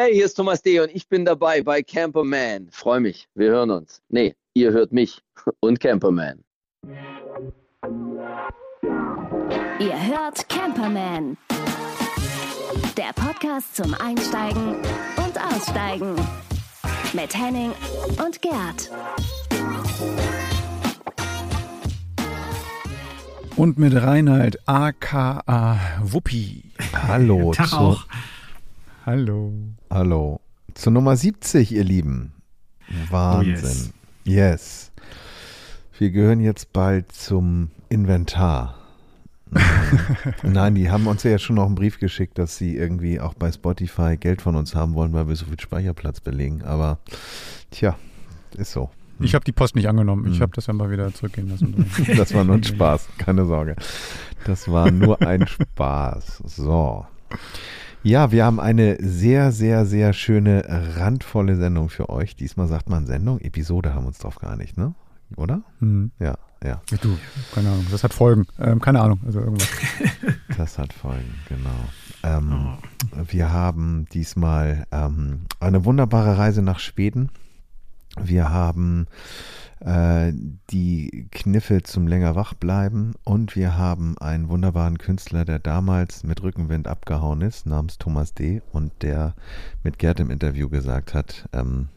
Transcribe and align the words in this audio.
Hey, 0.00 0.14
hier 0.14 0.26
ist 0.26 0.34
Thomas 0.34 0.62
D. 0.62 0.78
und 0.78 0.94
ich 0.94 1.08
bin 1.08 1.24
dabei 1.24 1.60
bei 1.60 1.82
Camperman. 1.82 2.68
Freue 2.70 3.00
mich, 3.00 3.26
wir 3.34 3.50
hören 3.50 3.72
uns. 3.72 4.00
Nee, 4.08 4.36
ihr 4.54 4.70
hört 4.70 4.92
mich 4.92 5.24
und 5.58 5.80
Camperman. 5.80 6.44
Ihr 9.80 10.06
hört 10.06 10.48
Camperman. 10.48 11.36
Der 12.96 13.12
Podcast 13.12 13.74
zum 13.74 13.92
Einsteigen 13.94 14.76
und 15.16 15.36
Aussteigen. 15.52 16.14
Mit 17.12 17.36
Henning 17.36 17.72
und 18.24 18.40
Gerd. 18.40 18.92
Und 23.56 23.78
mit 23.78 24.00
Reinhard 24.00 24.58
aka 24.64 25.80
Wuppi. 26.04 26.70
Hallo. 26.92 27.50
Tag 27.52 27.70
zu, 27.70 27.76
auch. 27.76 28.06
Hallo. 29.12 29.54
Hallo. 29.88 30.38
Zur 30.74 30.92
Nummer 30.92 31.16
70, 31.16 31.72
ihr 31.72 31.82
Lieben. 31.82 32.34
Wahnsinn. 33.08 33.94
yes. 34.24 34.92
Wir 35.98 36.10
gehören 36.10 36.40
jetzt 36.40 36.74
bald 36.74 37.10
zum 37.12 37.70
Inventar. 37.88 38.74
Nein, 40.42 40.74
die 40.74 40.90
haben 40.90 41.06
uns 41.06 41.22
ja 41.22 41.38
schon 41.38 41.56
noch 41.56 41.64
einen 41.64 41.74
Brief 41.74 41.98
geschickt, 41.98 42.36
dass 42.36 42.58
sie 42.58 42.76
irgendwie 42.76 43.18
auch 43.18 43.32
bei 43.32 43.50
Spotify 43.50 44.18
Geld 44.18 44.42
von 44.42 44.56
uns 44.56 44.74
haben 44.74 44.92
wollen, 44.92 45.14
weil 45.14 45.26
wir 45.26 45.36
so 45.36 45.46
viel 45.46 45.58
Speicherplatz 45.58 46.20
belegen. 46.20 46.60
Aber 46.62 46.98
tja, 47.70 47.96
ist 48.58 48.72
so. 48.72 48.90
Ich 49.20 49.34
habe 49.34 49.42
die 49.46 49.52
Post 49.52 49.74
nicht 49.74 49.88
angenommen. 49.88 50.26
Ich 50.26 50.34
Hm. 50.34 50.42
habe 50.42 50.52
das 50.54 50.66
ja 50.66 50.74
mal 50.74 50.90
wieder 50.90 51.14
zurückgehen 51.14 51.48
lassen. 51.48 51.86
Das 52.18 52.34
war 52.34 52.44
nur 52.44 52.56
ein 52.56 52.62
Spaß, 52.64 53.08
keine 53.16 53.46
Sorge. 53.46 53.74
Das 54.44 54.70
war 54.70 54.90
nur 54.90 55.22
ein 55.22 55.46
Spaß. 55.48 56.42
So. 56.44 57.06
Ja, 58.02 58.30
wir 58.30 58.44
haben 58.44 58.60
eine 58.60 58.96
sehr, 59.00 59.52
sehr, 59.52 59.84
sehr 59.84 60.12
schöne, 60.12 60.64
randvolle 60.96 61.56
Sendung 61.56 61.88
für 61.88 62.08
euch. 62.08 62.36
Diesmal 62.36 62.68
sagt 62.68 62.88
man 62.88 63.06
Sendung, 63.06 63.40
Episode 63.40 63.94
haben 63.94 64.04
wir 64.04 64.08
uns 64.08 64.18
drauf 64.18 64.36
geeinigt, 64.36 64.78
ne? 64.78 64.94
Oder? 65.36 65.62
Hm. 65.80 66.12
Ja, 66.18 66.36
ja, 66.64 66.80
Du, 67.00 67.16
keine 67.54 67.70
Ahnung. 67.70 67.86
Das 67.90 68.02
hat 68.02 68.14
Folgen. 68.14 68.46
Ähm, 68.58 68.80
keine 68.80 69.00
Ahnung. 69.00 69.20
Also 69.26 69.40
irgendwas. 69.40 69.68
das 70.56 70.78
hat 70.78 70.92
Folgen, 70.92 71.34
genau. 71.48 71.70
Ähm, 72.22 72.78
Wir 73.30 73.52
haben 73.52 74.06
diesmal 74.12 74.86
ähm, 74.90 75.42
eine 75.60 75.84
wunderbare 75.84 76.38
Reise 76.38 76.62
nach 76.62 76.78
Schweden. 76.78 77.30
Wir 78.22 78.50
haben 78.50 79.06
äh, 79.80 80.32
die 80.70 81.28
Kniffe 81.30 81.82
zum 81.82 82.06
länger 82.06 82.34
wach 82.34 82.54
bleiben 82.54 83.14
und 83.24 83.54
wir 83.54 83.76
haben 83.76 84.18
einen 84.18 84.48
wunderbaren 84.48 84.98
Künstler, 84.98 85.44
der 85.44 85.58
damals 85.58 86.24
mit 86.24 86.42
Rückenwind 86.42 86.88
abgehauen 86.88 87.42
ist, 87.42 87.66
namens 87.66 87.98
Thomas 87.98 88.34
D. 88.34 88.62
und 88.72 88.92
der 89.02 89.34
mit 89.82 89.98
Gerd 89.98 90.20
im 90.20 90.30
Interview 90.30 90.68
gesagt 90.68 91.14
hat, 91.14 91.48
ähm, 91.52 91.88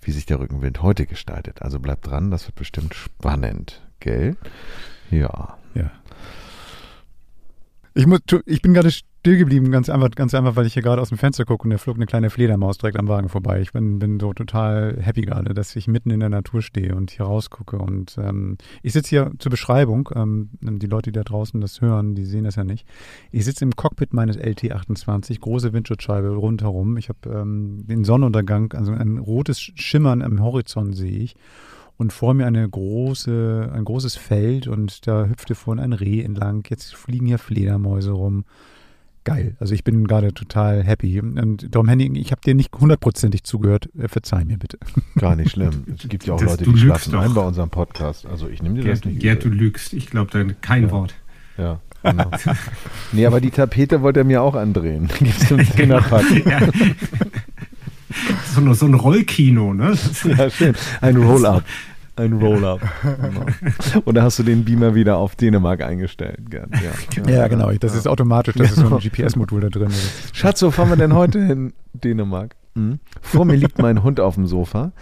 wie 0.00 0.12
sich 0.12 0.26
der 0.26 0.40
Rückenwind 0.40 0.82
heute 0.82 1.06
gestaltet. 1.06 1.62
Also 1.62 1.78
bleibt 1.78 2.06
dran, 2.06 2.30
das 2.30 2.46
wird 2.46 2.56
bestimmt 2.56 2.94
spannend, 2.94 3.80
gell? 4.00 4.36
Ja. 5.10 5.56
Ja. 5.74 5.90
Ich, 7.94 8.06
muss, 8.06 8.20
ich 8.46 8.62
bin 8.62 8.74
gerade 8.74 8.90
still 9.22 9.38
geblieben, 9.38 9.70
ganz 9.70 9.88
einfach, 9.88 10.10
ganz 10.10 10.34
einfach, 10.34 10.56
weil 10.56 10.66
ich 10.66 10.74
hier 10.74 10.82
gerade 10.82 11.00
aus 11.00 11.10
dem 11.10 11.16
Fenster 11.16 11.44
gucke 11.44 11.62
und 11.62 11.70
da 11.70 11.78
flog 11.78 11.94
eine 11.94 12.06
kleine 12.06 12.28
Fledermaus 12.28 12.78
direkt 12.78 12.98
am 12.98 13.06
Wagen 13.06 13.28
vorbei. 13.28 13.60
Ich 13.60 13.72
bin, 13.72 14.00
bin 14.00 14.18
so 14.18 14.32
total 14.32 14.98
happy 15.00 15.22
gerade, 15.22 15.54
dass 15.54 15.76
ich 15.76 15.86
mitten 15.86 16.10
in 16.10 16.18
der 16.18 16.28
Natur 16.28 16.60
stehe 16.60 16.96
und 16.96 17.12
hier 17.12 17.26
rausgucke. 17.26 17.78
Und 17.78 18.18
ähm, 18.18 18.58
ich 18.82 18.92
sitze 18.92 19.10
hier 19.10 19.30
zur 19.38 19.50
Beschreibung. 19.50 20.08
Ähm, 20.16 20.50
die 20.60 20.88
Leute, 20.88 21.12
die 21.12 21.16
da 21.16 21.22
draußen 21.22 21.60
das 21.60 21.80
hören, 21.80 22.16
die 22.16 22.24
sehen 22.24 22.42
das 22.42 22.56
ja 22.56 22.64
nicht. 22.64 22.84
Ich 23.30 23.44
sitze 23.44 23.64
im 23.64 23.76
Cockpit 23.76 24.12
meines 24.12 24.36
LT28, 24.36 25.38
große 25.38 25.72
Windschutzscheibe 25.72 26.30
rundherum. 26.30 26.96
Ich 26.96 27.08
habe 27.08 27.30
ähm, 27.30 27.86
den 27.86 28.02
Sonnenuntergang, 28.02 28.72
also 28.72 28.90
ein 28.90 29.18
rotes 29.18 29.60
Schimmern 29.60 30.22
am 30.22 30.42
Horizont 30.42 30.96
sehe 30.96 31.18
ich 31.18 31.36
und 31.96 32.12
vor 32.12 32.34
mir 32.34 32.46
eine 32.46 32.68
große, 32.68 33.70
ein 33.72 33.84
großes 33.84 34.16
Feld 34.16 34.66
und 34.66 35.06
da 35.06 35.26
hüpfte 35.26 35.54
vorhin 35.54 35.84
ein 35.84 35.92
Reh 35.92 36.22
entlang. 36.22 36.64
Jetzt 36.68 36.96
fliegen 36.96 37.26
hier 37.26 37.38
Fledermäuse 37.38 38.10
rum. 38.10 38.44
Geil. 39.24 39.54
Also 39.60 39.72
ich 39.74 39.84
bin 39.84 40.06
gerade 40.08 40.34
total 40.34 40.82
happy. 40.82 41.20
Und 41.20 41.68
darum, 41.72 41.88
Henning, 41.88 42.16
ich 42.16 42.32
habe 42.32 42.40
dir 42.44 42.54
nicht 42.56 42.74
hundertprozentig 42.74 43.44
zugehört. 43.44 43.88
Äh, 43.96 44.08
Verzeih 44.08 44.44
mir 44.44 44.58
bitte. 44.58 44.78
Gar 45.16 45.36
nicht 45.36 45.52
schlimm. 45.52 45.84
Es 45.96 46.08
gibt 46.08 46.26
ja 46.26 46.34
auch 46.34 46.40
Das- 46.40 46.50
Leute, 46.58 46.64
die 46.64 46.76
schlafen 46.78 47.12
doch. 47.12 47.20
ein 47.22 47.32
bei 47.34 47.42
unserem 47.42 47.70
Podcast. 47.70 48.26
Also 48.26 48.48
ich 48.48 48.62
nehme 48.62 48.76
dir 48.80 48.84
das 48.90 49.00
Gerd, 49.02 49.12
nicht 49.12 49.20
Gerd, 49.22 49.44
du 49.44 49.48
lügst. 49.48 49.92
Ich 49.92 50.06
glaube 50.10 50.30
da 50.32 50.44
kein 50.60 50.84
Ja. 50.84 50.90
Wort. 50.90 51.14
Ja, 51.56 51.80
genau. 52.02 52.30
nee, 53.12 53.26
aber 53.26 53.40
die 53.40 53.50
Tapete 53.50 54.02
wollte 54.02 54.20
er 54.20 54.24
mir 54.24 54.42
auch 54.42 54.54
andrehen. 54.56 55.08
Gibt's 55.18 55.48
so 55.48 55.54
einen 55.54 55.66
Zehnerpack. 55.66 56.24
Ja. 56.46 56.60
so, 58.54 58.60
ein- 58.60 58.74
so 58.74 58.86
ein 58.86 58.94
Rollkino, 58.94 59.72
ne? 59.74 59.90
Das- 59.90 60.22
ja, 60.24 60.50
schön. 60.50 60.74
Ein 61.00 61.16
Roll-Up. 61.16 61.62
Ein 62.16 62.34
Roll-Up. 62.34 62.80
Genau. 63.02 63.46
Oder 64.04 64.22
hast 64.22 64.38
du 64.38 64.42
den 64.42 64.64
Beamer 64.64 64.94
wieder 64.94 65.16
auf 65.16 65.34
Dänemark 65.34 65.80
eingestellt, 65.82 66.50
Gerd? 66.50 66.68
Ja, 66.82 67.24
Ja, 67.30 67.48
genau. 67.48 67.70
Das 67.72 67.94
ist 67.94 68.06
automatisch. 68.06 68.54
Das 68.54 68.72
ist 68.72 68.76
so 68.80 68.94
ein 68.94 69.00
GPS-Modul 69.00 69.62
da 69.62 69.68
drin. 69.68 69.88
Ist- 69.88 70.36
Schatz, 70.36 70.62
wo 70.62 70.70
fahren 70.70 70.90
wir 70.90 70.96
denn 70.96 71.14
heute 71.14 71.42
hin? 71.44 71.72
Dänemark. 71.94 72.54
Hm? 72.74 73.00
Vor 73.20 73.44
mir 73.44 73.56
liegt 73.56 73.78
mein 73.78 74.02
Hund 74.02 74.18
auf 74.20 74.34
dem 74.36 74.46
Sofa, 74.46 74.92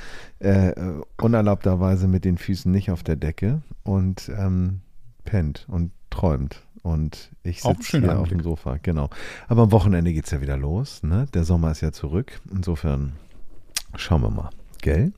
äh, 0.40 0.72
unerlaubterweise 1.20 2.08
mit 2.08 2.24
den 2.24 2.36
Füßen 2.38 2.70
nicht 2.70 2.90
auf 2.90 3.02
der 3.04 3.16
Decke 3.16 3.62
und 3.84 4.30
ähm, 4.36 4.80
pennt 5.24 5.66
und 5.68 5.92
träumt. 6.10 6.62
Und 6.82 7.30
ich 7.42 7.62
sitze 7.62 7.98
hier 8.00 8.18
auf 8.18 8.28
dem 8.28 8.38
Anblick. 8.38 8.42
Sofa, 8.42 8.78
genau. 8.82 9.10
Aber 9.48 9.62
am 9.62 9.72
Wochenende 9.72 10.12
geht 10.12 10.24
es 10.24 10.30
ja 10.30 10.40
wieder 10.40 10.56
los. 10.56 11.02
Ne? 11.02 11.26
Der 11.34 11.44
Sommer 11.44 11.70
ist 11.72 11.80
ja 11.82 11.92
zurück. 11.92 12.40
Insofern 12.52 13.12
schauen 13.96 14.22
wir 14.22 14.30
mal. 14.30 14.50
Gell? 14.82 15.12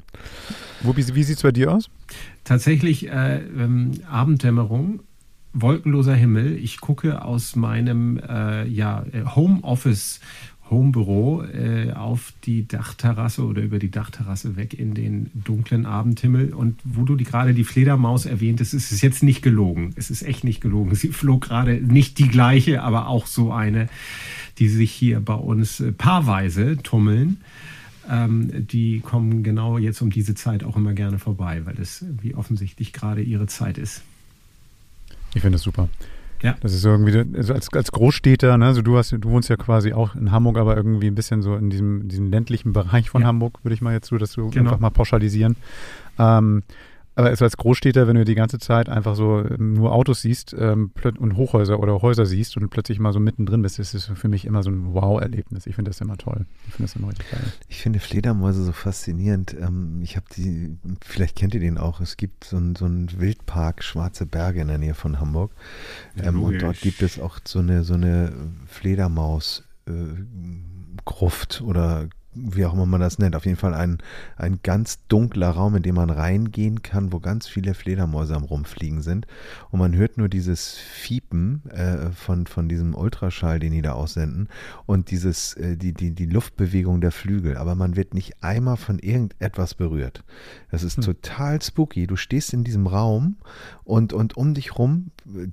Wo, 0.83 0.97
wie 0.97 1.23
sieht 1.23 1.37
es 1.37 1.43
bei 1.43 1.53
dir 1.53 1.73
aus? 1.73 1.91
Tatsächlich 2.45 3.09
äh, 3.09 3.39
ähm, 3.39 3.93
Abenddämmerung, 4.11 5.01
wolkenloser 5.53 6.15
Himmel. 6.15 6.57
Ich 6.57 6.81
gucke 6.81 7.25
aus 7.25 7.57
meinem 7.57 8.19
äh, 8.19 8.67
ja, 8.67 9.05
Homeoffice, 9.35 10.21
Homebüro 10.73 11.45
äh, 11.45 11.93
auf 11.93 12.33
die 12.45 12.67
Dachterrasse 12.67 13.45
oder 13.45 13.63
über 13.63 13.79
die 13.79 13.91
Dachterrasse 13.91 14.57
weg 14.57 14.75
in 14.75 14.95
den 14.95 15.31
dunklen 15.35 15.87
Abendhimmel. 15.87 16.55
Und 16.55 16.81
wo 16.83 17.05
du 17.05 17.15
die, 17.15 17.25
gerade 17.25 17.55
die 17.55 17.65
Fledermaus 17.65 18.27
erwähntest, 18.27 18.75
ist 18.75 18.91
es 18.91 19.03
jetzt 19.03 19.23
nicht 19.23 19.43
gelogen. 19.43 19.93
Es 19.97 20.11
ist 20.11 20.23
echt 20.23 20.43
nicht 20.43 20.61
gelogen. 20.61 20.95
Sie 20.95 21.09
flog 21.09 21.43
gerade 21.43 21.75
nicht 21.75 22.19
die 22.19 22.29
gleiche, 22.29 22.83
aber 22.83 23.07
auch 23.07 23.27
so 23.27 23.53
eine, 23.53 23.89
die 24.59 24.69
sich 24.69 24.91
hier 24.91 25.21
bei 25.21 25.35
uns 25.35 25.79
äh, 25.81 25.93
paarweise 25.93 26.79
tummeln. 26.79 27.39
Ähm, 28.13 28.67
die 28.67 29.01
kommen 29.01 29.43
genau 29.43 29.79
jetzt 29.79 30.03
um 30.03 30.11
diese 30.11 30.35
Zeit 30.35 30.65
auch 30.65 30.77
immer 30.77 30.93
gerne 30.93 31.19
vorbei, 31.19 31.63
weil 31.65 31.81
es 31.81 32.05
wie 32.21 32.35
offensichtlich 32.35 32.93
gerade 32.93 33.23
ihre 33.23 33.47
Zeit 33.47 33.79
ist. 33.79 34.03
Ich 35.35 35.41
finde 35.41 35.57
das 35.57 35.63
super. 35.63 35.89
Ja. 36.43 36.57
Das 36.61 36.75
ist 36.75 36.85
irgendwie, 36.85 37.17
also 37.39 37.55
als, 37.55 37.73
als 37.73 37.91
Großstädter, 37.91 38.59
ne, 38.59 38.67
also 38.67 38.83
du 38.83 38.99
hast, 38.99 39.13
du 39.13 39.31
wohnst 39.31 39.49
ja 39.49 39.57
quasi 39.57 39.93
auch 39.95 40.15
in 40.15 40.31
Hamburg, 40.31 40.59
aber 40.59 40.77
irgendwie 40.77 41.07
ein 41.07 41.15
bisschen 41.15 41.41
so 41.41 41.57
in 41.57 41.71
diesem, 41.71 42.09
diesem 42.09 42.31
ländlichen 42.31 42.73
Bereich 42.75 43.09
von 43.09 43.23
Ja. 43.23 43.29
Hamburg, 43.29 43.61
würde 43.63 43.75
ich 43.75 43.81
mal 43.81 43.95
jetzt 43.95 44.09
so, 44.09 44.19
das 44.19 44.33
so 44.33 44.49
Genau. 44.49 44.69
einfach 44.71 44.81
mal 44.81 44.91
pauschalisieren. 44.91 45.57
Ähm, 46.19 46.65
aber 47.15 47.29
also 47.29 47.45
als 47.45 47.57
Großstädter, 47.57 48.07
wenn 48.07 48.17
du 48.17 48.25
die 48.25 48.35
ganze 48.35 48.59
Zeit 48.59 48.89
einfach 48.89 49.15
so 49.15 49.45
ähm, 49.45 49.75
nur 49.75 49.93
Autos 49.93 50.23
siehst 50.23 50.55
ähm, 50.59 50.93
und 51.19 51.37
Hochhäuser 51.37 51.79
oder 51.79 52.01
Häuser 52.01 52.25
siehst 52.25 52.57
und 52.57 52.69
plötzlich 52.71 52.99
mal 52.99 53.13
so 53.13 53.21
mittendrin 53.21 53.61
bist, 53.63 53.79
ist 53.79 53.95
es 53.95 54.07
für 54.07 54.29
mich 54.29 54.47
immer 54.47 54.63
so 54.63 54.71
ein 54.71 54.95
Wow-Erlebnis. 54.95 55.67
Ich 55.67 55.75
finde 55.75 55.91
das 55.91 56.01
immer 56.01 56.17
toll. 56.17 56.47
Ich 56.69 56.75
finde 56.75 56.91
das 56.91 56.97
immer 56.97 57.09
richtig 57.09 57.31
geil. 57.31 57.53
Ich 57.69 57.83
finde 57.83 58.01
Fledermäuse 58.01 58.65
so 58.65 58.73
faszinierend. 58.73 59.55
Ähm, 59.61 60.01
ich 60.03 60.17
habe 60.17 60.27
die, 60.35 60.79
vielleicht 61.05 61.37
kennt 61.37 61.55
ihr 61.55 61.61
den 61.61 61.77
auch. 61.77 62.01
Es 62.01 62.17
gibt 62.17 62.45
so 62.45 62.57
einen 62.57 62.77
so 62.77 62.87
Wildpark 62.87 63.83
Schwarze 63.83 64.25
Berge 64.25 64.63
in 64.63 64.69
der 64.69 64.79
Nähe 64.79 64.95
von 64.95 65.21
Hamburg. 65.21 65.53
Ja, 66.17 66.25
Ähm, 66.25 66.43
und 66.43 66.63
dort 66.63 66.81
gibt 66.81 67.03
es 67.03 67.21
auch 67.21 67.41
so 67.45 67.59
eine, 67.59 67.85
so 67.85 67.95
eine 67.95 68.33
Fledermaus 68.67 69.65
äh, 69.87 69.93
Gruft 71.05 71.61
oder 71.61 72.09
wie 72.35 72.65
auch 72.65 72.73
immer 72.75 72.87
man 72.87 73.01
das 73.01 73.19
nennt. 73.19 73.37
Auf 73.37 73.45
jeden 73.45 73.59
Fall 73.59 73.75
ein, 73.75 73.99
ein 74.37 74.61
ganz 74.63 75.01
dunkler 75.09 75.51
Raum, 75.51 75.77
in 75.77 75.83
dem 75.83 75.97
man 75.97 76.11
reingehen 76.11 76.83
kann, 76.83 77.13
wo 77.13 77.21
ganz 77.21 77.47
viele 77.47 77.75
Fledermäuse 77.75 78.35
am 78.35 78.45
Rumfliegen 78.45 79.03
sind. 79.03 79.27
Und 79.71 79.79
man 79.81 79.95
hört 79.95 80.19
nur 80.19 80.29
dieses 80.29 80.75
Fiepen 80.77 81.63
äh, 81.71 82.11
von, 82.11 82.47
von 82.47 82.69
diesem 82.69 82.95
Ultraschall, 82.95 83.59
den 83.59 83.73
die 83.73 83.83
da 83.83 83.93
aussenden 83.93 84.49
und 84.87 85.11
dieses, 85.11 85.55
äh, 85.55 85.77
die, 85.77 85.93
die, 85.93 86.13
die 86.13 86.27
Luftbewegung 86.27 87.01
der 87.01 87.13
Flügel. 87.13 87.57
Aber 87.57 87.75
man 87.75 87.97
wird 87.97 88.15
nicht 88.15 88.43
einmal 88.43 88.77
von 88.77 88.99
irgendetwas 88.99 89.75
berührt. 89.75 90.25
Das 90.71 90.83
ist 90.83 91.03
total 91.03 91.61
spooky. 91.61 92.07
Du 92.07 92.17
stehst 92.17 92.53
in 92.53 92.65
diesem 92.65 92.87
Raum 92.87 93.37
und, 93.85 94.13
und 94.13 94.37
um 94.37 94.55
dich 94.55 94.79
rum 94.79 95.11
äh, 95.27 95.49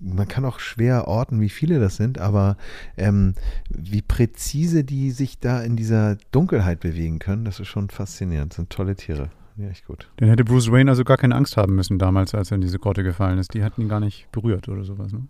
man 0.00 0.26
kann 0.26 0.44
auch 0.44 0.58
schwer 0.58 1.06
orten, 1.06 1.40
wie 1.40 1.48
viele 1.48 1.78
das 1.78 1.96
sind, 1.96 2.18
aber 2.18 2.56
ähm, 2.96 3.34
wie 3.68 4.02
präzise 4.02 4.84
die 4.84 5.10
sich 5.10 5.38
da 5.38 5.60
in 5.62 5.76
dieser 5.76 6.16
Dunkelheit 6.32 6.80
bewegen 6.80 7.18
können, 7.18 7.44
das 7.44 7.60
ist 7.60 7.68
schon 7.68 7.88
faszinierend. 7.90 8.52
Das 8.52 8.56
sind 8.56 8.70
tolle 8.70 8.96
Tiere. 8.96 9.30
Ja, 9.56 9.68
echt 9.68 9.86
gut. 9.86 10.08
Dann 10.16 10.28
hätte 10.28 10.44
Bruce 10.44 10.70
Wayne 10.72 10.90
also 10.90 11.04
gar 11.04 11.16
keine 11.18 11.34
Angst 11.34 11.56
haben 11.56 11.74
müssen 11.74 11.98
damals, 11.98 12.34
als 12.34 12.50
er 12.50 12.56
in 12.56 12.62
diese 12.62 12.78
Grotte 12.78 13.02
gefallen 13.02 13.38
ist. 13.38 13.54
Die 13.54 13.62
hatten 13.62 13.82
ihn 13.82 13.88
gar 13.88 14.00
nicht 14.00 14.30
berührt 14.32 14.68
oder 14.68 14.84
sowas. 14.84 15.12
Ne? 15.12 15.26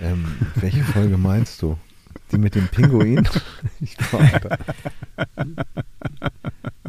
Ähm, 0.00 0.24
welche 0.56 0.82
Folge 0.82 1.18
meinst 1.18 1.60
du? 1.62 1.78
Die 2.30 2.38
mit 2.38 2.54
dem 2.54 2.68
Pinguin? 2.68 3.28
Ich 3.80 3.96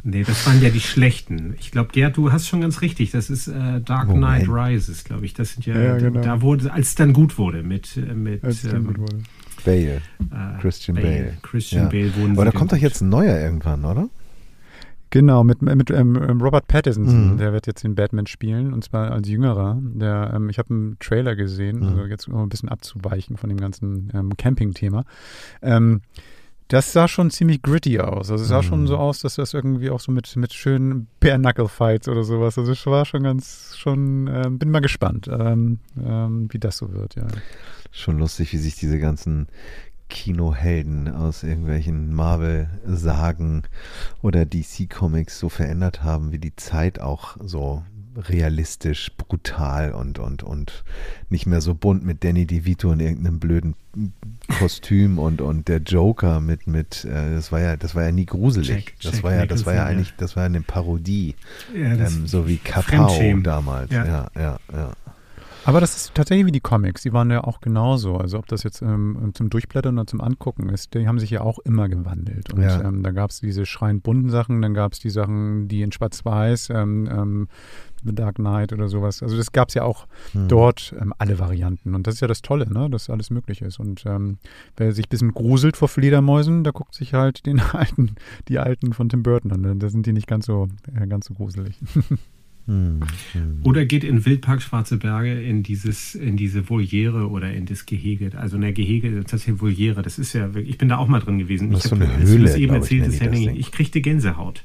nee, 0.04 0.24
das 0.24 0.46
waren 0.46 0.62
ja 0.62 0.70
die 0.70 0.80
schlechten. 0.80 1.56
Ich 1.60 1.72
glaube, 1.72 1.90
Gerd, 1.92 2.18
du 2.18 2.32
hast 2.32 2.48
schon 2.48 2.62
ganz 2.62 2.82
richtig. 2.82 3.12
Das 3.12 3.30
ist 3.30 3.48
äh, 3.48 3.82
Dark 3.82 4.10
Knight 4.10 4.48
Rises, 4.48 5.04
glaube 5.04 5.26
ich. 5.26 5.34
Das 5.34 5.54
sind 5.54 5.66
ja, 5.66 5.80
Ja, 5.80 5.98
genau. 5.98 6.22
da 6.22 6.42
wurde, 6.42 6.72
als 6.72 6.90
es 6.90 6.96
dann 6.96 7.14
gut 7.14 7.38
wurde 7.38 7.64
mit, 7.64 7.98
äh, 7.98 8.14
mit 8.14 8.44
Als 8.44 8.64
es 8.64 8.70
dann 8.72 8.82
ähm, 8.82 8.88
gut 8.88 9.00
wurde. 9.00 9.18
Bale. 9.66 9.96
äh, 9.96 10.60
Christian 10.62 10.96
Bale. 10.96 11.38
Christian 11.42 11.84
Ja. 11.86 11.90
Bale 11.90 12.16
wurden 12.18 12.34
Aber 12.34 12.46
da 12.46 12.52
kommt 12.52 12.72
doch 12.74 12.78
jetzt 12.78 13.02
ein 13.02 13.10
neuer 13.10 13.40
irgendwann, 13.40 13.86
oder? 13.86 14.10
Genau, 15.10 15.44
mit, 15.44 15.62
mit 15.62 15.92
ähm, 15.92 16.16
ähm, 16.28 16.42
Robert 16.42 16.68
Pattinson, 16.68 17.34
Mhm. 17.34 17.38
der 17.38 17.54
wird 17.54 17.68
jetzt 17.68 17.84
den 17.84 17.94
Batman 17.94 18.26
spielen 18.26 18.74
und 18.74 18.84
zwar 18.84 19.12
als 19.12 19.30
Jüngerer. 19.30 19.78
Der, 19.82 20.34
ähm, 20.36 20.50
ich 20.50 20.58
habe 20.58 20.74
einen 20.74 20.98
Trailer 21.00 21.36
gesehen, 21.36 21.78
Mhm. 21.82 21.84
also 21.88 22.06
jetzt 22.06 22.28
um 22.28 22.42
ein 22.42 22.50
bisschen 22.50 22.70
abzuweichen 22.70 23.38
von 23.38 23.48
dem 23.50 23.60
ganzen 23.60 24.12
ähm, 24.16 24.36
Camping-Thema. 24.36 25.06
Ähm, 25.62 26.02
das 26.74 26.92
sah 26.92 27.08
schon 27.08 27.30
ziemlich 27.30 27.62
gritty 27.62 28.00
aus. 28.00 28.32
Also 28.32 28.44
es 28.44 28.50
sah 28.50 28.60
Mhm. 28.64 28.64
schon 28.64 28.88
so 28.88 28.98
aus, 28.98 29.20
dass 29.20 29.36
das 29.36 29.54
irgendwie 29.54 29.92
auch 29.92 30.00
so 30.00 30.12
mit, 30.12 30.36
mit 30.36 30.54
schönen 30.54 31.08
Bare-Knuckle-Fights 31.20 32.08
oder 32.08 32.24
sowas. 32.24 32.58
Also 32.58 32.72
es 32.72 32.86
war 32.88 33.06
schon 33.06 33.22
ganz, 33.24 33.76
schon, 33.78 34.28
ähm, 34.28 34.58
bin 34.58 34.72
mal 34.72 34.80
gespannt, 34.82 35.28
ähm, 35.32 35.80
ähm, 36.04 36.48
wie 36.52 36.58
das 36.60 36.78
so 36.78 36.92
wird, 36.92 37.16
ja. 37.16 37.28
Schon 37.92 38.18
lustig, 38.18 38.52
wie 38.54 38.58
sich 38.58 38.76
diese 38.76 38.98
ganzen 38.98 39.48
Kinohelden 40.10 41.10
aus 41.14 41.44
irgendwelchen 41.44 42.14
Marvel-Sagen 42.14 43.64
oder 44.22 44.46
DC-Comics 44.46 45.38
so 45.40 45.50
verändert 45.50 46.04
haben, 46.04 46.32
wie 46.32 46.40
die 46.40 46.56
Zeit 46.56 47.00
auch 47.00 47.38
so 47.40 47.84
realistisch, 48.16 49.12
brutal 49.18 49.92
und, 49.94 50.20
und, 50.20 50.44
und 50.44 50.84
nicht 51.30 51.46
mehr 51.46 51.62
so 51.62 51.74
bunt 51.74 52.06
mit 52.06 52.24
Danny 52.24 52.46
DeVito 52.46 52.92
in 52.92 53.00
irgendeinem 53.00 53.40
blöden 53.40 53.76
Kostüm 54.60 55.20
und, 55.20 55.42
und 55.42 55.68
der 55.68 55.78
Joker 55.80 56.40
mit, 56.40 56.68
mit, 56.68 57.06
äh, 57.06 57.36
das 57.36 57.52
war 57.52 57.60
ja, 57.62 57.78
das 57.78 57.96
war 57.96 58.04
ja 58.04 58.12
nie 58.12 58.26
gruselig. 58.26 58.70
Jack- 58.70 58.94
das 59.02 59.14
Jack 59.16 59.24
war 59.24 59.34
ja, 59.34 59.46
das 59.46 59.66
war 59.66 59.74
ja 59.74 59.86
eigentlich, 59.86 60.14
das 60.18 60.36
war 60.36 60.44
ja 60.44 60.48
eine 60.48 60.62
Parodie. 60.62 61.36
Ja, 61.76 61.94
Ähm, 61.94 62.28
so 62.28 62.48
wie 62.48 62.58
Kapau 62.58 63.08
damals. 63.44 63.92
Ja. 63.92 64.06
Ja, 64.06 64.28
ja, 64.36 64.58
ja. 64.72 64.92
Aber 65.66 65.80
das 65.80 65.96
ist 65.96 66.14
tatsächlich 66.16 66.46
wie 66.46 66.52
die 66.52 66.60
Comics, 66.60 67.04
die 67.04 67.14
waren 67.14 67.32
ja 67.32 67.44
auch 67.44 67.62
genauso. 67.62 68.18
Also 68.18 68.38
ob 68.38 68.48
das 68.48 68.64
jetzt 68.64 68.82
ähm, 68.82 69.32
zum 69.34 69.50
Durchblättern 69.50 69.98
oder 69.98 70.08
zum 70.08 70.20
Angucken 70.22 70.68
ist, 70.70 70.94
die 70.94 71.08
haben 71.08 71.20
sich 71.20 71.30
ja 71.30 71.42
auch 71.42 71.60
immer 71.60 71.88
gewandelt. 71.88 72.52
Und 72.54 72.62
Ja. 72.62 72.82
ähm, 72.84 73.02
da 73.04 73.12
gab 73.12 73.30
es 73.32 73.40
diese 73.40 73.66
schreiend 73.66 74.04
bunten 74.04 74.30
Sachen, 74.30 74.62
dann 74.62 74.74
gab 74.74 74.92
es 74.94 75.00
die 75.00 75.10
Sachen, 75.10 75.68
die 75.70 75.82
in 75.82 75.92
Schwarz-Weiß, 75.94 76.70
ähm, 76.72 77.08
ähm, 77.12 77.48
The 78.06 78.14
Dark 78.14 78.36
Knight 78.36 78.74
oder 78.74 78.90
sowas. 78.90 79.24
Also 79.24 79.38
das 79.38 79.54
gab 79.54 79.70
es 79.70 79.76
ja 79.76 79.84
auch 79.84 80.08
Hm. 80.34 80.50
dort 80.50 80.94
ähm, 81.00 81.14
alle 81.18 81.40
Varianten. 81.40 81.96
Und 81.96 82.08
das 82.08 82.16
ist 82.16 82.20
ja 82.22 82.28
das 82.28 82.42
Tolle, 82.42 82.70
ne? 82.72 82.90
dass 82.90 83.10
alles 83.10 83.30
möglich 83.30 83.62
ist. 83.62 83.80
Und 83.80 84.06
ähm, 84.06 84.40
wer 84.76 84.92
sich 84.92 85.06
ein 85.06 85.10
bisschen 85.10 85.34
gruselt 85.34 85.78
vor 85.78 85.88
Fledermäusen, 85.88 86.66
da 86.66 86.72
guckt 86.72 86.94
sich 86.94 87.14
halt 87.14 87.46
den 87.46 87.60
alten, 87.72 88.16
die 88.50 88.60
alten 88.60 88.92
von 88.92 89.08
Tim 89.08 89.24
Burton 89.24 89.52
an. 89.54 89.80
Da 89.80 89.90
sind 89.90 90.06
die 90.06 90.12
nicht 90.14 90.28
ganz 90.28 90.46
so, 90.46 90.68
äh, 90.94 91.08
ganz 91.08 91.28
so 91.28 91.34
gruselig. 91.34 91.78
Oder 93.64 93.86
geht 93.86 94.04
in 94.04 94.26
Wildpark 94.26 94.62
Schwarze 94.62 94.98
Berge 94.98 95.42
in 95.42 95.64
dieses, 95.64 96.16
in 96.16 96.38
diese 96.38 96.70
Voliere 96.70 97.30
oder 97.30 97.52
in 97.52 97.66
das 97.66 97.86
Gehege. 97.86 98.32
Also 98.38 98.56
in 98.56 98.62
der 98.62 98.72
Gehege, 98.72 99.24
tatsächlich 99.26 99.62
Voliere. 99.62 100.02
Das 100.02 100.18
ist 100.18 100.34
ja 100.34 100.54
wirklich, 100.54 100.70
ich 100.70 100.78
bin 100.78 100.88
da 100.88 100.98
auch 100.98 101.08
mal 101.08 101.20
drin 101.20 101.40
gewesen. 101.40 101.72
Das 101.72 101.80
ich 101.80 101.86
ist 101.86 101.90
so 101.90 101.96
eine 101.96 102.18
Höhle, 102.18 102.46
das 102.46 102.56
eben 102.56 102.74
ich, 102.74 102.82
erzählt 102.82 103.22
die 103.22 103.46
das 103.46 103.56
ich 103.56 103.72
kriegte 103.72 104.00
Gänsehaut. 104.02 104.64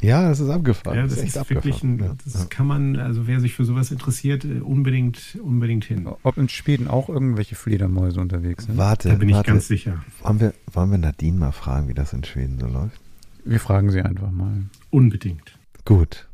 Ja, 0.00 0.28
das 0.28 0.40
ist 0.40 0.48
abgefahren. 0.48 0.96
Ja, 0.96 1.02
das 1.02 1.14
das 1.14 1.24
ist 1.24 1.36
echt 1.36 1.36
ist 1.36 1.50
wirklich 1.50 1.82
ein, 1.82 1.98
das 2.24 2.34
ja. 2.34 2.44
kann 2.46 2.66
man, 2.66 2.96
also 2.96 3.26
wer 3.26 3.40
sich 3.40 3.54
für 3.54 3.64
sowas 3.64 3.90
interessiert, 3.90 4.44
äh, 4.44 4.60
unbedingt, 4.60 5.38
unbedingt 5.42 5.84
hin. 5.84 6.06
Ob 6.22 6.36
in 6.36 6.48
Schweden 6.48 6.86
auch 6.86 7.08
irgendwelche 7.08 7.56
Fledermäuse 7.56 8.20
unterwegs 8.20 8.66
sind? 8.66 8.76
Warte, 8.76 9.08
Da 9.08 9.14
bin 9.16 9.28
ich 9.28 9.34
warte. 9.34 9.50
ganz 9.50 9.66
sicher. 9.66 10.04
Wollen 10.22 10.40
wir, 10.40 10.54
wollen 10.72 10.90
wir 10.90 10.98
Nadine 10.98 11.38
mal 11.38 11.52
fragen, 11.52 11.88
wie 11.88 11.94
das 11.94 12.12
in 12.12 12.22
Schweden 12.22 12.58
so 12.60 12.66
läuft? 12.66 13.00
Wir 13.44 13.58
fragen 13.58 13.90
sie 13.90 14.02
einfach 14.02 14.30
mal. 14.30 14.66
Unbedingt. 14.90 15.58
Gut. 15.84 16.28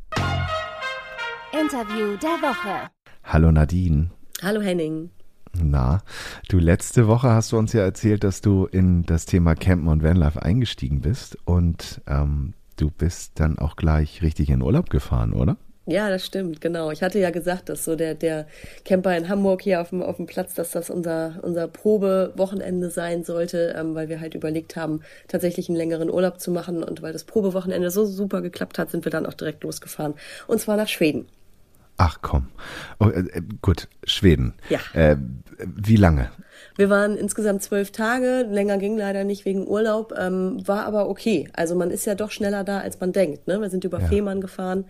Interview 1.59 2.17
der 2.17 2.41
Woche. 2.41 2.89
Hallo 3.23 3.49
Nadine. 3.49 4.09
Hallo 4.41 4.59
Henning. 4.59 5.09
Na, 5.53 6.01
du 6.49 6.59
letzte 6.59 7.07
Woche 7.07 7.29
hast 7.29 7.53
du 7.53 7.57
uns 7.57 7.71
ja 7.71 7.81
erzählt, 7.81 8.25
dass 8.25 8.41
du 8.41 8.65
in 8.65 9.05
das 9.05 9.25
Thema 9.25 9.55
Campen 9.55 9.87
und 9.87 10.03
Vanlife 10.03 10.41
eingestiegen 10.41 10.99
bist 10.99 11.37
und 11.45 12.01
ähm, 12.07 12.55
du 12.75 12.91
bist 12.91 13.39
dann 13.39 13.57
auch 13.57 13.77
gleich 13.77 14.21
richtig 14.21 14.49
in 14.49 14.61
Urlaub 14.61 14.89
gefahren, 14.89 15.31
oder? 15.31 15.55
Ja, 15.87 16.09
das 16.09 16.25
stimmt, 16.25 16.59
genau. 16.59 16.91
Ich 16.91 17.01
hatte 17.01 17.19
ja 17.19 17.29
gesagt, 17.29 17.69
dass 17.69 17.85
so 17.85 17.95
der, 17.95 18.15
der 18.15 18.47
Camper 18.83 19.15
in 19.15 19.29
Hamburg 19.29 19.61
hier 19.61 19.79
auf 19.79 19.89
dem, 19.89 20.01
auf 20.01 20.17
dem 20.17 20.25
Platz, 20.25 20.55
dass 20.55 20.71
das 20.71 20.89
unser, 20.89 21.39
unser 21.43 21.67
Probewochenende 21.67 22.89
sein 22.89 23.23
sollte, 23.23 23.75
ähm, 23.77 23.95
weil 23.95 24.09
wir 24.09 24.19
halt 24.19 24.33
überlegt 24.33 24.75
haben, 24.75 25.01
tatsächlich 25.27 25.69
einen 25.69 25.77
längeren 25.77 26.09
Urlaub 26.09 26.39
zu 26.39 26.49
machen. 26.49 26.83
Und 26.83 27.03
weil 27.03 27.13
das 27.13 27.23
Probewochenende 27.23 27.91
so 27.91 28.03
super 28.03 28.41
geklappt 28.41 28.79
hat, 28.79 28.89
sind 28.89 29.05
wir 29.05 29.11
dann 29.11 29.27
auch 29.27 29.35
direkt 29.35 29.63
losgefahren. 29.63 30.15
Und 30.47 30.59
zwar 30.59 30.75
nach 30.75 30.87
Schweden. 30.87 31.27
Ach 31.97 32.19
komm. 32.21 32.47
Oh, 32.99 33.07
äh, 33.07 33.19
äh, 33.19 33.41
gut, 33.61 33.87
Schweden. 34.03 34.53
Ja. 34.69 34.79
Äh, 34.93 35.15
wie 35.59 35.95
lange? 35.95 36.29
Wir 36.77 36.89
waren 36.89 37.15
insgesamt 37.15 37.63
zwölf 37.63 37.91
Tage, 37.91 38.45
länger 38.49 38.77
ging 38.77 38.97
leider 38.97 39.23
nicht 39.23 39.45
wegen 39.45 39.65
Urlaub, 39.65 40.13
ähm, 40.17 40.57
war 40.67 40.85
aber 40.85 41.07
okay. 41.07 41.47
Also 41.53 41.73
man 41.75 41.89
ist 41.91 42.05
ja 42.05 42.15
doch 42.15 42.31
schneller 42.31 42.65
da, 42.65 42.79
als 42.79 42.99
man 42.99 43.13
denkt. 43.13 43.47
Ne? 43.47 43.61
Wir 43.61 43.69
sind 43.69 43.85
über 43.85 44.01
Ja. 44.01 44.07
Fehmarn 44.07 44.41
gefahren 44.41 44.83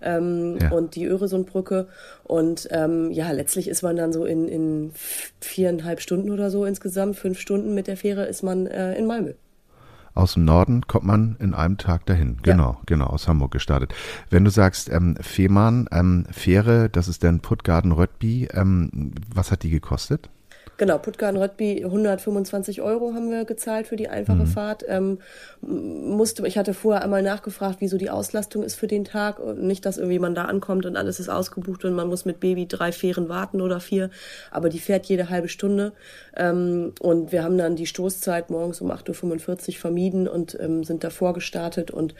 ähm, 0.00 0.58
Ja. 0.60 0.70
und 0.70 0.94
die 0.94 1.06
Öresundbrücke 1.06 1.88
und 2.22 2.68
ähm, 2.70 3.10
ja, 3.10 3.32
letztlich 3.32 3.66
ist 3.66 3.82
man 3.82 3.96
dann 3.96 4.12
so 4.12 4.24
in, 4.24 4.46
in 4.46 4.92
viereinhalb 5.40 6.00
Stunden 6.00 6.30
oder 6.30 6.50
so 6.50 6.64
insgesamt, 6.64 7.16
fünf 7.16 7.40
Stunden 7.40 7.74
mit 7.74 7.88
der 7.88 7.96
Fähre 7.96 8.26
ist 8.26 8.42
man 8.44 8.68
äh, 8.68 8.94
in 8.96 9.06
Malmö. 9.06 9.32
Aus 10.14 10.34
dem 10.34 10.44
Norden 10.44 10.86
kommt 10.86 11.06
man 11.06 11.36
in 11.38 11.54
einem 11.54 11.78
Tag 11.78 12.04
dahin. 12.06 12.36
Ja. 12.44 12.52
Genau, 12.52 12.80
genau, 12.86 13.06
aus 13.06 13.28
Hamburg 13.28 13.52
gestartet. 13.52 13.94
Wenn 14.28 14.44
du 14.44 14.50
sagst, 14.50 14.90
ähm, 14.90 15.16
Fehmarn, 15.20 15.88
ähm, 15.90 16.26
Fähre, 16.30 16.90
das 16.90 17.08
ist 17.08 17.24
dann 17.24 17.40
Puttgarden 17.40 17.92
Röttby, 17.92 18.48
ähm, 18.52 19.12
was 19.34 19.50
hat 19.50 19.62
die 19.62 19.70
gekostet? 19.70 20.28
Genau, 20.78 20.98
Puttgarden 20.98 21.40
Röttby 21.40 21.84
125 21.84 22.82
Euro 22.82 23.14
haben 23.14 23.30
wir 23.30 23.44
gezahlt 23.44 23.86
für 23.86 23.96
die 23.96 24.08
einfache 24.08 24.38
Mhm. 24.42 24.46
Fahrt. 24.46 24.84
Ähm, 24.88 25.18
musste, 25.60 26.46
ich 26.46 26.58
hatte 26.58 26.74
vorher 26.74 27.02
einmal 27.04 27.22
nachgefragt, 27.22 27.76
wieso 27.80 27.98
die 27.98 28.10
Auslastung 28.10 28.62
ist 28.62 28.74
für 28.74 28.86
den 28.88 29.04
Tag 29.04 29.38
und 29.38 29.62
nicht, 29.62 29.86
dass 29.86 29.98
irgendwie 29.98 30.18
man 30.18 30.34
da 30.34 30.46
ankommt 30.46 30.86
und 30.86 30.96
alles 30.96 31.20
ist 31.20 31.28
ausgebucht 31.28 31.84
und 31.84 31.94
man 31.94 32.08
muss 32.08 32.24
mit 32.24 32.40
Baby 32.40 32.66
drei 32.66 32.90
Fähren 32.90 33.28
warten 33.28 33.60
oder 33.60 33.80
vier. 33.80 34.10
Aber 34.50 34.70
die 34.70 34.80
fährt 34.80 35.06
jede 35.06 35.28
halbe 35.30 35.48
Stunde. 35.48 35.92
Ähm, 36.36 36.92
und 37.00 37.32
wir 37.32 37.44
haben 37.44 37.58
dann 37.58 37.76
die 37.76 37.86
Stoßzeit 37.86 38.50
morgens 38.50 38.80
um 38.80 38.90
8.45 38.90 39.68
Uhr 39.68 39.74
vermieden 39.74 40.26
und 40.26 40.58
ähm, 40.60 40.84
sind 40.84 41.04
davor 41.04 41.34
gestartet 41.34 41.90
und 41.90 42.14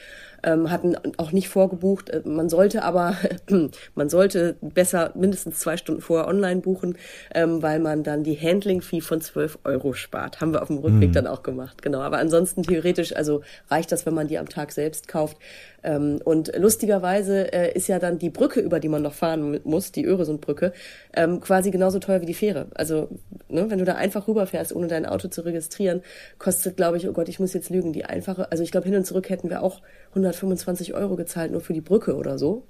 ähm, 0.44 0.70
hatten 0.70 0.96
auch 1.16 1.32
nicht 1.32 1.48
vorgebucht. 1.48 2.10
Äh, 2.10 2.22
Man 2.24 2.48
sollte 2.48 2.82
aber, 2.82 3.16
man 3.94 4.08
sollte 4.08 4.56
besser 4.60 5.12
mindestens 5.14 5.58
zwei 5.58 5.76
Stunden 5.76 6.00
vorher 6.02 6.28
online 6.28 6.60
buchen, 6.60 6.96
ähm, 7.34 7.62
weil 7.62 7.80
man 7.80 8.02
dann 8.02 8.22
die 8.24 8.31
Handling-Fee 8.38 9.00
von 9.00 9.20
12 9.20 9.60
Euro 9.64 9.92
spart. 9.92 10.40
Haben 10.40 10.52
wir 10.52 10.62
auf 10.62 10.68
dem 10.68 10.78
Rückweg 10.78 11.12
dann 11.12 11.26
auch 11.26 11.42
gemacht, 11.42 11.82
genau. 11.82 12.00
Aber 12.00 12.18
ansonsten 12.18 12.62
theoretisch, 12.62 13.14
also 13.14 13.42
reicht 13.68 13.92
das, 13.92 14.06
wenn 14.06 14.14
man 14.14 14.28
die 14.28 14.38
am 14.38 14.48
Tag 14.48 14.72
selbst 14.72 15.08
kauft. 15.08 15.36
Ähm, 15.82 16.20
und 16.24 16.52
lustigerweise 16.56 17.52
äh, 17.52 17.74
ist 17.74 17.88
ja 17.88 17.98
dann 17.98 18.18
die 18.18 18.30
Brücke, 18.30 18.60
über 18.60 18.80
die 18.80 18.88
man 18.88 19.02
noch 19.02 19.14
fahren 19.14 19.60
muss, 19.64 19.92
die 19.92 20.04
Öresundbrücke, 20.04 20.72
ähm, 21.14 21.40
quasi 21.40 21.70
genauso 21.70 21.98
teuer 21.98 22.20
wie 22.20 22.26
die 22.26 22.34
Fähre. 22.34 22.66
Also, 22.74 23.08
ne, 23.48 23.68
wenn 23.70 23.78
du 23.78 23.84
da 23.84 23.94
einfach 23.94 24.28
rüberfährst, 24.28 24.74
ohne 24.74 24.86
dein 24.88 25.06
Auto 25.06 25.28
zu 25.28 25.44
registrieren, 25.44 26.02
kostet, 26.38 26.76
glaube 26.76 26.96
ich, 26.96 27.08
oh 27.08 27.12
Gott, 27.12 27.28
ich 27.28 27.40
muss 27.40 27.52
jetzt 27.52 27.70
lügen, 27.70 27.92
die 27.92 28.04
einfache, 28.04 28.50
also 28.50 28.62
ich 28.62 28.70
glaube, 28.70 28.86
hin 28.86 28.96
und 28.96 29.06
zurück 29.06 29.28
hätten 29.28 29.50
wir 29.50 29.62
auch 29.62 29.82
125 30.10 30.94
Euro 30.94 31.16
gezahlt, 31.16 31.50
nur 31.50 31.60
für 31.60 31.72
die 31.72 31.80
Brücke 31.80 32.16
oder 32.16 32.38
so. 32.38 32.66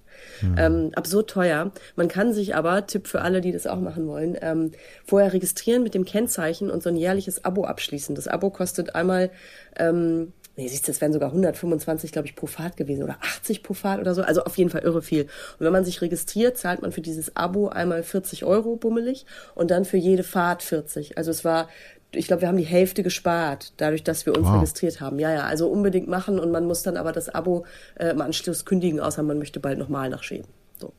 Ähm, 0.59 0.91
absurd 0.95 1.31
teuer. 1.31 1.73
Man 1.97 2.09
kann 2.09 2.33
sich 2.33 2.55
aber, 2.55 2.87
Tipp 2.87 3.07
für 3.07 3.23
alle, 3.23 3.41
die 3.41 3.53
das 3.53 3.67
auch 3.67 3.81
machen 3.81 4.07
wollen, 4.07 4.37
ähm, 4.41 4.73
vorher 5.05 5.33
registrieren 5.33 5.83
mit 5.83 5.95
dem 5.95 6.05
Kennzeichen 6.05 6.71
und 6.71 6.83
so 6.83 6.89
ein 6.89 6.97
jährliches 6.97 7.45
Abo 7.45 7.65
abschließen. 7.65 8.15
Das 8.15 8.29
Abo 8.29 8.51
kostet 8.51 8.95
einmal, 8.95 9.31
ähm, 9.77 10.33
nee, 10.57 10.69
siehst 10.69 10.87
du, 10.87 10.93
es 10.93 11.01
wären 11.01 11.13
sogar 11.13 11.31
125, 11.31 12.13
glaube 12.13 12.29
ich, 12.29 12.37
pro 12.37 12.47
Fahrt 12.47 12.77
gewesen 12.77 13.03
oder 13.03 13.17
80 13.21 13.63
pro 13.63 13.75
Fahrt 13.75 14.01
oder 14.01 14.15
so. 14.15 14.23
Also 14.23 14.45
auf 14.45 14.57
jeden 14.59 14.71
Fall 14.71 14.83
irre 14.83 15.03
viel. 15.03 15.23
Und 15.23 15.67
wenn 15.67 15.73
man 15.73 15.85
sich 15.85 16.01
registriert, 16.03 16.59
zahlt 16.59 16.83
man 16.83 16.93
für 16.93 17.01
dieses 17.01 17.37
Abo 17.37 17.69
einmal 17.69 18.03
40 18.03 18.45
Euro 18.45 18.77
bummelig 18.77 19.27
und 19.55 19.71
dann 19.71 19.85
für 19.85 19.97
jede 19.97 20.23
Fahrt 20.23 20.63
40. 20.63 21.19
Also 21.19 21.31
es 21.31 21.45
war 21.45 21.69
ich 22.13 22.27
glaube, 22.27 22.43
wir 22.43 22.49
haben 22.49 22.57
die 22.57 22.65
Hälfte 22.65 23.03
gespart, 23.03 23.73
dadurch, 23.79 24.05
dass 24.05 24.27
wir 24.27 24.37
uns 24.37 24.47
Wow. 24.47 24.57
registriert 24.57 25.01
haben. 25.01 25.19
Ja, 25.19 25.33
ja, 25.33 25.45
also 25.45 25.69
unbedingt 25.69 26.09
machen 26.09 26.39
und 26.39 26.51
man 26.51 26.67
muss 26.67 26.83
dann 26.83 26.97
aber 26.97 27.13
das 27.13 27.29
Abo 27.29 27.65
äh, 27.97 28.11
im 28.11 28.21
Anschluss 28.21 28.65
kündigen, 28.65 29.01
außer 29.01 29.23
man 29.23 29.39
möchte 29.39 29.61
bald 29.61 29.79
nochmal 29.79 30.11
nach 30.11 30.23
Schweden. 30.23 30.49
So. 30.79 30.93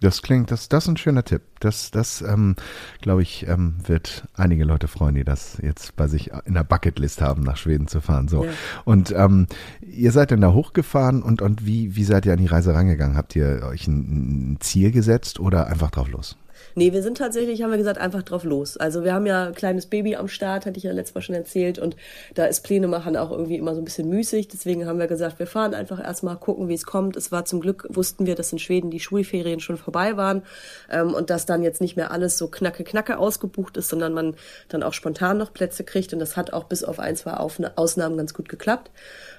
Das 0.00 0.22
klingt, 0.22 0.50
das, 0.50 0.68
das 0.70 0.84
ist 0.84 0.88
ein 0.88 0.96
schöner 0.96 1.24
Tipp. 1.24 1.42
Das, 1.60 1.90
das, 1.90 2.22
ähm, 2.22 2.56
glaube 3.02 3.20
ich, 3.20 3.46
ähm, 3.46 3.74
wird 3.86 4.24
einige 4.34 4.64
Leute 4.64 4.88
freuen, 4.88 5.14
die 5.14 5.24
das 5.24 5.58
jetzt 5.62 5.94
bei 5.96 6.08
sich 6.08 6.30
in 6.46 6.54
der 6.54 6.64
Bucketlist 6.64 7.20
haben, 7.20 7.42
nach 7.42 7.58
Schweden 7.58 7.86
zu 7.86 8.00
fahren. 8.00 8.26
So. 8.26 8.44
Ja. 8.46 8.50
Und 8.86 9.12
ähm, 9.12 9.46
ihr 9.82 10.10
seid 10.12 10.30
dann 10.30 10.40
da 10.40 10.54
hochgefahren 10.54 11.22
und, 11.22 11.42
und 11.42 11.66
wie, 11.66 11.96
wie 11.96 12.04
seid 12.04 12.24
ihr 12.24 12.32
an 12.32 12.38
die 12.38 12.46
Reise 12.46 12.74
rangegangen? 12.74 13.16
Habt 13.16 13.36
ihr 13.36 13.62
euch 13.70 13.86
ein, 13.88 14.52
ein 14.54 14.60
Ziel 14.60 14.90
gesetzt 14.90 15.38
oder 15.38 15.66
einfach 15.66 15.90
drauf 15.90 16.08
los? 16.08 16.36
Nee, 16.74 16.92
wir 16.92 17.02
sind 17.02 17.18
tatsächlich, 17.18 17.62
haben 17.62 17.70
wir 17.70 17.78
gesagt, 17.78 17.98
einfach 17.98 18.22
drauf 18.22 18.44
los. 18.44 18.76
Also 18.76 19.04
wir 19.04 19.12
haben 19.12 19.26
ja 19.26 19.46
ein 19.48 19.54
kleines 19.54 19.86
Baby 19.86 20.16
am 20.16 20.28
Start, 20.28 20.66
hatte 20.66 20.78
ich 20.78 20.84
ja 20.84 20.92
letztes 20.92 21.14
Mal 21.14 21.20
schon 21.22 21.34
erzählt. 21.34 21.78
Und 21.78 21.96
da 22.34 22.46
ist 22.46 22.60
Pläne 22.60 22.88
machen 22.88 23.16
auch 23.16 23.30
irgendwie 23.30 23.56
immer 23.56 23.74
so 23.74 23.80
ein 23.80 23.84
bisschen 23.84 24.08
müßig. 24.08 24.48
Deswegen 24.48 24.86
haben 24.86 24.98
wir 24.98 25.06
gesagt, 25.06 25.38
wir 25.38 25.46
fahren 25.46 25.74
einfach 25.74 26.02
erstmal, 26.02 26.36
gucken, 26.36 26.68
wie 26.68 26.74
es 26.74 26.86
kommt. 26.86 27.16
Es 27.16 27.32
war 27.32 27.44
zum 27.44 27.60
Glück, 27.60 27.86
wussten 27.88 28.26
wir, 28.26 28.34
dass 28.34 28.52
in 28.52 28.58
Schweden 28.58 28.90
die 28.90 29.00
Schulferien 29.00 29.60
schon 29.60 29.76
vorbei 29.76 30.16
waren. 30.16 30.42
Ähm, 30.90 31.14
und 31.14 31.30
dass 31.30 31.46
dann 31.46 31.62
jetzt 31.62 31.80
nicht 31.80 31.96
mehr 31.96 32.10
alles 32.10 32.38
so 32.38 32.48
knacke, 32.48 32.84
knacke 32.84 33.18
ausgebucht 33.18 33.76
ist, 33.76 33.88
sondern 33.88 34.12
man 34.12 34.34
dann 34.68 34.82
auch 34.82 34.92
spontan 34.92 35.38
noch 35.38 35.52
Plätze 35.52 35.84
kriegt. 35.84 36.12
Und 36.12 36.18
das 36.20 36.36
hat 36.36 36.52
auch 36.52 36.64
bis 36.64 36.84
auf 36.84 36.98
ein, 36.98 37.16
zwei 37.16 37.32
Ausnahmen 37.34 38.16
ganz 38.16 38.34
gut 38.34 38.48
geklappt. 38.48 38.90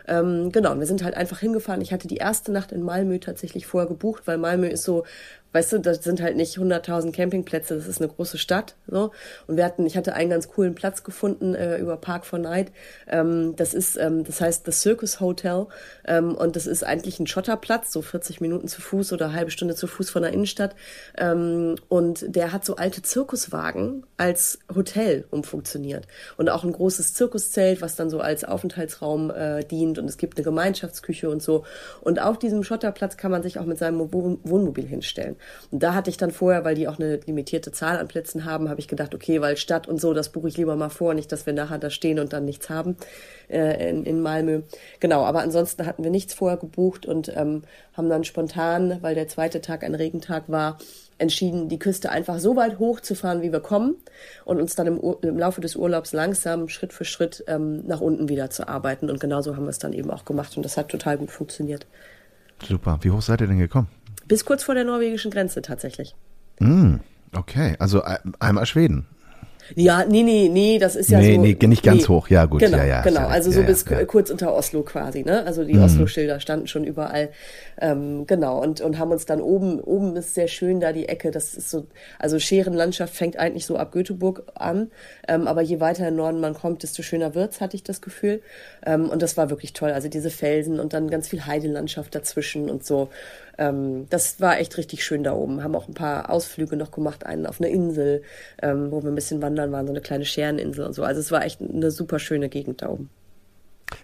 Ähm, 0.08 0.52
genau, 0.52 0.78
wir 0.78 0.86
sind 0.86 1.04
halt 1.04 1.16
einfach 1.16 1.40
hingefahren. 1.40 1.82
Ich 1.82 1.94
hatte 1.94 2.08
die 2.08 2.18
erste 2.18 2.52
Nacht 2.52 2.72
in 2.72 2.84
Malmö 2.84 3.20
tatsächlich 3.20 3.68
vorher 3.68 3.88
gebucht, 3.88 4.24
weil 4.26 4.38
Malmö 4.38 4.68
ist 4.68 4.84
so 4.84 5.06
weißt 5.54 5.74
du, 5.74 5.80
das 5.80 6.04
sind 6.04 6.22
halt 6.22 6.38
nicht 6.38 6.58
100.000 6.58 7.12
Campingplätze, 7.12 7.76
das 7.76 7.88
ist 7.88 8.02
eine 8.02 8.10
große 8.10 8.38
Stadt, 8.38 8.76
so. 8.88 9.12
Und 9.48 9.58
wir 9.58 9.66
hatten, 9.66 9.86
ich 9.86 9.98
hatte 9.98 10.14
einen 10.14 10.30
ganz 10.30 10.48
coolen 10.50 10.76
Platz 10.76 11.04
gefunden 11.04 11.56
äh, 11.56 11.78
über 11.78 11.98
Park 11.98 12.26
for 12.26 12.40
Night. 12.40 12.72
Ähm, 13.08 13.56
das 13.56 13.74
ist, 13.74 13.98
ähm, 13.98 14.24
das 14.24 14.42
heißt 14.42 14.66
The 14.66 14.72
Circus 14.72 15.20
Hotel 15.20 15.68
ähm, 16.06 16.36
und 16.36 16.56
das 16.56 16.68
ist 16.68 16.84
eigentlich 16.84 17.20
ein 17.20 17.28
Schotterplatz, 17.28 17.92
so 17.92 18.02
40 18.02 18.42
Minuten 18.42 18.68
zu 18.68 18.82
Fuß 18.82 19.14
oder 19.14 19.34
halbe 19.34 19.52
Stunde 19.52 19.76
zu 19.76 19.88
Fuß 19.88 20.10
von 20.10 20.22
der 20.22 20.32
Innenstadt. 20.32 20.76
Ähm, 21.18 21.76
und 21.90 22.26
der 22.36 22.52
hat 22.52 22.66
so 22.66 22.76
alte 22.76 23.02
Zirkuswagen 23.02 24.06
als 24.18 24.60
Hotel 24.74 25.26
umfunktioniert 25.32 26.08
und 26.38 26.50
auch 26.50 26.64
ein 26.64 26.72
großes 26.72 27.14
Zirkuszelt, 27.14 27.82
was 27.82 27.96
dann 27.96 28.10
so 28.10 28.20
als 28.20 28.44
Aufenthaltsraum 28.44 29.32
äh, 29.32 29.64
dient 29.64 30.00
und 30.00 30.06
es 30.06 30.18
gibt 30.18 30.38
eine 30.38 30.44
Gemeinschaftsküche 30.44 31.30
und 31.30 31.42
so. 31.42 31.66
Und 32.02 32.22
auf 32.22 32.40
diesem 32.40 32.64
Schotterplatz 32.64 33.18
kann 33.18 33.32
man 33.32 33.44
sich 33.44 33.60
auch 33.60 33.66
mit 33.66 33.78
seinem 33.78 34.12
Wohnmobil 34.12 34.86
hinstellen. 34.86 35.36
Und 35.72 35.84
da 35.84 35.94
hatte 35.94 36.10
ich 36.10 36.18
dann 36.18 36.32
vorher, 36.32 36.64
weil 36.64 36.76
die 36.76 36.88
auch 36.88 37.00
eine 37.00 37.18
limitierte 37.18 37.72
Zahl 37.72 37.98
an 37.98 38.08
Plätzen 38.08 38.46
haben, 38.46 38.70
habe 38.70 38.80
ich 38.80 38.88
gedacht, 38.88 39.16
okay, 39.16 39.42
weil 39.42 39.58
Stadt 39.58 39.88
und 39.88 40.00
so, 40.00 40.14
das 40.14 40.30
buche 40.30 40.48
ich 40.48 40.58
lieber 40.58 40.76
mal 40.76 40.90
vor, 40.90 41.14
nicht, 41.14 41.32
dass 41.32 41.46
wir 41.46 41.54
nachher 41.54 41.80
da 41.80 41.90
stehen 41.90 42.20
und 42.20 42.34
dann 42.34 42.46
nichts 42.46 42.70
haben 42.70 42.98
äh, 43.50 43.90
in, 43.90 44.06
in 44.06 44.22
Malmö. 44.22 44.62
Genau, 45.00 45.24
aber 45.24 45.42
ansonsten 45.42 45.86
hatten 45.86 46.04
wir 46.04 46.12
nichts 46.12 46.34
vorher 46.34 46.58
gebucht 46.58 47.06
und 47.06 47.32
ähm, 47.36 47.64
haben 47.94 48.10
dann 48.10 48.24
spontan, 48.24 48.98
weil 49.02 49.16
der 49.16 49.28
zweite 49.28 49.62
Tag 49.62 49.84
ein 49.84 49.96
Regentag 49.96 50.44
war, 50.48 50.78
entschieden, 51.22 51.70
die 51.70 51.80
Küste 51.80 52.10
einfach 52.10 52.40
so 52.40 52.56
weit 52.56 52.80
hochzufahren, 52.80 53.42
wie 53.42 53.52
wir 53.52 53.60
kommen 53.60 53.96
und 54.44 54.60
uns 54.60 54.76
dann 54.76 54.88
im, 54.88 55.00
im 55.22 55.38
Laufe 55.38 55.62
des 55.62 55.76
Urlaubs 55.76 56.14
langsam 56.14 56.68
Schritt 56.68 56.94
für 56.94 57.06
Schritt 57.06 57.44
ähm, 57.48 57.86
nach 57.86 58.02
unten 58.02 58.28
wieder 58.28 58.50
zu 58.50 58.68
arbeiten. 58.68 59.10
Und 59.10 59.20
genauso 59.20 59.56
haben 59.56 59.66
wir 59.66 59.70
es 59.70 59.80
dann 59.80 59.94
eben 59.94 60.10
auch 60.10 60.26
gemacht 60.26 60.58
und 60.58 60.64
das 60.64 60.78
hat 60.78 60.90
total 60.90 61.18
gut 61.18 61.32
funktioniert. 61.32 61.86
Super. 62.68 63.00
Wie 63.02 63.12
hoch 63.12 63.22
seid 63.22 63.42
ihr 63.42 63.48
denn 63.48 63.60
gekommen? 63.60 63.88
Bis 64.32 64.46
kurz 64.46 64.64
vor 64.64 64.76
der 64.76 64.86
norwegischen 64.86 65.30
Grenze 65.30 65.62
tatsächlich. 65.62 66.16
Mm, 66.60 66.96
okay, 67.36 67.76
also 67.80 68.02
einmal 68.40 68.66
Schweden. 68.66 69.06
Ja, 69.76 70.06
nee, 70.06 70.24
nee, 70.24 70.50
nee, 70.52 70.80
das 70.80 70.96
ist 70.96 71.10
ja 71.10 71.20
nee, 71.20 71.36
so. 71.36 71.42
Nee, 71.42 71.58
nicht 71.68 71.84
ganz 71.84 72.02
nee. 72.02 72.08
hoch, 72.08 72.28
ja 72.28 72.46
gut. 72.46 72.60
Genau, 72.60 72.78
ja, 72.78 72.86
ja, 72.86 73.02
genau. 73.02 73.28
Also 73.28 73.52
so 73.52 73.62
ja, 73.62 73.68
bis 73.68 73.86
kurz 74.08 74.30
unter 74.30 74.54
Oslo 74.54 74.84
quasi, 74.84 75.24
ne? 75.24 75.46
Also 75.46 75.64
die 75.64 75.76
Mhm. 75.76 75.84
Oslo-Schilder 75.84 76.40
standen 76.40 76.68
schon 76.68 76.84
überall. 76.84 77.30
Ähm, 77.80 78.26
genau, 78.28 78.62
und, 78.62 78.82
und 78.82 79.00
haben 79.00 79.12
uns 79.12 79.26
dann 79.26 79.42
oben, 79.42 79.80
oben 79.80 80.16
ist 80.16 80.34
sehr 80.34 80.48
schön 80.48 80.80
da 80.80 80.92
die 80.92 81.08
Ecke, 81.08 81.32
das 81.32 81.54
ist 81.56 81.70
so, 81.70 81.88
also 82.20 82.38
Scherenlandschaft 82.38 83.16
fängt 83.16 83.38
eigentlich 83.38 83.66
so 83.66 83.78
ab 83.78 83.92
Göteborg 83.92 84.44
an, 84.56 84.92
ähm, 85.28 85.48
aber 85.48 85.62
je 85.62 85.80
weiter 85.80 86.08
in 86.08 86.16
Norden 86.16 86.40
man 86.42 86.54
kommt, 86.54 86.84
desto 86.84 87.02
schöner 87.02 87.34
wird's, 87.34 87.62
hatte 87.62 87.76
ich 87.76 87.84
das 87.84 88.02
Gefühl. 88.02 88.42
Ähm, 88.86 89.10
und 89.10 89.22
das 89.22 89.38
war 89.38 89.50
wirklich 89.50 89.74
toll. 89.74 89.92
Also 89.92 90.08
diese 90.08 90.30
Felsen 90.30 90.80
und 90.80 90.94
dann 90.94 91.10
ganz 91.10 91.28
viel 91.28 91.46
Heidelandschaft 91.46 92.14
dazwischen 92.16 92.70
und 92.70 92.86
so. 92.86 93.10
Ähm, 93.58 94.08
das 94.10 94.40
war 94.40 94.60
echt 94.60 94.78
richtig 94.78 95.04
schön 95.04 95.24
da 95.24 95.34
oben. 95.34 95.64
Haben 95.64 95.76
auch 95.76 95.88
ein 95.88 95.94
paar 95.94 96.30
Ausflüge 96.30 96.76
noch 96.76 96.92
gemacht, 96.92 97.26
einen 97.26 97.46
auf 97.46 97.60
eine 97.60 97.70
Insel, 97.70 98.24
ähm, 98.62 98.92
wo 98.92 99.04
wir 99.04 99.12
ein 99.12 99.16
bisschen 99.16 99.42
wandern 99.42 99.72
waren, 99.72 99.88
so 99.88 99.94
eine 99.94 100.02
kleine 100.02 100.26
Schereninsel 100.26 100.86
und 100.86 100.94
so. 100.94 101.04
Also 101.04 101.20
es 101.20 101.32
war 101.32 101.46
echt 101.46 101.62
eine 101.62 101.92
super 101.92 102.20
schöne 102.20 102.50
Gegend 102.50 102.82
da 102.82 102.90
oben. 102.90 103.10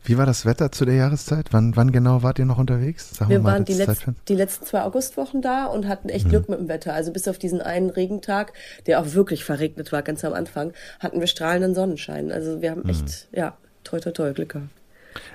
Wie 0.04 0.18
war 0.18 0.26
das 0.26 0.46
Wetter 0.46 0.72
zu 0.72 0.86
der 0.86 0.96
Jahreszeit? 0.96 1.48
Wann, 1.52 1.76
wann 1.76 1.92
genau 1.92 2.24
wart 2.24 2.40
ihr 2.40 2.46
noch 2.46 2.58
unterwegs? 2.58 3.16
Sagen 3.16 3.30
wir, 3.30 3.40
wir 3.40 3.44
waren 3.44 3.66
die, 3.66 3.74
Letz-, 3.74 4.06
die, 4.28 4.36
letzten 4.36 4.66
zwei 4.66 4.82
Augustwochen 4.82 5.42
da 5.42 5.66
und 5.66 5.88
hatten 5.88 6.10
echt 6.10 6.26
mhm. 6.26 6.30
Glück 6.30 6.50
mit 6.50 6.60
dem 6.60 6.68
Wetter. 6.68 6.94
Also 6.94 7.12
bis 7.12 7.28
auf 7.28 7.38
diesen 7.38 7.62
einen 7.62 7.90
Regentag, 7.90 8.54
der 8.86 9.00
auch 9.00 9.14
wirklich 9.14 9.44
verregnet 9.44 9.92
war, 9.92 10.02
ganz 10.02 10.24
am 10.24 10.34
Anfang, 10.34 10.74
hatten 11.00 11.20
wir 11.20 11.28
strahlenden 11.28 11.74
Sonnenschein. 11.74 12.32
Also 12.32 12.62
wir 12.62 12.72
haben 12.72 12.88
echt, 12.88 13.28
mhm. 13.32 13.38
ja, 13.38 13.58
toll, 13.88 14.00
toll, 14.00 14.14
toll 14.14 14.34
Glück 14.34 14.50
gehabt. 14.50 14.70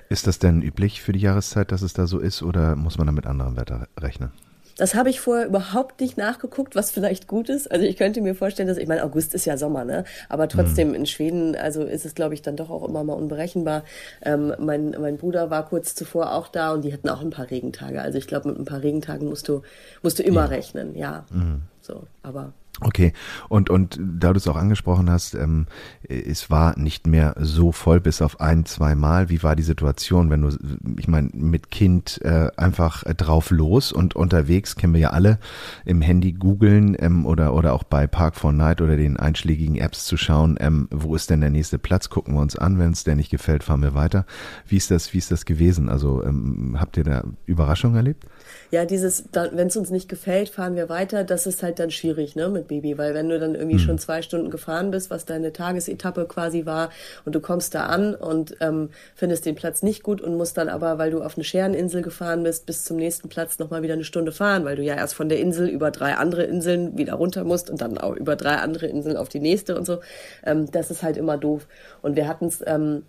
Ist 0.09 0.27
das 0.27 0.39
denn 0.39 0.63
üblich 0.63 1.03
für 1.03 1.13
die 1.13 1.21
Jahreszeit, 1.21 1.73
dass 1.73 1.83
es 1.83 1.93
da 1.93 2.07
so 2.07 2.19
ist, 2.19 2.43
oder 2.43 2.77
muss 2.77 2.99
man 2.99 3.07
da 3.07 3.13
mit 3.13 3.27
anderem 3.27 3.57
Wetter 3.57 3.89
rechnen? 3.99 4.31
Das 4.79 4.95
habe 4.95 5.11
ich 5.11 5.21
vorher 5.21 5.47
überhaupt 5.47 6.01
nicht 6.01 6.17
nachgeguckt, 6.17 6.75
was 6.75 6.91
vielleicht 6.91 7.29
gut 7.29 7.51
ist. 7.51 7.71
Also 7.71 7.85
ich 7.85 7.97
könnte 7.97 8.23
mir 8.23 8.35
vorstellen, 8.35 8.69
dass 8.69 8.79
ich 8.79 8.89
meine, 8.89 9.05
August 9.05 9.35
ist 9.35 9.45
ja 9.45 9.59
Sommer, 9.59 9.85
ne? 9.85 10.05
Aber 10.31 10.49
trotzdem 10.49 10.89
mhm. 10.89 10.95
in 10.95 11.07
Schweden, 11.07 11.55
also 11.55 11.83
ist 11.83 12.07
es, 12.07 12.15
glaube 12.15 12.35
ich, 12.35 12.43
dann 12.43 12.57
doch 12.57 12.71
auch 12.71 12.89
immer 12.89 13.05
mal 13.05 13.13
unberechenbar. 13.13 13.85
Ähm, 14.23 14.55
mein, 14.59 14.97
mein 14.99 15.19
Bruder 15.19 15.51
war 15.51 15.69
kurz 15.69 15.95
zuvor 15.95 16.33
auch 16.33 16.49
da 16.49 16.73
und 16.73 16.83
die 16.83 16.93
hatten 16.93 17.09
auch 17.11 17.21
ein 17.21 17.31
paar 17.31 17.51
Regentage. 17.51 18.01
Also 18.01 18.17
ich 18.17 18.27
glaube, 18.27 18.49
mit 18.49 18.59
ein 18.59 18.65
paar 18.65 18.83
Regentagen 18.83 19.29
musst 19.29 19.47
du, 19.47 19.63
musst 20.03 20.19
du 20.19 20.23
immer 20.23 20.43
ja. 20.43 20.47
rechnen, 20.47 20.97
ja. 20.97 21.27
Mhm. 21.31 21.63
So, 21.83 22.07
aber 22.23 22.55
Okay, 22.81 23.13
und, 23.49 23.69
und 23.69 24.01
da 24.01 24.33
du 24.33 24.39
es 24.39 24.49
auch 24.49 24.57
angesprochen 24.57 25.11
hast, 25.11 25.35
ähm, 25.35 25.67
es 26.09 26.51
war 26.51 26.77
nicht 26.79 27.07
mehr 27.07 27.35
so 27.39 27.71
voll 27.71 28.01
bis 28.01 28.23
auf 28.23 28.41
ein, 28.41 28.65
zwei 28.65 28.95
Mal. 28.95 29.29
Wie 29.29 29.43
war 29.43 29.55
die 29.55 29.63
Situation, 29.63 30.31
wenn 30.31 30.41
du, 30.41 30.57
ich 30.99 31.07
meine, 31.07 31.29
mit 31.35 31.71
Kind 31.71 32.21
äh, 32.23 32.49
einfach 32.57 33.05
drauf 33.05 33.51
los 33.51 33.93
und 33.93 34.17
unterwegs, 34.17 34.75
kennen 34.75 34.95
wir 34.95 35.01
ja 35.01 35.11
alle, 35.11 35.39
im 35.85 36.01
Handy 36.01 36.33
googeln 36.33 36.97
ähm, 36.99 37.27
oder, 37.27 37.55
oder 37.55 37.75
auch 37.75 37.85
bei 37.85 38.07
Park 38.07 38.37
for 38.37 38.53
Night 38.53 38.81
oder 38.81 38.97
den 38.97 39.19
einschlägigen 39.19 39.77
Apps 39.77 40.07
zu 40.07 40.17
schauen, 40.17 40.57
ähm, 40.59 40.89
wo 40.91 41.15
ist 41.15 41.29
denn 41.29 41.43
der 41.43 41.51
nächste 41.51 41.79
Platz, 41.79 42.09
gucken 42.09 42.35
wir 42.35 42.41
uns 42.41 42.57
an, 42.57 42.79
wenn 42.79 42.93
es 42.93 43.05
der 43.05 43.17
nicht 43.17 43.31
gefällt, 43.31 43.65
fahren 43.65 43.83
wir 43.83 43.95
weiter. 43.95 44.25
Wie 44.67 44.79
ist 44.79 44.91
das, 44.91 45.13
wie 45.13 45.19
ist 45.19 45.31
das 45.31 45.45
gewesen? 45.45 45.91
Also 45.91 46.25
ähm, 46.25 46.77
habt 46.81 46.97
ihr 46.97 47.05
da 47.05 47.23
Überraschungen 47.45 47.97
erlebt? 47.97 48.27
Ja, 48.73 48.87
dieses, 48.87 49.25
wenn 49.35 49.67
es 49.67 49.77
uns 49.77 49.91
nicht 49.91 50.09
gefällt, 50.09 50.49
fahren 50.49 50.77
wir 50.77 50.89
weiter, 50.89 51.25
das 51.25 51.47
ist 51.47 51.63
halt 51.63 51.79
dann 51.79 51.91
schwierig, 51.91 52.37
ne, 52.37 52.49
mit 52.49 52.69
Baby, 52.69 52.97
weil 52.97 53.13
wenn 53.13 53.29
du 53.29 53.39
dann 53.39 53.55
irgendwie 53.55 53.75
mhm. 53.75 53.81
schon 53.81 53.99
zwei 53.99 54.23
Stunden 54.23 54.51
gefahren 54.51 54.91
bist, 54.91 55.11
was 55.11 55.27
deine 55.27 55.53
Tagesetappe 55.53 56.25
quasi 56.25 56.65
war, 56.65 56.89
und 57.27 57.35
du 57.35 57.41
kommst 57.41 57.75
da 57.75 57.85
an 57.85 58.15
und 58.15 58.57
ähm, 58.61 58.89
findest 59.15 59.45
den 59.45 59.57
Platz 59.57 59.83
nicht 59.83 60.03
gut 60.03 60.23
und 60.23 60.39
musst 60.39 60.57
dann 60.57 60.71
aber, 60.71 60.97
weil 60.97 61.11
du 61.11 61.23
auf 61.23 61.37
eine 61.37 61.45
Schereninsel 61.45 62.01
gefahren 62.01 62.45
bist, 62.45 62.65
bis 62.65 62.85
zum 62.85 62.97
nächsten 62.97 63.29
Platz 63.29 63.59
nochmal 63.59 63.83
wieder 63.83 63.93
eine 63.93 64.05
Stunde 64.05 64.33
fahren, 64.33 64.65
weil 64.65 64.77
du 64.77 64.83
ja 64.83 64.95
erst 64.95 65.17
von 65.17 65.29
der 65.29 65.39
Insel 65.39 65.69
über 65.69 65.91
drei 65.91 66.15
andere 66.15 66.45
Inseln 66.45 66.97
wieder 66.97 67.13
runter 67.13 67.45
musst 67.45 67.69
und 67.69 67.83
dann 67.83 67.99
auch 67.99 68.17
über 68.17 68.37
drei 68.37 68.55
andere 68.55 68.87
Inseln 68.87 69.19
auf 69.19 69.29
die 69.29 69.41
nächste 69.41 69.77
und 69.77 69.85
so. 69.85 70.01
Ähm, 70.47 70.71
das 70.71 70.91
ist 70.91 71.03
halt 71.03 71.19
immer 71.19 71.37
doof. 71.37 71.67
Und 72.01 72.17
wir 72.17 72.27
hatten 72.27 72.47
es, 72.47 72.65
ähm, 72.67 73.03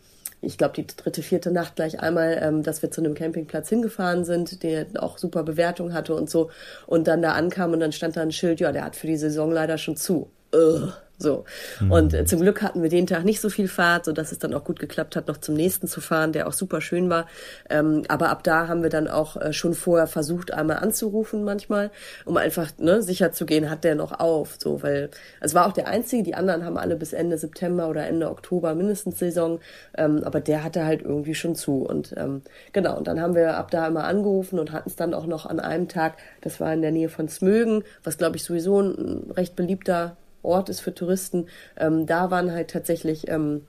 ich 0.43 0.57
glaube, 0.57 0.75
die 0.75 0.85
dritte, 0.85 1.21
vierte 1.21 1.51
Nacht 1.51 1.75
gleich 1.75 1.99
einmal, 1.99 2.39
ähm, 2.41 2.63
dass 2.63 2.81
wir 2.81 2.91
zu 2.91 3.01
einem 3.01 3.13
Campingplatz 3.13 3.69
hingefahren 3.69 4.25
sind, 4.25 4.63
der 4.63 4.87
auch 4.99 5.17
super 5.17 5.43
Bewertung 5.43 5.93
hatte 5.93 6.15
und 6.15 6.29
so. 6.29 6.49
Und 6.85 7.07
dann 7.07 7.21
da 7.21 7.33
ankam 7.33 7.73
und 7.73 7.79
dann 7.79 7.91
stand 7.91 8.17
da 8.17 8.21
ein 8.21 8.31
Schild, 8.31 8.59
ja, 8.59 8.71
der 8.71 8.85
hat 8.85 8.95
für 8.95 9.07
die 9.07 9.17
Saison 9.17 9.51
leider 9.51 9.77
schon 9.77 9.95
zu. 9.95 10.29
Ugh. 10.53 10.93
So. 11.19 11.45
Mhm. 11.79 11.91
Und 11.91 12.13
äh, 12.13 12.25
zum 12.25 12.41
Glück 12.41 12.61
hatten 12.61 12.81
wir 12.81 12.89
den 12.89 13.07
Tag 13.07 13.23
nicht 13.23 13.39
so 13.39 13.49
viel 13.49 13.67
Fahrt, 13.67 14.05
sodass 14.05 14.31
es 14.31 14.39
dann 14.39 14.53
auch 14.53 14.63
gut 14.63 14.79
geklappt 14.79 15.15
hat, 15.15 15.27
noch 15.27 15.37
zum 15.37 15.55
nächsten 15.55 15.87
zu 15.87 16.01
fahren, 16.01 16.33
der 16.33 16.47
auch 16.47 16.53
super 16.53 16.81
schön 16.81 17.09
war. 17.09 17.27
Ähm, 17.69 18.03
aber 18.07 18.29
ab 18.29 18.43
da 18.43 18.67
haben 18.67 18.83
wir 18.83 18.89
dann 18.89 19.07
auch 19.07 19.37
äh, 19.37 19.53
schon 19.53 19.73
vorher 19.73 20.07
versucht, 20.07 20.53
einmal 20.53 20.77
anzurufen 20.77 21.43
manchmal, 21.43 21.91
um 22.25 22.35
einfach 22.37 22.71
ne, 22.77 23.01
sicher 23.01 23.31
zu 23.31 23.45
gehen, 23.45 23.69
hat 23.69 23.83
der 23.83 23.95
noch 23.95 24.19
auf. 24.19 24.55
So, 24.59 24.81
weil 24.83 25.09
es 25.39 25.53
war 25.53 25.67
auch 25.67 25.73
der 25.73 25.87
einzige, 25.87 26.23
die 26.23 26.35
anderen 26.35 26.65
haben 26.65 26.77
alle 26.77 26.95
bis 26.95 27.13
Ende 27.13 27.37
September 27.37 27.89
oder 27.89 28.05
Ende 28.07 28.29
Oktober 28.29 28.75
mindestens 28.75 29.19
Saison, 29.19 29.59
ähm, 29.97 30.23
aber 30.23 30.41
der 30.41 30.63
hatte 30.63 30.85
halt 30.85 31.03
irgendwie 31.03 31.35
schon 31.35 31.55
zu. 31.55 31.83
Und 31.83 32.13
ähm, 32.17 32.41
genau, 32.73 32.97
und 32.97 33.07
dann 33.07 33.21
haben 33.21 33.35
wir 33.35 33.55
ab 33.55 33.71
da 33.71 33.87
immer 33.87 34.03
angerufen 34.05 34.59
und 34.59 34.71
hatten 34.71 34.89
es 34.89 34.95
dann 34.95 35.13
auch 35.13 35.27
noch 35.27 35.45
an 35.45 35.59
einem 35.59 35.87
Tag, 35.87 36.17
das 36.41 36.59
war 36.59 36.73
in 36.73 36.81
der 36.81 36.91
Nähe 36.91 37.09
von 37.09 37.29
Smögen, 37.29 37.83
was 38.03 38.17
glaube 38.17 38.35
ich 38.35 38.43
sowieso 38.43 38.81
ein 38.81 39.31
recht 39.31 39.55
beliebter 39.55 40.17
Ort 40.43 40.69
ist 40.69 40.81
für 40.81 40.93
Touristen. 40.93 41.47
Ähm, 41.77 42.05
da 42.05 42.31
waren 42.31 42.51
halt 42.51 42.69
tatsächlich 42.69 43.27
ähm, 43.29 43.61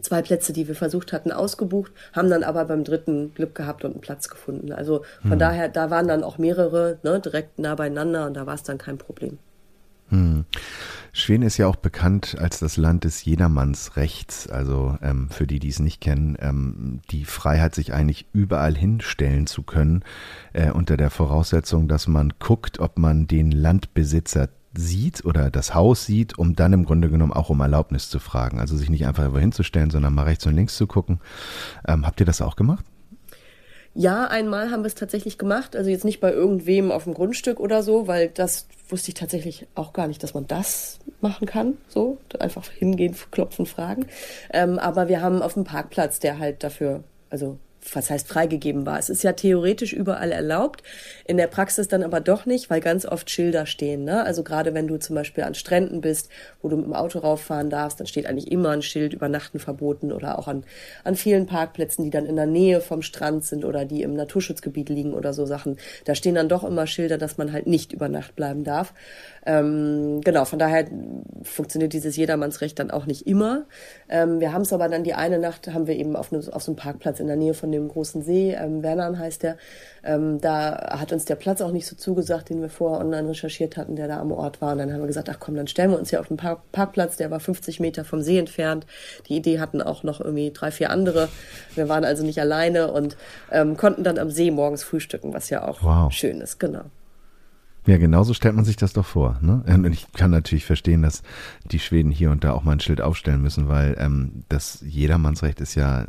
zwei 0.00 0.22
Plätze, 0.22 0.52
die 0.52 0.68
wir 0.68 0.74
versucht 0.74 1.12
hatten, 1.12 1.32
ausgebucht, 1.32 1.92
haben 2.12 2.28
dann 2.28 2.42
aber 2.42 2.64
beim 2.64 2.84
dritten 2.84 3.32
Glück 3.34 3.54
gehabt 3.54 3.84
und 3.84 3.92
einen 3.92 4.00
Platz 4.00 4.28
gefunden. 4.28 4.72
Also 4.72 5.04
von 5.22 5.32
hm. 5.32 5.38
daher, 5.38 5.68
da 5.68 5.90
waren 5.90 6.08
dann 6.08 6.24
auch 6.24 6.38
mehrere 6.38 6.98
ne, 7.02 7.20
direkt 7.20 7.58
nah 7.58 7.74
beieinander 7.74 8.26
und 8.26 8.34
da 8.34 8.46
war 8.46 8.54
es 8.54 8.62
dann 8.62 8.78
kein 8.78 8.98
Problem. 8.98 9.38
Hm. 10.08 10.44
Schweden 11.14 11.42
ist 11.42 11.56
ja 11.56 11.66
auch 11.66 11.76
bekannt 11.76 12.36
als 12.38 12.58
das 12.58 12.76
Land 12.76 13.04
des 13.04 13.24
Jedermannsrechts. 13.24 14.48
Also 14.48 14.98
ähm, 15.02 15.30
für 15.30 15.46
die, 15.46 15.58
die 15.58 15.68
es 15.68 15.78
nicht 15.78 16.00
kennen, 16.00 16.36
ähm, 16.40 17.00
die 17.10 17.24
Freiheit, 17.24 17.74
sich 17.74 17.94
eigentlich 17.94 18.26
überall 18.32 18.74
hinstellen 18.74 19.46
zu 19.46 19.62
können, 19.62 20.04
äh, 20.52 20.70
unter 20.70 20.98
der 20.98 21.10
Voraussetzung, 21.10 21.88
dass 21.88 22.08
man 22.08 22.34
guckt, 22.38 22.78
ob 22.78 22.98
man 22.98 23.26
den 23.26 23.50
Landbesitzer 23.50 24.48
sieht 24.74 25.24
oder 25.24 25.50
das 25.50 25.74
Haus 25.74 26.06
sieht, 26.06 26.38
um 26.38 26.56
dann 26.56 26.72
im 26.72 26.84
Grunde 26.84 27.10
genommen 27.10 27.32
auch 27.32 27.50
um 27.50 27.60
Erlaubnis 27.60 28.08
zu 28.08 28.18
fragen. 28.18 28.58
Also 28.58 28.76
sich 28.76 28.90
nicht 28.90 29.06
einfach 29.06 29.30
hinzustellen, 29.38 29.90
sondern 29.90 30.14
mal 30.14 30.24
rechts 30.24 30.46
und 30.46 30.54
links 30.54 30.76
zu 30.76 30.86
gucken. 30.86 31.20
Ähm, 31.86 32.06
habt 32.06 32.20
ihr 32.20 32.26
das 32.26 32.40
auch 32.40 32.56
gemacht? 32.56 32.84
Ja, 33.94 34.26
einmal 34.26 34.70
haben 34.70 34.82
wir 34.82 34.86
es 34.86 34.94
tatsächlich 34.94 35.36
gemacht. 35.36 35.76
Also 35.76 35.90
jetzt 35.90 36.04
nicht 36.04 36.20
bei 36.20 36.32
irgendwem 36.32 36.90
auf 36.90 37.04
dem 37.04 37.12
Grundstück 37.12 37.60
oder 37.60 37.82
so, 37.82 38.06
weil 38.06 38.28
das 38.28 38.66
wusste 38.88 39.08
ich 39.10 39.14
tatsächlich 39.14 39.66
auch 39.74 39.92
gar 39.92 40.08
nicht, 40.08 40.22
dass 40.22 40.32
man 40.32 40.46
das 40.46 40.98
machen 41.20 41.46
kann. 41.46 41.76
So, 41.88 42.18
einfach 42.38 42.66
hingehen, 42.70 43.14
klopfen, 43.30 43.66
fragen. 43.66 44.06
Ähm, 44.50 44.78
aber 44.78 45.08
wir 45.08 45.20
haben 45.20 45.42
auf 45.42 45.54
dem 45.54 45.64
Parkplatz, 45.64 46.20
der 46.20 46.38
halt 46.38 46.64
dafür, 46.64 47.04
also 47.28 47.58
was 47.94 48.10
heißt 48.10 48.28
freigegeben 48.28 48.86
war. 48.86 48.98
Es 48.98 49.10
ist 49.10 49.22
ja 49.22 49.32
theoretisch 49.32 49.92
überall 49.92 50.32
erlaubt, 50.32 50.82
in 51.24 51.36
der 51.36 51.46
Praxis 51.46 51.88
dann 51.88 52.02
aber 52.02 52.20
doch 52.20 52.46
nicht, 52.46 52.70
weil 52.70 52.80
ganz 52.80 53.04
oft 53.04 53.30
Schilder 53.30 53.66
stehen. 53.66 54.04
Ne? 54.04 54.22
Also 54.22 54.42
gerade 54.42 54.74
wenn 54.74 54.86
du 54.86 54.98
zum 54.98 55.16
Beispiel 55.16 55.44
an 55.44 55.54
Stränden 55.54 56.00
bist, 56.00 56.28
wo 56.60 56.68
du 56.68 56.76
mit 56.76 56.86
dem 56.86 56.94
Auto 56.94 57.18
rauffahren 57.18 57.70
darfst, 57.70 57.98
dann 57.98 58.06
steht 58.06 58.26
eigentlich 58.26 58.50
immer 58.50 58.70
ein 58.70 58.82
Schild 58.82 59.12
Übernachten 59.12 59.58
verboten 59.58 60.12
oder 60.12 60.38
auch 60.38 60.48
an, 60.48 60.64
an 61.04 61.16
vielen 61.16 61.46
Parkplätzen, 61.46 62.04
die 62.04 62.10
dann 62.10 62.26
in 62.26 62.36
der 62.36 62.46
Nähe 62.46 62.80
vom 62.80 63.02
Strand 63.02 63.44
sind 63.44 63.64
oder 63.64 63.84
die 63.84 64.02
im 64.02 64.14
Naturschutzgebiet 64.14 64.88
liegen 64.88 65.12
oder 65.12 65.32
so 65.32 65.44
Sachen. 65.44 65.76
Da 66.04 66.14
stehen 66.14 66.34
dann 66.34 66.48
doch 66.48 66.64
immer 66.64 66.86
Schilder, 66.86 67.18
dass 67.18 67.36
man 67.36 67.52
halt 67.52 67.66
nicht 67.66 67.92
über 67.92 68.08
Nacht 68.08 68.36
bleiben 68.36 68.64
darf. 68.64 68.94
Ähm, 69.44 70.20
genau, 70.22 70.44
von 70.44 70.58
daher 70.58 70.86
funktioniert 71.42 71.92
dieses 71.92 72.16
Jedermannsrecht 72.16 72.78
dann 72.78 72.92
auch 72.92 73.06
nicht 73.06 73.26
immer. 73.26 73.66
Ähm, 74.08 74.38
wir 74.38 74.52
haben 74.52 74.62
es 74.62 74.72
aber 74.72 74.88
dann 74.88 75.02
die 75.02 75.14
eine 75.14 75.38
Nacht, 75.38 75.66
haben 75.68 75.88
wir 75.88 75.96
eben 75.96 76.14
auf, 76.14 76.32
eine, 76.32 76.42
auf 76.52 76.62
so 76.62 76.70
einem 76.70 76.76
Parkplatz 76.76 77.18
in 77.18 77.26
der 77.26 77.36
Nähe 77.36 77.54
von 77.54 77.71
dem 77.72 77.88
großen 77.88 78.22
See, 78.22 78.52
ähm, 78.52 78.82
Wernern 78.82 79.18
heißt 79.18 79.42
der, 79.42 79.56
ähm, 80.04 80.40
da 80.40 80.98
hat 80.98 81.12
uns 81.12 81.24
der 81.24 81.36
Platz 81.36 81.60
auch 81.60 81.72
nicht 81.72 81.86
so 81.86 81.96
zugesagt, 81.96 82.50
den 82.50 82.60
wir 82.60 82.68
vorher 82.68 83.00
online 83.00 83.28
recherchiert 83.28 83.76
hatten, 83.76 83.96
der 83.96 84.08
da 84.08 84.20
am 84.20 84.32
Ort 84.32 84.60
war. 84.60 84.72
Und 84.72 84.78
dann 84.78 84.92
haben 84.92 85.00
wir 85.00 85.06
gesagt, 85.06 85.28
ach 85.30 85.38
komm, 85.40 85.54
dann 85.54 85.66
stellen 85.66 85.90
wir 85.90 85.98
uns 85.98 86.10
hier 86.10 86.20
auf 86.20 86.28
den 86.28 86.36
Park 86.36 86.60
Parkplatz, 86.72 87.16
der 87.16 87.30
war 87.30 87.40
50 87.40 87.80
Meter 87.80 88.04
vom 88.04 88.22
See 88.22 88.38
entfernt. 88.38 88.86
Die 89.28 89.36
Idee 89.36 89.60
hatten 89.60 89.82
auch 89.82 90.02
noch 90.02 90.20
irgendwie 90.20 90.50
drei, 90.52 90.70
vier 90.70 90.90
andere. 90.90 91.28
Wir 91.74 91.88
waren 91.88 92.04
also 92.04 92.24
nicht 92.24 92.40
alleine 92.40 92.92
und 92.92 93.16
ähm, 93.50 93.76
konnten 93.76 94.04
dann 94.04 94.18
am 94.18 94.30
See 94.30 94.50
morgens 94.50 94.82
frühstücken, 94.82 95.32
was 95.32 95.50
ja 95.50 95.66
auch 95.66 95.82
wow. 95.82 96.12
schön 96.12 96.40
ist, 96.40 96.58
genau. 96.58 96.84
Ja, 97.84 97.96
genauso 97.96 98.32
stellt 98.32 98.54
man 98.54 98.64
sich 98.64 98.76
das 98.76 98.92
doch 98.92 99.04
vor. 99.04 99.38
Ne? 99.40 99.64
Und 99.66 99.92
ich 99.92 100.12
kann 100.12 100.30
natürlich 100.30 100.64
verstehen, 100.64 101.02
dass 101.02 101.22
die 101.64 101.80
Schweden 101.80 102.12
hier 102.12 102.30
und 102.30 102.44
da 102.44 102.52
auch 102.52 102.62
mal 102.62 102.72
ein 102.72 102.80
Schild 102.80 103.00
aufstellen 103.00 103.42
müssen, 103.42 103.68
weil 103.68 103.96
ähm, 103.98 104.44
das 104.48 104.84
Jedermannsrecht 104.86 105.60
ist 105.60 105.74
ja 105.74 106.06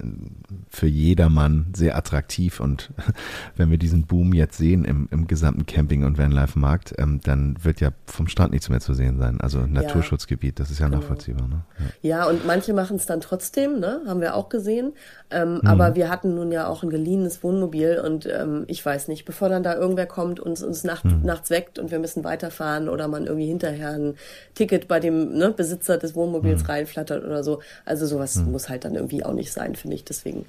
für 0.69 0.85
jedermann 0.85 1.67
sehr 1.75 1.97
attraktiv. 1.97 2.59
Und 2.59 2.91
wenn 3.55 3.71
wir 3.71 3.79
diesen 3.79 4.05
Boom 4.05 4.33
jetzt 4.33 4.57
sehen 4.57 4.85
im, 4.85 5.07
im 5.09 5.25
gesamten 5.25 5.65
Camping- 5.65 6.03
und 6.03 6.19
Vanlife-Markt, 6.19 6.93
ähm, 6.99 7.21
dann 7.23 7.55
wird 7.63 7.81
ja 7.81 7.89
vom 8.05 8.27
Strand 8.27 8.51
nichts 8.51 8.69
mehr 8.69 8.79
zu 8.79 8.93
sehen 8.93 9.17
sein. 9.17 9.41
Also 9.41 9.65
Naturschutzgebiet, 9.65 10.59
das 10.59 10.69
ist 10.69 10.79
ja 10.79 10.87
genau. 10.87 10.99
nachvollziehbar. 10.99 11.47
Ne? 11.47 11.63
Ja. 12.03 12.17
ja. 12.17 12.29
und 12.29 12.45
manche 12.45 12.73
machen 12.73 12.97
es 12.97 13.07
dann 13.07 13.19
trotzdem, 13.19 13.79
ne? 13.79 14.01
haben 14.05 14.21
wir 14.21 14.35
auch 14.35 14.49
gesehen. 14.49 14.93
Ähm, 15.31 15.55
mhm. 15.55 15.61
Aber 15.67 15.95
wir 15.95 16.09
hatten 16.09 16.35
nun 16.35 16.51
ja 16.51 16.67
auch 16.67 16.83
ein 16.83 16.91
geliehenes 16.91 17.43
Wohnmobil 17.43 17.99
und 18.05 18.27
ähm, 18.27 18.65
ich 18.67 18.85
weiß 18.85 19.07
nicht, 19.07 19.25
bevor 19.25 19.49
dann 19.49 19.63
da 19.63 19.73
irgendwer 19.75 20.05
kommt 20.05 20.39
und 20.39 20.61
uns 20.61 20.83
nacht, 20.83 21.05
mhm. 21.05 21.23
nachts 21.23 21.49
weg 21.49 21.62
steckt 21.63 21.79
und 21.79 21.91
wir 21.91 22.00
müssen 22.00 22.24
weiterfahren 22.24 22.89
oder 22.89 23.08
man 23.08 23.25
irgendwie 23.25 23.48
hinterher 23.48 23.91
ein 23.91 24.15
Ticket 24.53 24.88
bei 24.88 25.00
dem 25.00 25.34
ne, 25.38 25.51
Besitzer 25.51 25.98
des 25.98 26.15
Wohnmobils 26.15 26.63
mhm. 26.63 26.67
reinflattert 26.67 27.24
oder 27.24 27.43
so. 27.43 27.62
Also 27.86 28.05
sowas 28.05 28.36
mhm. 28.36 28.51
muss 28.51 28.70
halt 28.70 28.86
dann 28.86 28.96
irgendwie 28.96 29.24
auch 29.24 29.34
nicht 29.34 29.51
sein, 29.51 29.75
finde 29.75 29.96
ich. 29.96 30.03
Deswegen. 30.03 30.46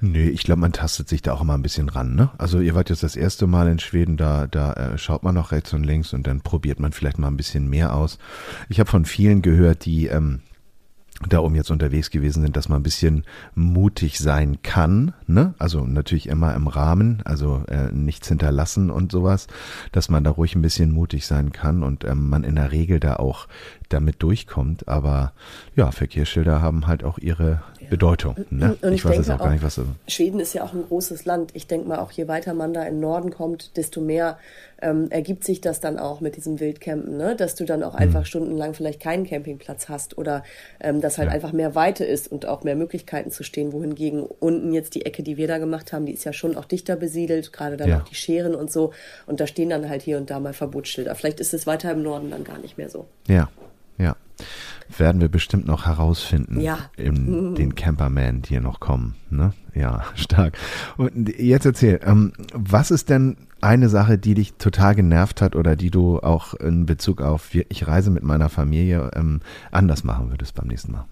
Nee, 0.00 0.28
ich 0.28 0.42
glaube, 0.42 0.60
man 0.60 0.72
tastet 0.72 1.08
sich 1.08 1.22
da 1.22 1.32
auch 1.32 1.40
immer 1.40 1.54
ein 1.54 1.62
bisschen 1.62 1.88
ran. 1.88 2.14
Ne? 2.14 2.30
Also 2.38 2.60
ihr 2.60 2.74
wart 2.74 2.90
jetzt 2.90 3.02
das 3.02 3.16
erste 3.16 3.46
Mal 3.46 3.68
in 3.68 3.78
Schweden, 3.78 4.16
da, 4.16 4.46
da 4.46 4.72
äh, 4.72 4.98
schaut 4.98 5.22
man 5.22 5.34
noch 5.34 5.52
rechts 5.52 5.72
und 5.72 5.84
links 5.84 6.12
und 6.12 6.26
dann 6.26 6.40
probiert 6.40 6.80
man 6.80 6.92
vielleicht 6.92 7.18
mal 7.18 7.28
ein 7.28 7.36
bisschen 7.36 7.68
mehr 7.68 7.94
aus. 7.94 8.18
Ich 8.68 8.80
habe 8.80 8.90
von 8.90 9.04
vielen 9.04 9.42
gehört, 9.42 9.84
die 9.84 10.06
ähm, 10.06 10.40
da 11.26 11.40
oben 11.40 11.56
jetzt 11.56 11.70
unterwegs 11.72 12.10
gewesen 12.10 12.42
sind, 12.42 12.56
dass 12.56 12.68
man 12.68 12.80
ein 12.80 12.84
bisschen 12.84 13.24
mutig 13.56 14.18
sein 14.18 14.62
kann, 14.62 15.14
ne? 15.26 15.54
Also 15.58 15.84
natürlich 15.84 16.28
immer 16.28 16.54
im 16.54 16.68
Rahmen, 16.68 17.22
also 17.24 17.64
äh, 17.66 17.90
nichts 17.90 18.28
hinterlassen 18.28 18.88
und 18.90 19.10
sowas, 19.10 19.48
dass 19.90 20.08
man 20.08 20.22
da 20.22 20.30
ruhig 20.30 20.54
ein 20.54 20.62
bisschen 20.62 20.92
mutig 20.92 21.26
sein 21.26 21.50
kann 21.50 21.82
und 21.82 22.04
ähm, 22.04 22.28
man 22.28 22.44
in 22.44 22.54
der 22.54 22.70
Regel 22.70 23.00
da 23.00 23.16
auch 23.16 23.48
damit 23.88 24.22
durchkommt. 24.22 24.86
Aber 24.86 25.32
ja, 25.78 25.92
Verkehrsschilder 25.92 26.60
haben 26.60 26.88
halt 26.88 27.04
auch 27.04 27.18
ihre 27.18 27.62
ja. 27.80 27.88
Bedeutung. 27.88 28.34
Ne? 28.50 28.76
Und 28.82 28.92
ich, 28.92 28.96
ich 28.96 29.04
weiß 29.04 29.18
es 29.18 29.30
auch 29.30 29.38
gar 29.38 29.52
nicht, 29.52 29.62
was. 29.62 29.76
So 29.76 29.84
Schweden 30.08 30.40
ist 30.40 30.52
ja 30.52 30.64
auch 30.64 30.72
ein 30.72 30.82
großes 30.82 31.24
Land. 31.24 31.52
Ich 31.54 31.68
denke 31.68 31.86
mal, 31.86 32.00
auch 32.00 32.10
je 32.10 32.26
weiter 32.26 32.52
man 32.52 32.74
da 32.74 32.82
in 32.82 32.98
Norden 32.98 33.30
kommt, 33.30 33.76
desto 33.76 34.00
mehr 34.00 34.38
ähm, 34.82 35.08
ergibt 35.10 35.44
sich 35.44 35.60
das 35.60 35.78
dann 35.78 35.96
auch 35.96 36.20
mit 36.20 36.34
diesem 36.34 36.58
Wildcampen, 36.58 37.16
ne? 37.16 37.36
dass 37.36 37.54
du 37.54 37.64
dann 37.64 37.84
auch 37.84 37.92
mhm. 37.92 38.00
einfach 38.00 38.26
stundenlang 38.26 38.74
vielleicht 38.74 38.98
keinen 38.98 39.24
Campingplatz 39.24 39.88
hast 39.88 40.18
oder 40.18 40.42
ähm, 40.80 41.00
dass 41.00 41.16
halt 41.16 41.28
ja. 41.28 41.34
einfach 41.34 41.52
mehr 41.52 41.76
Weite 41.76 42.04
ist 42.04 42.26
und 42.26 42.44
auch 42.46 42.64
mehr 42.64 42.74
Möglichkeiten 42.74 43.30
zu 43.30 43.44
stehen. 43.44 43.72
Wohingegen 43.72 44.22
unten 44.22 44.72
jetzt 44.72 44.96
die 44.96 45.06
Ecke, 45.06 45.22
die 45.22 45.36
wir 45.36 45.46
da 45.46 45.58
gemacht 45.58 45.92
haben, 45.92 46.06
die 46.06 46.12
ist 46.12 46.24
ja 46.24 46.32
schon 46.32 46.56
auch 46.56 46.64
dichter 46.64 46.96
besiedelt, 46.96 47.52
gerade 47.52 47.76
dann 47.76 47.88
ja. 47.88 48.00
auch 48.00 48.04
die 48.04 48.16
Scheren 48.16 48.56
und 48.56 48.72
so. 48.72 48.92
Und 49.26 49.38
da 49.38 49.46
stehen 49.46 49.70
dann 49.70 49.88
halt 49.88 50.02
hier 50.02 50.16
und 50.16 50.28
da 50.28 50.40
mal 50.40 50.54
Verbotsschilder. 50.54 51.14
Vielleicht 51.14 51.38
ist 51.38 51.54
es 51.54 51.68
weiter 51.68 51.92
im 51.92 52.02
Norden 52.02 52.32
dann 52.32 52.42
gar 52.42 52.58
nicht 52.58 52.78
mehr 52.78 52.88
so. 52.88 53.06
Ja, 53.28 53.48
ja. 53.96 54.16
Werden 54.96 55.20
wir 55.20 55.28
bestimmt 55.28 55.66
noch 55.66 55.86
herausfinden 55.86 56.60
ja. 56.60 56.78
in 56.96 57.54
den 57.54 57.74
Camperman, 57.74 58.42
die 58.42 58.50
hier 58.50 58.60
noch 58.60 58.80
kommen. 58.80 59.14
Ne? 59.30 59.52
Ja, 59.74 60.04
stark. 60.14 60.56
Und 60.96 61.28
jetzt 61.38 61.66
erzähl, 61.66 62.00
ähm, 62.04 62.32
was 62.52 62.90
ist 62.90 63.10
denn 63.10 63.36
eine 63.60 63.88
Sache, 63.88 64.18
die 64.18 64.34
dich 64.34 64.54
total 64.54 64.94
genervt 64.94 65.42
hat 65.42 65.56
oder 65.56 65.76
die 65.76 65.90
du 65.90 66.20
auch 66.20 66.54
in 66.54 66.86
Bezug 66.86 67.20
auf 67.20 67.54
ich 67.54 67.86
reise 67.86 68.10
mit 68.10 68.22
meiner 68.22 68.48
Familie 68.48 69.10
ähm, 69.14 69.40
anders 69.72 70.04
machen 70.04 70.30
würdest 70.30 70.54
beim 70.54 70.68
nächsten 70.68 70.92
Mal? 70.92 71.04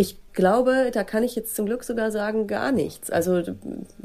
Ich 0.00 0.16
glaube, 0.32 0.92
da 0.94 1.02
kann 1.02 1.24
ich 1.24 1.34
jetzt 1.34 1.56
zum 1.56 1.66
Glück 1.66 1.82
sogar 1.82 2.12
sagen, 2.12 2.46
gar 2.46 2.70
nichts. 2.70 3.10
Also 3.10 3.42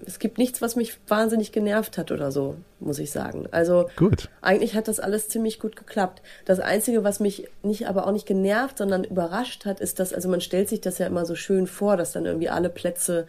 es 0.07 0.17
gibt 0.17 0.39
nichts, 0.39 0.59
was 0.59 0.75
mich 0.75 0.97
wahnsinnig 1.07 1.51
genervt 1.51 1.99
hat 1.99 2.11
oder 2.11 2.31
so, 2.31 2.55
muss 2.79 2.97
ich 2.97 3.11
sagen. 3.11 3.47
Also 3.51 3.91
gut. 3.95 4.27
eigentlich 4.41 4.73
hat 4.73 4.87
das 4.87 4.99
alles 4.99 5.29
ziemlich 5.29 5.59
gut 5.59 5.75
geklappt. 5.75 6.23
Das 6.45 6.59
Einzige, 6.59 7.03
was 7.03 7.19
mich 7.19 7.47
nicht, 7.61 7.87
aber 7.87 8.07
auch 8.07 8.11
nicht 8.11 8.25
genervt, 8.25 8.79
sondern 8.79 9.03
überrascht 9.03 9.65
hat, 9.65 9.79
ist, 9.81 9.99
dass, 9.99 10.15
also 10.15 10.29
man 10.29 10.41
stellt 10.41 10.67
sich 10.67 10.81
das 10.81 10.97
ja 10.97 11.05
immer 11.05 11.27
so 11.27 11.35
schön 11.35 11.67
vor, 11.67 11.95
dass 11.95 12.11
dann 12.11 12.25
irgendwie 12.25 12.49
alle 12.49 12.69
Plätze 12.69 13.27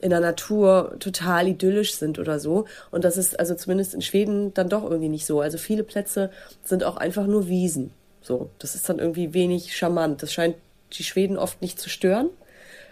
in 0.00 0.08
der 0.08 0.20
Natur 0.20 0.96
total 1.00 1.46
idyllisch 1.46 1.94
sind 1.94 2.18
oder 2.18 2.38
so. 2.38 2.64
Und 2.90 3.04
das 3.04 3.18
ist 3.18 3.38
also 3.38 3.54
zumindest 3.54 3.92
in 3.92 4.00
Schweden 4.00 4.54
dann 4.54 4.70
doch 4.70 4.84
irgendwie 4.84 5.10
nicht 5.10 5.26
so. 5.26 5.42
Also 5.42 5.58
viele 5.58 5.84
Plätze 5.84 6.30
sind 6.64 6.84
auch 6.84 6.96
einfach 6.96 7.26
nur 7.26 7.48
Wiesen. 7.48 7.90
So, 8.22 8.48
das 8.58 8.74
ist 8.74 8.88
dann 8.88 8.98
irgendwie 8.98 9.34
wenig 9.34 9.76
charmant. 9.76 10.22
Das 10.22 10.32
scheint 10.32 10.56
die 10.92 11.04
Schweden 11.04 11.36
oft 11.36 11.62
nicht 11.62 11.80
zu 11.80 11.88
stören. 11.88 12.30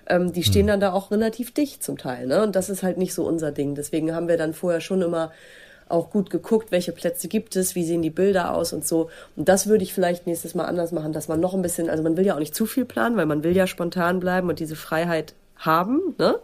Ähm, 0.08 0.32
die 0.32 0.44
stehen 0.44 0.62
hm. 0.62 0.68
dann 0.68 0.80
da 0.80 0.92
auch 0.92 1.10
relativ 1.10 1.52
dicht 1.52 1.82
zum 1.82 1.98
Teil. 1.98 2.26
Ne? 2.26 2.42
Und 2.42 2.54
das 2.54 2.68
ist 2.68 2.82
halt 2.82 2.98
nicht 2.98 3.14
so 3.14 3.26
unser 3.26 3.52
Ding. 3.52 3.74
Deswegen 3.74 4.14
haben 4.14 4.28
wir 4.28 4.36
dann 4.36 4.54
vorher 4.54 4.80
schon 4.80 5.02
immer 5.02 5.32
auch 5.88 6.10
gut 6.10 6.30
geguckt, 6.30 6.72
welche 6.72 6.92
Plätze 6.92 7.28
gibt 7.28 7.54
es, 7.54 7.74
wie 7.74 7.84
sehen 7.84 8.02
die 8.02 8.10
Bilder 8.10 8.54
aus 8.54 8.72
und 8.72 8.86
so. 8.86 9.08
Und 9.36 9.48
das 9.48 9.68
würde 9.68 9.84
ich 9.84 9.94
vielleicht 9.94 10.26
nächstes 10.26 10.54
Mal 10.54 10.64
anders 10.64 10.92
machen, 10.92 11.12
dass 11.12 11.28
man 11.28 11.40
noch 11.40 11.54
ein 11.54 11.62
bisschen, 11.62 11.88
also 11.88 12.02
man 12.02 12.16
will 12.16 12.26
ja 12.26 12.34
auch 12.34 12.40
nicht 12.40 12.54
zu 12.54 12.66
viel 12.66 12.84
planen, 12.84 13.16
weil 13.16 13.26
man 13.26 13.44
will 13.44 13.56
ja 13.56 13.66
spontan 13.66 14.18
bleiben 14.18 14.48
und 14.48 14.58
diese 14.58 14.76
Freiheit 14.76 15.34
haben. 15.58 16.14
Ne? 16.18 16.38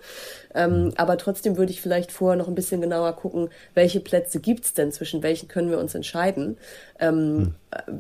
Ähm, 0.55 0.92
aber 0.96 1.18
trotzdem 1.18 1.57
würde 1.57 1.72
ich 1.72 1.81
vielleicht 1.81 2.12
vorher 2.12 2.37
noch 2.37 2.48
ein 2.48 2.55
bisschen 2.55 2.81
genauer 2.81 3.14
gucken, 3.14 3.48
welche 3.75 4.01
Plätze 4.01 4.40
gibt's 4.40 4.75
denn, 4.75 4.92
zwischen 4.92 5.22
welchen 5.22 5.48
können 5.48 5.70
wir 5.70 5.79
uns 5.79 5.94
entscheiden. 5.94 6.57
Ähm, 6.98 7.16
hm. 7.16 7.55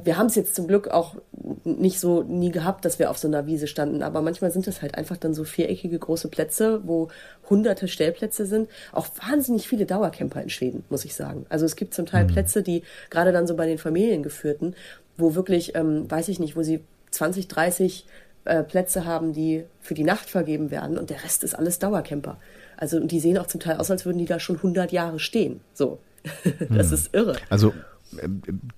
Wir 0.04 0.18
haben 0.18 0.26
es 0.26 0.34
jetzt 0.34 0.54
zum 0.54 0.66
Glück 0.68 0.88
auch 0.88 1.16
nicht 1.64 1.98
so 1.98 2.22
nie 2.22 2.50
gehabt, 2.50 2.84
dass 2.84 2.98
wir 2.98 3.10
auf 3.10 3.16
so 3.16 3.26
einer 3.26 3.46
Wiese 3.46 3.66
standen, 3.66 4.02
aber 4.02 4.20
manchmal 4.20 4.50
sind 4.50 4.66
es 4.66 4.82
halt 4.82 4.96
einfach 4.96 5.16
dann 5.16 5.32
so 5.32 5.44
viereckige 5.44 5.98
große 5.98 6.28
Plätze, 6.28 6.82
wo 6.84 7.08
hunderte 7.48 7.88
Stellplätze 7.88 8.44
sind. 8.44 8.68
Auch 8.92 9.06
wahnsinnig 9.26 9.66
viele 9.66 9.86
Dauercamper 9.86 10.42
in 10.42 10.50
Schweden, 10.50 10.84
muss 10.90 11.04
ich 11.04 11.14
sagen. 11.14 11.46
Also 11.48 11.64
es 11.64 11.76
gibt 11.76 11.94
zum 11.94 12.06
Teil 12.06 12.26
hm. 12.26 12.32
Plätze, 12.32 12.62
die 12.62 12.82
gerade 13.10 13.32
dann 13.32 13.46
so 13.46 13.56
bei 13.56 13.66
den 13.66 13.78
Familiengeführten, 13.78 14.74
wo 15.16 15.34
wirklich, 15.34 15.74
ähm, 15.74 16.10
weiß 16.10 16.28
ich 16.28 16.38
nicht, 16.38 16.56
wo 16.56 16.62
sie 16.62 16.84
20, 17.10 17.48
30 17.48 18.06
äh, 18.44 18.62
Plätze 18.62 19.04
haben, 19.04 19.32
die 19.32 19.64
für 19.80 19.94
die 19.94 20.04
Nacht 20.04 20.28
vergeben 20.28 20.70
werden 20.70 20.98
und 20.98 21.10
der 21.10 21.22
Rest 21.24 21.44
ist 21.44 21.54
alles 21.54 21.78
Dauercamper. 21.78 22.38
Also 22.76 22.96
und 22.96 23.12
die 23.12 23.20
sehen 23.20 23.38
auch 23.38 23.46
zum 23.46 23.60
Teil 23.60 23.76
aus, 23.76 23.90
als 23.90 24.04
würden 24.04 24.18
die 24.18 24.24
da 24.24 24.40
schon 24.40 24.56
100 24.56 24.92
Jahre 24.92 25.18
stehen. 25.18 25.60
So, 25.74 25.98
das 26.70 26.88
hm. 26.88 26.94
ist 26.94 27.14
irre. 27.14 27.36
Also 27.48 27.72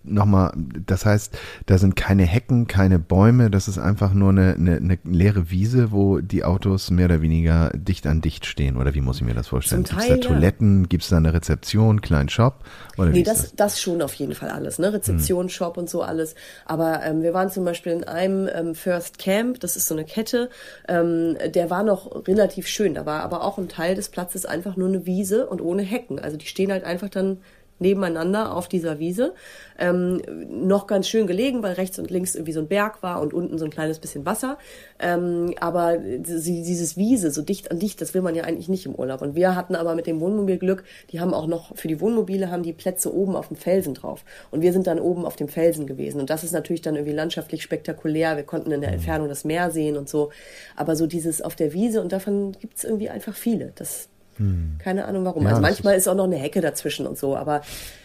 nochmal, 0.03 0.53
das 0.87 1.05
heißt, 1.07 1.37
da 1.67 1.79
sind 1.79 1.97
keine 1.97 2.25
Hecken, 2.25 2.67
keine 2.67 2.99
Bäume, 2.99 3.51
das 3.51 3.69
ist 3.69 3.79
einfach 3.79 4.13
nur 4.15 4.31
eine, 4.31 4.55
eine, 4.55 4.77
eine, 4.77 4.99
leere 5.05 5.51
Wiese, 5.51 5.93
wo 5.93 6.21
die 6.21 6.45
Autos 6.45 6.91
mehr 6.91 7.07
oder 7.07 7.23
weniger 7.23 7.71
dicht 7.75 8.07
an 8.07 8.21
dicht 8.21 8.47
stehen. 8.47 8.77
Oder 8.77 8.95
wie 8.95 9.01
muss 9.01 9.17
ich 9.17 9.23
mir 9.23 9.35
das 9.35 9.49
vorstellen? 9.49 9.85
Gibt 9.85 9.99
es 10.01 10.09
da 10.09 10.17
Toiletten, 10.17 10.83
ja. 10.83 10.87
gibt 10.89 11.03
es 11.03 11.11
da 11.11 11.17
eine 11.17 11.33
Rezeption, 11.33 12.01
kleinen 12.01 12.29
Shop? 12.29 12.61
Oder 12.97 13.11
nee, 13.11 13.23
das, 13.23 13.43
das? 13.43 13.55
das 13.55 13.81
schon 13.81 14.03
auf 14.03 14.15
jeden 14.15 14.35
Fall 14.35 14.51
alles, 14.51 14.79
ne? 14.79 14.93
Rezeption, 14.93 15.45
hm. 15.45 15.49
Shop 15.49 15.77
und 15.77 15.91
so 15.91 16.03
alles. 16.03 16.35
Aber 16.65 17.03
ähm, 17.03 17.23
wir 17.23 17.35
waren 17.35 17.51
zum 17.51 17.65
Beispiel 17.65 17.93
in 17.93 18.05
einem 18.05 18.49
ähm, 18.53 18.75
First 18.75 19.19
Camp, 19.19 19.61
das 19.61 19.77
ist 19.77 19.89
so 19.89 19.95
eine 19.95 20.05
Kette, 20.05 20.51
ähm, 20.89 21.37
der 21.55 21.71
war 21.71 21.83
noch 21.83 22.27
relativ 22.27 22.67
schön. 22.67 22.95
Da 22.95 23.07
war 23.07 23.23
aber 23.23 23.43
auch 23.43 23.59
ein 23.59 23.69
Teil 23.69 23.95
des 23.95 24.09
Platzes 24.09 24.47
einfach 24.47 24.77
nur 24.77 24.89
eine 24.89 25.07
Wiese 25.07 25.47
und 25.47 25.61
ohne 25.61 25.83
Hecken. 25.83 26.19
Also 26.19 26.37
die 26.37 26.47
stehen 26.47 26.71
halt 26.71 26.85
einfach 26.85 27.09
dann 27.09 27.39
nebeneinander 27.79 28.55
auf 28.55 28.69
dieser 28.69 28.99
Wiese. 28.99 29.35
Ähm, 29.79 30.23
noch 30.49 30.87
ganz 30.87 31.09
schön 31.09 31.27
gelegen, 31.27 31.63
weil 31.63 31.75
rechts 31.75 31.99
und 31.99 32.11
links 32.11 32.35
irgendwie 32.35 32.53
so 32.53 32.61
ein 32.61 32.69
Berg 32.69 33.03
war 33.03 33.21
und 33.21 33.35
unten 33.35 33.59
so 33.59 33.65
ein 33.65 33.71
kleines 33.71 33.99
bisschen 33.99 34.25
Wasser. 34.25 34.59
Ähm, 35.01 35.55
aber 35.61 35.99
dieses 35.99 36.97
Wiese 36.97 37.31
so 37.31 37.43
dicht 37.43 37.71
an 37.71 37.79
dicht, 37.79 38.01
das 38.01 38.15
will 38.15 38.23
man 38.23 38.35
ja 38.35 38.45
eigentlich 38.45 38.69
nicht 38.69 38.87
im 38.87 38.95
Urlaub. 38.95 39.23
Und 39.23 39.35
wir 39.35 39.57
hatten 39.57 39.75
aber 39.75 39.95
mit 39.95 40.07
dem 40.07 40.21
Wohnmobil 40.21 40.59
Glück, 40.59 40.85
die 41.11 41.21
haben 41.21 41.35
auch 41.35 41.47
noch 41.47 41.77
für 41.77 41.89
die 41.89 42.01
Wohnmobile 42.01 42.51
haben 42.51 42.63
die 42.63 42.73
Plätze 42.73 43.13
oben 43.13 43.35
auf 43.37 43.49
dem 43.49 43.57
Felsen 43.57 43.95
drauf. 43.95 44.25
Und 44.51 44.63
wir 44.63 44.73
sind 44.73 44.87
dann 44.87 45.01
oben 45.01 45.25
auf 45.25 45.37
dem 45.37 45.49
Felsen 45.49 45.87
gewesen. 45.87 46.21
Und 46.21 46.31
das 46.31 46.45
ist 46.45 46.53
natürlich 46.53 46.83
dann 46.83 46.95
irgendwie 46.95 47.15
landschaftlich 47.15 47.63
spektakulär. 47.63 48.37
Wir 48.37 48.45
konnten 48.45 48.71
in 48.71 48.81
der 48.81 48.93
Entfernung 48.93 49.29
das 49.29 49.45
Meer 49.45 49.71
sehen 49.71 49.97
und 49.97 50.09
so. 50.09 50.31
Aber 50.77 50.97
so 50.97 51.07
dieses 51.07 51.43
auf 51.43 51.57
der 51.57 51.73
Wiese 51.73 52.01
und 52.01 52.13
davon 52.13 52.53
gibt 52.53 52.79
es 52.79 52.85
irgendwie 52.85 53.11
einfach 53.11 53.35
viele. 53.35 53.73
Das, 53.75 54.09
hm. 54.37 54.77
Keine 54.79 55.05
Ahnung 55.07 55.25
warum. 55.25 55.45
Ja, 55.45 55.51
also 55.51 55.63
manchmal 55.63 55.97
ist, 55.97 56.09
auch 56.09 56.15
noch 56.15 56.25
eine 56.25 56.37
Hecke 56.37 56.61
dazwischen 56.61 57.07
und 57.07 57.19
so, 57.19 57.37
aber, 57.37 57.63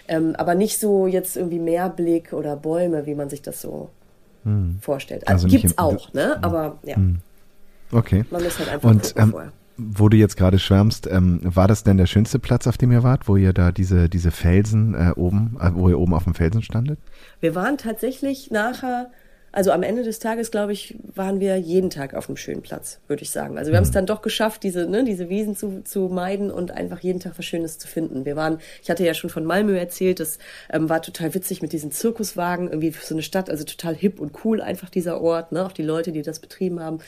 ähm, 0.07 0.35
aber 0.37 0.55
nicht 0.55 0.79
so 0.79 1.07
jetzt 1.07 1.37
irgendwie 1.37 1.59
Meerblick 1.59 2.33
oder 2.33 2.55
Bäume, 2.55 3.05
wie 3.05 3.15
man 3.15 3.29
sich 3.29 3.41
das 3.41 3.61
so 3.61 3.89
hm. 4.43 4.77
vorstellt. 4.81 5.27
Also, 5.27 5.45
also 5.45 5.57
gibt's 5.57 5.77
auch, 5.77 6.13
ne? 6.13 6.35
Hm. 6.35 6.43
Aber 6.43 6.77
ja. 6.83 6.95
Hm. 6.95 7.19
Okay. 7.91 8.25
Man 8.29 8.43
muss 8.43 8.59
halt 8.59 8.69
einfach 8.69 8.89
und, 8.89 9.13
ähm, 9.17 9.31
vorher. 9.31 9.51
Wo 9.81 10.09
du 10.09 10.17
jetzt 10.17 10.35
gerade 10.35 10.59
schwärmst, 10.59 11.07
ähm, 11.07 11.39
war 11.41 11.69
das 11.69 11.83
denn 11.83 11.95
der 11.95 12.05
schönste 12.05 12.37
Platz, 12.37 12.67
auf 12.67 12.77
dem 12.77 12.91
ihr 12.91 13.01
wart, 13.01 13.29
wo 13.29 13.37
ihr 13.37 13.53
da 13.53 13.71
diese, 13.71 14.09
diese 14.09 14.29
Felsen 14.29 14.93
äh, 14.93 15.13
oben, 15.15 15.57
äh, 15.61 15.71
wo 15.73 15.87
ihr 15.87 15.97
oben 15.97 16.13
auf 16.13 16.25
dem 16.25 16.35
Felsen 16.35 16.61
standet? 16.61 16.99
Wir 17.39 17.55
waren 17.55 17.77
tatsächlich 17.77 18.51
nachher 18.51 19.09
also 19.51 19.71
am 19.71 19.83
Ende 19.83 20.03
des 20.03 20.19
Tages, 20.19 20.51
glaube 20.51 20.73
ich, 20.73 20.95
waren 21.15 21.39
wir 21.39 21.57
jeden 21.57 21.89
Tag 21.89 22.13
auf 22.13 22.29
einem 22.29 22.37
schönen 22.37 22.61
Platz, 22.61 22.99
würde 23.07 23.23
ich 23.23 23.31
sagen. 23.31 23.57
Also 23.57 23.69
wir 23.69 23.73
mhm. 23.73 23.77
haben 23.77 23.83
es 23.83 23.91
dann 23.91 24.05
doch 24.05 24.21
geschafft, 24.21 24.63
diese, 24.63 24.85
ne, 24.87 25.03
diese 25.03 25.29
Wiesen 25.29 25.55
zu, 25.55 25.83
zu 25.83 26.09
meiden 26.09 26.51
und 26.51 26.71
einfach 26.71 26.99
jeden 26.99 27.19
Tag 27.19 27.33
was 27.37 27.45
Schönes 27.45 27.77
zu 27.79 27.87
finden. 27.87 28.25
Wir 28.25 28.35
waren, 28.35 28.59
ich 28.83 28.89
hatte 28.89 29.05
ja 29.05 29.13
schon 29.13 29.29
von 29.29 29.45
Malmö 29.45 29.77
erzählt, 29.77 30.19
das 30.19 30.39
ähm, 30.71 30.89
war 30.89 31.01
total 31.01 31.33
witzig 31.33 31.61
mit 31.61 31.73
diesen 31.73 31.91
Zirkuswagen, 31.91 32.67
irgendwie 32.67 32.91
für 32.91 33.05
so 33.05 33.15
eine 33.15 33.23
Stadt, 33.23 33.49
also 33.49 33.63
total 33.63 33.95
hip 33.95 34.19
und 34.19 34.43
cool 34.43 34.61
einfach 34.61 34.89
dieser 34.89 35.21
Ort, 35.21 35.51
ne, 35.51 35.65
auch 35.65 35.71
die 35.71 35.83
Leute, 35.83 36.11
die 36.11 36.21
das 36.21 36.39
betrieben 36.39 36.79
haben. 36.79 36.99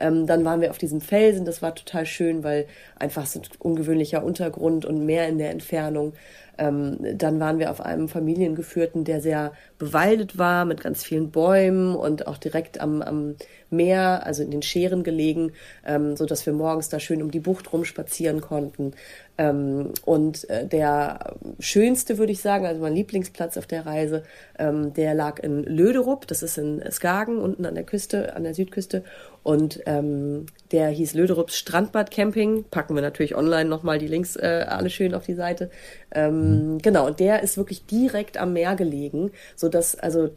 Ähm, 0.00 0.26
dann 0.26 0.44
waren 0.44 0.60
wir 0.60 0.70
auf 0.70 0.78
diesem 0.78 1.00
Felsen, 1.00 1.44
das 1.44 1.62
war 1.62 1.74
total 1.74 2.06
schön, 2.06 2.44
weil 2.44 2.66
einfach 2.98 3.26
so 3.26 3.40
ein 3.40 3.46
ungewöhnlicher 3.58 4.24
Untergrund 4.24 4.84
und 4.84 5.04
mehr 5.04 5.28
in 5.28 5.38
der 5.38 5.50
Entfernung. 5.50 6.14
Ähm, 6.58 6.98
dann 7.16 7.40
waren 7.40 7.58
wir 7.58 7.70
auf 7.70 7.80
einem 7.80 8.08
familiengeführten, 8.08 9.04
der 9.04 9.20
sehr 9.20 9.52
bewaldet 9.78 10.36
war, 10.36 10.64
mit 10.64 10.82
ganz 10.82 11.02
vielen 11.02 11.30
Bäumen 11.30 11.96
und 11.96 12.26
auch 12.26 12.36
direkt 12.36 12.80
am, 12.80 13.00
am 13.00 13.36
Meer, 13.70 14.26
also 14.26 14.42
in 14.42 14.50
den 14.50 14.62
Scheren 14.62 15.02
gelegen, 15.02 15.52
ähm, 15.86 16.14
so 16.14 16.26
dass 16.26 16.44
wir 16.44 16.52
morgens 16.52 16.90
da 16.90 17.00
schön 17.00 17.22
um 17.22 17.30
die 17.30 17.40
Bucht 17.40 17.72
rumspazieren 17.72 18.42
konnten. 18.42 18.92
Ähm, 19.38 19.92
und 20.04 20.48
äh, 20.50 20.66
der 20.66 21.36
schönste, 21.58 22.18
würde 22.18 22.32
ich 22.32 22.40
sagen, 22.40 22.66
also 22.66 22.82
mein 22.82 22.94
Lieblingsplatz 22.94 23.56
auf 23.56 23.66
der 23.66 23.86
Reise, 23.86 24.24
ähm, 24.58 24.92
der 24.92 25.14
lag 25.14 25.42
in 25.42 25.64
Löderup, 25.64 26.26
das 26.26 26.42
ist 26.42 26.58
in 26.58 26.82
Skagen, 26.90 27.38
unten 27.38 27.64
an 27.64 27.74
der 27.74 27.84
Küste, 27.84 28.36
an 28.36 28.44
der 28.44 28.54
Südküste. 28.54 29.04
Und 29.42 29.80
ähm, 29.86 30.46
der 30.70 30.88
hieß 30.90 31.14
Löderups 31.14 31.56
Strandbad 31.56 32.10
Camping. 32.10 32.64
Packen 32.70 32.94
wir 32.94 33.02
natürlich 33.02 33.34
online 33.34 33.68
nochmal 33.68 33.98
die 33.98 34.06
Links 34.06 34.36
äh, 34.36 34.66
alle 34.68 34.90
schön 34.90 35.14
auf 35.14 35.24
die 35.24 35.34
Seite. 35.34 35.70
Ähm, 36.14 36.74
mhm. 36.74 36.78
Genau, 36.78 37.06
und 37.06 37.18
der 37.18 37.42
ist 37.42 37.56
wirklich 37.56 37.86
direkt 37.86 38.36
am 38.36 38.52
Meer 38.52 38.76
gelegen, 38.76 39.32
so 39.56 39.68
dass 39.68 39.98
also 39.98 40.28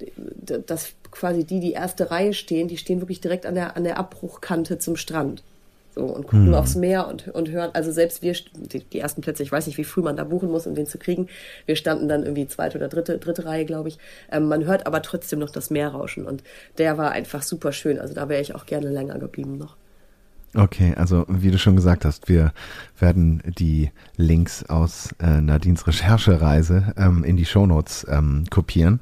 dass 0.46 0.94
quasi 1.12 1.44
die, 1.44 1.60
die 1.60 1.74
erste 1.74 2.10
Reihe 2.10 2.34
stehen, 2.34 2.68
die 2.68 2.78
stehen 2.78 3.02
wirklich 3.02 3.22
direkt 3.22 3.46
an 3.46 3.56
der 3.56 3.76
an 3.78 3.84
der 3.84 3.98
Abbruchkante 3.98 4.80
zum 4.80 4.96
Strand. 4.96 5.44
So, 5.96 6.04
und 6.04 6.28
gucken 6.28 6.48
mhm. 6.48 6.54
aufs 6.56 6.76
Meer 6.76 7.08
und, 7.08 7.30
und 7.30 7.50
hören, 7.50 7.72
also 7.74 7.90
selbst 7.92 8.22
wir, 8.22 8.34
die, 8.54 8.84
die, 8.84 9.00
ersten 9.00 9.22
Plätze, 9.22 9.44
ich 9.44 9.52
weiß 9.52 9.66
nicht, 9.66 9.78
wie 9.78 9.86
früh 9.86 10.02
man 10.02 10.18
da 10.18 10.26
buchen 10.26 10.52
muss, 10.52 10.68
um 10.68 10.76
den 10.76 10.88
zu 10.88 10.98
kriegen. 10.98 11.28
Wir 11.66 11.78
standen 11.78 12.10
dann 12.10 12.24
irgendwie 12.24 12.48
zweite 12.48 12.78
oder 12.78 12.90
dritte, 12.90 13.18
dritte 13.18 13.46
Reihe, 13.46 13.64
glaube 13.64 13.88
ich. 13.90 13.98
Ähm, 14.30 14.50
man 14.50 14.66
hört 14.66 14.88
aber 14.88 15.02
trotzdem 15.02 15.40
noch 15.40 15.50
das 15.50 15.70
Meer 15.70 15.90
rauschen 15.90 16.26
und 16.26 16.44
der 16.78 16.98
war 16.98 17.12
einfach 17.12 17.44
super 17.44 17.72
schön. 17.72 17.98
Also 18.00 18.14
da 18.14 18.28
wäre 18.28 18.42
ich 18.42 18.54
auch 18.56 18.66
gerne 18.66 18.90
länger 18.90 19.18
geblieben 19.20 19.58
noch. 19.58 19.78
Okay, 20.58 20.94
also 20.96 21.26
wie 21.28 21.52
du 21.52 21.58
schon 21.58 21.76
gesagt 21.76 22.06
hast, 22.06 22.30
wir 22.30 22.54
werden 22.98 23.44
die 23.58 23.92
Links 24.16 24.64
aus 24.64 25.14
äh, 25.20 25.42
Nadines 25.42 25.86
Recherchereise 25.86 26.94
ähm, 26.96 27.26
in 27.26 27.36
die 27.36 27.46
Shownotes 27.46 28.08
ähm, 28.10 28.46
kopieren. 28.50 29.02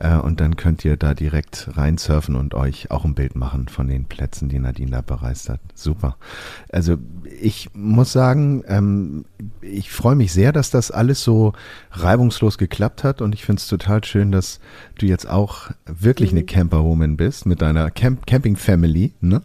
Äh, 0.00 0.16
und 0.16 0.40
dann 0.40 0.56
könnt 0.56 0.84
ihr 0.84 0.96
da 0.96 1.14
direkt 1.14 1.68
reinsurfen 1.76 2.34
und 2.34 2.54
euch 2.54 2.90
auch 2.90 3.04
ein 3.04 3.14
Bild 3.14 3.36
machen 3.36 3.68
von 3.68 3.86
den 3.86 4.06
Plätzen, 4.06 4.48
die 4.48 4.58
Nadine 4.58 4.90
da 4.90 5.00
bereist 5.02 5.48
hat. 5.48 5.60
Super. 5.74 6.16
Also 6.72 6.96
ich 7.40 7.70
muss 7.74 8.12
sagen, 8.12 8.64
ähm, 8.66 9.24
ich 9.60 9.92
freue 9.92 10.16
mich 10.16 10.32
sehr, 10.32 10.52
dass 10.52 10.70
das 10.70 10.90
alles 10.90 11.22
so 11.22 11.52
reibungslos 11.92 12.58
geklappt 12.58 13.04
hat 13.04 13.20
und 13.20 13.34
ich 13.34 13.44
finde 13.44 13.60
es 13.60 13.68
total 13.68 14.02
schön, 14.02 14.32
dass 14.32 14.60
du 14.98 15.06
jetzt 15.06 15.28
auch 15.28 15.70
wirklich 15.86 16.30
eine 16.30 16.44
Camperwoman 16.44 17.16
bist 17.16 17.44
mit 17.44 17.60
deiner 17.60 17.90
Camp 17.90 18.26
Camping 18.26 18.56
Family 18.56 19.12
ne? 19.20 19.42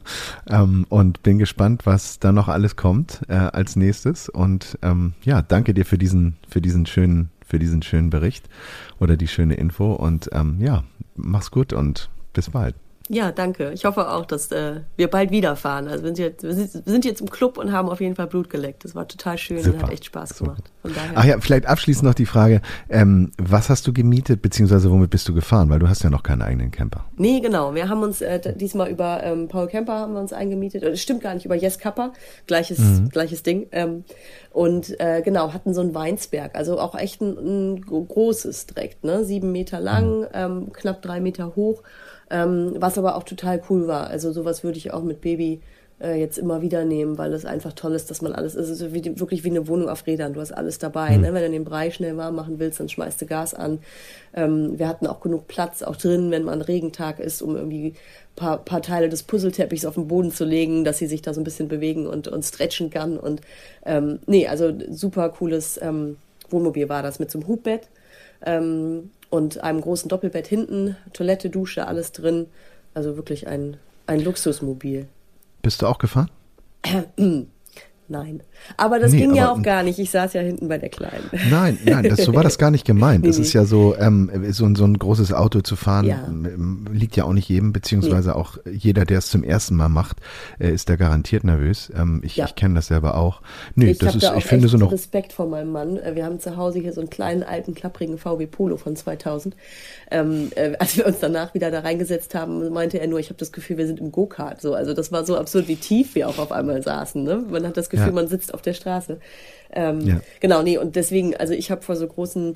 Ähm, 0.49 0.85
und 0.89 1.21
bin 1.21 1.37
gespannt, 1.37 1.85
was 1.85 2.19
da 2.19 2.31
noch 2.31 2.47
alles 2.47 2.77
kommt 2.77 3.21
äh, 3.27 3.33
als 3.33 3.75
nächstes 3.75 4.29
und 4.29 4.77
ähm, 4.81 5.13
ja, 5.23 5.41
danke 5.41 5.73
dir 5.73 5.85
für 5.85 5.97
diesen 5.97 6.37
für 6.47 6.61
diesen 6.61 6.85
schönen 6.85 7.29
für 7.45 7.59
diesen 7.59 7.81
schönen 7.83 8.09
Bericht 8.09 8.49
oder 8.99 9.17
die 9.17 9.27
schöne 9.27 9.55
Info. 9.55 9.93
Und 9.93 10.29
ähm, 10.33 10.57
ja, 10.59 10.83
mach's 11.15 11.51
gut 11.51 11.73
und 11.73 12.09
bis 12.33 12.49
bald. 12.49 12.75
Ja, 13.07 13.31
danke. 13.31 13.71
Ich 13.73 13.85
hoffe 13.85 14.09
auch, 14.09 14.25
dass 14.25 14.51
äh, 14.51 14.81
wir 14.97 15.07
bald 15.09 15.29
wieder 15.29 15.55
fahren. 15.55 15.87
Also 15.87 16.03
wir 16.03 16.15
sind, 16.15 16.17
jetzt, 16.17 16.43
wir 16.43 16.53
sind 16.91 17.05
jetzt 17.05 17.21
im 17.21 17.29
Club 17.29 17.59
und 17.59 17.71
haben 17.71 17.87
auf 17.87 18.01
jeden 18.01 18.15
Fall 18.15 18.25
Blut 18.25 18.49
geleckt. 18.49 18.83
Das 18.83 18.95
war 18.95 19.07
total 19.07 19.37
schön 19.37 19.61
Super. 19.61 19.75
und 19.75 19.83
hat 19.83 19.91
echt 19.91 20.05
Spaß 20.05 20.39
gemacht. 20.39 20.71
Von 20.81 20.91
daher. 20.93 21.11
Ach 21.13 21.23
ja, 21.23 21.39
vielleicht 21.39 21.67
abschließend 21.67 22.03
noch 22.03 22.15
die 22.15 22.25
Frage, 22.25 22.61
ähm, 22.89 23.31
was 23.37 23.69
hast 23.69 23.85
du 23.85 23.93
gemietet, 23.93 24.41
beziehungsweise 24.41 24.89
womit 24.89 25.11
bist 25.11 25.27
du 25.27 25.35
gefahren? 25.35 25.69
Weil 25.69 25.77
du 25.77 25.87
hast 25.87 26.03
ja 26.03 26.09
noch 26.09 26.23
keinen 26.23 26.41
eigenen 26.41 26.71
Camper. 26.71 27.05
Nee, 27.15 27.41
genau. 27.41 27.75
Wir 27.75 27.89
haben 27.89 28.01
uns 28.01 28.21
äh, 28.21 28.55
diesmal 28.55 28.89
über 28.89 29.21
ähm, 29.23 29.49
Paul 29.49 29.67
Camper 29.67 29.99
haben 29.99 30.13
wir 30.13 30.19
uns 30.19 30.33
eingemietet. 30.33 30.81
Das 30.81 30.99
stimmt 30.99 31.21
gar 31.21 31.35
nicht, 31.35 31.45
über 31.45 31.55
Yes 31.55 31.77
Kappa. 31.77 32.11
Gleiches, 32.47 32.79
mhm. 32.79 33.09
gleiches 33.09 33.43
Ding. 33.43 33.67
Ähm, 33.71 34.03
und 34.51 34.99
äh, 34.99 35.21
genau, 35.21 35.53
hatten 35.53 35.75
so 35.75 35.81
ein 35.81 35.93
Weinsberg. 35.93 36.55
Also 36.55 36.79
auch 36.79 36.95
echt 36.95 37.21
ein, 37.21 37.75
ein 37.75 37.81
großes 37.81 38.65
direkt, 38.65 39.03
ne? 39.03 39.25
Sieben 39.25 39.51
Meter 39.51 39.79
lang, 39.79 40.21
mhm. 40.21 40.27
ähm, 40.33 40.73
knapp 40.73 41.03
drei 41.03 41.19
Meter 41.19 41.55
hoch. 41.55 41.83
Ähm, 42.35 42.73
was 42.77 42.97
aber 42.97 43.15
auch 43.15 43.23
total 43.23 43.61
cool 43.69 43.87
war. 43.87 44.07
Also 44.07 44.33
sowas 44.33 44.63
würde 44.63 44.77
ich 44.77 44.93
auch 44.93 45.03
mit 45.03 45.21
Baby 45.21 45.61
äh, 46.01 46.19
jetzt 46.19 46.37
immer 46.37 46.61
wieder 46.61 46.83
nehmen, 46.83 47.17
weil 47.17 47.31
es 47.31 47.45
einfach 47.45 47.71
toll 47.71 47.93
ist, 47.93 48.09
dass 48.11 48.21
man 48.21 48.33
alles, 48.33 48.55
es 48.55 48.69
ist 48.69 48.93
wie, 48.93 49.17
wirklich 49.17 49.45
wie 49.45 49.49
eine 49.49 49.69
Wohnung 49.69 49.87
auf 49.87 50.05
Rädern. 50.05 50.33
Du 50.33 50.41
hast 50.41 50.51
alles 50.51 50.77
dabei. 50.77 51.15
Mhm. 51.15 51.21
Ne? 51.21 51.33
Wenn 51.33 51.43
du 51.43 51.51
den 51.51 51.63
Brei 51.63 51.91
schnell 51.91 52.17
warm 52.17 52.35
machen 52.35 52.59
willst, 52.59 52.81
dann 52.81 52.89
schmeißt 52.89 53.21
du 53.21 53.25
Gas 53.25 53.53
an. 53.53 53.79
Ähm, 54.33 54.77
wir 54.77 54.89
hatten 54.89 55.07
auch 55.07 55.21
genug 55.21 55.47
Platz, 55.47 55.81
auch 55.81 55.95
drin, 55.95 56.31
wenn 56.31 56.43
man 56.43 56.61
Regentag 56.61 57.19
ist, 57.19 57.41
um 57.41 57.55
irgendwie 57.55 57.93
paar, 58.35 58.57
paar 58.57 58.81
Teile 58.81 59.07
des 59.07 59.23
Puzzleteppichs 59.23 59.85
auf 59.85 59.93
den 59.95 60.09
Boden 60.09 60.31
zu 60.31 60.43
legen, 60.43 60.83
dass 60.83 60.97
sie 60.97 61.07
sich 61.07 61.21
da 61.21 61.33
so 61.33 61.39
ein 61.39 61.45
bisschen 61.45 61.69
bewegen 61.69 62.05
und, 62.05 62.27
und 62.27 62.43
stretchen 62.43 62.89
kann. 62.89 63.17
Und 63.17 63.39
ähm, 63.85 64.19
nee, 64.25 64.47
also 64.47 64.73
super 64.89 65.29
cooles 65.29 65.79
ähm, 65.81 66.17
Wohnmobil 66.49 66.89
war 66.89 67.01
das 67.01 67.19
mit 67.19 67.31
so 67.31 67.39
einem 67.39 67.47
Hubbett. 67.47 67.87
Ähm, 68.45 69.11
und 69.35 69.61
einem 69.63 69.81
großen 69.81 70.09
Doppelbett 70.09 70.47
hinten, 70.47 70.95
Toilette, 71.13 71.49
Dusche, 71.49 71.87
alles 71.87 72.11
drin. 72.11 72.47
Also 72.93 73.17
wirklich 73.17 73.47
ein, 73.47 73.77
ein 74.07 74.21
Luxusmobil. 74.21 75.07
Bist 75.61 75.81
du 75.81 75.87
auch 75.87 75.97
gefahren? 75.97 76.31
Nein. 78.07 78.43
Aber 78.77 78.99
das 78.99 79.11
nee, 79.11 79.19
ging 79.19 79.35
ja 79.35 79.51
auch 79.51 79.61
gar 79.61 79.83
nicht. 79.83 79.99
Ich 79.99 80.11
saß 80.11 80.33
ja 80.33 80.41
hinten 80.41 80.67
bei 80.67 80.77
der 80.77 80.89
Kleinen. 80.89 81.29
Nein, 81.49 81.77
nein, 81.83 82.03
das, 82.09 82.23
so 82.23 82.33
war 82.33 82.43
das 82.43 82.57
gar 82.57 82.71
nicht 82.71 82.85
gemeint. 82.85 83.23
nee, 83.23 83.29
es 83.29 83.39
ist 83.39 83.53
ja 83.53 83.65
so, 83.65 83.95
ähm, 83.97 84.29
so, 84.49 84.73
so 84.75 84.85
ein 84.85 84.97
großes 84.97 85.33
Auto 85.33 85.61
zu 85.61 85.75
fahren, 85.75 86.05
ja. 86.05 86.23
Ähm, 86.27 86.85
liegt 86.91 87.15
ja 87.15 87.25
auch 87.25 87.33
nicht 87.33 87.49
jedem, 87.49 87.73
beziehungsweise 87.73 88.29
nee. 88.29 88.35
auch 88.35 88.57
jeder, 88.71 89.05
der 89.05 89.19
es 89.19 89.27
zum 89.27 89.43
ersten 89.43 89.75
Mal 89.75 89.89
macht, 89.89 90.17
äh, 90.59 90.71
ist 90.71 90.89
da 90.89 90.95
garantiert 90.95 91.43
nervös. 91.43 91.91
Ähm, 91.95 92.21
ich 92.23 92.35
ja. 92.37 92.45
ich 92.45 92.55
kenne 92.55 92.75
das 92.75 92.87
selber 92.87 93.17
auch. 93.17 93.41
Nee, 93.75 93.91
ich 93.91 93.97
das 93.97 94.15
ist, 94.15 94.23
da 94.23 94.35
ich 94.35 94.45
finde 94.45 94.67
so 94.67 94.77
noch. 94.77 94.91
Respekt 94.91 95.33
vor 95.33 95.47
meinem 95.47 95.71
Mann. 95.71 95.97
Äh, 95.97 96.15
wir 96.15 96.25
haben 96.25 96.39
zu 96.39 96.57
Hause 96.57 96.79
hier 96.79 96.93
so 96.93 97.01
einen 97.01 97.09
kleinen, 97.09 97.43
alten, 97.43 97.75
klapprigen 97.75 98.17
VW 98.17 98.47
Polo 98.47 98.77
von 98.77 98.95
2000. 98.95 99.55
Ähm, 100.11 100.51
äh, 100.55 100.73
als 100.79 100.97
wir 100.97 101.05
uns 101.05 101.19
danach 101.19 101.53
wieder 101.53 101.71
da 101.71 101.79
reingesetzt 101.79 102.35
haben, 102.35 102.69
meinte 102.69 102.99
er 102.99 103.07
nur, 103.07 103.19
ich 103.19 103.27
habe 103.27 103.37
das 103.37 103.51
Gefühl, 103.51 103.77
wir 103.77 103.87
sind 103.87 103.99
im 103.99 104.11
Go-Kart. 104.11 104.61
So, 104.61 104.73
also 104.73 104.93
das 104.93 105.11
war 105.11 105.25
so 105.25 105.37
absurd, 105.37 105.67
wie 105.67 105.75
tief 105.75 106.15
wir 106.15 106.29
auch 106.29 106.37
auf 106.37 106.51
einmal 106.51 106.81
saßen. 106.81 107.23
Ne? 107.23 107.43
Man 107.49 107.65
hat 107.65 107.77
das 107.77 107.89
Gefühl, 107.89 108.07
ja. 108.07 108.13
man 108.13 108.27
sitzt 108.27 108.44
auf 108.53 108.61
der 108.61 108.73
Straße. 108.73 109.19
Ähm, 109.71 110.01
ja. 110.01 110.21
Genau, 110.39 110.61
nee, 110.61 110.77
und 110.77 110.95
deswegen, 110.95 111.35
also 111.35 111.53
ich 111.53 111.71
habe 111.71 111.81
vor 111.81 111.95
so 111.95 112.07
großen 112.07 112.55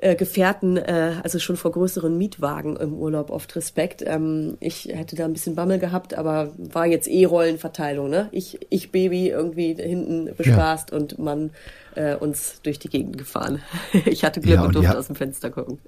äh, 0.00 0.14
Gefährten, 0.14 0.76
äh, 0.76 1.16
also 1.24 1.38
schon 1.40 1.56
vor 1.56 1.72
größeren 1.72 2.16
Mietwagen 2.16 2.76
im 2.76 2.94
Urlaub 2.94 3.30
oft 3.30 3.54
Respekt. 3.56 4.02
Ähm, 4.06 4.56
ich 4.60 4.84
hätte 4.84 5.16
da 5.16 5.24
ein 5.24 5.32
bisschen 5.32 5.56
Bammel 5.56 5.78
gehabt, 5.78 6.14
aber 6.14 6.52
war 6.56 6.86
jetzt 6.86 7.08
eh 7.08 7.24
Rollenverteilung, 7.24 8.08
ne? 8.08 8.28
Ich, 8.30 8.60
ich 8.70 8.92
Baby 8.92 9.28
irgendwie 9.28 9.74
hinten 9.74 10.30
bespaßt 10.36 10.90
ja. 10.90 10.96
und 10.96 11.18
man 11.18 11.50
äh, 11.96 12.14
uns 12.14 12.60
durch 12.62 12.78
die 12.78 12.88
Gegend 12.88 13.18
gefahren. 13.18 13.60
ich 14.06 14.24
hatte 14.24 14.40
Glück 14.40 14.54
ja, 14.54 14.60
und, 14.60 14.68
und 14.68 14.76
durfte 14.76 14.96
aus 14.96 15.08
dem 15.08 15.16
Fenster 15.16 15.50
gucken. 15.50 15.78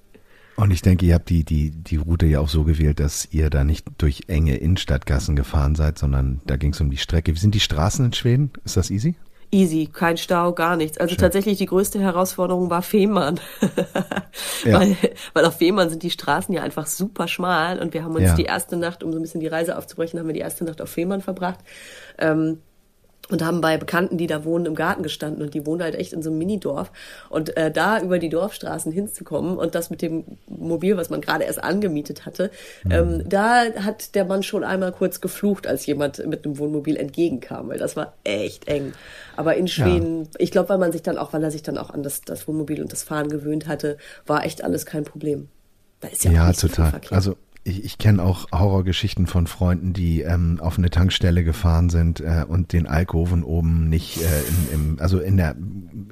Und 0.56 0.70
ich 0.72 0.82
denke, 0.82 1.06
ihr 1.06 1.14
habt 1.14 1.30
die, 1.30 1.44
die, 1.44 1.70
die 1.70 1.96
Route 1.96 2.26
ja 2.26 2.40
auch 2.40 2.48
so 2.48 2.64
gewählt, 2.64 3.00
dass 3.00 3.26
ihr 3.30 3.48
da 3.50 3.64
nicht 3.64 3.86
durch 3.98 4.22
enge 4.26 4.56
Innenstadtgassen 4.56 5.34
gefahren 5.36 5.74
seid, 5.74 5.98
sondern 5.98 6.40
da 6.46 6.56
ging 6.56 6.72
es 6.72 6.80
um 6.80 6.90
die 6.90 6.98
Strecke. 6.98 7.34
Wie 7.34 7.38
sind 7.38 7.54
die 7.54 7.60
Straßen 7.60 8.04
in 8.04 8.12
Schweden? 8.12 8.50
Ist 8.64 8.76
das 8.76 8.90
easy? 8.90 9.14
Easy, 9.52 9.88
kein 9.92 10.16
Stau, 10.16 10.52
gar 10.52 10.76
nichts. 10.76 10.98
Also 10.98 11.10
Schön. 11.14 11.18
tatsächlich 11.22 11.58
die 11.58 11.66
größte 11.66 11.98
Herausforderung 11.98 12.70
war 12.70 12.82
Fehmarn. 12.82 13.40
Ja. 14.64 14.78
weil, 14.78 14.96
weil 15.32 15.44
auf 15.46 15.56
Fehmarn 15.56 15.88
sind 15.90 16.02
die 16.02 16.10
Straßen 16.10 16.54
ja 16.54 16.62
einfach 16.62 16.86
super 16.86 17.26
schmal 17.26 17.80
und 17.80 17.94
wir 17.94 18.04
haben 18.04 18.14
uns 18.14 18.24
Ja. 18.24 18.34
die 18.36 18.44
erste 18.44 18.76
Nacht, 18.76 19.02
um 19.02 19.10
so 19.10 19.18
ein 19.18 19.22
bisschen 19.22 19.40
die 19.40 19.46
Reise 19.48 19.76
aufzubrechen, 19.76 20.20
haben 20.20 20.26
wir 20.26 20.34
die 20.34 20.40
erste 20.40 20.64
Nacht 20.64 20.80
auf 20.82 20.90
Fehmarn 20.90 21.20
verbracht. 21.20 21.58
Ähm, 22.18 22.58
und 23.30 23.44
haben 23.44 23.60
bei 23.60 23.76
Bekannten, 23.76 24.18
die 24.18 24.26
da 24.26 24.44
wohnen, 24.44 24.66
im 24.66 24.74
Garten 24.74 25.02
gestanden 25.02 25.42
und 25.42 25.54
die 25.54 25.66
wohnen 25.66 25.82
halt 25.82 25.94
echt 25.94 26.12
in 26.12 26.22
so 26.22 26.30
einem 26.30 26.38
Minidorf. 26.38 26.90
Und 27.28 27.56
äh, 27.56 27.70
da 27.70 28.00
über 28.00 28.18
die 28.18 28.28
Dorfstraßen 28.28 28.92
hinzukommen 28.92 29.56
und 29.56 29.74
das 29.74 29.90
mit 29.90 30.02
dem 30.02 30.24
Mobil, 30.46 30.96
was 30.96 31.10
man 31.10 31.20
gerade 31.20 31.44
erst 31.44 31.62
angemietet 31.62 32.26
hatte, 32.26 32.50
ähm, 32.88 33.22
da 33.28 33.64
hat 33.84 34.14
der 34.14 34.24
Mann 34.24 34.42
schon 34.42 34.64
einmal 34.64 34.92
kurz 34.92 35.20
geflucht, 35.20 35.66
als 35.66 35.86
jemand 35.86 36.26
mit 36.26 36.44
einem 36.44 36.58
Wohnmobil 36.58 36.96
entgegenkam, 36.96 37.68
weil 37.68 37.78
das 37.78 37.96
war 37.96 38.14
echt 38.24 38.68
eng. 38.68 38.92
Aber 39.36 39.56
in 39.56 39.68
Schweden, 39.68 40.28
ich 40.38 40.50
glaube, 40.50 40.68
weil 40.68 40.78
man 40.78 40.92
sich 40.92 41.02
dann 41.02 41.18
auch, 41.18 41.32
weil 41.32 41.42
er 41.42 41.50
sich 41.50 41.62
dann 41.62 41.78
auch 41.78 41.90
an 41.90 42.02
das, 42.02 42.22
das 42.22 42.46
Wohnmobil 42.46 42.82
und 42.82 42.92
das 42.92 43.02
Fahren 43.02 43.28
gewöhnt 43.28 43.66
hatte, 43.66 43.96
war 44.26 44.44
echt 44.44 44.62
alles 44.64 44.86
kein 44.86 45.04
Problem. 45.04 45.48
Da 46.00 46.08
ist 46.08 46.24
ja, 46.24 46.32
Ja, 46.32 46.52
so 46.52 46.68
total. 46.68 46.90
Verkehr. 46.90 47.12
Also 47.12 47.36
ich, 47.70 47.84
ich 47.84 47.98
kenne 47.98 48.22
auch 48.22 48.46
Horrorgeschichten 48.52 49.26
von 49.26 49.46
Freunden, 49.46 49.92
die 49.92 50.22
ähm, 50.22 50.58
auf 50.60 50.76
eine 50.76 50.90
Tankstelle 50.90 51.44
gefahren 51.44 51.88
sind 51.88 52.20
äh, 52.20 52.44
und 52.46 52.72
den 52.72 52.86
Alkoven 52.86 53.42
oben 53.42 53.88
nicht 53.88 54.18
äh, 54.18 54.74
im, 54.74 54.90
im, 54.90 55.00
also 55.00 55.20
in 55.20 55.36
der, 55.36 55.56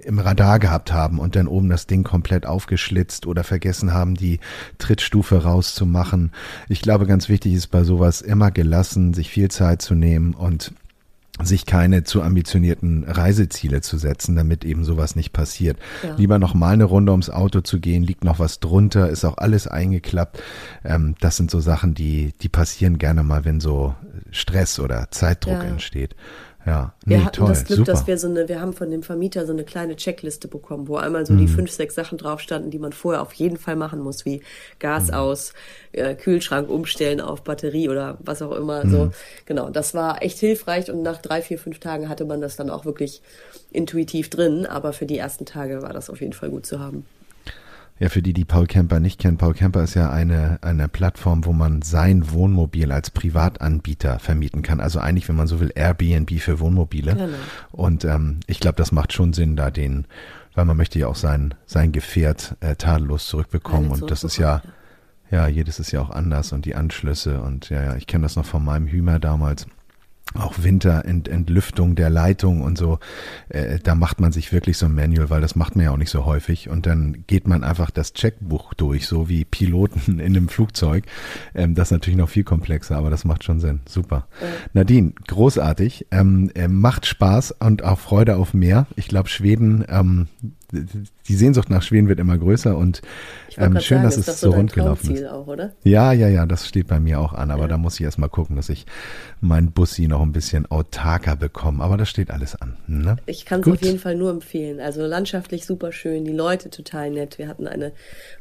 im 0.04 0.18
Radar 0.18 0.58
gehabt 0.58 0.92
haben 0.92 1.18
und 1.18 1.36
dann 1.36 1.48
oben 1.48 1.68
das 1.68 1.86
Ding 1.86 2.04
komplett 2.04 2.46
aufgeschlitzt 2.46 3.26
oder 3.26 3.44
vergessen 3.44 3.92
haben, 3.92 4.14
die 4.14 4.40
Trittstufe 4.78 5.42
rauszumachen. 5.42 6.32
Ich 6.68 6.80
glaube, 6.80 7.06
ganz 7.06 7.28
wichtig 7.28 7.54
ist 7.54 7.66
bei 7.68 7.84
sowas 7.84 8.20
immer 8.20 8.50
gelassen, 8.50 9.12
sich 9.12 9.28
viel 9.28 9.50
Zeit 9.50 9.82
zu 9.82 9.94
nehmen 9.94 10.34
und 10.34 10.72
sich 11.42 11.66
keine 11.66 12.04
zu 12.04 12.22
ambitionierten 12.22 13.04
Reiseziele 13.04 13.80
zu 13.80 13.98
setzen, 13.98 14.36
damit 14.36 14.64
eben 14.64 14.84
sowas 14.84 15.16
nicht 15.16 15.32
passiert. 15.32 15.78
Ja. 16.02 16.14
Lieber 16.16 16.38
noch 16.38 16.54
mal 16.54 16.72
eine 16.74 16.84
Runde 16.84 17.12
ums 17.12 17.30
Auto 17.30 17.60
zu 17.60 17.80
gehen, 17.80 18.02
liegt 18.02 18.24
noch 18.24 18.38
was 18.38 18.60
drunter, 18.60 19.08
ist 19.08 19.24
auch 19.24 19.38
alles 19.38 19.66
eingeklappt. 19.66 20.42
Ähm, 20.84 21.14
das 21.20 21.36
sind 21.36 21.50
so 21.50 21.60
Sachen, 21.60 21.94
die, 21.94 22.32
die 22.42 22.48
passieren 22.48 22.98
gerne 22.98 23.22
mal, 23.22 23.44
wenn 23.44 23.60
so 23.60 23.94
Stress 24.30 24.78
oder 24.80 25.10
Zeitdruck 25.10 25.54
Ja. 25.54 25.62
entsteht. 25.64 26.14
Ja, 26.68 26.92
Wir 27.06 27.18
nee, 27.18 27.24
hatten 27.24 27.36
toll, 27.36 27.48
das 27.48 27.64
Glück, 27.64 27.78
super. 27.78 27.92
dass 27.92 28.06
wir 28.06 28.18
so 28.18 28.28
eine, 28.28 28.46
wir 28.48 28.60
haben 28.60 28.74
von 28.74 28.90
dem 28.90 29.02
Vermieter 29.02 29.46
so 29.46 29.52
eine 29.52 29.64
kleine 29.64 29.96
Checkliste 29.96 30.48
bekommen, 30.48 30.86
wo 30.86 30.96
einmal 30.96 31.24
so 31.24 31.34
die 31.34 31.44
Mhm. 31.44 31.48
fünf, 31.48 31.70
sechs 31.70 31.94
Sachen 31.94 32.18
drauf 32.18 32.40
standen, 32.40 32.70
die 32.70 32.78
man 32.78 32.92
vorher 32.92 33.22
auf 33.22 33.32
jeden 33.32 33.56
Fall 33.56 33.74
machen 33.74 34.00
muss, 34.00 34.24
wie 34.26 34.42
Gas 34.78 35.08
Mhm. 35.08 35.14
aus, 35.14 35.52
äh, 35.92 36.14
Kühlschrank 36.14 36.68
umstellen 36.68 37.20
auf 37.22 37.42
Batterie 37.42 37.88
oder 37.88 38.18
was 38.20 38.42
auch 38.42 38.52
immer. 38.52 38.84
Mhm. 38.84 38.90
So, 38.90 39.10
genau. 39.46 39.70
Das 39.70 39.94
war 39.94 40.22
echt 40.22 40.38
hilfreich 40.38 40.90
und 40.90 41.02
nach 41.02 41.22
drei, 41.22 41.40
vier, 41.42 41.58
fünf 41.58 41.78
Tagen 41.78 42.08
hatte 42.10 42.24
man 42.26 42.40
das 42.40 42.56
dann 42.56 42.68
auch 42.68 42.84
wirklich 42.84 43.22
intuitiv 43.70 44.28
drin. 44.30 44.66
Aber 44.66 44.92
für 44.92 45.06
die 45.06 45.16
ersten 45.18 45.46
Tage 45.46 45.80
war 45.82 45.92
das 45.92 46.10
auf 46.10 46.20
jeden 46.20 46.32
Fall 46.34 46.50
gut 46.50 46.66
zu 46.66 46.80
haben. 46.80 47.06
Ja, 48.00 48.08
für 48.08 48.22
die, 48.22 48.32
die 48.32 48.44
Paul 48.44 48.66
Camper 48.66 49.00
nicht 49.00 49.18
kennen, 49.18 49.38
Paul 49.38 49.54
Camper 49.54 49.82
ist 49.82 49.94
ja 49.94 50.10
eine, 50.10 50.58
eine 50.62 50.88
Plattform, 50.88 51.44
wo 51.44 51.52
man 51.52 51.82
sein 51.82 52.30
Wohnmobil 52.30 52.92
als 52.92 53.10
Privatanbieter 53.10 54.20
vermieten 54.20 54.62
kann. 54.62 54.80
Also 54.80 55.00
eigentlich, 55.00 55.28
wenn 55.28 55.36
man 55.36 55.48
so 55.48 55.58
will, 55.58 55.72
Airbnb 55.74 56.30
für 56.40 56.60
Wohnmobile. 56.60 57.14
Genau. 57.14 57.36
Und 57.72 58.04
ähm, 58.04 58.40
ich 58.46 58.60
glaube, 58.60 58.76
das 58.76 58.92
macht 58.92 59.12
schon 59.12 59.32
Sinn, 59.32 59.56
da 59.56 59.70
den, 59.70 60.06
weil 60.54 60.64
man 60.64 60.76
möchte 60.76 60.98
ja 60.98 61.08
auch 61.08 61.16
sein, 61.16 61.54
sein 61.66 61.90
Gefährt 61.90 62.56
äh, 62.60 62.76
tadellos 62.76 63.26
zurückbekommen. 63.26 63.90
Und 63.90 64.10
das 64.10 64.22
ist 64.22 64.36
ja, 64.36 64.62
ja, 65.30 65.48
jedes 65.48 65.80
ist 65.80 65.90
ja 65.90 66.00
auch 66.00 66.10
anders 66.10 66.52
und 66.52 66.64
die 66.64 66.76
Anschlüsse 66.76 67.40
und 67.40 67.68
ja, 67.68 67.82
ja, 67.82 67.96
ich 67.96 68.06
kenne 68.06 68.22
das 68.22 68.36
noch 68.36 68.46
von 68.46 68.64
meinem 68.64 68.86
Hümer 68.86 69.18
damals. 69.18 69.66
Auch 70.34 70.62
Winterentlüftung 70.62 71.94
der 71.94 72.10
Leitung 72.10 72.60
und 72.60 72.76
so, 72.76 72.98
äh, 73.48 73.78
da 73.82 73.94
macht 73.94 74.20
man 74.20 74.30
sich 74.30 74.52
wirklich 74.52 74.76
so 74.76 74.86
ein 74.86 74.94
Manual, 74.94 75.30
weil 75.30 75.40
das 75.40 75.56
macht 75.56 75.74
man 75.74 75.86
ja 75.86 75.90
auch 75.90 75.96
nicht 75.96 76.10
so 76.10 76.26
häufig. 76.26 76.68
Und 76.68 76.86
dann 76.86 77.24
geht 77.26 77.48
man 77.48 77.64
einfach 77.64 77.90
das 77.90 78.12
Checkbuch 78.12 78.74
durch, 78.74 79.06
so 79.06 79.28
wie 79.28 79.44
Piloten 79.44 80.18
in 80.20 80.36
einem 80.36 80.48
Flugzeug. 80.48 81.04
Ähm, 81.54 81.74
das 81.74 81.88
ist 81.88 81.92
natürlich 81.92 82.18
noch 82.18 82.28
viel 82.28 82.44
komplexer, 82.44 82.96
aber 82.96 83.10
das 83.10 83.24
macht 83.24 83.44
schon 83.44 83.60
Sinn. 83.60 83.80
Super. 83.88 84.26
Nadine, 84.74 85.12
großartig. 85.26 86.06
Ähm, 86.10 86.50
äh, 86.54 86.68
macht 86.68 87.06
Spaß 87.06 87.52
und 87.60 87.82
auch 87.82 87.98
Freude 87.98 88.36
auf 88.36 88.52
mehr. 88.52 88.86
Ich 88.96 89.08
glaube, 89.08 89.28
Schweden, 89.28 89.84
ähm, 89.88 90.28
die 90.72 91.34
Sehnsucht 91.34 91.70
nach 91.70 91.82
Schweden 91.82 92.08
wird 92.08 92.20
immer 92.20 92.36
größer 92.36 92.76
und 92.76 93.00
ähm, 93.56 93.80
schön, 93.80 93.98
sagen, 94.02 94.02
dass 94.04 94.16
es 94.28 94.40
so 94.40 94.50
rund 94.50 94.72
gelaufen 94.72 95.14
ist. 95.14 95.24
Auch? 95.26 95.48
Ja, 95.82 96.12
ja, 96.12 96.28
ja, 96.28 96.46
das 96.46 96.66
steht 96.66 96.86
bei 96.88 97.00
mir 97.00 97.20
auch 97.20 97.32
an, 97.32 97.50
aber 97.50 97.62
Ja. 97.62 97.68
da 97.68 97.78
muss 97.78 97.94
ich 97.94 98.02
erst 98.02 98.18
mal 98.18 98.28
gucken, 98.28 98.56
dass 98.56 98.68
ich 98.68 98.86
mein 99.40 99.72
Bussi 99.72 100.08
noch 100.08 100.20
ein 100.20 100.32
bisschen 100.32 100.66
autarker 100.70 101.36
bekomme. 101.36 101.82
Aber 101.82 101.96
das 101.96 102.08
steht 102.08 102.30
alles 102.30 102.54
an. 102.54 102.76
Ne? 102.86 103.16
Ich 103.26 103.46
kann 103.46 103.60
es 103.60 103.66
auf 103.66 103.82
jeden 103.82 103.98
Fall 103.98 104.14
nur 104.14 104.30
empfehlen. 104.30 104.80
Also 104.80 105.06
landschaftlich 105.06 105.64
super 105.64 105.90
schön, 105.90 106.24
die 106.24 106.32
Leute 106.32 106.70
total 106.70 107.10
nett. 107.10 107.38
Wir 107.38 107.48
hatten 107.48 107.66
eine 107.66 107.92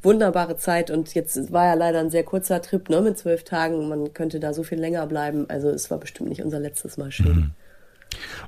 wunderbare 0.01 0.57
Zeit 0.57 0.91
und 0.91 1.13
jetzt 1.13 1.51
war 1.53 1.65
ja 1.65 1.73
leider 1.75 1.99
ein 1.99 2.09
sehr 2.09 2.23
kurzer 2.23 2.61
Trip, 2.61 2.89
ne, 2.89 3.01
mit 3.01 3.17
zwölf 3.17 3.43
Tagen. 3.43 3.87
Man 3.87 4.13
könnte 4.13 4.39
da 4.39 4.53
so 4.53 4.63
viel 4.63 4.79
länger 4.79 5.07
bleiben. 5.07 5.45
Also 5.49 5.69
es 5.69 5.89
war 5.89 5.97
bestimmt 5.97 6.29
nicht 6.29 6.43
unser 6.43 6.59
letztes 6.59 6.97
Mal 6.97 7.11
schön. 7.11 7.35
Mhm. 7.35 7.51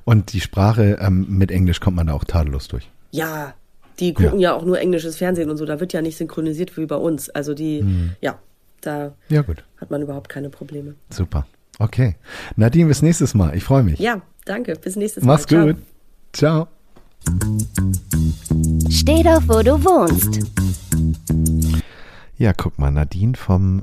Und 0.04 0.32
die 0.32 0.40
Sprache 0.40 0.98
ähm, 1.00 1.26
mit 1.28 1.50
Englisch 1.50 1.80
kommt 1.80 1.96
man 1.96 2.06
da 2.06 2.12
auch 2.14 2.24
tadellos 2.24 2.68
durch. 2.68 2.90
Ja, 3.12 3.54
die 4.00 4.14
gucken 4.14 4.40
ja. 4.40 4.54
auch 4.54 4.64
nur 4.64 4.78
englisches 4.80 5.16
Fernsehen 5.16 5.50
und 5.50 5.56
so. 5.58 5.64
Da 5.66 5.78
wird 5.80 5.92
ja 5.92 6.02
nicht 6.02 6.16
synchronisiert 6.16 6.76
wie 6.76 6.86
bei 6.86 6.96
uns. 6.96 7.30
Also 7.30 7.54
die, 7.54 7.82
Mhm. 7.82 8.10
ja, 8.20 8.38
da 8.80 9.12
Ja, 9.28 9.42
gut. 9.42 9.62
hat 9.76 9.90
man 9.90 10.02
überhaupt 10.02 10.28
keine 10.28 10.50
Probleme. 10.50 10.94
Super. 11.10 11.46
Okay. 11.78 12.16
Nadine, 12.56 12.88
bis 12.88 13.02
nächstes 13.02 13.34
Mal. 13.34 13.54
Ich 13.56 13.64
freue 13.64 13.82
mich. 13.82 13.98
Ja, 14.00 14.20
danke. 14.44 14.74
Bis 14.74 14.96
nächstes 14.96 15.22
Mal. 15.24 15.32
Mach's 15.34 15.46
gut. 15.46 15.76
Ciao. 16.32 16.68
Steh 18.90 19.22
doch, 19.22 19.42
wo 19.46 19.62
du 19.62 19.82
wohnst. 19.84 20.40
Ja, 22.38 22.52
guck 22.54 22.78
mal, 22.78 22.90
Nadine 22.90 23.34
vom 23.36 23.82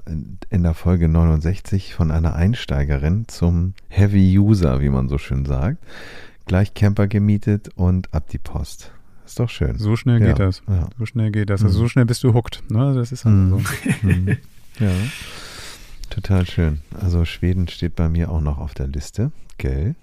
in 0.49 0.63
der 0.63 0.73
Folge 0.73 1.07
69 1.07 1.93
von 1.93 2.09
einer 2.11 2.35
Einsteigerin 2.35 3.25
zum 3.27 3.73
Heavy 3.89 4.37
User, 4.39 4.81
wie 4.81 4.89
man 4.89 5.09
so 5.09 5.17
schön 5.17 5.45
sagt. 5.45 5.77
Gleich 6.45 6.73
Camper 6.73 7.07
gemietet 7.07 7.69
und 7.75 8.13
ab 8.13 8.29
die 8.29 8.37
Post. 8.39 8.91
Ist 9.27 9.39
doch 9.39 9.49
schön. 9.49 9.77
So 9.77 9.97
schnell 9.97 10.21
Ja, 10.21 10.27
geht 10.27 10.39
das. 10.39 10.61
ja. 10.69 10.89
So 10.97 11.05
schnell 11.05 11.31
geht 11.31 11.49
das. 11.49 11.61
Also 11.61 11.79
so 11.79 11.87
schnell 11.89 12.05
bist 12.05 12.23
du 12.23 12.33
hooked. 12.33 12.63
Ne? 12.71 12.93
Das 12.95 13.11
ist 13.11 13.25
halt 13.25 13.49
so. 13.49 13.61
Mhm. 14.07 14.37
Ja. 14.79 14.91
Total 16.11 16.45
schön. 16.45 16.81
Also 17.01 17.25
Schweden 17.25 17.67
steht 17.67 17.95
bei 17.95 18.09
mir 18.09 18.29
auch 18.31 18.41
noch 18.41 18.59
auf 18.59 18.75
der 18.75 18.87
Liste. 18.87 19.31
Gell? 19.57 19.95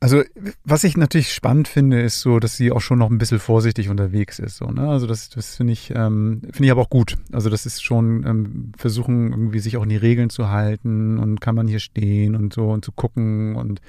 Also, 0.00 0.22
was 0.64 0.82
ich 0.84 0.96
natürlich 0.96 1.32
spannend 1.32 1.68
finde, 1.68 2.02
ist 2.02 2.20
so, 2.20 2.40
dass 2.40 2.56
sie 2.56 2.72
auch 2.72 2.80
schon 2.80 2.98
noch 2.98 3.08
ein 3.08 3.18
bisschen 3.18 3.38
vorsichtig 3.38 3.88
unterwegs 3.88 4.40
ist. 4.40 4.56
So, 4.56 4.66
ne? 4.66 4.88
Also, 4.88 5.06
das, 5.06 5.30
das 5.30 5.54
finde 5.56 5.72
ich, 5.74 5.92
ähm, 5.94 6.42
finde 6.50 6.64
ich 6.64 6.70
aber 6.72 6.82
auch 6.82 6.90
gut. 6.90 7.16
Also, 7.30 7.48
das 7.48 7.66
ist 7.66 7.84
schon 7.84 8.26
ähm, 8.26 8.72
versuchen, 8.76 9.30
irgendwie 9.30 9.60
sich 9.60 9.76
auch 9.76 9.84
in 9.84 9.90
die 9.90 9.96
Regeln 9.96 10.28
zu 10.28 10.50
halten 10.50 11.18
und 11.18 11.40
kann 11.40 11.54
man 11.54 11.68
hier 11.68 11.78
stehen 11.78 12.34
und 12.34 12.52
so 12.52 12.68
und 12.70 12.84
zu 12.84 12.90
gucken. 12.90 13.54
Und 13.54 13.80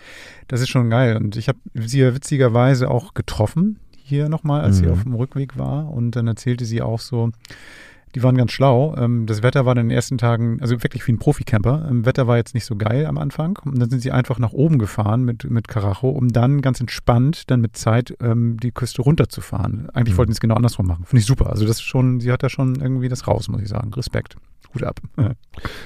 das 0.47 0.61
ist 0.61 0.69
schon 0.69 0.91
geil. 0.91 1.17
Und 1.17 1.35
ich 1.35 1.47
habe 1.47 1.57
sie 1.73 1.99
ja 2.01 2.13
witzigerweise 2.13 2.91
auch 2.91 3.15
getroffen 3.15 3.79
hier 4.03 4.29
nochmal, 4.29 4.61
als 4.61 4.77
sie 4.77 4.85
Mhm. 4.85 4.91
auf 4.91 5.03
dem 5.03 5.13
Rückweg 5.15 5.57
war. 5.57 5.89
Und 5.91 6.11
dann 6.11 6.27
erzählte 6.27 6.65
sie 6.65 6.81
auch 6.81 6.99
so, 6.99 7.31
die 8.15 8.23
waren 8.23 8.35
ganz 8.37 8.51
schlau. 8.51 8.95
Ähm, 8.97 9.25
das 9.25 9.43
Wetter 9.43 9.65
war 9.65 9.73
in 9.75 9.87
den 9.87 9.91
ersten 9.91 10.17
Tagen, 10.17 10.59
also 10.61 10.83
wirklich 10.83 11.05
wie 11.07 11.11
ein 11.13 11.19
Profi-Camper. 11.19 11.87
Ähm, 11.89 12.05
Wetter 12.05 12.27
war 12.27 12.37
jetzt 12.37 12.53
nicht 12.53 12.65
so 12.65 12.75
geil 12.75 13.05
am 13.05 13.17
Anfang. 13.17 13.59
Und 13.65 13.79
dann 13.79 13.89
sind 13.89 14.01
sie 14.01 14.11
einfach 14.11 14.39
nach 14.39 14.53
oben 14.53 14.79
gefahren 14.79 15.23
mit, 15.23 15.49
mit 15.49 15.67
Karacho, 15.67 16.09
um 16.09 16.29
dann 16.29 16.61
ganz 16.61 16.79
entspannt, 16.79 17.49
dann 17.49 17.61
mit 17.61 17.75
Zeit 17.77 18.15
ähm, 18.21 18.57
die 18.61 18.71
Küste 18.71 19.01
runterzufahren. 19.01 19.89
Eigentlich 19.91 20.13
Mhm. 20.13 20.17
wollten 20.19 20.31
sie 20.31 20.37
es 20.37 20.41
genau 20.41 20.55
andersrum 20.55 20.85
machen. 20.87 21.05
Finde 21.05 21.21
ich 21.21 21.25
super. 21.25 21.49
Also 21.49 21.65
das 21.65 21.77
ist 21.77 21.83
schon, 21.83 22.19
sie 22.19 22.31
hat 22.31 22.43
da 22.43 22.49
schon 22.49 22.75
irgendwie 22.75 23.09
das 23.09 23.27
raus, 23.27 23.47
muss 23.47 23.61
ich 23.61 23.69
sagen. 23.69 23.93
Respekt. 23.93 24.35
Hut 24.73 24.83
ab. 24.83 24.99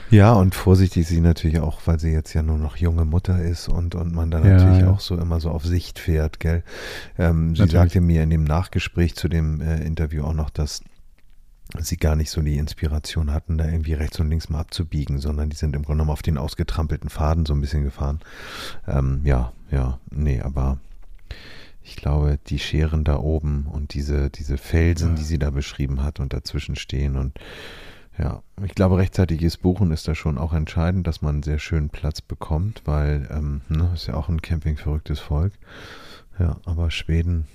Ja, 0.09 0.31
und 0.33 0.55
vorsichtig 0.55 1.05
sie 1.07 1.19
natürlich 1.19 1.59
auch, 1.59 1.81
weil 1.85 1.99
sie 1.99 2.11
jetzt 2.11 2.33
ja 2.33 2.41
nur 2.41 2.57
noch 2.57 2.77
junge 2.77 3.03
Mutter 3.03 3.41
ist 3.41 3.67
und, 3.67 3.95
und 3.95 4.13
man 4.15 4.31
dann 4.31 4.45
Ja, 4.45 4.53
natürlich 4.53 4.79
ja. 4.79 4.89
auch 4.89 5.01
so 5.01 5.17
immer 5.17 5.41
so 5.41 5.49
auf 5.49 5.65
Sicht 5.65 5.99
fährt, 5.99 6.39
gell? 6.39 6.63
Ähm, 7.17 7.47
sie 7.55 7.61
Natürlich. 7.63 7.71
sagte 7.73 8.01
mir 8.01 8.23
in 8.23 8.29
dem 8.29 8.45
Nachgespräch 8.45 9.15
zu 9.15 9.27
dem 9.27 9.59
äh, 9.59 9.83
Interview 9.83 10.23
auch 10.23 10.33
noch, 10.33 10.49
dass 10.49 10.81
sie 11.79 11.97
gar 11.97 12.15
nicht 12.15 12.29
so 12.29 12.41
die 12.41 12.57
Inspiration 12.57 13.31
hatten, 13.31 13.57
da 13.57 13.65
irgendwie 13.65 13.93
rechts 13.93 14.19
und 14.19 14.29
links 14.29 14.49
mal 14.49 14.59
abzubiegen, 14.59 15.19
sondern 15.19 15.49
die 15.49 15.55
sind 15.55 15.75
im 15.75 15.83
Grunde 15.83 15.97
genommen 15.97 16.11
auf 16.11 16.21
den 16.21 16.37
ausgetrampelten 16.37 17.09
Faden 17.09 17.45
so 17.45 17.53
ein 17.53 17.61
bisschen 17.61 17.83
gefahren. 17.83 18.19
Ähm, 18.87 19.21
ja, 19.23 19.53
ja, 19.71 19.99
nee, 20.09 20.41
aber 20.41 20.79
ich 21.83 21.95
glaube, 21.95 22.39
die 22.47 22.59
Scheren 22.59 23.03
da 23.03 23.17
oben 23.17 23.67
und 23.71 23.93
diese, 23.93 24.29
diese 24.29 24.57
Felsen, 24.57 25.15
die 25.15 25.23
sie 25.23 25.39
da 25.39 25.49
beschrieben 25.51 26.03
hat 26.03 26.19
und 26.19 26.33
dazwischen 26.33 26.75
stehen 26.75 27.15
und 27.15 27.39
ja, 28.17 28.41
ich 28.63 28.73
glaube, 28.73 28.97
rechtzeitiges 28.97 29.57
Buchen 29.57 29.91
ist 29.91 30.07
da 30.07 30.15
schon 30.15 30.39
auch 30.39 30.51
entscheidend, 30.51 31.05
dass 31.05 31.21
man 31.21 31.35
einen 31.35 31.43
sehr 31.43 31.59
schönen 31.59 31.89
Platz 31.89 32.19
bekommt, 32.19 32.81
weil 32.85 33.27
ähm, 33.31 33.61
ne, 33.69 33.91
ist 33.93 34.07
ja 34.07 34.15
auch 34.15 34.27
ein 34.27 34.41
campingverrücktes 34.41 35.19
Volk. 35.19 35.53
Ja, 36.39 36.57
aber 36.65 36.89
Schweden, 36.89 37.47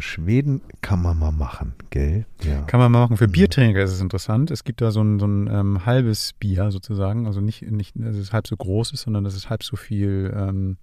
Schweden 0.00 0.60
kann 0.80 1.02
man 1.02 1.18
mal 1.18 1.32
machen, 1.32 1.74
gell? 1.90 2.26
Ja. 2.42 2.62
Kann 2.62 2.80
man 2.80 2.90
mal 2.92 3.00
machen. 3.00 3.16
Für 3.16 3.28
Mhm. 3.28 3.32
Biertrinker 3.32 3.82
ist 3.82 3.92
es 3.92 4.00
interessant. 4.00 4.50
Es 4.50 4.64
gibt 4.64 4.80
da 4.80 4.90
so 4.90 5.02
ein, 5.02 5.18
so 5.18 5.26
ein 5.26 5.46
ähm, 5.48 5.86
halbes 5.86 6.32
Bier 6.34 6.70
sozusagen. 6.70 7.26
Also 7.26 7.40
nicht, 7.40 7.62
nicht, 7.70 7.94
dass 7.96 8.16
es 8.16 8.32
halb 8.32 8.46
so 8.46 8.56
groß 8.56 8.92
ist, 8.92 9.02
sondern 9.02 9.24
dass 9.24 9.34
es 9.34 9.50
halb 9.50 9.62
so 9.62 9.76
viel 9.76 10.32
ähm, 10.36 10.76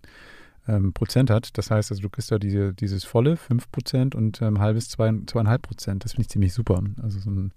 ähm, 0.67 0.93
Prozent 0.93 1.29
hat. 1.29 1.57
Das 1.57 1.71
heißt, 1.71 1.91
also 1.91 2.01
du 2.01 2.09
kriegst 2.09 2.29
da 2.31 2.39
diese, 2.39 2.73
dieses 2.73 3.03
volle 3.05 3.37
5 3.37 3.71
Prozent 3.71 4.15
und 4.15 4.41
ähm, 4.41 4.59
halbes 4.59 4.89
2,5 4.97 5.57
Prozent. 5.59 6.03
Das 6.05 6.11
finde 6.13 6.23
ich 6.23 6.29
ziemlich 6.29 6.53
super. 6.53 6.81
Also 7.01 7.19
so 7.19 7.29
ein, 7.29 7.51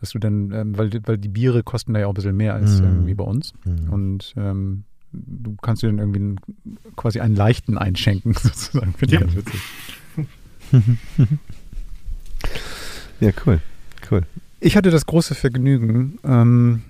dass 0.00 0.10
du 0.10 0.18
dann, 0.18 0.52
ähm, 0.52 0.78
weil, 0.78 0.90
weil 1.04 1.18
die 1.18 1.28
Biere 1.28 1.62
kosten 1.62 1.94
da 1.94 2.00
ja 2.00 2.06
auch 2.06 2.12
ein 2.12 2.14
bisschen 2.14 2.36
mehr 2.36 2.54
als 2.54 2.80
Mhm. 2.80 2.86
irgendwie 2.86 3.14
bei 3.14 3.24
uns. 3.24 3.52
Mhm. 3.64 3.90
Und 3.92 4.34
ähm, 4.36 4.84
du 5.12 5.56
kannst 5.62 5.82
dir 5.82 5.88
dann 5.88 5.98
irgendwie 5.98 6.18
einen, 6.20 6.40
quasi 6.96 7.20
einen 7.20 7.34
leichten 7.36 7.76
einschenken, 7.78 8.34
sozusagen. 8.40 8.92
Finde 8.94 9.14
ich 9.16 9.20
Ja. 9.20 9.26
ganz 9.26 9.36
witzig. 9.36 9.60
Ja, 13.20 13.30
cool. 13.46 13.60
Cool. 14.10 14.22
Ich 14.60 14.76
hatte 14.76 14.90
das 14.90 15.06
große 15.06 15.34
Vergnügen, 15.34 16.18
ähm, 16.24 16.82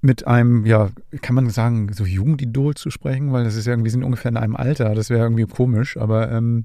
mit 0.00 0.26
einem, 0.26 0.64
ja, 0.64 0.88
kann 1.20 1.34
man 1.34 1.50
sagen, 1.50 1.92
so 1.92 2.04
Jugendidol 2.04 2.74
zu 2.74 2.90
sprechen, 2.90 3.32
weil 3.32 3.44
das 3.44 3.54
ist 3.54 3.66
ja 3.66 3.72
irgendwie, 3.72 3.86
wir 3.86 3.90
sind 3.92 4.02
ungefähr 4.04 4.30
in 4.30 4.36
einem 4.36 4.56
Alter, 4.56 4.94
das 4.94 5.10
wäre 5.10 5.22
irgendwie 5.22 5.44
komisch, 5.44 5.96
aber 5.98 6.32
ähm, 6.32 6.64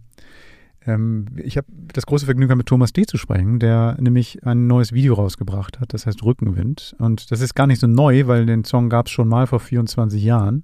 ähm, 0.87 1.25
ich 1.35 1.57
habe 1.57 1.67
das 1.93 2.05
große 2.05 2.25
Vergnügen, 2.25 2.57
mit 2.57 2.67
Thomas 2.67 2.93
D. 2.93 3.05
zu 3.05 3.17
sprechen, 3.17 3.59
der 3.59 3.97
nämlich 3.99 4.45
ein 4.45 4.67
neues 4.67 4.93
Video 4.93 5.15
rausgebracht 5.15 5.79
hat, 5.79 5.93
das 5.93 6.05
heißt 6.05 6.23
Rückenwind. 6.23 6.95
Und 6.97 7.31
das 7.31 7.41
ist 7.41 7.55
gar 7.55 7.67
nicht 7.67 7.81
so 7.81 7.87
neu, 7.87 8.27
weil 8.27 8.45
den 8.45 8.63
Song 8.63 8.89
gab 8.89 9.07
es 9.07 9.11
schon 9.11 9.27
mal 9.27 9.47
vor 9.47 9.59
24 9.59 10.23
Jahren. 10.23 10.63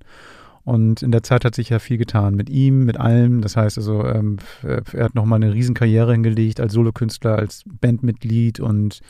Und 0.64 1.02
in 1.02 1.12
der 1.12 1.24
Zeit 1.24 1.44
hat 1.44 1.56
sich 1.56 1.70
ja 1.70 1.80
viel 1.80 1.98
getan 1.98 2.36
mit 2.36 2.50
ihm, 2.50 2.86
mit 2.86 3.00
allem. 3.00 3.42
Das 3.42 3.58
heißt 3.58 3.78
also, 3.78 4.06
ähm, 4.06 4.38
er 4.64 5.06
hat 5.06 5.16
nochmal 5.16 5.42
eine 5.42 5.54
Riesenkarriere 5.54 6.12
hingelegt 6.12 6.60
als 6.60 6.74
Solokünstler, 6.74 7.38
als 7.38 7.64
Bandmitglied 7.80 8.60
und 8.60 9.02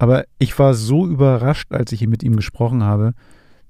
aber 0.00 0.24
ich 0.38 0.58
war 0.58 0.72
so 0.72 1.06
überrascht, 1.06 1.72
als 1.72 1.92
ich 1.92 2.06
mit 2.06 2.22
ihm 2.22 2.34
gesprochen 2.34 2.82
habe, 2.82 3.12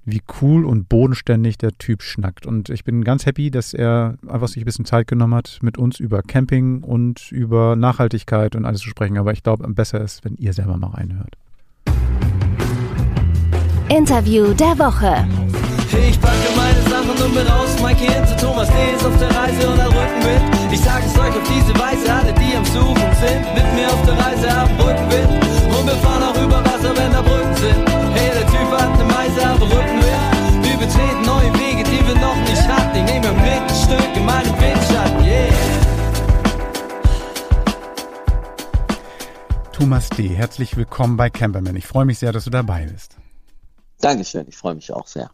wie 0.04 0.22
cool 0.40 0.64
und 0.64 0.88
bodenständig 0.88 1.58
der 1.58 1.76
Typ 1.76 2.02
schnackt. 2.02 2.46
Und 2.46 2.70
ich 2.70 2.84
bin 2.84 3.02
ganz 3.02 3.26
happy, 3.26 3.50
dass 3.50 3.74
er 3.74 4.16
einfach 4.28 4.46
sich 4.46 4.62
ein 4.62 4.64
bisschen 4.64 4.84
Zeit 4.84 5.08
genommen 5.08 5.34
hat, 5.34 5.58
mit 5.60 5.76
uns 5.76 5.98
über 5.98 6.22
Camping 6.22 6.84
und 6.84 7.32
über 7.32 7.74
Nachhaltigkeit 7.74 8.54
und 8.54 8.64
alles 8.64 8.80
zu 8.80 8.88
sprechen. 8.88 9.18
Aber 9.18 9.32
ich 9.32 9.42
glaube, 9.42 9.68
besser 9.74 10.00
ist, 10.00 10.24
wenn 10.24 10.36
ihr 10.36 10.52
selber 10.52 10.76
mal 10.76 10.90
reinhört. 10.90 11.36
Interview 13.88 14.54
der 14.54 14.78
Woche. 14.78 15.26
Ich 16.08 16.20
packe 16.20 16.50
Sachen 16.54 16.69
und 17.22 17.34
bin 17.34 17.46
raus, 17.46 17.70
Mikey 17.82 18.06
hinter 18.06 18.36
Thomas 18.36 18.68
D. 18.68 18.74
ist 18.94 19.04
auf 19.04 19.16
der 19.18 19.30
Reise 19.34 19.68
und 19.68 19.80
am 19.80 19.92
Rückenwind. 19.92 20.72
Ich 20.72 20.80
sag 20.80 21.04
es 21.04 21.12
euch 21.18 21.34
auf 21.36 21.48
diese 21.48 21.74
Weise, 21.78 22.12
alle 22.12 22.32
die 22.34 22.56
am 22.56 22.64
Suchen 22.64 23.10
sind, 23.20 23.42
mit 23.54 23.68
mir 23.74 23.88
auf 23.88 24.02
der 24.06 24.16
Reise 24.18 24.50
haben 24.50 24.74
Rückenwind. 24.80 25.28
Und 25.74 25.86
wir 25.86 25.96
fahren 26.02 26.22
auch 26.22 26.36
über 26.42 26.64
Wasser, 26.64 26.96
wenn 26.96 27.12
da 27.12 27.20
Brücken 27.22 27.56
sind. 27.56 27.88
Hey, 28.14 28.30
der 28.32 28.46
Typ 28.46 28.70
hat 28.72 28.96
ne 28.98 29.04
Meise, 29.04 29.46
aber 29.46 29.66
Rückenwind. 29.66 30.64
Wir 30.64 30.76
betreten 30.78 31.22
neue 31.26 31.52
Wege, 31.54 31.84
die 31.84 32.06
wir 32.06 32.14
noch 32.16 32.36
nicht 32.36 32.68
hatten. 32.68 32.96
Ich 32.96 33.04
nehme 33.04 33.32
mit 33.32 33.62
ein 33.68 33.74
Stück 33.74 34.16
in 34.16 34.24
meinen 34.24 34.60
Windschatten, 34.60 35.24
yeah. 35.24 35.50
Thomas 39.72 40.08
D., 40.10 40.28
herzlich 40.28 40.76
willkommen 40.76 41.16
bei 41.16 41.30
Camperman. 41.30 41.76
Ich 41.76 41.86
freue 41.86 42.04
mich 42.04 42.18
sehr, 42.18 42.32
dass 42.32 42.44
du 42.44 42.50
dabei 42.50 42.86
bist. 42.86 43.16
Dankeschön, 44.00 44.46
ich 44.48 44.56
freue 44.56 44.74
mich 44.74 44.92
auch 44.92 45.06
sehr. 45.06 45.30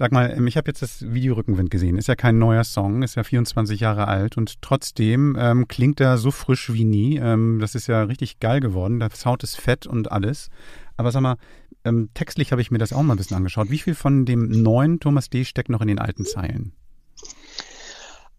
Sag 0.00 0.12
mal, 0.12 0.32
ähm, 0.34 0.46
ich 0.46 0.56
habe 0.56 0.70
jetzt 0.70 0.80
das 0.80 1.12
Video 1.12 1.34
Rückenwind 1.34 1.70
gesehen. 1.70 1.98
Ist 1.98 2.08
ja 2.08 2.16
kein 2.16 2.38
neuer 2.38 2.64
Song, 2.64 3.02
ist 3.02 3.16
ja 3.16 3.22
24 3.22 3.80
Jahre 3.80 4.08
alt 4.08 4.38
und 4.38 4.62
trotzdem 4.62 5.36
ähm, 5.38 5.68
klingt 5.68 6.00
er 6.00 6.16
so 6.16 6.30
frisch 6.30 6.72
wie 6.72 6.84
nie. 6.84 7.18
Ähm, 7.18 7.58
das 7.60 7.74
ist 7.74 7.86
ja 7.86 8.04
richtig 8.04 8.40
geil 8.40 8.60
geworden. 8.60 8.98
Der 8.98 9.10
Sound 9.10 9.42
ist 9.42 9.60
fett 9.60 9.86
und 9.86 10.10
alles. 10.10 10.48
Aber 10.96 11.12
sag 11.12 11.20
mal, 11.20 11.36
ähm, 11.84 12.08
textlich 12.14 12.50
habe 12.50 12.62
ich 12.62 12.70
mir 12.70 12.78
das 12.78 12.94
auch 12.94 13.02
mal 13.02 13.12
ein 13.12 13.18
bisschen 13.18 13.36
angeschaut. 13.36 13.70
Wie 13.70 13.76
viel 13.76 13.94
von 13.94 14.24
dem 14.24 14.48
neuen 14.62 15.00
Thomas 15.00 15.28
D. 15.28 15.44
steckt 15.44 15.68
noch 15.68 15.82
in 15.82 15.88
den 15.88 15.98
alten 15.98 16.24
Zeilen? 16.24 16.72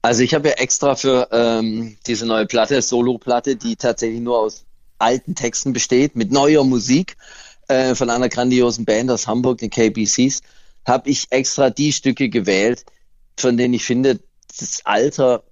Also 0.02 0.24
ich 0.24 0.34
habe 0.34 0.47
ja 0.47 0.56
extra 0.56 0.95
für 0.95 1.28
ähm, 1.32 1.95
diese 2.08 2.26
neue 2.26 2.47
Platte, 2.47 2.82
Solo-Platte, 2.82 3.56
die 3.56 3.76
tatsächlich 3.76 4.21
nur 4.21 4.39
aus 4.39 4.65
alten 4.97 5.36
Texten 5.36 5.74
besteht, 5.74 6.15
mit 6.15 6.32
neuer 6.32 6.63
Musik 6.63 7.17
äh, 7.67 7.93
von 7.93 8.10
einer 8.10 8.30
grandiosen 8.30 8.84
Band 8.84 9.12
aus 9.12 9.28
Hamburg, 9.28 9.60
den 9.60 9.69
KBCs, 9.69 10.41
habe 10.85 11.09
ich 11.09 11.27
extra 11.29 11.69
die 11.69 11.93
Stücke 11.93 12.29
gewählt, 12.29 12.85
von 13.37 13.57
denen 13.57 13.73
ich 13.73 13.85
finde, 13.85 14.19
das 14.59 14.81
Alter 14.83 15.43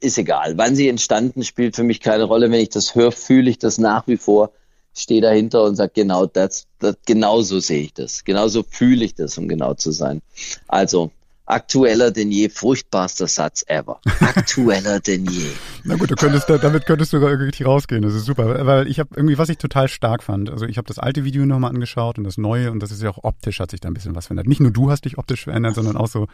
ist 0.00 0.18
egal. 0.18 0.56
Wann 0.58 0.76
sie 0.76 0.88
entstanden, 0.88 1.42
spielt 1.44 1.76
für 1.76 1.82
mich 1.82 2.00
keine 2.00 2.24
Rolle. 2.24 2.50
Wenn 2.50 2.60
ich 2.60 2.70
das 2.70 2.94
höre, 2.94 3.12
fühle 3.12 3.50
ich 3.50 3.58
das 3.58 3.78
nach 3.78 4.06
wie 4.06 4.16
vor, 4.16 4.52
stehe 4.94 5.20
dahinter 5.20 5.64
und 5.64 5.76
sage, 5.76 5.92
genau 5.94 6.26
das, 6.26 6.66
das, 6.78 6.96
genau 7.06 7.40
so 7.42 7.60
sehe 7.60 7.82
ich 7.82 7.94
das. 7.94 8.24
Genauso 8.24 8.62
fühle 8.62 9.04
ich 9.04 9.14
das, 9.14 9.36
um 9.38 9.48
genau 9.48 9.74
zu 9.74 9.92
sein. 9.92 10.22
Also 10.68 11.10
aktueller 11.46 12.10
denn 12.10 12.30
je, 12.30 12.48
furchtbarster 12.48 13.26
Satz 13.28 13.64
ever. 13.68 14.00
Aktueller 14.20 15.00
denn 15.00 15.24
je. 15.26 15.46
Na 15.84 15.94
gut, 15.96 16.10
du 16.10 16.16
könntest, 16.16 16.50
da- 16.50 16.58
damit 16.58 16.86
könntest 16.86 17.12
du 17.12 17.18
richtig 17.18 17.64
rausgehen. 17.66 18.02
Das 18.02 18.14
ist 18.14 18.24
super, 18.24 18.66
weil 18.66 18.88
ich 18.88 18.98
habe 18.98 19.10
irgendwie, 19.16 19.38
was 19.38 19.48
ich 19.48 19.58
total 19.58 19.88
stark 19.88 20.22
fand. 20.22 20.50
Also 20.50 20.66
ich 20.66 20.76
habe 20.76 20.86
das 20.88 20.98
alte 20.98 21.24
Video 21.24 21.46
nochmal 21.46 21.70
angeschaut 21.70 22.18
und 22.18 22.24
das 22.24 22.36
neue 22.36 22.70
und 22.72 22.80
das 22.82 22.90
ist 22.90 23.02
ja 23.02 23.10
auch 23.10 23.22
optisch 23.24 23.60
hat 23.60 23.70
sich 23.70 23.80
da 23.80 23.88
ein 23.88 23.94
bisschen 23.94 24.14
was 24.16 24.26
verändert. 24.26 24.48
Nicht 24.48 24.60
nur 24.60 24.70
du 24.72 24.90
hast 24.90 25.04
dich 25.04 25.18
optisch 25.18 25.44
verändert, 25.44 25.76
sondern 25.76 25.96
auch 25.96 26.08
so, 26.08 26.26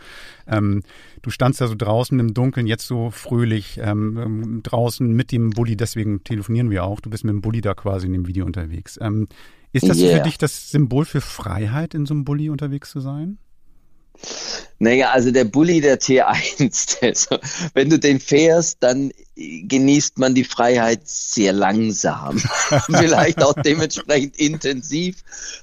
ähm, 0.47 0.83
du 1.21 1.31
standst 1.31 1.61
ja 1.61 1.67
so 1.67 1.75
draußen 1.77 2.19
im 2.19 2.33
Dunkeln, 2.35 2.67
jetzt 2.67 2.87
so 2.87 3.11
fröhlich 3.11 3.79
ähm, 3.83 4.61
draußen 4.63 5.07
mit 5.07 5.31
dem 5.33 5.51
Bulli. 5.51 5.77
Deswegen 5.77 6.25
telefonieren 6.25 6.71
wir 6.71 6.85
auch. 6.85 7.01
Du 7.01 7.11
bist 7.11 7.25
mit 7.25 7.33
dem 7.33 7.43
Bulli 7.43 7.61
da 7.61 7.75
quasi 7.75 8.07
in 8.07 8.13
dem 8.15 8.27
Video 8.27 8.47
unterwegs. 8.47 8.99
Ähm, 9.01 9.29
ist 9.73 9.89
das 9.89 9.99
Yeah. 9.99 10.17
für 10.19 10.23
dich 10.25 10.39
das 10.39 10.71
Symbol 10.71 11.05
für 11.05 11.21
Freiheit, 11.21 11.95
in 11.95 12.05
so 12.07 12.15
einem 12.15 12.25
Bulli 12.25 12.51
unterwegs 12.51 12.91
zu 12.91 13.01
sein? 13.01 13.39
Naja, 14.79 15.11
also 15.11 15.31
der 15.31 15.45
Bulli 15.45 15.81
der 15.81 16.01
T1, 16.01 16.99
der 17.01 17.15
so, 17.15 17.39
wenn 17.75 17.89
du 17.89 17.99
den 17.99 18.21
fährst, 18.21 18.79
dann 18.81 19.13
genießt 19.37 20.19
man 20.19 20.35
die 20.35 20.45
Freiheit 20.45 21.03
sehr 21.05 21.53
langsam. 21.53 22.39
Vielleicht 22.87 23.43
auch 23.43 23.55
dementsprechend 23.55 24.37
intensiv. 24.37 25.23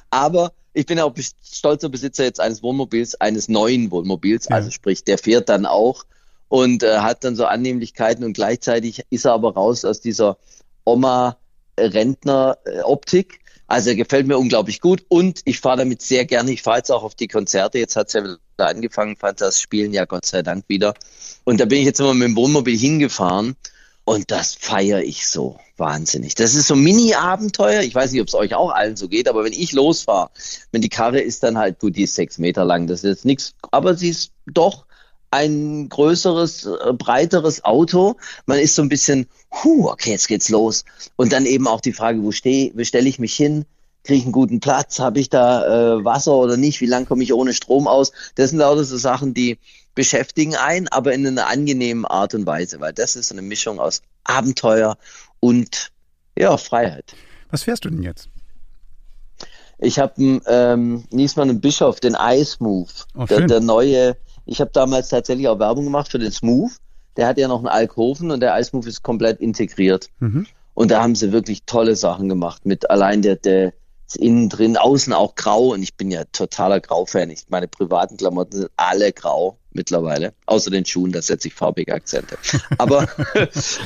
Aber 0.10 0.54
ich 0.74 0.86
bin 0.86 1.00
auch 1.00 1.14
stolzer 1.44 1.90
Besitzer 1.90 2.24
jetzt 2.24 2.40
eines 2.40 2.64
Wohnmobils, 2.64 3.16
eines 3.16 3.50
neuen 3.50 3.92
Wohnmobils. 3.92 4.48
Ja. 4.50 4.56
Also 4.56 4.72
sprich, 4.72 5.04
der 5.04 5.18
fährt 5.18 5.50
dann 5.50 5.66
auch 5.66 6.06
und 6.48 6.84
äh, 6.84 7.00
hat 7.00 7.24
dann 7.24 7.36
so 7.36 7.46
Annehmlichkeiten 7.46 8.24
und 8.24 8.34
gleichzeitig 8.34 9.04
ist 9.10 9.26
er 9.26 9.34
aber 9.34 9.54
raus 9.54 9.84
aus 9.86 10.02
dieser 10.02 10.38
Oma-Rentner-Optik. 10.86 13.40
Also 13.70 13.92
er 13.92 13.96
gefällt 13.96 14.26
mir 14.26 14.40
unglaublich 14.40 14.82
gut 14.82 15.06
und 15.10 15.42
ich 15.46 15.60
fahre 15.60 15.78
damit 15.78 16.02
sehr 16.02 16.26
gerne. 16.26 16.52
Ich 16.52 16.64
fahre 16.64 16.78
jetzt 16.78 16.92
auch 16.92 17.04
auf 17.04 17.14
die 17.14 17.28
Konzerte. 17.28 17.78
Jetzt 17.78 17.96
hat 17.96 18.08
es 18.08 18.14
ja 18.14 18.24
wieder 18.24 18.40
angefangen, 18.58 19.16
fand 19.16 19.42
das 19.42 19.62
Spielen 19.62 19.94
ja 19.94 20.06
Gott 20.06 20.26
sei 20.26 20.42
Dank 20.42 20.66
wieder. 20.68 20.96
Und 21.44 21.60
da 21.60 21.66
bin 21.66 21.78
ich 21.78 21.86
jetzt 21.86 22.00
immer 22.00 22.16
mit 22.16 22.30
dem 22.30 22.36
Wohnmobil 22.36 22.76
hingefahren 22.76 23.56
und 24.06 24.32
das 24.32 24.56
feiere 24.56 25.04
ich 25.04 25.28
so 25.28 25.60
wahnsinnig. 25.78 26.34
Das 26.34 26.56
ist 26.56 26.66
so 26.66 26.74
ein 26.74 26.82
Mini-Abenteuer. 26.82 27.82
Ich 27.82 27.94
weiß 27.94 28.12
nicht, 28.12 28.22
ob 28.22 28.28
es 28.28 28.34
euch 28.34 28.56
auch 28.56 28.72
allen 28.72 28.96
so 28.96 29.08
geht, 29.08 29.28
aber 29.28 29.44
wenn 29.44 29.54
ich 29.54 29.72
losfahre, 29.72 30.32
wenn 30.72 30.82
die 30.82 30.90
Karre 30.90 31.20
ist 31.20 31.44
dann 31.44 31.60
halt, 31.60 31.78
gut, 31.78 31.96
die 31.96 32.04
ist 32.04 32.16
sechs 32.16 32.40
Meter 32.40 32.66
lang, 32.66 32.88
das 32.88 33.04
ist 33.04 33.10
jetzt 33.10 33.26
nichts, 33.26 33.54
aber 33.70 33.94
sie 33.94 34.10
ist 34.10 34.32
doch 34.48 34.88
ein 35.32 35.90
größeres, 35.90 36.66
äh, 36.66 36.94
breiteres 36.94 37.64
Auto. 37.64 38.16
Man 38.46 38.60
ist 38.60 38.76
so 38.76 38.82
ein 38.82 38.90
bisschen, 38.90 39.28
huh, 39.52 39.90
okay, 39.90 40.12
jetzt 40.12 40.28
geht's 40.28 40.50
los. 40.50 40.86
Und 41.16 41.32
dann 41.32 41.46
eben 41.46 41.68
auch 41.68 41.82
die 41.82 41.94
Frage, 41.94 42.24
wo 42.24 42.32
stehe, 42.32 42.72
wo 42.76 42.84
stelle 42.84 43.08
ich 43.08 43.20
mich 43.20 43.36
hin? 43.36 43.66
Kriege 44.04 44.20
ich 44.20 44.24
einen 44.24 44.32
guten 44.32 44.60
Platz? 44.60 45.00
Habe 45.00 45.20
ich 45.20 45.30
da 45.30 45.98
äh, 45.98 46.06
Wasser 46.06 46.34
oder 46.34 46.58
nicht? 46.58 46.82
Wie 46.82 46.86
lange 46.86 47.06
komme 47.06 47.24
ich 47.24 47.34
ohne 47.34 47.54
Strom 47.54 47.88
aus? 47.88 48.12
Das 48.36 48.50
sind 48.50 48.60
lauter 48.60 48.84
so 48.84 48.98
Sachen, 48.98 49.34
die 49.34 49.60
beschäftigen 49.94 50.56
einen, 50.56 50.88
aber 50.88 51.14
in 51.14 51.28
einer 51.28 51.48
angenehmen 51.48 52.06
Art 52.06 52.34
und 52.34 52.46
Weise, 52.46 52.80
weil 52.80 52.94
das 52.94 53.16
ist 53.16 53.30
so 53.30 53.36
eine 53.36 53.42
Mischung 53.42 53.80
aus 53.80 54.02
Abenteuer 54.24 54.98
und 55.40 55.92
ja, 56.38 56.56
Freiheit. 56.56 57.14
Was 57.52 57.64
fährst 57.64 57.84
du 57.86 57.90
denn 57.90 58.04
jetzt? 58.04 58.30
Ich 59.80 60.00
habe 60.00 60.14
einen 60.18 60.42
ähm, 60.46 61.04
Niesmann 61.10 61.50
und 61.50 61.62
Bischof, 61.62 62.00
den 62.00 62.16
iSmooth, 62.20 63.08
Oh, 63.16 63.26
der, 63.26 63.48
der 63.48 63.60
neue. 63.62 64.18
Ich 64.50 64.60
habe 64.62 64.72
damals 64.74 65.10
tatsächlich 65.10 65.48
auch 65.48 65.60
Werbung 65.60 65.86
gemacht 65.86 66.10
für 66.12 66.18
den 66.18 66.32
Smooth. 66.32 66.72
Der 67.18 67.28
hat 67.28 67.38
ja 67.38 67.48
noch 67.48 67.60
einen 67.60 67.68
Alkoven 67.68 68.32
und 68.32 68.40
der 68.40 68.60
iSmooth 68.60 68.88
ist 68.88 69.04
komplett 69.04 69.40
integriert. 69.40 70.10
Mhm. 70.20 70.48
Und 70.74 70.90
da 70.90 71.04
haben 71.04 71.14
sie 71.14 71.32
wirklich 71.32 71.64
tolle 71.66 71.96
Sachen 71.96 72.30
gemacht 72.30 72.66
mit 72.66 72.90
allein 72.90 73.22
der, 73.22 73.36
der 73.36 73.74
ist 74.08 74.18
innen 74.18 74.50
drin, 74.50 74.76
außen 74.76 75.14
auch 75.14 75.36
grau. 75.36 75.74
Und 75.74 75.84
ich 75.84 75.96
bin 75.96 76.10
ja 76.10 76.24
totaler 76.32 76.80
Grau-Fan. 76.80 77.32
Meine 77.50 77.68
privaten 77.68 78.18
Klamotten 78.18 78.58
sind 78.58 78.72
alle 78.76 79.14
grau 79.14 79.60
mittlerweile. 79.72 80.34
Außer 80.48 80.72
den 80.72 80.86
Schuhen, 80.86 81.12
da 81.12 81.22
setze 81.22 81.50
ich 81.50 81.54
farbige 81.54 81.94
Akzente. 81.94 82.36
Aber 82.80 83.08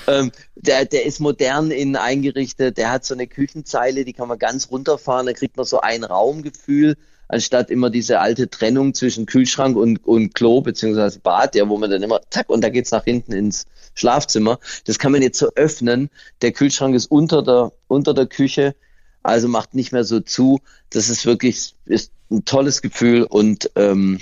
ähm, 0.07 0.31
der, 0.55 0.85
der 0.85 1.05
ist 1.05 1.19
modern 1.19 1.71
innen 1.71 1.97
eingerichtet. 1.97 2.77
Der 2.77 2.89
hat 2.89 3.03
so 3.03 3.13
eine 3.13 3.27
Küchenzeile, 3.27 4.05
die 4.05 4.13
kann 4.13 4.29
man 4.29 4.39
ganz 4.39 4.71
runterfahren. 4.71 5.25
Da 5.25 5.33
kriegt 5.33 5.57
man 5.57 5.65
so 5.65 5.81
ein 5.81 6.05
Raumgefühl, 6.05 6.95
anstatt 7.33 7.69
immer 7.69 7.89
diese 7.89 8.19
alte 8.19 8.49
Trennung 8.49 8.93
zwischen 8.93 9.25
Kühlschrank 9.25 9.75
und, 9.75 10.05
und 10.05 10.33
Klo 10.33 10.61
beziehungsweise 10.61 11.19
Bad, 11.19 11.55
ja, 11.55 11.67
wo 11.67 11.77
man 11.77 11.89
dann 11.91 12.03
immer, 12.03 12.21
zack, 12.29 12.49
und 12.49 12.63
da 12.63 12.69
geht's 12.69 12.91
nach 12.91 13.03
hinten 13.03 13.33
ins 13.33 13.65
Schlafzimmer. 13.95 14.59
Das 14.85 14.99
kann 14.99 15.11
man 15.11 15.21
jetzt 15.21 15.39
so 15.39 15.49
öffnen. 15.55 16.09
Der 16.41 16.51
Kühlschrank 16.51 16.95
ist 16.95 17.07
unter 17.07 17.43
der, 17.43 17.71
unter 17.87 18.13
der 18.13 18.27
Küche, 18.27 18.75
also 19.23 19.47
macht 19.47 19.73
nicht 19.73 19.91
mehr 19.91 20.03
so 20.03 20.19
zu. 20.19 20.59
Das 20.89 21.09
ist 21.09 21.25
wirklich 21.25 21.75
ist 21.85 22.11
ein 22.31 22.45
tolles 22.45 22.81
Gefühl 22.81 23.23
und 23.23 23.69
ähm, 23.75 24.19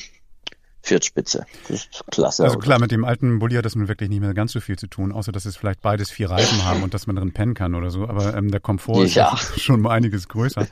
Viertspitze. 0.84 1.46
Das 1.68 1.82
ist 1.86 2.04
klasse. 2.12 2.44
Also 2.44 2.58
klar, 2.58 2.80
mit 2.80 2.92
dem 2.92 3.06
alten 3.06 3.40
Bulli 3.40 3.56
hat 3.56 3.66
das 3.66 3.76
nun 3.76 3.88
wirklich 3.88 4.10
nicht 4.10 4.20
mehr 4.22 4.34
ganz 4.34 4.52
so 4.52 4.60
viel 4.60 4.78
zu 4.78 4.88
tun, 4.88 5.12
außer 5.12 5.32
dass 5.32 5.46
es 5.46 5.56
vielleicht 5.56 5.82
beides 5.82 6.10
vier 6.10 6.30
Reifen 6.30 6.66
haben 6.66 6.84
und 6.84 6.94
dass 6.94 7.08
man 7.08 7.16
drin 7.16 7.32
pennen 7.34 7.54
kann 7.54 7.76
oder 7.76 7.92
so. 7.92 8.08
Aber 8.08 8.36
ähm, 8.36 8.50
der 8.52 8.60
Komfort 8.60 9.06
Ja. 9.08 9.34
ist 9.34 9.62
schon 9.62 9.82
mal 9.82 9.92
einiges 9.92 10.28
größer. 10.28 10.68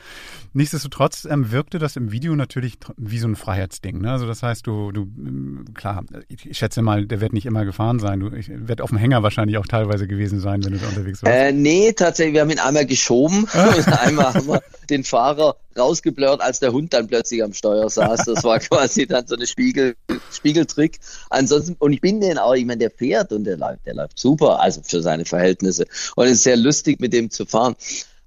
Nichtsdestotrotz 0.53 1.25
ähm, 1.25 1.51
wirkte 1.51 1.77
das 1.77 1.95
im 1.95 2.11
Video 2.11 2.35
natürlich 2.35 2.79
wie 2.97 3.19
so 3.19 3.27
ein 3.27 3.35
Freiheitsding. 3.35 3.99
Ne? 4.01 4.11
Also 4.11 4.25
das 4.25 4.41
heißt, 4.41 4.65
du, 4.65 4.91
du 4.91 5.01
ähm, 5.01 5.65
klar, 5.75 6.03
ich 6.27 6.57
schätze 6.57 6.81
mal, 6.81 7.05
der 7.05 7.21
wird 7.21 7.33
nicht 7.33 7.45
immer 7.45 7.65
gefahren 7.65 7.99
sein. 7.99 8.19
Du, 8.19 8.33
ich 8.33 8.49
wird 8.51 8.81
auf 8.81 8.89
dem 8.89 8.97
Hänger 8.97 9.21
wahrscheinlich 9.21 9.57
auch 9.57 9.67
teilweise 9.67 10.07
gewesen 10.07 10.39
sein, 10.39 10.63
wenn 10.65 10.73
du 10.73 10.79
da 10.79 10.87
unterwegs 10.87 11.21
warst. 11.21 11.35
Äh, 11.35 11.51
nee, 11.51 11.93
tatsächlich, 11.93 12.33
wir 12.33 12.41
haben 12.41 12.49
ihn 12.49 12.59
einmal 12.59 12.85
geschoben 12.87 13.43
und 13.43 13.87
einmal 14.01 14.33
haben 14.33 14.47
wir 14.47 14.61
den 14.89 15.03
Fahrer 15.03 15.55
rausgeblurrt, 15.79 16.41
als 16.41 16.59
der 16.59 16.71
Hund 16.71 16.93
dann 16.93 17.07
plötzlich 17.07 17.43
am 17.43 17.53
Steuer 17.53 17.89
saß. 17.89 18.25
Das 18.25 18.43
war 18.43 18.59
quasi 18.59 19.07
dann 19.07 19.25
so 19.27 19.35
eine 19.35 19.47
Spiegel, 19.47 19.95
Spiegeltrick. 20.31 20.99
Ansonsten, 21.29 21.75
und 21.79 21.93
ich 21.93 22.01
bin 22.01 22.21
den 22.21 22.37
auch, 22.37 22.53
ich 22.53 22.65
meine, 22.65 22.79
der 22.79 22.91
fährt 22.91 23.31
und 23.31 23.45
der 23.45 23.57
läuft, 23.57 23.85
der 23.85 23.95
läuft 23.95 24.19
super, 24.19 24.59
also 24.59 24.81
für 24.83 25.01
seine 25.01 25.25
Verhältnisse. 25.25 25.85
Und 26.15 26.25
es 26.25 26.33
ist 26.33 26.43
sehr 26.43 26.57
lustig, 26.57 26.99
mit 26.99 27.13
dem 27.13 27.31
zu 27.31 27.45
fahren. 27.45 27.75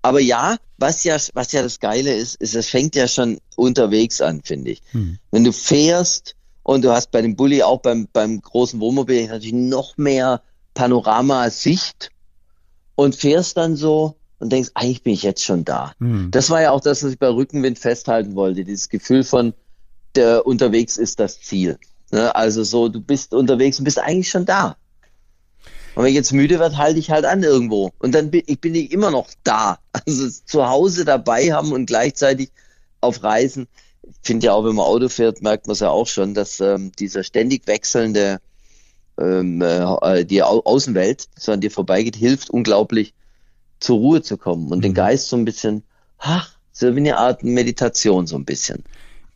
Aber 0.03 0.21
ja, 0.21 0.57
was 0.79 1.05
ja, 1.05 1.17
was 1.35 1.53
ja 1.53 1.63
das 1.63 1.79
Geile 1.79 2.13
ist, 2.15 2.35
ist, 2.37 2.57
es 2.57 2.69
fängt 2.69 2.97
ja 2.97 3.07
schon 3.07 3.39
unterwegs 3.55 4.21
an, 4.21 4.43
finde 4.43 4.73
ich. 4.73 4.83
Hm. 4.91 5.19
Wenn 5.31 5.45
du 5.45 5.53
fährst 5.53 6.35
und 6.65 6.85
du 6.85 6.91
hast 6.91 7.13
bei 7.13 7.23
dem 7.23 7.37
Bulli 7.37 7.63
auch 7.63 7.81
beim, 7.81 8.09
beim 8.13 8.41
großen 8.41 8.81
Wohnmobil 8.81 9.29
natürlich 9.29 9.53
noch 9.53 9.97
mehr 9.97 10.43
Panorama-Sicht 10.75 12.11
und 12.97 13.15
fährst 13.15 13.57
dann 13.57 13.77
so 13.77 14.17
und 14.43 14.51
denkst, 14.51 14.71
eigentlich 14.75 15.05
bin 15.05 15.13
ich 15.13 15.23
jetzt 15.23 15.45
schon 15.45 15.65
da. 15.65 15.95
Hm. 15.99 16.33
Das 16.33 16.51
war 16.51 16.61
ja 16.61 16.73
auch 16.73 16.81
das, 16.81 17.05
was 17.05 17.13
ich 17.13 17.19
bei 17.19 17.29
Rückenwind 17.29 17.79
festhalten 17.79 18.35
wollte. 18.35 18.65
Dieses 18.65 18.89
Gefühl 18.89 19.23
von, 19.23 19.55
der 20.17 20.45
unterwegs 20.47 20.97
ist 20.97 21.21
das 21.21 21.41
Ziel. 21.41 21.79
Ne? 22.11 22.35
Also 22.35 22.65
so, 22.65 22.89
du 22.89 23.01
bist 23.01 23.35
unterwegs 23.35 23.79
und 23.79 23.85
bist 23.85 24.01
eigentlich 24.01 24.31
schon 24.31 24.45
da. 24.45 24.77
Und 25.95 26.03
wenn 26.03 26.11
ich 26.11 26.17
jetzt 26.17 26.33
müde 26.33 26.59
werde, 26.59 26.77
halte 26.77 26.99
ich 26.99 27.13
halt 27.13 27.25
an 27.25 27.45
irgendwo. 27.45 27.93
Und 28.01 28.17
dann 28.17 28.33
bin 28.33 28.43
ich, 28.47 28.61
bin 28.61 28.75
ich 28.75 28.91
immer 28.91 29.11
noch 29.11 29.29
da. 29.45 29.79
Also 30.05 30.29
zu 30.45 30.69
Hause 30.69 31.05
dabei 31.05 31.53
haben 31.53 31.71
und 31.71 31.87
gleichzeitig 31.87 32.51
auf 33.01 33.23
Reisen. 33.23 33.69
Ich 34.03 34.17
finde 34.23 34.47
ja 34.47 34.55
auch, 34.55 34.65
wenn 34.65 34.75
man 34.75 34.87
Auto 34.87 35.09
fährt, 35.09 35.41
merkt 35.41 35.69
man 35.69 35.75
es 35.75 35.81
ja 35.81 35.91
auch 35.91 36.09
schon, 36.09 36.35
dass 36.35 36.59
ähm, 36.59 36.91
dieser 36.99 37.23
ständig 37.23 37.69
wechselnde 37.69 38.41
ähm, 39.21 39.63
äh, 39.63 40.25
die 40.25 40.43
Au 40.43 40.61
Außenwelt, 40.65 41.29
so 41.39 41.53
an 41.53 41.61
dir 41.61 41.71
vorbeigeht, 41.71 42.17
hilft 42.17 42.51
unglaublich 42.51 43.15
zur 43.83 43.99
Ruhe 43.99 44.23
zu 44.23 44.37
kommen 44.37 44.71
und 44.73 44.83
den 44.83 44.93
Mhm. 44.93 44.97
Geist 44.97 45.29
so 45.29 45.37
ein 45.37 45.45
bisschen, 45.45 45.83
ach, 46.19 46.51
so 46.73 46.95
wie 46.95 47.01
eine 47.01 47.19
Art 47.19 47.43
Meditation 47.43 48.27
so 48.27 48.37
ein 48.37 48.45
bisschen. 48.45 48.85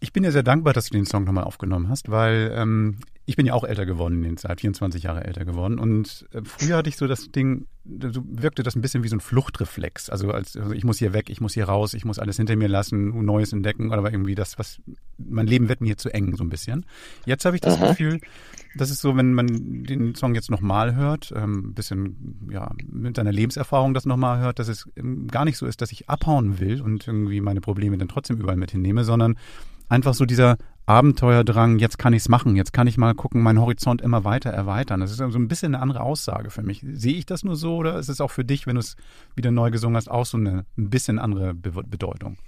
Ich 0.00 0.12
bin 0.12 0.22
dir 0.22 0.32
sehr 0.32 0.42
dankbar, 0.42 0.72
dass 0.72 0.86
du 0.88 0.94
den 0.94 1.06
Song 1.06 1.24
nochmal 1.24 1.44
aufgenommen 1.44 1.88
hast, 1.88 2.10
weil 2.10 2.52
ähm, 2.54 2.98
ich 3.28 3.34
bin 3.34 3.44
ja 3.44 3.54
auch 3.54 3.64
älter 3.64 3.86
geworden 3.86 4.18
in 4.18 4.22
den 4.22 4.36
Zeit, 4.36 4.60
24 4.60 5.02
Jahre 5.02 5.24
älter 5.24 5.44
geworden. 5.44 5.80
Und 5.80 6.26
äh, 6.32 6.42
früher 6.44 6.76
hatte 6.76 6.88
ich 6.88 6.96
so 6.96 7.08
das 7.08 7.32
Ding, 7.32 7.66
so 7.84 8.22
wirkte 8.24 8.62
das 8.62 8.76
ein 8.76 8.82
bisschen 8.82 9.02
wie 9.02 9.08
so 9.08 9.16
ein 9.16 9.20
Fluchtreflex. 9.20 10.10
Also, 10.10 10.30
als, 10.30 10.56
also 10.56 10.72
ich 10.72 10.84
muss 10.84 10.98
hier 10.98 11.12
weg, 11.12 11.28
ich 11.28 11.40
muss 11.40 11.52
hier 11.52 11.64
raus, 11.64 11.92
ich 11.94 12.04
muss 12.04 12.20
alles 12.20 12.36
hinter 12.36 12.54
mir 12.54 12.68
lassen, 12.68 13.24
Neues 13.24 13.52
entdecken, 13.52 13.90
oder 13.90 14.10
irgendwie 14.10 14.36
das, 14.36 14.60
was 14.60 14.80
mein 15.18 15.48
Leben 15.48 15.68
wird 15.68 15.80
mir 15.80 15.96
zu 15.96 16.14
eng, 16.14 16.36
so 16.36 16.44
ein 16.44 16.50
bisschen. 16.50 16.86
Jetzt 17.24 17.44
habe 17.44 17.56
ich 17.56 17.62
das 17.62 17.74
Aha. 17.74 17.88
Gefühl, 17.88 18.20
das 18.76 18.90
ist 18.90 19.00
so, 19.00 19.16
wenn 19.16 19.34
man 19.34 19.82
den 19.82 20.14
Song 20.14 20.36
jetzt 20.36 20.50
nochmal 20.50 20.94
hört, 20.94 21.32
ähm, 21.34 21.70
ein 21.70 21.74
bisschen 21.74 22.48
ja, 22.52 22.70
mit 22.86 23.16
seiner 23.16 23.32
Lebenserfahrung 23.32 23.92
das 23.92 24.06
nochmal 24.06 24.38
hört, 24.38 24.60
dass 24.60 24.68
es 24.68 24.88
ähm, 24.94 25.26
gar 25.26 25.44
nicht 25.44 25.58
so 25.58 25.66
ist, 25.66 25.82
dass 25.82 25.90
ich 25.90 26.08
abhauen 26.08 26.60
will 26.60 26.80
und 26.80 27.08
irgendwie 27.08 27.40
meine 27.40 27.60
Probleme 27.60 27.98
dann 27.98 28.08
trotzdem 28.08 28.36
überall 28.36 28.56
mit 28.56 28.70
hinnehme, 28.70 29.02
sondern 29.02 29.36
einfach 29.88 30.14
so 30.14 30.26
dieser 30.26 30.58
Abenteuerdrang, 30.86 31.80
jetzt 31.80 31.98
kann 31.98 32.12
ich's 32.12 32.28
machen, 32.28 32.54
jetzt 32.54 32.72
kann 32.72 32.86
ich 32.86 32.96
mal 32.96 33.14
gucken, 33.14 33.42
meinen 33.42 33.60
Horizont 33.60 34.00
immer 34.00 34.22
weiter 34.22 34.50
erweitern. 34.50 35.00
Das 35.00 35.10
ist 35.10 35.18
so 35.18 35.24
ein 35.24 35.48
bisschen 35.48 35.74
eine 35.74 35.82
andere 35.82 36.00
Aussage 36.00 36.50
für 36.50 36.62
mich. 36.62 36.84
Sehe 36.92 37.14
ich 37.14 37.26
das 37.26 37.42
nur 37.42 37.56
so 37.56 37.76
oder 37.76 37.98
ist 37.98 38.08
es 38.08 38.20
auch 38.20 38.30
für 38.30 38.44
dich, 38.44 38.68
wenn 38.68 38.76
du 38.76 38.80
es 38.80 38.96
wieder 39.34 39.50
neu 39.50 39.72
gesungen 39.72 39.96
hast, 39.96 40.08
auch 40.08 40.24
so 40.24 40.36
eine 40.36 40.64
ein 40.78 40.88
bisschen 40.88 41.18
andere 41.18 41.54
Be 41.54 41.72
Bedeutung? 41.72 42.38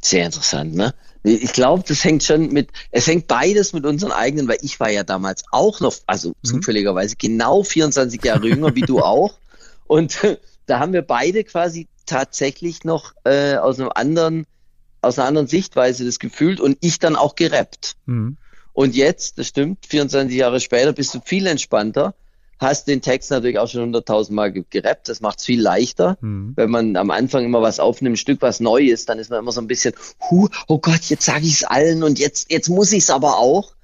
Sehr 0.00 0.26
interessant, 0.26 0.74
ne? 0.74 0.94
Ich 1.22 1.52
glaube, 1.52 1.84
das 1.86 2.02
hängt 2.04 2.24
schon 2.24 2.52
mit, 2.52 2.70
es 2.90 3.06
hängt 3.06 3.28
beides 3.28 3.72
mit 3.72 3.86
unseren 3.86 4.12
eigenen, 4.12 4.48
weil 4.48 4.58
ich 4.62 4.80
war 4.80 4.90
ja 4.90 5.04
damals 5.04 5.44
auch 5.52 5.80
noch, 5.80 5.94
also 6.06 6.34
zufälligerweise 6.42 7.14
genau 7.16 7.62
24 7.62 8.22
Jahre 8.24 8.48
jünger 8.48 8.74
wie 8.74 8.82
du 8.82 9.00
auch. 9.00 9.38
Und 9.86 10.18
da 10.66 10.80
haben 10.80 10.92
wir 10.92 11.02
beide 11.02 11.44
quasi 11.44 11.86
tatsächlich 12.04 12.84
noch 12.84 13.14
äh, 13.24 13.56
aus 13.56 13.78
einem 13.78 13.90
anderen, 13.94 14.46
aus 15.04 15.18
einer 15.18 15.28
anderen 15.28 15.46
Sichtweise 15.46 16.04
das 16.04 16.18
gefühlt 16.18 16.60
und 16.60 16.78
ich 16.80 16.98
dann 16.98 17.16
auch 17.16 17.34
gerappt. 17.36 17.96
Mhm. 18.06 18.36
Und 18.72 18.96
jetzt, 18.96 19.38
das 19.38 19.46
stimmt, 19.48 19.86
24 19.86 20.36
Jahre 20.36 20.60
später 20.60 20.92
bist 20.92 21.14
du 21.14 21.20
viel 21.24 21.46
entspannter, 21.46 22.14
hast 22.58 22.88
den 22.88 23.02
Text 23.02 23.30
natürlich 23.30 23.58
auch 23.58 23.68
schon 23.68 23.94
100.000 23.94 24.32
Mal 24.32 24.52
ge- 24.52 24.64
gerappt, 24.70 25.08
das 25.08 25.20
macht 25.20 25.38
es 25.38 25.44
viel 25.44 25.60
leichter. 25.60 26.16
Mhm. 26.20 26.52
Wenn 26.56 26.70
man 26.70 26.96
am 26.96 27.10
Anfang 27.10 27.44
immer 27.44 27.62
was 27.62 27.78
aufnimmt, 27.78 28.14
ein 28.14 28.16
Stück 28.16 28.42
was 28.42 28.60
neu 28.60 28.82
ist, 28.82 29.08
dann 29.08 29.18
ist 29.18 29.30
man 29.30 29.40
immer 29.40 29.52
so 29.52 29.60
ein 29.60 29.66
bisschen, 29.66 29.94
hu, 30.28 30.48
oh 30.66 30.78
Gott, 30.78 31.02
jetzt 31.04 31.24
sage 31.24 31.46
ich 31.46 31.54
es 31.54 31.64
allen 31.64 32.02
und 32.02 32.18
jetzt, 32.18 32.50
jetzt 32.50 32.68
muss 32.68 32.92
ich 32.92 33.04
es 33.04 33.10
aber 33.10 33.38
auch. 33.38 33.74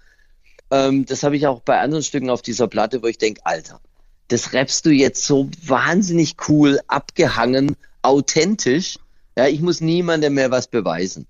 Ähm, 0.70 1.04
das 1.06 1.22
habe 1.22 1.36
ich 1.36 1.46
auch 1.46 1.60
bei 1.60 1.80
anderen 1.80 2.02
Stücken 2.04 2.30
auf 2.30 2.42
dieser 2.42 2.68
Platte, 2.68 3.02
wo 3.02 3.06
ich 3.06 3.18
denke, 3.18 3.40
Alter, 3.44 3.80
das 4.28 4.52
rappst 4.52 4.86
du 4.86 4.90
jetzt 4.90 5.24
so 5.24 5.50
wahnsinnig 5.64 6.36
cool, 6.48 6.80
abgehangen, 6.86 7.76
authentisch. 8.02 8.98
Ja, 9.36 9.46
ich 9.46 9.60
muss 9.60 9.80
niemandem 9.80 10.34
mehr 10.34 10.50
was 10.50 10.66
beweisen. 10.66 11.26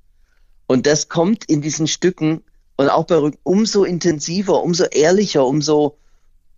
Und 0.66 0.86
das 0.86 1.09
kommt 1.09 1.44
in 1.46 1.62
diesen 1.62 1.86
Stücken 1.86 2.42
und 2.76 2.88
auch 2.88 3.05
bei 3.05 3.16
Rück 3.16 3.36
umso 3.42 3.84
intensiver, 3.84 4.62
umso 4.62 4.84
ehrlicher, 4.84 5.46
umso 5.46 5.98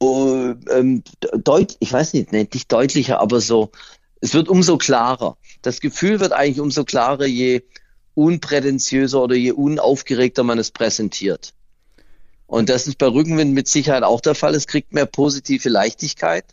äh, 0.02 0.50
ähm, 0.70 1.02
deut 1.36 1.76
ich 1.80 1.92
weiß 1.92 2.12
nicht, 2.14 2.32
nicht, 2.32 2.54
nicht 2.54 2.70
deutlicher, 2.70 3.20
aber 3.20 3.40
so, 3.40 3.70
es 4.20 4.34
wird 4.34 4.48
umso 4.48 4.78
klarer. 4.78 5.36
Das 5.62 5.80
Gefühl 5.80 6.20
wird 6.20 6.32
eigentlich 6.32 6.60
umso 6.60 6.84
klarer, 6.84 7.26
je 7.26 7.62
unprätentiöser 8.14 9.22
oder 9.22 9.34
je 9.34 9.52
unaufgeregter 9.52 10.44
man 10.44 10.58
es 10.58 10.70
präsentiert. 10.70 11.54
Und 12.46 12.68
das 12.68 12.86
ist 12.86 12.98
bei 12.98 13.06
Rückenwind 13.06 13.54
mit 13.54 13.66
Sicherheit 13.66 14.02
auch 14.02 14.20
der 14.20 14.34
Fall. 14.34 14.54
Es 14.54 14.66
kriegt 14.66 14.92
mehr 14.92 15.06
positive 15.06 15.68
Leichtigkeit, 15.70 16.44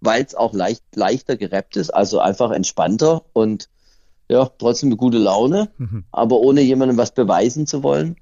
weil 0.00 0.24
es 0.24 0.34
auch 0.34 0.54
leicht, 0.54 0.82
leichter 0.94 1.36
gerappt 1.36 1.76
ist, 1.76 1.90
also 1.90 2.18
einfach 2.18 2.50
entspannter 2.50 3.24
und 3.32 3.68
ja, 4.28 4.48
trotzdem 4.58 4.88
eine 4.88 4.96
gute 4.96 5.18
Laune, 5.18 5.68
Mhm. 5.78 6.04
aber 6.12 6.36
ohne 6.38 6.60
jemandem 6.62 6.96
was 6.96 7.12
beweisen 7.12 7.66
zu 7.66 7.82
wollen. 7.82 8.16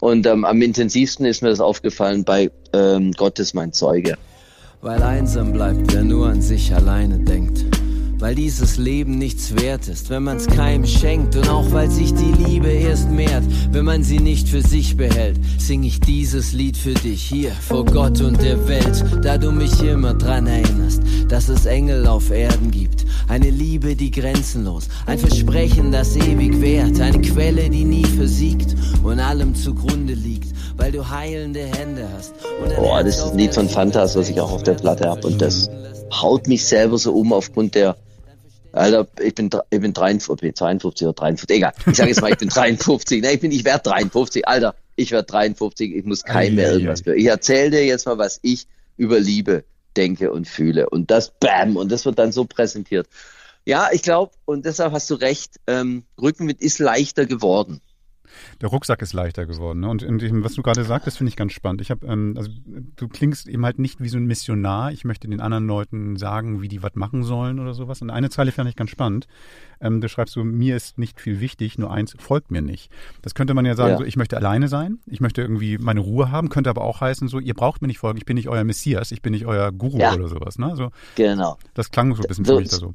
Und 0.00 0.26
ähm, 0.26 0.44
am 0.44 0.60
intensivsten 0.60 1.24
ist 1.24 1.42
mir 1.42 1.48
das 1.50 1.60
aufgefallen 1.60 2.24
bei 2.24 2.50
ähm, 2.72 3.12
Gott 3.12 3.38
ist 3.38 3.54
mein 3.54 3.72
Zeuge. 3.72 4.16
Weil 4.82 5.02
einsam 5.02 5.52
bleibt, 5.52 5.94
wer 5.94 6.02
nur 6.04 6.28
an 6.28 6.42
sich 6.42 6.74
alleine 6.74 7.18
denkt. 7.18 7.64
Weil 8.24 8.36
dieses 8.36 8.78
Leben 8.78 9.18
nichts 9.18 9.54
wert 9.54 9.86
ist, 9.86 10.08
wenn 10.08 10.22
man's 10.22 10.46
keinem 10.46 10.86
schenkt. 10.86 11.36
Und 11.36 11.46
auch 11.50 11.70
weil 11.72 11.90
sich 11.90 12.14
die 12.14 12.32
Liebe 12.42 12.68
erst 12.68 13.10
mehrt, 13.10 13.44
wenn 13.70 13.84
man 13.84 14.02
sie 14.02 14.18
nicht 14.18 14.48
für 14.48 14.62
sich 14.62 14.96
behält. 14.96 15.38
Sing 15.58 15.82
ich 15.82 16.00
dieses 16.00 16.54
Lied 16.54 16.78
für 16.78 16.94
dich 16.94 17.22
hier 17.22 17.50
vor 17.50 17.84
Gott 17.84 18.22
und 18.22 18.40
der 18.40 18.66
Welt. 18.66 19.04
Da 19.22 19.36
du 19.36 19.52
mich 19.52 19.78
immer 19.82 20.14
dran 20.14 20.46
erinnerst, 20.46 21.02
dass 21.28 21.50
es 21.50 21.66
Engel 21.66 22.06
auf 22.06 22.30
Erden 22.30 22.70
gibt. 22.70 23.04
Eine 23.28 23.50
Liebe, 23.50 23.94
die 23.94 24.10
grenzenlos, 24.10 24.88
ein 25.04 25.18
Versprechen, 25.18 25.92
das 25.92 26.16
ewig 26.16 26.62
währt. 26.62 26.98
Eine 27.02 27.20
Quelle, 27.20 27.68
die 27.68 27.84
nie 27.84 28.06
versiegt 28.06 28.74
und 29.02 29.20
allem 29.20 29.54
zugrunde 29.54 30.14
liegt. 30.14 30.48
Weil 30.78 30.92
du 30.92 31.10
heilende 31.10 31.66
Hände 31.66 32.08
hast. 32.16 32.32
Boah, 32.74 33.04
das 33.04 33.18
ist 33.18 33.32
ein 33.32 33.36
Lied 33.36 33.52
von 33.52 33.68
Fantas, 33.68 34.16
was 34.16 34.30
ich 34.30 34.40
auch 34.40 34.52
auf 34.52 34.62
der 34.62 34.76
Platte 34.76 35.10
habe. 35.10 35.26
Und 35.26 35.42
das 35.42 35.68
haut 36.10 36.48
mich 36.48 36.64
selber 36.64 36.96
so 36.96 37.12
um 37.12 37.30
aufgrund 37.34 37.74
der. 37.74 37.96
Alter, 38.74 39.06
ich 39.20 39.34
bin, 39.34 39.50
ich 39.70 39.80
bin 39.80 39.92
53, 39.92 40.40
bin 40.40 40.54
52 40.54 41.06
oder 41.06 41.14
53, 41.14 41.56
egal. 41.56 41.72
Ich 41.86 41.96
sage 41.96 42.08
jetzt 42.10 42.20
mal, 42.20 42.32
ich 42.32 42.38
bin 42.38 42.48
53. 42.48 43.22
Ne, 43.22 43.32
ich 43.32 43.40
bin, 43.40 43.52
ich 43.52 43.64
werde 43.64 43.82
53. 43.90 44.46
Alter, 44.46 44.74
ich 44.96 45.10
werde 45.12 45.26
53. 45.26 45.94
Ich 45.94 46.04
muss 46.04 46.24
keinem 46.24 46.56
mehr 46.56 46.72
irgendwas 46.72 47.04
mehr. 47.04 47.14
Ich 47.14 47.26
erzähle 47.26 47.70
dir 47.70 47.84
jetzt 47.84 48.06
mal, 48.06 48.18
was 48.18 48.40
ich 48.42 48.66
über 48.96 49.20
Liebe 49.20 49.64
denke 49.96 50.32
und 50.32 50.48
fühle. 50.48 50.90
Und 50.90 51.10
das, 51.10 51.32
bam, 51.38 51.76
und 51.76 51.92
das 51.92 52.04
wird 52.04 52.18
dann 52.18 52.32
so 52.32 52.44
präsentiert. 52.44 53.06
Ja, 53.64 53.88
ich 53.92 54.02
glaube, 54.02 54.32
und 54.44 54.66
deshalb 54.66 54.92
hast 54.92 55.08
du 55.10 55.14
recht, 55.14 55.60
ähm, 55.66 56.04
Rückenwind 56.20 56.60
ist 56.60 56.78
leichter 56.78 57.26
geworden. 57.26 57.80
Der 58.60 58.68
Rucksack 58.68 59.02
ist 59.02 59.12
leichter 59.12 59.46
geworden. 59.46 59.80
Ne? 59.80 59.88
Und 59.88 60.02
in 60.02 60.18
dem, 60.18 60.44
was 60.44 60.54
du 60.54 60.62
gerade 60.62 60.84
sagtest, 60.84 61.18
finde 61.18 61.28
ich 61.30 61.36
ganz 61.36 61.52
spannend. 61.52 61.80
Ich 61.80 61.90
habe, 61.90 62.06
ähm, 62.06 62.34
also 62.36 62.50
du 62.96 63.08
klingst 63.08 63.48
eben 63.48 63.64
halt 63.64 63.78
nicht 63.78 64.00
wie 64.00 64.08
so 64.08 64.16
ein 64.18 64.26
Missionar. 64.26 64.92
Ich 64.92 65.04
möchte 65.04 65.28
den 65.28 65.40
anderen 65.40 65.66
Leuten 65.66 66.16
sagen, 66.16 66.62
wie 66.62 66.68
die 66.68 66.82
was 66.82 66.94
machen 66.94 67.22
sollen 67.22 67.60
oder 67.60 67.74
sowas. 67.74 68.02
Und 68.02 68.10
eine 68.10 68.30
Zeile 68.30 68.52
fand 68.52 68.68
ich 68.68 68.76
ganz 68.76 68.90
spannend. 68.90 69.26
Ähm, 69.80 70.00
da 70.00 70.08
schreibst 70.08 70.36
du, 70.36 70.44
mir 70.44 70.76
ist 70.76 70.98
nicht 70.98 71.20
viel 71.20 71.40
wichtig, 71.40 71.78
nur 71.78 71.90
eins 71.92 72.14
folgt 72.18 72.50
mir 72.50 72.62
nicht. 72.62 72.90
Das 73.22 73.34
könnte 73.34 73.54
man 73.54 73.66
ja 73.66 73.74
sagen, 73.74 73.92
Ja. 73.92 73.98
so 73.98 74.04
ich 74.04 74.16
möchte 74.16 74.36
alleine 74.36 74.68
sein, 74.68 74.98
ich 75.06 75.20
möchte 75.20 75.42
irgendwie 75.42 75.78
meine 75.78 76.00
Ruhe 76.00 76.30
haben, 76.30 76.48
könnte 76.48 76.70
aber 76.70 76.82
auch 76.84 77.00
heißen, 77.00 77.28
so 77.28 77.38
ihr 77.38 77.54
braucht 77.54 77.82
mir 77.82 77.88
nicht 77.88 77.98
folgen, 77.98 78.18
ich 78.18 78.24
bin 78.24 78.36
nicht 78.36 78.48
euer 78.48 78.64
Messias, 78.64 79.12
ich 79.12 79.22
bin 79.22 79.32
nicht 79.32 79.46
euer 79.46 79.72
Guru 79.72 79.98
Ja. 79.98 80.14
oder 80.14 80.28
sowas. 80.28 80.58
Ne? 80.58 80.66
Also 80.70 80.90
Genau. 81.16 81.58
das 81.74 81.90
klang 81.90 82.14
so 82.14 82.22
ein 82.22 82.28
bisschen 82.28 82.44
So 82.44 82.54
für 82.54 82.60
mich 82.60 82.70
da 82.70 82.76
so. 82.76 82.94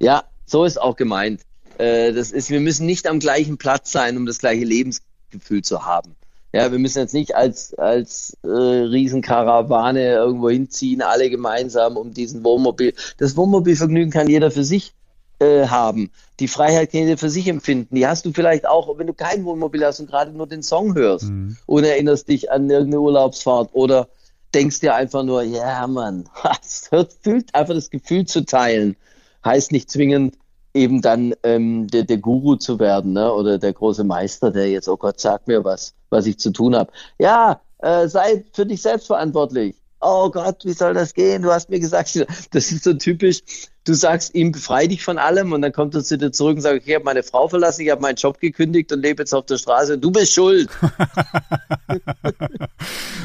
Ja, 0.00 0.24
so 0.46 0.64
ist 0.64 0.80
auch 0.80 0.96
gemeint. 0.96 1.42
Äh, 1.80 2.12
das 2.12 2.30
ist, 2.30 2.50
wir 2.50 2.60
müssen 2.60 2.86
nicht 2.86 3.06
am 3.06 3.20
gleichen 3.20 3.56
Platz 3.56 3.90
sein, 3.90 4.16
um 4.16 4.26
das 4.26 4.38
gleiche 4.38 4.64
Lebensgefühl 4.64 5.62
zu 5.62 5.86
haben. 5.86 6.14
Ja, 6.52 6.72
wir 6.72 6.78
müssen 6.78 6.98
jetzt 6.98 7.14
nicht 7.14 7.34
als, 7.34 7.74
als 7.74 8.36
äh, 8.42 8.48
Riesenkarawane 8.48 10.14
irgendwo 10.14 10.50
hinziehen, 10.50 11.00
alle 11.00 11.30
gemeinsam 11.30 11.96
um 11.96 12.12
diesen 12.12 12.44
Wohnmobil. 12.44 12.92
Das 13.18 13.36
Wohnmobilvergnügen 13.36 14.10
kann 14.10 14.28
jeder 14.28 14.50
für 14.50 14.64
sich 14.64 14.92
äh, 15.38 15.68
haben. 15.68 16.10
Die 16.40 16.48
Freiheit 16.48 16.90
kann 16.90 17.02
jeder 17.02 17.16
für 17.16 17.30
sich 17.30 17.46
empfinden. 17.46 17.94
Die 17.94 18.06
hast 18.06 18.26
du 18.26 18.32
vielleicht 18.32 18.66
auch, 18.66 18.98
wenn 18.98 19.06
du 19.06 19.14
kein 19.14 19.44
Wohnmobil 19.44 19.84
hast 19.86 20.00
und 20.00 20.10
gerade 20.10 20.32
nur 20.32 20.48
den 20.48 20.62
Song 20.62 20.94
hörst 20.96 21.26
mhm. 21.26 21.56
und 21.66 21.84
erinnerst 21.84 22.28
dich 22.28 22.50
an 22.50 22.68
irgendeine 22.68 23.00
Urlaubsfahrt 23.00 23.70
oder 23.72 24.08
denkst 24.52 24.80
dir 24.80 24.96
einfach 24.96 25.22
nur, 25.22 25.42
ja, 25.44 25.86
Mann, 25.86 26.28
es 26.62 26.90
fühlt 27.22 27.54
einfach 27.54 27.74
das 27.74 27.90
Gefühl 27.90 28.26
zu 28.26 28.44
teilen. 28.44 28.96
Heißt 29.44 29.70
nicht 29.70 29.88
zwingend, 29.88 30.34
eben 30.74 31.02
dann 31.02 31.34
ähm, 31.42 31.88
der, 31.88 32.04
der 32.04 32.18
Guru 32.18 32.56
zu 32.56 32.78
werden 32.78 33.12
ne? 33.12 33.32
oder 33.32 33.58
der 33.58 33.72
große 33.72 34.04
Meister, 34.04 34.50
der 34.50 34.70
jetzt, 34.70 34.88
oh 34.88 34.96
Gott, 34.96 35.20
sag 35.20 35.46
mir 35.46 35.64
was, 35.64 35.94
was 36.10 36.26
ich 36.26 36.38
zu 36.38 36.50
tun 36.50 36.74
habe. 36.76 36.92
Ja, 37.18 37.60
äh, 37.78 38.08
sei 38.08 38.44
für 38.52 38.66
dich 38.66 38.82
selbst 38.82 39.06
verantwortlich. 39.06 39.79
Oh 40.00 40.30
Gott, 40.30 40.64
wie 40.64 40.72
soll 40.72 40.94
das 40.94 41.12
gehen? 41.12 41.42
Du 41.42 41.52
hast 41.52 41.68
mir 41.68 41.78
gesagt, 41.78 42.14
das 42.50 42.72
ist 42.72 42.84
so 42.84 42.94
typisch, 42.94 43.42
du 43.84 43.94
sagst 43.94 44.34
ihm, 44.34 44.52
befrei 44.52 44.86
dich 44.86 45.02
von 45.02 45.18
allem 45.18 45.52
und 45.52 45.62
dann 45.62 45.72
kommt 45.72 45.94
er 45.94 46.02
zu 46.02 46.16
dir 46.16 46.32
zurück 46.32 46.56
und 46.56 46.62
sagt, 46.62 46.86
ich 46.86 46.94
habe 46.94 47.04
meine 47.04 47.22
Frau 47.22 47.48
verlassen, 47.48 47.82
ich 47.82 47.90
habe 47.90 48.00
meinen 48.00 48.16
Job 48.16 48.38
gekündigt 48.40 48.92
und 48.92 49.00
lebe 49.00 49.22
jetzt 49.22 49.34
auf 49.34 49.46
der 49.46 49.58
Straße 49.58 49.98
du 49.98 50.10
bist 50.10 50.32
schuld. 50.32 50.70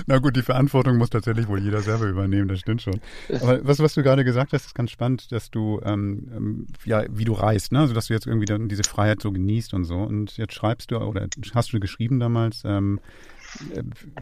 Na 0.08 0.20
gut, 0.20 0.36
die 0.36 0.42
Verantwortung 0.42 0.98
muss 0.98 1.10
tatsächlich 1.10 1.48
wohl 1.48 1.60
jeder 1.60 1.82
selber 1.82 2.06
übernehmen, 2.06 2.48
das 2.48 2.60
stimmt 2.60 2.82
schon. 2.82 3.00
Aber 3.42 3.66
was, 3.66 3.80
was 3.80 3.94
du 3.94 4.04
gerade 4.04 4.24
gesagt 4.24 4.54
hast, 4.54 4.66
ist 4.66 4.76
ganz 4.76 4.92
spannend, 4.92 5.32
dass 5.32 5.50
du, 5.52 5.80
ähm, 5.84 6.28
ähm, 6.36 6.68
ja, 6.84 7.04
wie 7.10 7.26
du 7.26 7.34
reist, 7.34 7.72
ne? 7.72 7.80
also 7.80 7.94
dass 7.94 8.08
du 8.08 8.14
jetzt 8.14 8.28
irgendwie 8.28 8.46
dann 8.46 8.70
diese 8.70 8.84
Freiheit 8.84 9.22
so 9.22 9.32
genießt 9.32 9.74
und 9.74 9.86
so. 9.86 9.96
Und 9.96 10.38
jetzt 10.38 10.54
schreibst 10.54 10.92
du, 10.92 10.98
oder 10.98 11.28
hast 11.54 11.74
du 11.74 11.80
geschrieben 11.80 12.20
damals, 12.20 12.64
ähm, 12.66 13.00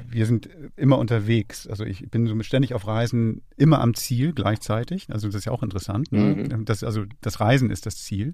wir 0.09 0.25
sind 0.25 0.49
immer 0.75 0.97
unterwegs. 0.97 1.67
Also 1.67 1.83
ich 1.83 2.09
bin 2.09 2.27
so 2.27 2.41
ständig 2.43 2.73
auf 2.73 2.87
Reisen, 2.87 3.41
immer 3.57 3.81
am 3.81 3.93
Ziel 3.93 4.33
gleichzeitig. 4.33 5.11
Also 5.11 5.27
das 5.27 5.35
ist 5.35 5.45
ja 5.45 5.51
auch 5.51 5.63
interessant. 5.63 6.11
Ne? 6.11 6.47
Mhm. 6.49 6.65
Das, 6.65 6.83
also 6.83 7.03
das 7.21 7.39
Reisen 7.39 7.69
ist 7.69 7.85
das 7.85 7.97
Ziel. 7.97 8.33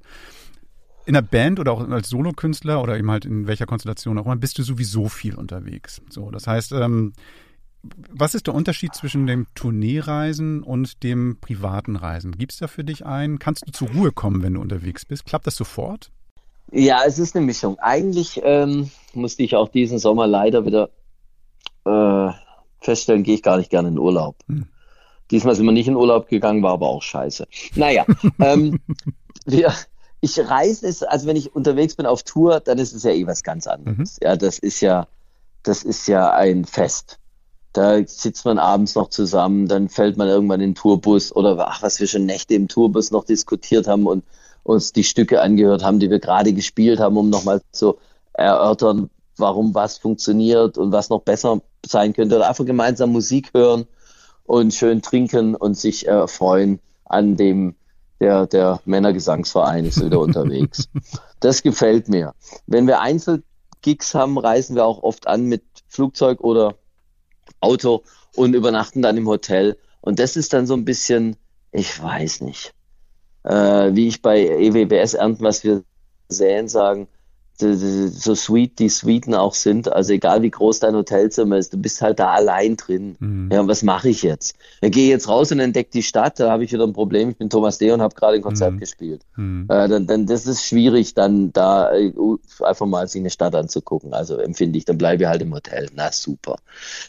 In 1.05 1.13
der 1.13 1.21
Band 1.21 1.59
oder 1.59 1.71
auch 1.71 1.87
als 1.89 2.09
Solokünstler 2.09 2.81
oder 2.81 2.97
eben 2.97 3.09
halt 3.09 3.25
in 3.25 3.47
welcher 3.47 3.65
Konstellation 3.65 4.17
auch 4.17 4.25
immer, 4.25 4.35
bist 4.35 4.57
du 4.59 4.63
sowieso 4.63 5.09
viel 5.09 5.35
unterwegs. 5.35 6.01
So, 6.09 6.29
das 6.29 6.45
heißt, 6.45 6.73
ähm, 6.73 7.13
was 7.81 8.35
ist 8.35 8.47
der 8.47 8.53
Unterschied 8.53 8.93
zwischen 8.93 9.25
dem 9.25 9.47
Tourneereisen 9.55 10.63
und 10.63 11.01
dem 11.03 11.37
privaten 11.39 11.95
Reisen? 11.95 12.33
Gibt 12.33 12.51
es 12.51 12.59
da 12.59 12.67
für 12.67 12.83
dich 12.83 13.05
einen? 13.05 13.39
Kannst 13.39 13.67
du 13.67 13.71
zur 13.71 13.89
Ruhe 13.89 14.11
kommen, 14.11 14.43
wenn 14.43 14.55
du 14.55 14.61
unterwegs 14.61 15.05
bist? 15.05 15.25
Klappt 15.25 15.47
das 15.47 15.55
sofort? 15.55 16.11
Ja, 16.71 17.01
es 17.05 17.19
ist 17.19 17.35
eine 17.35 17.45
Mischung. 17.45 17.79
Eigentlich 17.79 18.41
ähm, 18.43 18.91
musste 19.13 19.43
ich 19.43 19.55
auch 19.55 19.69
diesen 19.69 19.99
Sommer 19.99 20.27
leider 20.27 20.65
wieder 20.65 20.89
äh, 21.85 22.31
feststellen, 22.79 23.23
gehe 23.23 23.35
ich 23.35 23.43
gar 23.43 23.57
nicht 23.57 23.69
gerne 23.69 23.89
in 23.89 23.97
Urlaub. 23.97 24.35
Hm. 24.47 24.67
Diesmal 25.31 25.55
sind 25.55 25.65
wir 25.65 25.71
nicht 25.71 25.87
in 25.87 25.95
Urlaub 25.95 26.27
gegangen, 26.27 26.63
war 26.63 26.73
aber 26.73 26.89
auch 26.89 27.03
scheiße. 27.03 27.47
Naja, 27.75 28.05
ähm, 28.39 28.79
wir, 29.45 29.73
ich 30.21 30.39
reise 30.39 30.87
es, 30.87 31.03
also 31.03 31.27
wenn 31.27 31.35
ich 31.35 31.55
unterwegs 31.55 31.95
bin 31.95 32.05
auf 32.05 32.23
Tour, 32.23 32.59
dann 32.59 32.77
ist 32.77 32.93
es 32.93 33.03
ja 33.03 33.11
eh 33.11 33.27
was 33.27 33.43
ganz 33.43 33.67
anderes. 33.67 34.17
Mhm. 34.19 34.25
Ja, 34.25 34.35
das 34.35 34.59
ist 34.59 34.81
ja, 34.81 35.07
das 35.63 35.83
ist 35.83 36.07
ja 36.07 36.31
ein 36.31 36.65
Fest. 36.65 37.19
Da 37.73 38.03
sitzt 38.05 38.45
man 38.45 38.57
abends 38.57 38.95
noch 38.95 39.09
zusammen, 39.09 39.67
dann 39.67 39.89
fällt 39.89 40.17
man 40.17 40.27
irgendwann 40.27 40.59
in 40.61 40.71
den 40.71 40.75
Tourbus 40.75 41.31
oder 41.35 41.67
ach, 41.67 41.83
was 41.83 41.99
wir 41.99 42.07
schon 42.07 42.25
Nächte 42.25 42.55
im 42.55 42.67
Tourbus 42.67 43.11
noch 43.11 43.25
diskutiert 43.25 43.87
haben 43.87 44.07
und 44.07 44.23
uns 44.63 44.93
die 44.93 45.03
Stücke 45.03 45.41
angehört 45.41 45.83
haben, 45.83 45.99
die 45.99 46.09
wir 46.09 46.19
gerade 46.19 46.53
gespielt 46.53 46.99
haben, 46.99 47.17
um 47.17 47.29
nochmal 47.29 47.61
zu 47.71 47.97
erörtern, 48.33 49.09
warum 49.37 49.73
was 49.73 49.97
funktioniert 49.97 50.77
und 50.77 50.91
was 50.91 51.09
noch 51.09 51.21
besser 51.21 51.61
sein 51.85 52.13
könnte. 52.13 52.35
Oder 52.35 52.49
einfach 52.49 52.65
gemeinsam 52.65 53.11
Musik 53.11 53.51
hören 53.53 53.87
und 54.43 54.73
schön 54.73 55.01
trinken 55.01 55.55
und 55.55 55.77
sich 55.77 56.07
äh, 56.07 56.27
freuen 56.27 56.79
an 57.05 57.35
dem, 57.35 57.75
der, 58.19 58.47
der 58.47 58.81
Männergesangsverein 58.85 59.85
ist 59.85 60.03
wieder 60.03 60.19
unterwegs. 60.19 60.89
Das 61.39 61.63
gefällt 61.63 62.09
mir. 62.09 62.33
Wenn 62.67 62.87
wir 62.87 62.99
Einzelgigs 62.99 64.13
haben, 64.13 64.37
reisen 64.37 64.75
wir 64.75 64.85
auch 64.85 65.03
oft 65.03 65.27
an 65.27 65.45
mit 65.45 65.63
Flugzeug 65.87 66.41
oder 66.41 66.75
Auto 67.61 68.03
und 68.35 68.53
übernachten 68.53 69.01
dann 69.01 69.17
im 69.17 69.27
Hotel. 69.27 69.77
Und 70.01 70.19
das 70.19 70.35
ist 70.35 70.53
dann 70.53 70.67
so 70.67 70.73
ein 70.73 70.85
bisschen, 70.85 71.37
ich 71.71 72.01
weiß 72.01 72.41
nicht 72.41 72.73
äh, 73.43 73.95
wie 73.95 74.07
ich 74.07 74.21
bei 74.21 74.45
EWBS 74.45 75.15
ernten, 75.15 75.43
was 75.43 75.63
wir 75.63 75.83
säen, 76.27 76.67
sagen, 76.67 77.07
so 77.61 78.35
sweet 78.35 78.79
die 78.79 78.87
Suiten 78.87 79.33
auch 79.33 79.53
sind, 79.53 79.91
also 79.91 80.13
egal 80.13 80.41
wie 80.41 80.49
groß 80.49 80.79
dein 80.79 80.95
Hotelzimmer 80.95 81.57
ist, 81.57 81.73
du 81.73 81.77
bist 81.77 82.01
halt 82.01 82.19
da 82.19 82.31
allein 82.31 82.77
drin. 82.77 83.17
Mhm. 83.19 83.49
Ja, 83.51 83.59
und 83.59 83.67
was 83.67 83.83
mache 83.83 84.07
ich 84.07 84.23
jetzt? 84.23 84.55
Ich 84.81 84.91
gehe 84.91 85.09
jetzt 85.09 85.27
raus 85.27 85.51
und 85.51 85.59
entdecke 85.59 85.89
die 85.91 86.03
Stadt, 86.03 86.39
da 86.39 86.51
habe 86.51 86.63
ich 86.63 86.71
wieder 86.71 86.85
ein 86.85 86.93
Problem. 86.93 87.31
Ich 87.31 87.37
bin 87.37 87.49
Thomas 87.49 87.77
D. 87.77 87.91
und 87.91 88.01
habe 88.01 88.15
gerade 88.15 88.35
ein 88.35 88.41
Konzert 88.41 88.75
mhm. 88.75 88.79
gespielt. 88.79 89.23
Mhm. 89.35 89.65
Äh, 89.67 89.89
dann, 89.89 90.07
dann 90.07 90.25
das 90.25 90.45
ist 90.45 90.65
schwierig, 90.65 91.15
dann 91.15 91.51
da 91.51 91.93
äh, 91.93 92.13
einfach 92.61 92.85
mal 92.85 93.07
sich 93.09 93.19
eine 93.19 93.29
Stadt 93.29 93.55
anzugucken. 93.55 94.13
Also 94.13 94.37
empfinde 94.37 94.77
ich, 94.77 94.85
dann 94.85 94.97
bleibe 94.97 95.23
ich 95.23 95.29
halt 95.29 95.41
im 95.41 95.53
Hotel. 95.53 95.89
Na 95.93 96.13
super. 96.13 96.55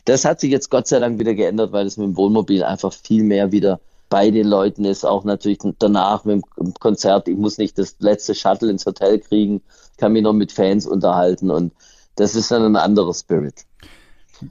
Das 0.04 0.24
hat 0.24 0.40
sich 0.40 0.50
jetzt 0.50 0.68
Gott 0.68 0.88
sei 0.88 0.98
Dank 0.98 1.20
wieder 1.20 1.34
geändert, 1.34 1.70
weil 1.70 1.86
es 1.86 1.96
mit 1.96 2.08
dem 2.08 2.16
Wohnmobil 2.16 2.64
einfach 2.64 2.92
viel 2.92 3.22
mehr 3.22 3.52
wieder 3.52 3.78
bei 4.10 4.30
den 4.30 4.46
Leuten 4.46 4.84
ist, 4.84 5.04
auch 5.04 5.24
natürlich 5.24 5.58
danach 5.78 6.24
mit 6.24 6.42
dem 6.58 6.74
Konzert. 6.74 7.28
Ich 7.28 7.36
muss 7.36 7.56
nicht 7.56 7.78
das 7.78 7.96
letzte 8.00 8.34
Shuttle 8.34 8.70
ins 8.70 8.84
Hotel 8.84 9.20
kriegen, 9.20 9.62
kann 9.96 10.12
mich 10.12 10.22
noch 10.22 10.34
mit 10.34 10.52
Fans 10.52 10.86
unterhalten 10.86 11.50
und 11.50 11.72
das 12.16 12.34
ist 12.34 12.50
dann 12.50 12.64
ein 12.64 12.76
anderer 12.76 13.14
Spirit. 13.14 13.64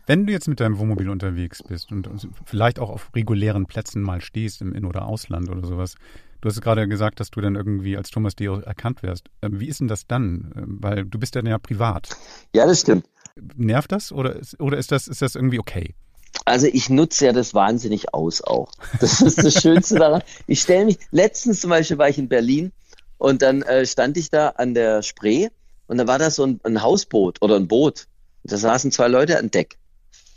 Wenn 0.06 0.26
du 0.26 0.34
jetzt 0.34 0.48
mit 0.48 0.60
deinem 0.60 0.80
Wohnmobil 0.80 1.10
unterwegs 1.10 1.62
bist 1.62 1.92
und 1.92 2.10
vielleicht 2.46 2.80
auch 2.80 2.90
auf 2.90 3.10
regulären 3.16 3.66
Plätzen 3.66 4.02
mal 4.02 4.22
stehst 4.22 4.62
im 4.62 4.74
In- 4.74 4.86
oder 4.86 5.06
Ausland 5.06 5.50
oder 5.50 5.66
sowas, 5.68 5.96
du 6.42 6.50
hast 6.50 6.62
gerade 6.62 6.88
gesagt, 6.88 7.20
dass 7.20 7.32
du 7.32 7.42
dann 7.42 7.56
irgendwie 7.56 7.98
als 7.98 8.12
Thomas 8.12 8.36
Deo 8.36 8.60
erkannt 8.60 9.04
wärst. 9.04 9.30
Ähm, 9.42 9.60
wie 9.60 9.68
ist 9.68 9.80
denn 9.80 9.88
das 9.88 10.08
dann? 10.08 10.54
Ähm, 10.56 10.78
weil 10.82 11.06
du 11.06 11.20
bist 11.20 11.36
dann 11.36 11.46
ja 11.46 11.58
privat. 11.58 12.10
Ja, 12.56 12.66
das 12.66 12.82
stimmt. 12.82 13.06
Nervt 13.56 13.92
das 13.92 14.12
oder 14.12 14.36
ist, 14.36 14.60
oder 14.60 14.78
ist 14.78 14.92
das, 14.92 15.08
ist 15.08 15.22
das 15.22 15.36
irgendwie 15.36 15.60
okay? 15.60 15.96
Also 16.46 16.68
ich 16.68 16.90
nutze 16.90 17.26
ja 17.26 17.34
das 17.34 17.54
wahnsinnig 17.54 18.14
aus 18.14 18.42
auch. 18.42 18.72
Das 19.00 19.22
ist 19.22 19.44
das 19.44 19.62
Schönste 19.62 19.96
daran. 19.96 20.24
Ich 20.48 20.62
stelle 20.62 20.86
mich, 20.86 20.98
letztens 21.12 21.62
zum 21.62 21.70
Beispiel 21.70 21.98
war 21.98 22.10
ich 22.10 22.18
in 22.18 22.30
Berlin 22.30 22.72
und 23.18 23.42
dann 23.42 23.62
äh, 23.62 23.86
stand 23.86 24.18
ich 24.18 24.30
da 24.30 24.50
an 24.50 24.74
der 24.74 25.04
Spree 25.04 25.50
und 25.88 25.98
da 25.98 26.08
war 26.08 26.20
da 26.20 26.32
so 26.32 26.46
ein, 26.46 26.60
ein 26.64 26.82
Hausboot 26.82 27.42
oder 27.42 27.56
ein 27.56 27.68
Boot. 27.68 28.08
Und 28.44 28.52
da 28.52 28.58
saßen 28.58 28.92
zwei 28.92 29.08
Leute 29.08 29.38
an 29.38 29.52
Deck. 29.52 29.78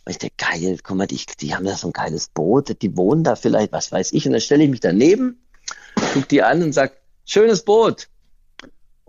Und 0.05 0.12
ich 0.12 0.18
denke, 0.18 0.34
geil, 0.36 0.78
guck 0.82 0.97
mal, 0.97 1.07
die, 1.07 1.20
die 1.40 1.55
haben 1.55 1.64
da 1.64 1.76
so 1.76 1.88
ein 1.88 1.93
geiles 1.93 2.28
Boot, 2.28 2.82
die 2.82 2.97
wohnen 2.97 3.22
da 3.22 3.36
vielleicht, 3.36 3.72
was 3.72 3.93
weiß 3.93 4.12
ich. 4.12 4.26
Und 4.26 4.32
dann 4.32 4.40
stelle 4.40 4.64
ich 4.64 4.70
mich 4.70 4.80
daneben, 4.80 5.40
guck 6.14 6.28
die 6.28 6.43
an 6.43 6.62
und 6.62 6.72
sag, 6.72 6.93
schönes 7.24 7.64
Boot. 7.64 8.09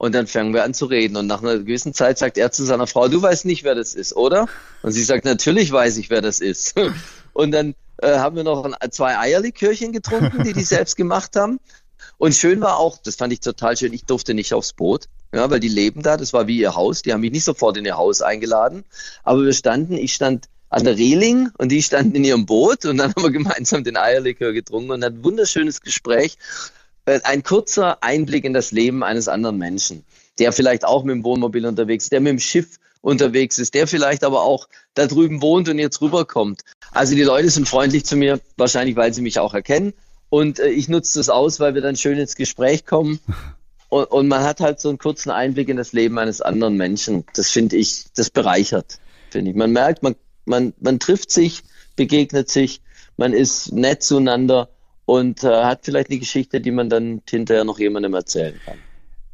Und 0.04 0.14
dann 0.14 0.28
fangen 0.28 0.54
wir 0.54 0.66
an 0.66 0.74
zu 0.74 0.88
reden. 0.88 1.16
Und 1.16 1.28
nach 1.28 1.42
einer 1.42 1.60
gewissen 1.60 1.94
Zeit 1.94 2.18
sagt 2.18 2.38
er 2.38 2.52
zu 2.52 2.66
seiner 2.66 2.88
Frau, 2.88 3.08
du 3.08 3.22
weißt 3.22 3.46
nicht, 3.46 3.64
wer 3.64 3.74
das 3.74 3.96
ist, 3.96 4.14
oder? 4.14 4.50
Und 4.82 4.92
sie 4.92 5.02
sagt, 5.02 5.24
natürlich 5.24 5.72
weiß 5.72 5.96
ich, 5.96 6.10
wer 6.10 6.20
das 6.20 6.42
ist. 6.42 6.76
Und 7.32 7.52
dann 7.52 7.74
äh, 8.02 8.18
haben 8.18 8.36
wir 8.36 8.44
noch 8.44 8.66
ein, 8.66 8.92
zwei 8.92 9.18
Eierlikörchen 9.18 9.94
getrunken, 9.94 10.44
die 10.44 10.52
die 10.52 10.64
selbst 10.64 10.98
gemacht 10.98 11.38
haben. 11.38 11.58
Und 12.18 12.36
schön 12.36 12.60
war 12.60 12.80
auch, 12.80 12.98
das 12.98 13.16
fand 13.16 13.32
ich 13.32 13.40
total 13.40 13.78
schön, 13.78 13.94
ich 13.94 14.04
durfte 14.04 14.34
nicht 14.34 14.54
aufs 14.54 14.74
Boot, 14.74 15.06
ja, 15.34 15.50
weil 15.50 15.62
die 15.62 15.70
leben 15.70 16.02
da, 16.02 16.18
das 16.18 16.34
war 16.34 16.48
wie 16.48 16.58
ihr 16.58 16.76
Haus, 16.76 17.02
die 17.02 17.14
haben 17.14 17.22
mich 17.22 17.32
nicht 17.32 17.46
sofort 17.46 17.78
in 17.78 17.86
ihr 17.86 17.96
Haus 17.96 18.22
eingeladen, 18.22 18.84
aber 19.24 19.46
wir 19.46 19.54
standen, 19.54 19.94
ich 19.94 20.14
stand 20.14 20.50
an 20.68 20.84
der 20.84 20.98
Reling 20.98 21.50
und 21.58 21.70
die 21.70 21.82
standen 21.82 22.16
in 22.16 22.26
ihrem 22.26 22.46
Boot 22.46 22.84
und 22.84 22.98
dann 22.98 23.12
haben 23.16 23.24
wir 23.24 23.32
gemeinsam 23.32 23.86
den 23.86 23.96
Eierlikör 23.96 24.52
getrunken 24.52 24.92
und 24.92 25.04
hatten 25.06 25.20
ein 25.20 25.24
wunderschönes 25.24 25.80
Gespräch 25.80 26.38
ein 27.06 27.44
kurzer 27.44 28.02
Einblick 28.02 28.46
in 28.46 28.54
das 28.54 28.72
Leben 28.72 29.04
eines 29.04 29.28
anderen 29.28 29.58
Menschen, 29.58 30.06
der 30.40 30.52
vielleicht 30.52 30.86
auch 30.86 31.04
mit 31.04 31.16
dem 31.16 31.24
Wohnmobil 31.24 31.66
unterwegs 31.66 32.06
ist, 32.06 32.12
der 32.12 32.22
mit 32.22 32.32
dem 32.32 32.40
Schiff 32.40 32.80
unterwegs 33.02 33.58
ist, 33.58 33.74
der 33.74 33.86
vielleicht 33.88 34.24
aber 34.24 34.44
auch 34.44 34.70
da 34.94 35.08
drüben 35.08 35.42
wohnt 35.42 35.68
und 35.68 35.78
jetzt 35.78 36.02
rüberkommt. 36.02 36.62
Also 36.92 37.16
die 37.16 37.24
Leute 37.24 37.50
sind 37.50 37.68
freundlich 37.68 38.06
zu 38.06 38.16
mir, 38.16 38.40
wahrscheinlich 38.56 38.96
weil 38.96 39.14
sie 39.14 39.22
mich 39.22 39.40
auch 39.40 39.54
erkennen. 39.54 39.94
Und 40.30 40.60
äh, 40.60 40.70
ich 40.70 40.88
nutze 40.88 41.20
das 41.20 41.30
aus, 41.30 41.60
weil 41.60 41.76
wir 41.76 41.82
dann 41.82 41.96
schön 41.96 42.18
ins 42.18 42.36
Gespräch 42.36 42.86
kommen. 42.86 43.20
Und, 43.90 44.06
und 44.06 44.28
man 44.28 44.42
hat 44.42 44.60
halt 44.60 44.80
so 44.80 44.90
einen 44.90 44.98
kurzen 44.98 45.30
Einblick 45.30 45.70
in 45.70 45.78
das 45.78 45.94
Leben 45.94 46.18
eines 46.18 46.42
anderen 46.42 46.78
Menschen. 46.78 47.26
Das 47.36 47.52
finde 47.52 47.76
ich, 47.76 48.06
das 48.16 48.32
bereichert, 48.32 48.98
finde 49.30 49.52
ich. 49.52 49.56
Man 49.56 49.72
merkt, 49.72 50.02
man, 50.02 50.16
man, 50.46 50.74
man 50.80 51.00
trifft 51.00 51.30
sich, 51.30 51.62
begegnet 51.96 52.50
sich, 52.50 52.82
man 53.18 53.34
ist 53.34 53.72
nett 53.72 54.02
zueinander 54.02 54.70
und 55.06 55.44
äh, 55.44 55.64
hat 55.64 55.86
vielleicht 55.86 56.10
eine 56.10 56.20
Geschichte, 56.20 56.62
die 56.62 56.72
man 56.72 56.90
dann 56.90 57.22
hinterher 57.30 57.64
noch 57.64 57.80
jemandem 57.80 58.14
erzählen 58.14 58.60
kann. 58.66 58.78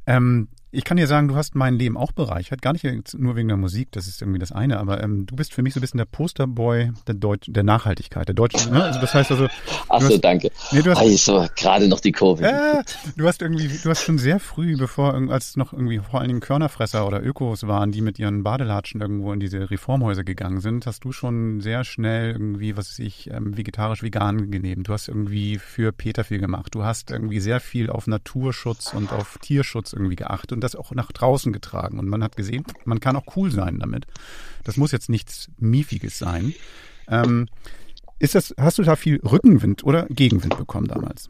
Ähm, 0.07 0.47
ich 0.71 0.83
kann 0.83 0.97
dir 0.97 1.07
sagen, 1.07 1.27
du 1.27 1.35
hast 1.35 1.55
mein 1.55 1.75
Leben 1.75 1.97
auch 1.97 2.11
bereichert. 2.11 2.61
Gar 2.61 2.73
nicht 2.73 2.85
nur 3.17 3.35
wegen 3.35 3.47
der 3.47 3.57
Musik, 3.57 3.91
das 3.91 4.07
ist 4.07 4.21
irgendwie 4.21 4.39
das 4.39 4.51
eine, 4.51 4.79
aber 4.79 5.03
ähm, 5.03 5.25
du 5.25 5.35
bist 5.35 5.53
für 5.53 5.63
mich 5.63 5.73
so 5.73 5.79
ein 5.79 5.81
bisschen 5.81 5.97
der 5.97 6.05
Posterboy 6.05 6.91
der, 7.07 7.15
Deutsch, 7.15 7.47
der 7.49 7.63
Nachhaltigkeit, 7.63 8.27
der 8.27 8.35
Deutschen. 8.35 8.71
Ne? 8.71 8.83
Also 8.83 9.01
das 9.01 9.13
heißt 9.13 9.31
also. 9.31 9.47
Ach 9.89 10.01
so, 10.01 10.17
danke. 10.17 10.51
Nee, 10.71 10.83
du 10.83 10.91
hast, 10.91 10.99
also, 10.99 11.47
gerade 11.55 11.87
noch 11.87 11.99
die 11.99 12.11
Kurve. 12.11 12.43
Ja, 12.43 12.83
du 13.17 13.27
hast 13.27 13.41
irgendwie, 13.41 13.67
du 13.67 13.89
hast 13.89 14.03
schon 14.03 14.19
sehr 14.19 14.39
früh, 14.39 14.77
bevor, 14.77 15.15
als 15.31 15.55
noch 15.55 15.73
irgendwie 15.73 15.99
vor 15.99 16.19
allen 16.19 16.27
Dingen 16.27 16.39
Körnerfresser 16.39 17.07
oder 17.07 17.23
Ökos 17.25 17.65
waren, 17.65 17.91
die 17.91 18.01
mit 18.01 18.19
ihren 18.19 18.43
Badelatschen 18.43 19.01
irgendwo 19.01 19.33
in 19.33 19.39
diese 19.39 19.71
Reformhäuser 19.71 20.23
gegangen 20.23 20.61
sind, 20.61 20.85
hast 20.85 21.03
du 21.03 21.11
schon 21.11 21.61
sehr 21.61 21.83
schnell 21.83 22.31
irgendwie, 22.31 22.77
was 22.77 22.89
weiß 22.91 22.99
ich, 22.99 23.31
ähm, 23.31 23.57
vegetarisch-vegan 23.57 24.51
gelebt. 24.51 24.87
Du 24.87 24.93
hast 24.93 25.07
irgendwie 25.07 25.57
für 25.57 25.91
Peter 25.91 26.23
viel 26.23 26.39
gemacht. 26.39 26.75
Du 26.75 26.83
hast 26.83 27.09
irgendwie 27.09 27.39
sehr 27.39 27.59
viel 27.59 27.89
auf 27.89 28.05
Naturschutz 28.05 28.93
und 28.93 29.11
auf 29.11 29.39
Tierschutz 29.41 29.93
irgendwie 29.93 30.15
geachtet 30.15 30.58
und 30.59 30.63
das 30.65 30.75
auch 30.75 30.91
nach 30.91 31.13
draußen 31.13 31.53
getragen. 31.53 31.99
Und 31.99 32.09
man 32.09 32.21
hat 32.21 32.35
gesehen, 32.35 32.65
man 32.83 32.99
kann 32.99 33.15
auch 33.15 33.37
cool 33.37 33.49
sein 33.49 33.79
damit. 33.79 34.05
Das 34.65 34.75
muss 34.75 34.91
jetzt 34.91 35.07
nichts 35.07 35.47
Miefiges 35.57 36.19
sein. 36.19 36.53
Ähm, 37.07 37.47
ist 38.19 38.35
das, 38.35 38.53
hast 38.59 38.77
du 38.77 38.83
da 38.83 38.97
viel 38.97 39.21
Rückenwind 39.21 39.85
oder 39.85 40.05
Gegenwind 40.09 40.57
bekommen 40.57 40.87
damals? 40.87 41.29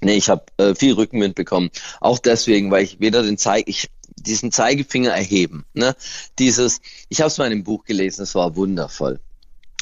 Nee, 0.00 0.14
ich 0.14 0.30
habe 0.30 0.44
äh, 0.56 0.74
viel 0.74 0.94
Rückenwind 0.94 1.34
bekommen. 1.34 1.68
Auch 2.00 2.18
deswegen, 2.18 2.70
weil 2.70 2.84
ich 2.84 3.00
weder 3.00 3.22
den 3.22 3.36
Zeig, 3.36 3.68
ich 3.68 3.90
diesen 4.16 4.50
Zeigefinger 4.50 5.10
erheben. 5.10 5.66
Ne? 5.74 5.94
Dieses, 6.38 6.80
ich 7.10 7.20
habe 7.20 7.28
es 7.28 7.36
mal 7.36 7.46
in 7.48 7.52
einem 7.52 7.64
Buch 7.64 7.84
gelesen, 7.84 8.22
es 8.22 8.34
war 8.34 8.56
wundervoll. 8.56 9.20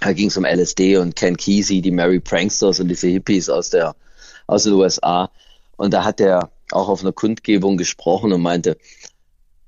Da 0.01 0.12
ging 0.12 0.26
es 0.26 0.36
um 0.36 0.44
LSD 0.44 0.96
und 0.96 1.14
Ken 1.14 1.36
Kesey, 1.36 1.80
die 1.80 1.92
Mary 1.92 2.18
Pranksters 2.18 2.80
und 2.80 2.88
diese 2.88 3.07
Hippies 3.07 3.49
aus 3.49 3.70
der 3.70 3.94
aus 4.49 4.64
den 4.64 4.72
USA. 4.72 5.30
Und 5.76 5.94
da 5.94 6.03
hat 6.03 6.20
er 6.20 6.51
auch 6.72 6.88
auf 6.88 7.02
einer 7.02 7.12
Kundgebung 7.12 7.76
gesprochen 7.76 8.32
und 8.32 8.42
meinte, 8.42 8.78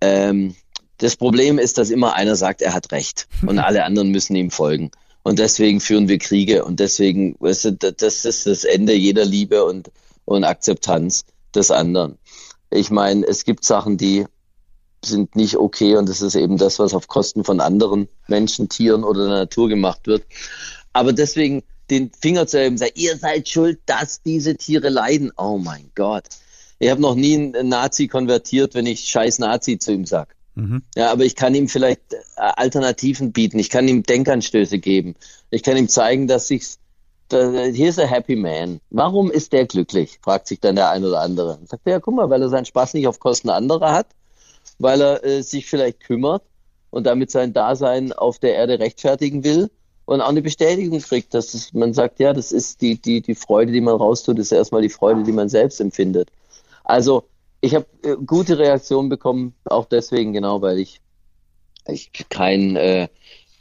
ähm, 0.01 0.55
das 0.99 1.17
Problem 1.17 1.59
ist, 1.59 1.79
dass 1.79 1.91
immer 1.91 2.15
einer 2.15 2.37
sagt, 2.37 2.63
er 2.63 2.75
hat 2.75 2.93
recht 2.93 3.29
und 3.47 3.59
alle 3.59 3.85
anderen 3.85 4.11
müssen 4.11 4.37
ihm 4.37 4.51
folgen. 4.51 4.91
Und 5.23 5.39
deswegen 5.39 5.81
führen 5.81 6.09
wir 6.09 6.19
Kriege 6.19 6.65
und 6.65 6.81
deswegen, 6.81 7.37
weißt 7.41 7.65
du, 7.67 7.73
das 7.73 8.25
ist 8.25 8.47
das 8.47 8.65
Ende 8.65 8.95
jeder 8.95 9.25
Liebe 9.25 9.65
und, 9.65 9.91
und 10.25 10.45
Akzeptanz 10.45 11.25
des 11.55 11.71
anderen. 11.71 12.19
Ich 12.71 12.91
meine, 12.91 13.27
es 13.27 13.45
gibt 13.45 13.65
Sachen, 13.65 13.99
die 13.99 14.25
sind 15.05 15.37
nicht 15.37 15.57
okay 15.57 15.97
und 15.97 16.09
das 16.09 16.23
ist 16.23 16.37
eben 16.37 16.57
das, 16.57 16.79
was 16.79 16.95
auf 16.95 17.09
Kosten 17.09 17.45
von 17.45 17.61
anderen 17.61 18.09
Menschen, 18.29 18.69
Tieren 18.69 19.05
oder 19.05 19.27
der 19.27 19.39
Natur 19.39 19.69
gemacht 19.69 20.07
wird. 20.07 20.25
Aber 20.93 21.13
deswegen 21.13 21.63
den 21.91 22.11
Finger 22.13 22.47
zu 22.47 22.59
erheben, 22.59 22.79
sagen, 22.79 22.93
ihr 22.95 23.17
seid 23.17 23.49
schuld, 23.49 23.81
dass 23.87 24.23
diese 24.23 24.57
Tiere 24.57 24.89
leiden. 24.89 25.33
Oh 25.37 25.59
mein 25.59 25.91
Gott. 25.95 26.25
Ich 26.81 26.91
habe 26.91 27.01
noch 27.01 27.15
nie 27.15 27.35
einen 27.35 27.69
Nazi 27.69 28.09
konvertiert, 28.09 28.75
wenn 28.75 28.87
ich 28.87 29.03
scheiß 29.03 29.39
Nazi 29.39 29.79
zu 29.79 29.93
ihm 29.93 30.07
sag. 30.07 30.35
Mhm. 30.55 30.83
Ja, 30.97 31.13
aber 31.13 31.25
ich 31.25 31.37
kann 31.37 31.55
ihm 31.55 31.69
vielleicht 31.69 32.15
äh, 32.15 32.17
Alternativen 32.37 33.33
bieten. 33.33 33.59
Ich 33.59 33.71
kann 33.71 33.87
ihm 33.87 34.03
Denkanstöße 34.03 34.79
geben. 34.79 35.15
Ich 35.51 35.63
kann 35.63 35.77
ihm 35.77 35.89
zeigen, 35.89 36.27
dass 36.27 36.49
sich 36.49 36.65
hier 37.33 37.89
ist 37.89 38.01
a 38.01 38.07
happy 38.07 38.35
man. 38.35 38.81
Warum 38.91 39.31
ist 39.31 39.53
der 39.53 39.65
glücklich? 39.65 40.19
Fragt 40.21 40.49
sich 40.49 40.59
dann 40.59 40.75
der 40.75 40.91
ein 40.91 41.05
oder 41.05 41.21
andere. 41.21 41.59
Dann 41.59 41.67
sagt 41.67 41.83
er, 41.85 41.93
ja, 41.93 42.01
guck 42.01 42.17
mal, 42.17 42.29
weil 42.29 42.43
er 42.43 42.49
seinen 42.49 42.65
Spaß 42.65 42.95
nicht 42.95 43.07
auf 43.07 43.21
Kosten 43.21 43.51
anderer 43.51 43.93
hat, 43.93 44.09
weil 44.81 45.01
er 45.01 45.25
äh, 45.25 45.43
sich 45.43 45.67
vielleicht 45.67 46.01
kümmert 46.01 46.43
und 46.91 47.07
damit 47.07 47.31
sein 47.31 47.53
Dasein 47.53 48.13
auf 48.13 48.41
der 48.41 48.55
Erde 48.55 48.81
rechtfertigen 48.81 49.45
will 49.45 49.71
und 50.07 50.21
auch 50.21 50.29
eine 50.29 50.43
Bestätigung 50.43 50.99
kriegt, 50.99 51.33
dass 51.33 51.55
es, 51.55 51.73
man 51.73 51.95
sagt, 51.95 52.19
ja, 52.19 52.33
das 52.33 52.51
ist 52.51 52.81
die, 52.81 53.01
die, 53.01 53.21
die 53.21 53.37
Freude, 53.37 53.71
die 53.71 53.81
man 53.81 53.95
raustut, 53.95 54.41
ist 54.41 54.51
erstmal 54.51 54.83
die 54.83 54.89
Freude, 54.89 55.23
die 55.23 55.31
man 55.31 55.49
selbst 55.49 55.81
empfindet. 55.81 56.31
Also 56.91 57.29
ich 57.61 57.75
habe 57.75 57.87
äh, 58.03 58.17
gute 58.27 58.59
Reaktionen 58.59 59.09
bekommen, 59.09 59.55
auch 59.65 59.85
deswegen 59.87 60.33
genau, 60.33 60.61
weil 60.61 60.79
ich, 60.79 61.01
ich 61.87 62.11
kein, 62.29 62.77
äh, 62.77 63.09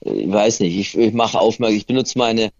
ich 0.02 0.32
weiß 0.32 0.62
nicht, 0.62 0.78
ich, 0.78 0.98
ich 0.98 1.14
mache 1.14 1.40
aufmerksam, 1.40 1.78
ich 1.78 1.86
benutze 1.86 2.18
meine 2.18 2.52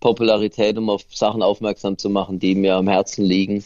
Popularität, 0.00 0.78
um 0.78 0.88
auf 0.90 1.02
Sachen 1.10 1.42
aufmerksam 1.42 1.98
zu 1.98 2.08
machen, 2.10 2.38
die 2.38 2.54
mir 2.54 2.76
am 2.76 2.88
Herzen 2.88 3.24
liegen. 3.24 3.64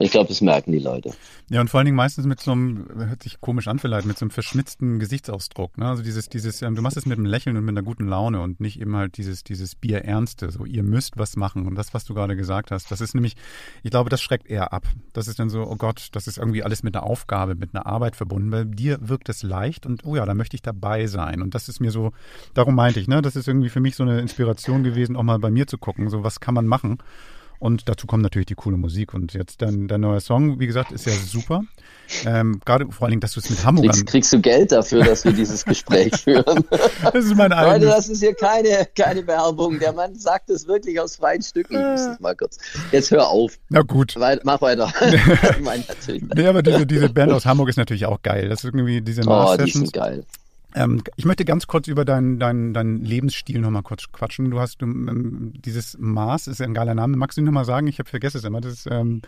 Ich 0.00 0.12
glaube, 0.12 0.28
das 0.28 0.40
merken 0.40 0.72
die 0.72 0.78
Leute. 0.78 1.12
Ja, 1.50 1.60
und 1.60 1.70
vor 1.70 1.78
allen 1.78 1.86
Dingen 1.86 1.96
meistens 1.96 2.26
mit 2.26 2.40
so 2.40 2.52
einem, 2.52 2.86
hört 2.96 3.22
sich 3.22 3.40
komisch 3.40 3.68
an 3.68 3.78
vielleicht, 3.78 4.06
mit 4.06 4.18
so 4.18 4.24
einem 4.24 4.30
verschmitzten 4.30 4.98
Gesichtsausdruck. 4.98 5.76
Ne? 5.78 5.86
Also 5.88 6.02
dieses, 6.02 6.28
dieses, 6.28 6.62
ähm, 6.62 6.74
du 6.74 6.82
machst 6.82 6.96
es 6.96 7.06
mit 7.06 7.18
einem 7.18 7.26
Lächeln 7.26 7.56
und 7.56 7.64
mit 7.64 7.72
einer 7.72 7.84
guten 7.84 8.06
Laune 8.06 8.40
und 8.40 8.60
nicht 8.60 8.80
eben 8.80 8.94
halt 8.94 9.16
dieses, 9.16 9.44
dieses 9.44 9.74
Bierernste, 9.74 10.50
so 10.50 10.64
ihr 10.64 10.82
müsst 10.82 11.18
was 11.18 11.36
machen. 11.36 11.66
Und 11.66 11.74
das, 11.74 11.94
was 11.94 12.04
du 12.04 12.14
gerade 12.14 12.36
gesagt 12.36 12.70
hast, 12.70 12.90
das 12.90 13.00
ist 13.00 13.14
nämlich, 13.14 13.34
ich 13.82 13.90
glaube, 13.90 14.10
das 14.10 14.20
schreckt 14.20 14.48
eher 14.48 14.72
ab. 14.72 14.86
Das 15.14 15.26
ist 15.26 15.38
dann 15.38 15.50
so, 15.50 15.62
oh 15.62 15.76
Gott, 15.76 16.08
das 16.12 16.28
ist 16.28 16.38
irgendwie 16.38 16.62
alles 16.62 16.82
mit 16.82 16.94
einer 16.94 17.04
Aufgabe, 17.04 17.54
mit 17.54 17.74
einer 17.74 17.86
Arbeit 17.86 18.14
verbunden. 18.14 18.50
Bei 18.50 18.64
dir 18.64 18.98
wirkt 19.00 19.28
es 19.28 19.42
leicht 19.42 19.86
und 19.86 20.04
oh 20.04 20.14
ja, 20.14 20.26
da 20.26 20.34
möchte 20.34 20.54
ich 20.54 20.62
dabei 20.62 21.06
sein. 21.06 21.42
Und 21.42 21.54
das 21.54 21.68
ist 21.68 21.80
mir 21.80 21.90
so, 21.90 22.12
darum 22.54 22.74
meinte 22.74 23.00
ich, 23.00 23.08
ne, 23.08 23.22
das 23.22 23.36
ist 23.36 23.48
irgendwie 23.48 23.70
für 23.70 23.80
mich 23.80 23.96
so 23.96 24.04
eine 24.04 24.20
Inspiration 24.20 24.84
gewesen, 24.84 25.16
auch 25.16 25.22
mal 25.22 25.38
bei 25.38 25.50
mir 25.50 25.66
zu 25.66 25.78
gucken, 25.78 26.08
so 26.08 26.22
was 26.22 26.40
kann 26.40 26.54
man 26.54 26.66
machen. 26.66 26.98
Und 27.58 27.88
dazu 27.88 28.06
kommt 28.06 28.22
natürlich 28.22 28.46
die 28.46 28.54
coole 28.54 28.76
Musik. 28.76 29.14
Und 29.14 29.32
jetzt 29.32 29.62
dein, 29.62 29.88
dein 29.88 30.00
neuer 30.00 30.20
Song, 30.20 30.60
wie 30.60 30.66
gesagt, 30.66 30.92
ist 30.92 31.06
ja 31.06 31.12
super. 31.12 31.62
Ähm, 32.24 32.60
Gerade 32.64 32.86
vor 32.90 33.04
allen 33.04 33.12
Dingen, 33.12 33.20
dass 33.20 33.32
du 33.32 33.40
es 33.40 33.50
mit 33.50 33.64
Hamburg 33.64 33.86
kriegst, 33.86 34.06
kriegst 34.06 34.32
du 34.32 34.40
Geld 34.40 34.72
dafür, 34.72 35.04
dass 35.04 35.24
wir 35.24 35.32
dieses 35.32 35.64
Gespräch 35.64 36.14
führen? 36.24 36.64
Das 37.02 37.24
ist 37.24 37.34
mein 37.36 37.52
eigenes. 37.52 37.82
Leute, 37.82 37.86
das 37.86 38.08
ist 38.08 38.20
hier 38.20 38.34
keine, 38.34 38.86
keine 38.96 39.26
Werbung. 39.26 39.78
Der 39.78 39.92
Mann 39.92 40.14
sagt 40.14 40.50
es 40.50 40.66
wirklich 40.66 41.00
aus 41.00 41.16
freien 41.16 41.42
Stücken. 41.42 41.74
Ich 41.74 41.82
muss 41.82 42.06
das 42.06 42.20
mal 42.20 42.34
kurz. 42.34 42.58
Jetzt 42.92 43.10
hör 43.10 43.28
auf. 43.28 43.58
Na 43.68 43.82
gut. 43.82 44.14
Weit, 44.16 44.44
mach 44.44 44.60
weiter. 44.60 44.92
nee, 46.34 46.46
aber 46.46 46.62
diese, 46.62 46.86
diese 46.86 47.08
Band 47.08 47.32
aus 47.32 47.44
Hamburg 47.44 47.68
ist 47.68 47.76
natürlich 47.76 48.06
auch 48.06 48.22
geil. 48.22 48.48
Das 48.48 48.60
ist 48.60 48.64
irgendwie 48.64 49.00
diese 49.00 49.22
Oh, 49.26 49.56
die 49.56 49.70
sind 49.70 49.92
geil. 49.92 50.24
Ähm, 50.74 51.02
ich 51.16 51.24
möchte 51.24 51.44
ganz 51.44 51.66
kurz 51.66 51.88
über 51.88 52.04
deinen 52.04 52.38
dein, 52.38 52.74
dein 52.74 53.02
Lebensstil 53.02 53.58
nochmal 53.60 53.82
kurz 53.82 54.12
quatschen. 54.12 54.50
Du 54.50 54.60
hast 54.60 54.82
ähm, 54.82 55.52
dieses 55.64 55.96
Maß, 55.98 56.46
ist 56.46 56.60
ja 56.60 56.66
ein 56.66 56.74
geiler 56.74 56.94
Name. 56.94 57.16
Magst 57.16 57.38
du 57.38 57.42
nochmal 57.42 57.64
sagen? 57.64 57.86
Ich 57.86 57.98
habe 57.98 58.08
vergessen 58.08 58.38
es 58.38 58.44
immer. 58.44 58.60
Das 58.60 58.72
ist, 58.72 58.88
ähm, 58.90 59.22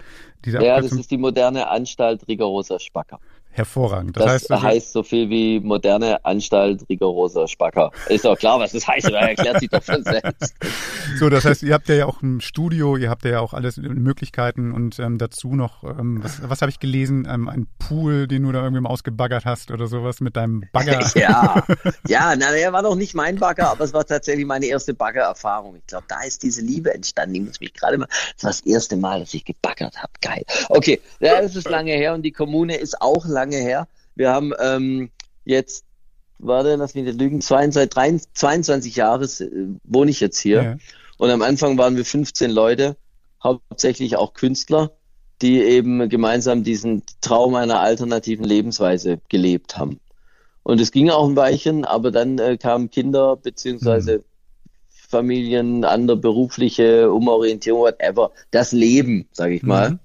diese 0.44 0.62
ja, 0.62 0.80
das 0.80 0.92
ist 0.92 1.10
die 1.10 1.18
moderne 1.18 1.68
Anstalt 1.68 2.28
rigoroser 2.28 2.78
Spacker. 2.78 3.20
Hervorragend. 3.52 4.16
Das, 4.16 4.46
das 4.46 4.62
heißt, 4.62 4.62
heißt, 4.62 4.92
so 4.92 5.02
viel 5.02 5.28
wie 5.28 5.58
moderne 5.58 6.24
Anstalt 6.24 6.84
rigoroser 6.88 7.48
Spacker. 7.48 7.90
Ist 8.08 8.24
doch 8.24 8.38
klar, 8.38 8.60
was 8.60 8.72
das 8.72 8.86
heißt, 8.86 9.06
aber 9.08 9.18
erklärt 9.18 9.58
sich 9.58 9.68
doch 9.68 9.82
von 9.82 10.02
selbst. 10.04 10.54
So, 11.18 11.28
das 11.28 11.44
heißt, 11.44 11.64
ihr 11.64 11.74
habt 11.74 11.88
ja 11.88 12.06
auch 12.06 12.22
ein 12.22 12.40
Studio, 12.40 12.96
ihr 12.96 13.10
habt 13.10 13.24
ja 13.24 13.40
auch 13.40 13.52
alles 13.52 13.78
Möglichkeiten 13.78 14.72
und 14.72 14.98
ähm, 15.00 15.18
dazu 15.18 15.56
noch, 15.56 15.82
ähm, 15.82 16.22
was, 16.22 16.48
was 16.48 16.62
habe 16.62 16.70
ich 16.70 16.78
gelesen, 16.78 17.26
ähm, 17.28 17.48
ein 17.48 17.66
Pool, 17.78 18.28
den 18.28 18.44
du 18.44 18.52
da 18.52 18.62
irgendwie 18.62 18.80
mal 18.80 18.90
ausgebaggert 18.90 19.44
hast 19.44 19.72
oder 19.72 19.88
sowas 19.88 20.20
mit 20.20 20.36
deinem 20.36 20.64
Bagger. 20.72 21.00
ja, 21.16 21.64
ja, 22.06 22.36
na, 22.36 22.52
der 22.52 22.72
war 22.72 22.82
noch 22.82 22.94
nicht 22.94 23.14
mein 23.14 23.36
Bagger, 23.36 23.70
aber 23.70 23.84
es 23.84 23.92
war 23.92 24.06
tatsächlich 24.06 24.46
meine 24.46 24.66
erste 24.66 24.94
Baggererfahrung. 24.94 25.76
Ich 25.76 25.86
glaube, 25.88 26.04
da 26.08 26.22
ist 26.22 26.44
diese 26.44 26.62
Liebe 26.62 26.94
entstanden. 26.94 27.34
Ich 27.34 27.42
muss 27.42 27.60
mich 27.60 27.74
gerade 27.74 27.98
mal, 27.98 28.08
das 28.36 28.44
war 28.44 28.50
das 28.50 28.60
erste 28.60 28.96
Mal, 28.96 29.20
dass 29.20 29.34
ich 29.34 29.44
gebaggert 29.44 29.98
habe. 29.98 30.12
Geil. 30.20 30.44
Okay, 30.68 31.00
ja, 31.18 31.42
das 31.42 31.56
ist 31.56 31.68
lange 31.68 31.92
her 31.92 32.14
und 32.14 32.22
die 32.22 32.32
Kommune 32.32 32.76
ist 32.76 33.02
auch 33.02 33.26
lange 33.26 33.39
lange 33.40 33.56
her. 33.56 33.88
Wir 34.14 34.30
haben 34.30 34.52
ähm, 34.60 35.10
jetzt, 35.44 35.84
warte, 36.38 36.76
lass 36.76 36.94
mich 36.94 37.04
nicht 37.04 37.20
lügen, 37.20 37.40
22, 37.40 38.28
22 38.34 38.96
Jahre 38.96 39.26
wohne 39.84 40.10
ich 40.10 40.20
jetzt 40.20 40.38
hier. 40.38 40.62
Ja. 40.62 40.76
Und 41.18 41.30
am 41.30 41.42
Anfang 41.42 41.78
waren 41.78 41.96
wir 41.96 42.04
15 42.04 42.50
Leute, 42.50 42.96
hauptsächlich 43.42 44.16
auch 44.16 44.34
Künstler, 44.34 44.92
die 45.42 45.60
eben 45.60 46.08
gemeinsam 46.08 46.64
diesen 46.64 47.02
Traum 47.22 47.54
einer 47.54 47.80
alternativen 47.80 48.44
Lebensweise 48.44 49.20
gelebt 49.28 49.78
haben. 49.78 50.00
Und 50.62 50.80
es 50.80 50.92
ging 50.92 51.08
auch 51.08 51.26
ein 51.26 51.36
Weilchen, 51.36 51.86
aber 51.86 52.10
dann 52.10 52.38
äh, 52.38 52.58
kamen 52.58 52.90
Kinder 52.90 53.36
beziehungsweise 53.36 54.18
mhm. 54.18 54.24
Familien, 54.88 55.84
andere 55.84 56.18
berufliche 56.18 57.10
Umorientierung, 57.10 57.80
whatever, 57.80 58.30
das 58.50 58.72
Leben, 58.72 59.26
sage 59.32 59.54
ich 59.54 59.62
mal. 59.62 59.92
Mhm 59.92 59.98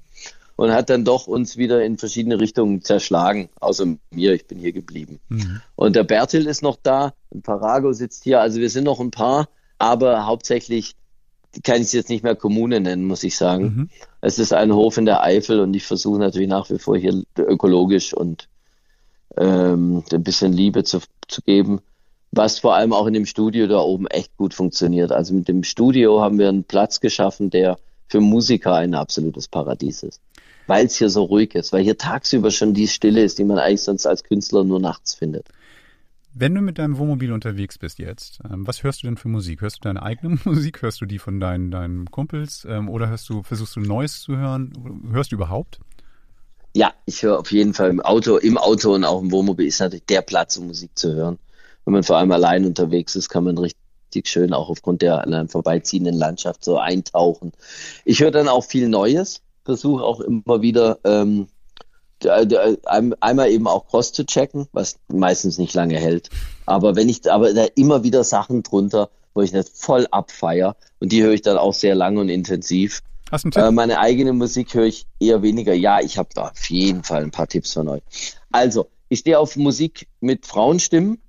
und 0.56 0.72
hat 0.72 0.89
dann 0.89 1.03
doch 1.03 1.28
uns 1.28 1.58
wieder 1.58 1.84
in 1.84 1.97
verschiedene 1.97 2.39
Richtungen 2.39 2.82
zerschlagen. 2.82 3.49
Außer 3.60 3.86
mir, 4.12 4.34
ich 4.34 4.47
bin 4.47 4.58
hier 4.58 4.72
geblieben. 4.72 5.20
Mhm. 5.30 5.62
Und 5.76 5.95
der 5.95 6.03
Bertil 6.03 6.47
ist 6.47 6.62
noch 6.62 6.78
da, 6.82 7.14
und 7.30 7.43
Parago 7.43 7.91
sitzt 7.93 8.24
hier. 8.24 8.41
Also 8.41 8.60
wir 8.60 8.70
sind 8.70 8.86
noch 8.86 8.99
ein 8.99 9.12
paar, 9.12 9.49
aber 9.78 10.26
hauptsächlich 10.26 10.95
kann 11.64 11.78
ich 11.78 11.84
es 11.84 11.93
jetzt 11.93 12.10
nicht 12.10 12.24
mehr 12.24 12.36
Kommune 12.36 12.80
nennen, 12.80 13.06
muss 13.06 13.24
ich 13.24 13.38
sagen. 13.38 13.64
Mhm. 13.64 13.89
Es 14.22 14.39
ist 14.39 14.53
ein 14.53 14.74
Hof 14.74 14.97
in 14.97 15.06
der 15.06 15.24
Eifel 15.24 15.60
und 15.60 15.74
ich 15.74 15.86
versuche 15.86 16.20
natürlich 16.20 16.49
nach 16.49 16.70
wie 16.70 16.80
vor 16.80 16.97
hier 16.97 17.24
ökologisch 17.38 18.14
und 18.14 18.47
ähm, 19.38 20.03
ein 20.12 20.24
bisschen 20.24 20.53
Liebe 20.53 20.84
zu, 20.84 20.99
zu 21.28 21.41
geben, 21.41 21.82
was 22.32 22.60
vor 22.60 22.76
allem 22.76 22.93
auch 22.93 23.08
in 23.08 23.14
dem 23.14 23.26
Studio 23.26 23.68
da 23.68 23.80
oben 23.80 24.08
echt 24.08 24.36
gut 24.38 24.53
funktioniert. 24.53 25.12
Also 25.12 25.34
mit 25.34 25.47
dem 25.47 25.64
Studio 25.64 26.22
haben 26.22 26.39
wir 26.39 26.49
einen 26.49 26.64
Platz 26.64 26.99
geschaffen, 26.99 27.49
der 27.49 27.78
für 28.08 28.20
Musiker 28.22 28.76
ein 28.76 28.93
absolutes 28.93 29.47
Paradies 29.47 30.03
ist 30.03 30.22
weil 30.68 30.86
es 30.86 30.97
hier 30.97 31.09
so 31.09 31.24
ruhig 31.24 31.55
ist, 31.55 31.74
weil 31.74 31.84
hier 31.84 31.97
tagsüber 31.97 32.51
schon 32.51 32.74
die 32.74 32.88
Stille 32.88 33.24
ist, 33.24 33.39
die 33.39 33.43
man 33.43 33.59
eigentlich 33.59 33.82
sonst 33.82 34.05
als 34.05 34.24
Künstler 34.24 34.63
nur 34.63 34.80
nachts 34.80 35.13
findet. 35.13 35.47
Wenn 36.38 36.53
du 36.53 36.59
mit 36.59 36.80
deinem 36.80 36.97
Wohnmobil 36.97 37.32
unterwegs 37.32 37.78
bist 37.78 37.97
jetzt, 37.97 38.39
ähm, 38.51 38.68
was 38.68 38.84
hörst 38.84 39.01
du 39.01 39.07
denn 39.07 39.16
für 39.16 39.30
Musik? 39.30 39.61
Hörst 39.61 39.78
du 39.78 39.82
deine 39.84 40.03
eigene 40.03 40.38
Musik? 40.43 40.82
Hörst 40.82 40.99
du 40.99 41.05
die 41.05 41.18
von 41.18 41.39
deinen, 41.39 41.72
deinen 41.72 42.11
Kumpels? 42.11 42.68
Ähm, 42.70 42.89
oder 42.89 43.07
hörst 43.07 43.30
du, 43.30 43.41
versuchst 43.43 43.78
du 43.78 43.80
Neues 43.80 44.22
zu 44.22 44.36
hören? 44.36 44.74
Hörst 45.11 45.32
du 45.32 45.38
überhaupt? 45.38 45.80
Ja, 46.76 46.93
ich 47.05 47.24
höre 47.24 47.39
auf 47.39 47.53
jeden 47.53 47.74
Fall 47.74 47.89
im 47.89 48.01
Auto, 48.01 48.36
im 48.36 48.57
Auto 48.57 48.93
und 48.93 49.05
auch 49.05 49.22
im 49.22 49.32
Wohnmobil 49.32 49.66
ist 49.66 49.80
natürlich 49.80 50.07
der 50.07 50.22
Platz, 50.22 50.57
um 50.57 50.68
Musik 50.68 50.91
zu 50.95 51.13
hören. 51.13 51.39
Wenn 51.86 51.93
man 51.93 52.03
vor 52.03 52.18
allem 52.18 52.34
allein 52.34 52.66
unterwegs 52.66 53.16
ist, 53.16 53.30
kann 53.30 53.45
man 53.45 53.57
richtig 53.57 53.80
schön 54.26 54.51
auch 54.51 54.68
aufgrund 54.68 55.01
der 55.01 55.24
an 55.24 55.34
einem 55.34 55.47
vorbeiziehenden 55.47 56.16
Landschaft 56.16 56.66
so 56.66 56.78
eintauchen. 56.78 57.53
Ich 58.03 58.20
höre 58.20 58.32
dann 58.32 58.49
auch 58.49 58.66
viel 58.66 58.89
Neues, 58.89 59.41
versuche 59.66 60.03
auch 60.03 60.22
immer 60.22 60.61
wieder 60.61 60.99
ähm, 61.03 61.47
einmal 63.20 63.49
eben 63.49 63.68
auch 63.68 63.88
Cross 63.88 64.13
zu 64.13 64.26
checken, 64.26 64.68
was 64.72 64.97
meistens 65.09 65.57
nicht 65.57 65.74
lange 65.74 65.97
hält. 65.97 66.30
Aber 66.66 66.95
wenn 66.95 67.09
ich, 67.09 67.30
aber 67.32 67.53
da 67.53 67.66
immer 67.76 68.03
wieder 68.03 68.24
Sachen 68.24 68.63
drunter, 68.63 69.09
wo 69.34 69.41
ich 69.41 69.51
das 69.51 69.70
voll 69.70 70.07
abfeier 70.11 70.76
und 70.99 71.11
die 71.11 71.22
höre 71.22 71.34
ich 71.34 71.41
dann 71.41 71.57
auch 71.57 71.74
sehr 71.74 71.93
lang 71.93 72.18
und 72.18 72.30
intensiv. 72.30 73.01
Hast 73.32 73.43
du 73.43 73.47
einen 73.47 73.51
Tipp? 73.51 73.63
Äh, 73.63 73.72
meine 73.72 73.99
eigene 73.99 74.34
Musik 74.34 74.74
höre 74.74 74.86
ich 74.86 75.05
eher 75.20 75.41
weniger. 75.41 75.74
Ja, 75.74 75.99
ich 75.99 76.18
habe 76.18 76.30
da 76.34 76.49
auf 76.49 76.70
jeden 76.70 77.03
Fall 77.03 77.24
ein 77.24 77.32
paar 77.32 77.47
Tipps 77.47 77.74
von 77.74 77.89
euch. 77.89 78.01
Also, 78.51 78.88
ich 79.09 79.20
stehe 79.20 79.38
auf 79.38 79.55
Musik 79.55 80.07
mit 80.22 80.45
Frauenstimmen. 80.45 81.20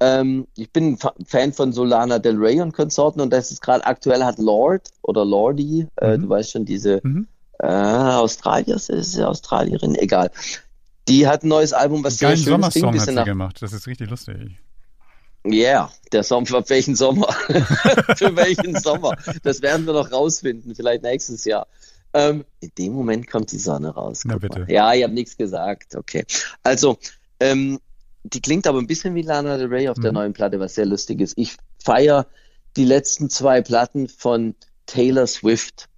Ähm, 0.00 0.46
ich 0.56 0.72
bin 0.72 0.98
Fan 1.26 1.52
von 1.52 1.72
Solana 1.72 2.18
Del 2.18 2.36
Rey 2.36 2.60
und 2.60 2.72
Konsorten 2.72 3.20
und 3.20 3.32
das 3.32 3.50
ist 3.52 3.60
gerade 3.60 3.86
aktuell 3.86 4.24
hat 4.24 4.38
Lord 4.38 4.88
oder 5.02 5.24
Lordi, 5.24 5.86
äh, 6.00 6.16
Mhm. 6.16 6.22
du 6.22 6.28
weißt 6.30 6.50
schon, 6.50 6.64
diese 6.64 7.00
Mhm. 7.04 7.28
Äh, 7.64 8.14
Australier, 8.14 8.76
ist 8.76 8.88
sie 8.88 9.26
Australierin, 9.26 9.94
egal. 9.94 10.30
Die 11.08 11.26
hat 11.26 11.42
ein 11.44 11.48
neues 11.48 11.72
Album, 11.72 12.02
was 12.02 12.18
sehr 12.18 12.30
Geilen 12.30 12.42
schön 12.42 12.60
ist, 12.60 12.70
klingt 12.70 12.72
Sommersong 12.72 12.82
ein 12.82 12.94
hat 12.94 13.06
bisschen 13.06 13.16
sie 13.18 13.24
gemacht. 13.24 13.56
Das 13.60 13.72
ist 13.72 13.86
richtig 13.86 14.10
lustig. 14.10 14.58
Yeah, 15.46 15.90
der 16.12 16.22
Sommer, 16.22 16.46
für 16.46 16.70
welchen 16.70 16.96
Sommer? 16.96 17.30
für 18.16 18.34
welchen 18.34 18.78
Sommer? 18.80 19.14
Das 19.42 19.60
werden 19.60 19.84
wir 19.86 19.92
noch 19.92 20.10
rausfinden, 20.10 20.74
vielleicht 20.74 21.02
nächstes 21.02 21.44
Jahr. 21.44 21.66
Ähm, 22.14 22.44
in 22.60 22.70
dem 22.78 22.92
Moment 22.94 23.28
kommt 23.28 23.52
die 23.52 23.58
Sonne 23.58 23.90
raus. 23.90 24.22
Na 24.24 24.38
bitte. 24.38 24.60
mal. 24.60 24.70
Ja, 24.70 24.94
ich 24.94 25.02
habe 25.02 25.12
nichts 25.12 25.36
gesagt. 25.36 25.96
Okay. 25.96 26.24
Also, 26.62 26.96
ähm, 27.40 27.78
die 28.22 28.40
klingt 28.40 28.66
aber 28.66 28.78
ein 28.78 28.86
bisschen 28.86 29.14
wie 29.14 29.22
Lana 29.22 29.58
Del 29.58 29.66
Rey 29.66 29.88
auf 29.88 29.98
der 29.98 30.12
Mhm. 30.12 30.14
neuen 30.14 30.32
Platte, 30.32 30.58
was 30.60 30.76
sehr 30.76 30.86
lustig 30.86 31.20
ist. 31.20 31.34
Ich 31.36 31.56
feiere 31.82 32.26
die 32.76 32.84
letzten 32.86 33.28
zwei 33.28 33.60
Platten 33.60 34.08
von 34.08 34.54
Taylor 34.86 35.26
Swift, 35.26 35.88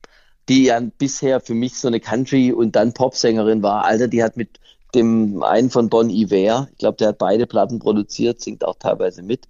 die 0.49 0.64
ja 0.64 0.80
bisher 0.80 1.40
für 1.40 1.55
mich 1.55 1.78
so 1.78 1.88
eine 1.88 2.01
Country- 2.01 2.53
und 2.53 2.76
dann 2.76 2.94
Popsängerin 2.94 3.62
war. 3.62 3.84
Alter, 3.84 4.09
die 4.09 4.22
hat 4.22 4.36
mit 4.36 4.61
dem 4.94 5.42
einen 5.42 5.70
von 5.70 5.88
Bon 5.88 6.09
Iver, 6.09 6.68
ich 6.72 6.78
glaube, 6.78 6.97
der 6.99 7.09
hat 7.09 7.18
beide 7.18 7.47
Platten 7.47 7.78
produziert, 7.78 8.40
singt 8.40 8.64
auch 8.64 8.76
teilweise 8.78 9.22
mit, 9.22 9.49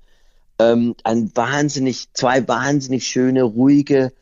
ähm, 0.58 0.94
ein 1.04 1.30
wahnsinnig, 1.34 2.12
zwei 2.14 2.46
wahnsinnig 2.48 3.06
schöne, 3.06 3.42
ruhige, 3.42 4.12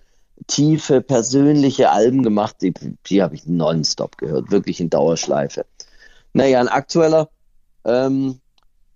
tiefe, 0.46 1.00
persönliche 1.00 1.90
Alben 1.90 2.22
gemacht. 2.22 2.56
Die, 2.60 2.74
die 3.06 3.22
habe 3.22 3.36
ich 3.36 3.46
nonstop 3.46 4.18
gehört, 4.18 4.50
wirklich 4.50 4.80
in 4.80 4.90
Dauerschleife. 4.90 5.64
Naja, 6.32 6.60
ein 6.60 6.68
aktueller 6.68 7.30
ähm, 7.84 8.40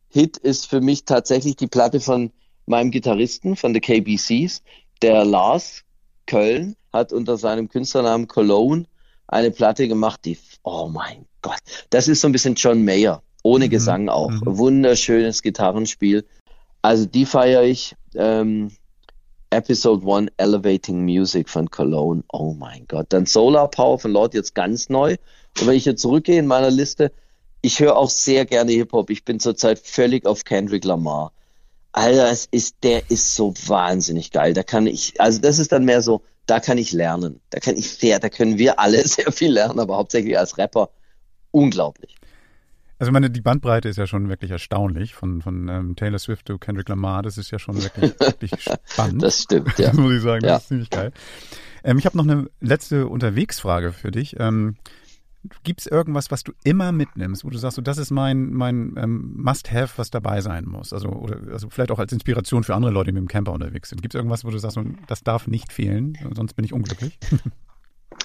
Hit 0.08 0.36
ist 0.38 0.66
für 0.66 0.80
mich 0.80 1.04
tatsächlich 1.04 1.56
die 1.56 1.68
Platte 1.68 2.00
von 2.00 2.32
meinem 2.66 2.90
Gitarristen 2.90 3.56
von 3.56 3.72
The 3.72 3.80
KBCs, 3.80 4.62
der 5.00 5.24
Lars 5.24 5.84
Köln 6.28 6.76
hat 6.92 7.12
unter 7.12 7.36
seinem 7.36 7.68
Künstlernamen 7.68 8.28
Cologne 8.28 8.84
eine 9.26 9.50
Platte 9.50 9.88
gemacht, 9.88 10.20
die, 10.24 10.38
oh 10.62 10.88
mein 10.92 11.26
Gott, 11.42 11.58
das 11.90 12.06
ist 12.06 12.20
so 12.20 12.28
ein 12.28 12.32
bisschen 12.32 12.54
John 12.54 12.84
Mayer, 12.84 13.22
ohne 13.42 13.66
Mhm. 13.66 13.70
Gesang 13.70 14.08
auch. 14.08 14.30
Mhm. 14.30 14.40
Wunderschönes 14.44 15.42
Gitarrenspiel. 15.42 16.24
Also 16.82 17.06
die 17.06 17.26
feiere 17.26 17.64
ich. 17.64 17.96
Ähm, 18.14 18.70
Episode 19.50 20.06
1 20.06 20.30
Elevating 20.36 21.04
Music 21.04 21.48
von 21.48 21.70
Cologne. 21.70 22.22
Oh 22.32 22.52
mein 22.52 22.86
Gott. 22.86 23.06
Dann 23.08 23.24
Solar 23.24 23.68
Power 23.70 23.98
von 23.98 24.12
Lord 24.12 24.34
jetzt 24.34 24.54
ganz 24.54 24.90
neu. 24.90 25.16
Und 25.58 25.66
wenn 25.66 25.74
ich 25.74 25.84
hier 25.84 25.96
zurückgehe 25.96 26.38
in 26.38 26.46
meiner 26.46 26.70
Liste, 26.70 27.12
ich 27.62 27.80
höre 27.80 27.96
auch 27.96 28.10
sehr 28.10 28.44
gerne 28.44 28.72
Hip-Hop. 28.72 29.08
Ich 29.10 29.24
bin 29.24 29.40
zurzeit 29.40 29.78
völlig 29.78 30.26
auf 30.26 30.44
Kendrick 30.44 30.84
Lamar. 30.84 31.32
Alter, 31.92 32.30
es 32.30 32.46
ist, 32.50 32.76
der 32.82 33.10
ist 33.10 33.34
so 33.34 33.54
wahnsinnig 33.66 34.30
geil. 34.30 34.52
Da 34.54 34.62
kann 34.62 34.86
ich, 34.86 35.20
also 35.20 35.40
das 35.40 35.58
ist 35.58 35.72
dann 35.72 35.84
mehr 35.84 36.02
so, 36.02 36.22
da 36.46 36.60
kann 36.60 36.78
ich 36.78 36.92
lernen. 36.92 37.40
Da 37.50 37.60
kann 37.60 37.76
ich 37.76 37.90
sehr, 37.90 38.18
da 38.18 38.28
können 38.28 38.58
wir 38.58 38.78
alle 38.78 39.02
sehr 39.08 39.32
viel 39.32 39.52
lernen, 39.52 39.80
aber 39.80 39.96
hauptsächlich 39.96 40.38
als 40.38 40.58
Rapper 40.58 40.90
unglaublich. 41.50 42.14
Also 43.00 43.10
ich 43.10 43.12
meine, 43.12 43.30
die 43.30 43.40
Bandbreite 43.40 43.88
ist 43.88 43.96
ja 43.96 44.08
schon 44.08 44.28
wirklich 44.28 44.50
erstaunlich 44.50 45.14
von, 45.14 45.40
von 45.40 45.68
ähm, 45.68 45.94
Taylor 45.94 46.18
Swift 46.18 46.48
zu 46.48 46.58
Kendrick 46.58 46.88
Lamar. 46.88 47.22
Das 47.22 47.38
ist 47.38 47.50
ja 47.52 47.58
schon 47.60 47.80
wirklich, 47.80 48.12
wirklich 48.20 48.50
spannend. 48.86 49.22
Das 49.22 49.42
stimmt, 49.42 49.78
ja. 49.78 49.88
Das 49.90 49.96
muss 49.98 50.12
ich 50.14 50.22
sagen, 50.22 50.40
das 50.42 50.50
Ja. 50.50 50.56
ist 50.56 50.68
ziemlich 50.68 50.90
geil. 50.90 51.12
Ähm, 51.84 51.98
ich 51.98 52.06
habe 52.06 52.16
noch 52.16 52.24
eine 52.24 52.48
letzte 52.60 53.06
Unterwegsfrage 53.06 53.92
für 53.92 54.10
dich. 54.10 54.34
Ähm, 54.40 54.76
Gibt 55.62 55.80
es 55.80 55.86
irgendwas, 55.86 56.30
was 56.30 56.42
du 56.42 56.52
immer 56.64 56.92
mitnimmst, 56.92 57.44
wo 57.44 57.50
du 57.50 57.58
sagst, 57.58 57.76
so, 57.76 57.82
das 57.82 57.98
ist 57.98 58.10
mein, 58.10 58.52
mein 58.52 58.94
ähm, 58.96 59.34
Must-Have, 59.36 59.96
was 59.96 60.10
dabei 60.10 60.40
sein 60.40 60.64
muss? 60.66 60.92
Also, 60.92 61.08
oder, 61.08 61.38
also 61.52 61.70
vielleicht 61.70 61.90
auch 61.90 61.98
als 61.98 62.12
Inspiration 62.12 62.64
für 62.64 62.74
andere 62.74 62.92
Leute, 62.92 63.06
die 63.06 63.12
mit 63.12 63.22
dem 63.22 63.28
Camper 63.28 63.52
unterwegs 63.52 63.88
sind. 63.88 64.02
Gibt 64.02 64.14
es 64.14 64.18
irgendwas, 64.18 64.44
wo 64.44 64.50
du 64.50 64.58
sagst, 64.58 64.74
so, 64.74 64.84
das 65.06 65.22
darf 65.22 65.46
nicht 65.46 65.72
fehlen, 65.72 66.18
sonst 66.34 66.54
bin 66.54 66.64
ich 66.64 66.72
unglücklich? 66.72 67.18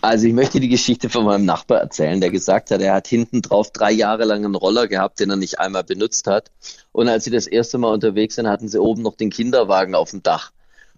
Also 0.02 0.28
ich 0.28 0.34
möchte 0.34 0.60
die 0.60 0.70
Geschichte 0.70 1.10
von 1.10 1.24
meinem 1.24 1.46
Nachbar 1.46 1.80
erzählen, 1.80 2.20
der 2.20 2.30
gesagt 2.30 2.72
hat, 2.72 2.82
er 2.82 2.94
hat 2.94 3.08
hinten 3.08 3.42
drauf 3.42 3.72
drei 3.72 3.92
Jahre 3.92 4.26
lang 4.26 4.44
einen 4.44 4.56
Roller 4.56 4.88
gehabt, 4.88 5.20
den 5.20 5.30
er 5.30 5.38
nicht 5.38 5.60
einmal 5.60 5.84
benutzt 5.84 6.28
hat. 6.28 6.52
Und 6.92 7.08
als 7.08 7.24
sie 7.24 7.32
das 7.32 7.48
erste 7.48 7.78
Mal 7.78 7.94
unterwegs 7.94 8.36
sind, 8.36 8.48
hatten 8.48 8.68
sie 8.68 8.82
oben 8.82 9.02
noch 9.02 9.16
den 9.16 9.30
Kinderwagen 9.30 9.96
auf 9.96 10.12
dem 10.12 10.22
Dach. 10.22 10.52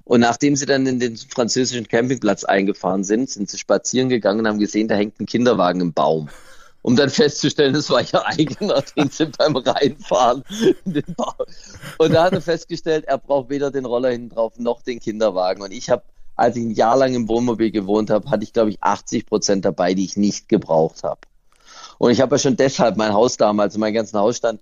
Und 0.05 0.21
nachdem 0.21 0.55
sie 0.55 0.67
dann 0.67 0.85
in 0.85 0.99
den 0.99 1.17
französischen 1.17 1.87
Campingplatz 1.87 2.43
eingefahren 2.43 3.03
sind, 3.03 3.29
sind 3.29 3.49
sie 3.49 3.57
spazieren 3.57 4.07
gegangen 4.07 4.41
und 4.41 4.47
haben 4.47 4.59
gesehen, 4.59 4.87
da 4.87 4.95
hängt 4.95 5.19
ein 5.19 5.25
Kinderwagen 5.25 5.81
im 5.81 5.93
Baum. 5.93 6.29
Um 6.83 6.95
dann 6.95 7.09
festzustellen, 7.09 7.73
es 7.73 7.89
war 7.89 8.01
ihr 8.01 8.23
eigener, 8.27 8.83
den 8.95 9.09
sie 9.09 9.25
beim 9.25 9.55
Reinfahren 9.55 10.43
in 10.85 10.93
den 10.93 11.15
Baum. 11.17 11.47
Und 11.97 12.13
da 12.13 12.25
hat 12.25 12.33
er 12.33 12.41
festgestellt, 12.41 13.05
er 13.07 13.17
braucht 13.17 13.49
weder 13.49 13.71
den 13.71 13.85
Roller 13.85 14.11
hinten 14.11 14.29
drauf 14.29 14.59
noch 14.59 14.83
den 14.83 14.99
Kinderwagen. 14.99 15.63
Und 15.63 15.71
ich 15.71 15.89
habe, 15.89 16.03
als 16.35 16.55
ich 16.55 16.63
ein 16.63 16.71
Jahr 16.71 16.95
lang 16.95 17.15
im 17.15 17.27
Wohnmobil 17.27 17.71
gewohnt 17.71 18.11
habe, 18.11 18.29
hatte 18.29 18.43
ich, 18.43 18.53
glaube 18.53 18.69
ich, 18.69 18.83
80 18.83 19.25
Prozent 19.25 19.65
dabei, 19.65 19.95
die 19.95 20.05
ich 20.05 20.17
nicht 20.17 20.47
gebraucht 20.47 21.01
habe. 21.01 21.21
Und 21.97 22.11
ich 22.11 22.21
habe 22.21 22.35
ja 22.35 22.39
schon 22.39 22.57
deshalb 22.57 22.95
mein 22.97 23.13
Haus 23.13 23.37
damals, 23.37 23.75
meinen 23.77 23.95
ganzen 23.95 24.19
Hausstand 24.19 24.59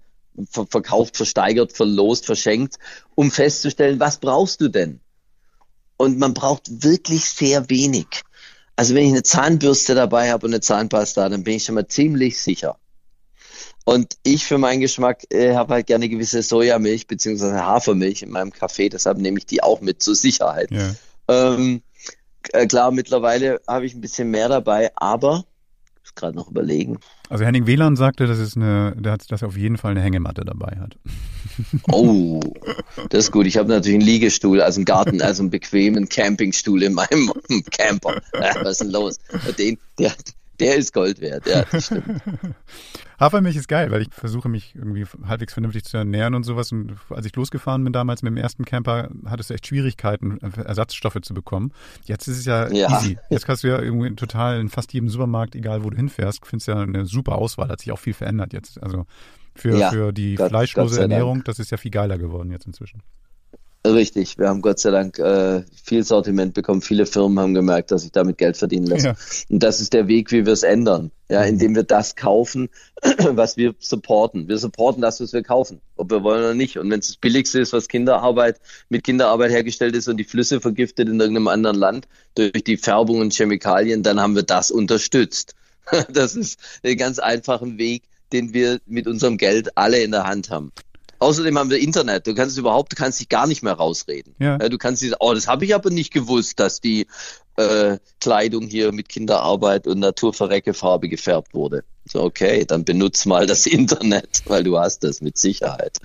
ver 0.49 0.65
verkauft, 0.67 1.17
versteigert, 1.17 1.73
verlost, 1.73 2.25
verschenkt, 2.25 2.77
um 3.15 3.29
festzustellen, 3.29 3.99
was 3.99 4.17
brauchst 4.17 4.61
du 4.61 4.69
denn? 4.69 5.01
Und 5.97 6.19
man 6.19 6.33
braucht 6.33 6.83
wirklich 6.83 7.25
sehr 7.25 7.69
wenig. 7.69 8.23
Also 8.75 8.95
wenn 8.95 9.05
ich 9.05 9.11
eine 9.11 9.23
Zahnbürste 9.23 9.95
dabei 9.95 10.31
habe 10.31 10.47
und 10.47 10.53
eine 10.53 10.61
Zahnpasta, 10.61 11.29
dann 11.29 11.43
bin 11.43 11.55
ich 11.55 11.65
schon 11.65 11.75
mal 11.75 11.87
ziemlich 11.87 12.41
sicher. 12.41 12.77
Und 13.85 14.17
ich 14.23 14.45
für 14.45 14.57
meinen 14.57 14.79
Geschmack 14.79 15.23
äh, 15.29 15.55
habe 15.55 15.73
halt 15.73 15.87
gerne 15.87 16.07
gewisse 16.07 16.41
Sojamilch 16.41 17.07
beziehungsweise 17.07 17.65
Hafermilch 17.65 18.23
in 18.23 18.29
meinem 18.29 18.51
Kaffee, 18.51 18.89
deshalb 18.89 19.17
nehme 19.17 19.37
ich 19.37 19.45
die 19.45 19.61
auch 19.61 19.81
mit 19.81 20.01
zur 20.01 20.15
Sicherheit. 20.15 20.71
Ja. 20.71 20.95
Ähm, 21.27 21.81
äh, 22.53 22.65
klar, 22.65 22.91
mittlerweile 22.91 23.61
habe 23.67 23.85
ich 23.85 23.93
ein 23.93 24.01
bisschen 24.01 24.31
mehr 24.31 24.47
dabei, 24.47 24.91
aber 24.95 25.45
ich 25.95 26.01
muss 26.01 26.15
gerade 26.15 26.35
noch 26.35 26.49
überlegen. 26.49 26.97
Also 27.29 27.43
Henning 27.45 27.67
Wieland 27.67 27.97
sagte, 27.97 28.25
dass, 28.25 28.37
es 28.37 28.55
eine, 28.55 28.95
dass 28.97 29.41
er 29.41 29.47
auf 29.47 29.57
jeden 29.57 29.77
Fall 29.77 29.91
eine 29.91 30.01
Hängematte 30.01 30.45
dabei 30.45 30.77
hat. 30.79 30.97
Oh, 31.91 32.39
das 33.09 33.25
ist 33.25 33.31
gut. 33.31 33.45
Ich 33.47 33.57
habe 33.57 33.69
natürlich 33.69 33.95
einen 33.99 34.05
Liegestuhl, 34.07 34.61
also 34.61 34.77
einen 34.79 34.85
Garten, 34.85 35.21
also 35.21 35.43
einen 35.43 35.49
bequemen 35.49 36.09
Campingstuhl 36.09 36.83
in 36.83 36.93
meinem 36.93 37.31
Camper. 37.71 38.21
Was 38.33 38.71
ist 38.73 38.81
denn 38.81 38.91
los? 38.91 39.17
Den, 39.57 39.77
der, 39.99 40.13
der 40.59 40.75
ist 40.75 40.93
Gold 40.93 41.19
wert, 41.21 41.45
ja, 41.47 41.63
das 41.71 41.87
stimmt. 41.87 42.21
Hafermilch 43.19 43.55
ist 43.55 43.67
geil, 43.67 43.89
weil 43.91 44.01
ich 44.01 44.09
versuche 44.11 44.49
mich 44.49 44.75
irgendwie 44.75 45.05
halbwegs 45.25 45.53
vernünftig 45.53 45.85
zu 45.85 45.97
ernähren 45.97 46.35
und 46.35 46.43
sowas. 46.43 46.71
Und 46.71 46.95
als 47.09 47.25
ich 47.25 47.35
losgefahren 47.35 47.83
bin 47.83 47.93
damals 47.93 48.21
mit 48.21 48.31
dem 48.31 48.37
ersten 48.37 48.65
Camper, 48.65 49.09
hattest 49.25 49.49
du 49.49 49.53
echt 49.53 49.67
Schwierigkeiten, 49.67 50.39
Ersatzstoffe 50.41 51.19
zu 51.21 51.33
bekommen. 51.33 51.71
Jetzt 52.05 52.27
ist 52.27 52.39
es 52.39 52.45
ja, 52.45 52.69
Ja. 52.71 52.89
easy. 52.97 53.17
Jetzt 53.29 53.45
kannst 53.45 53.63
du 53.63 53.67
ja 53.69 53.79
irgendwie 53.81 54.13
total 54.15 54.59
in 54.59 54.69
fast 54.69 54.93
jedem 54.93 55.09
Supermarkt, 55.09 55.55
egal 55.55 55.83
wo 55.83 55.89
du 55.89 55.95
hinfährst, 55.97 56.45
findest 56.45 56.67
ja 56.67 56.79
eine 56.79 57.05
super 57.05 57.35
Auswahl. 57.35 57.69
Hat 57.69 57.79
sich 57.79 57.91
auch 57.91 57.99
viel 57.99 58.13
verändert 58.13 58.51
jetzt. 58.51 58.81
Also 58.81 59.05
für, 59.55 59.77
Ja, 59.77 59.91
für 59.91 60.11
die 60.11 60.35
Gott- 60.35 60.49
fleischlose 60.49 60.87
Gott 60.87 60.95
sei 60.95 61.01
Dank. 61.03 61.11
Ernährung, 61.13 61.43
das 61.43 61.59
ist 61.59 61.71
ja 61.71 61.77
viel 61.77 61.91
geiler 61.91 62.17
geworden 62.17 62.51
jetzt 62.51 62.65
inzwischen. 62.65 63.01
Richtig, 63.85 64.37
wir 64.37 64.47
haben 64.47 64.61
Gott 64.61 64.79
sei 64.79 64.91
Dank 64.91 65.19
äh, 65.19 65.63
viel 65.83 66.05
Sortiment 66.05 66.53
bekommen. 66.53 66.81
Viele 66.81 67.05
Firmen 67.05 67.37
haben 67.41 67.53
gemerkt, 67.53 67.91
dass 67.91 68.03
sich 68.03 68.13
damit 68.13 68.37
Geld 68.37 68.55
verdienen 68.55 68.87
lässt. 68.87 69.05
Ja. 69.05 69.15
Und 69.49 69.61
das 69.61 69.81
ist 69.81 69.91
der 69.91 70.07
Weg, 70.07 70.31
wie 70.31 70.45
wir 70.45 70.53
es 70.53 70.63
ändern. 70.63 71.11
Ja, 71.29 71.43
indem 71.43 71.75
wir 71.75 71.83
das 71.83 72.15
kaufen, 72.15 72.69
was 73.17 73.57
wir 73.57 73.75
supporten. 73.79 74.47
Wir 74.47 74.57
supporten 74.57 75.01
das, 75.01 75.19
was 75.19 75.33
wir 75.33 75.43
kaufen, 75.43 75.81
ob 75.97 76.11
wir 76.11 76.23
wollen 76.23 76.39
oder 76.45 76.53
nicht. 76.53 76.77
Und 76.77 76.89
wenn 76.91 77.01
es 77.01 77.07
das 77.07 77.17
Billigste 77.17 77.59
ist, 77.59 77.73
was 77.73 77.89
Kinderarbeit 77.89 78.61
mit 78.87 79.03
Kinderarbeit 79.03 79.51
hergestellt 79.51 79.97
ist 79.97 80.07
und 80.07 80.15
die 80.15 80.23
Flüsse 80.23 80.61
vergiftet 80.61 81.09
in 81.09 81.19
irgendeinem 81.19 81.49
anderen 81.49 81.75
Land 81.75 82.07
durch 82.35 82.63
die 82.63 82.77
Färbung 82.77 83.19
und 83.19 83.33
Chemikalien, 83.33 84.01
dann 84.01 84.17
haben 84.21 84.35
wir 84.35 84.43
das 84.43 84.71
unterstützt. 84.71 85.55
Das 86.13 86.37
ist 86.37 86.57
ein 86.85 86.95
ganz 86.95 87.19
einfachen 87.19 87.77
Weg, 87.77 88.03
den 88.33 88.53
wir 88.53 88.79
mit 88.85 89.07
unserem 89.07 89.37
Geld 89.37 89.77
alle 89.77 90.01
in 90.01 90.11
der 90.11 90.25
Hand 90.25 90.49
haben. 90.49 90.71
Außerdem 91.19 91.57
haben 91.57 91.69
wir 91.69 91.79
Internet. 91.79 92.27
Du 92.27 92.35
kannst 92.35 92.57
überhaupt, 92.57 92.91
du 92.91 92.95
kannst 92.97 93.21
dich 93.21 93.29
gar 93.29 93.47
nicht 93.47 93.63
mehr 93.63 93.73
rausreden. 93.73 94.35
Ja. 94.39 94.57
Du 94.57 94.77
kannst 94.77 95.01
dich, 95.01 95.13
oh, 95.19 95.33
das 95.33 95.47
habe 95.47 95.63
ich 95.63 95.73
aber 95.73 95.89
nicht 95.89 96.11
gewusst, 96.11 96.59
dass 96.59 96.81
die 96.81 97.07
äh, 97.55 97.97
Kleidung 98.19 98.67
hier 98.67 98.91
mit 98.91 99.07
Kinderarbeit 99.07 99.87
und 99.87 99.99
Naturverrecke 99.99 100.73
Farbe 100.73 101.07
gefärbt 101.07 101.53
wurde. 101.53 101.85
So, 102.05 102.21
okay, 102.23 102.65
dann 102.65 102.83
benutz 102.83 103.25
mal 103.25 103.47
das 103.47 103.65
Internet, 103.67 104.41
weil 104.47 104.63
du 104.63 104.77
hast 104.77 105.05
das 105.05 105.21
mit 105.21 105.37
Sicherheit. 105.37 105.97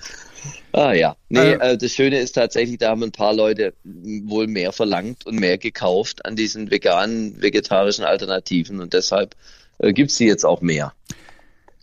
Ah 0.70 0.93
ja, 0.93 1.16
nee, 1.29 1.53
äh, 1.53 1.76
das 1.76 1.93
Schöne 1.93 2.20
ist 2.20 2.33
tatsächlich, 2.33 2.79
da 2.79 2.91
haben 2.91 3.03
ein 3.03 3.11
paar 3.11 3.35
Leute 3.35 3.74
wohl 3.83 4.47
mehr 4.47 4.72
verlangt 4.72 5.26
und 5.26 5.35
mehr 5.41 5.59
gekauft 5.59 6.24
an 6.26 6.37
diesen 6.37 6.70
veganen, 6.70 7.43
vegetarischen 7.43 8.05
Alternativen 8.05 8.81
und 8.81 8.93
deshalb 8.93 9.35
äh, 9.79 9.93
gibt 9.93 10.12
es 10.12 10.16
sie 10.16 10.26
jetzt 10.26 10.45
auch 10.45 10.61
mehr. 10.61 10.93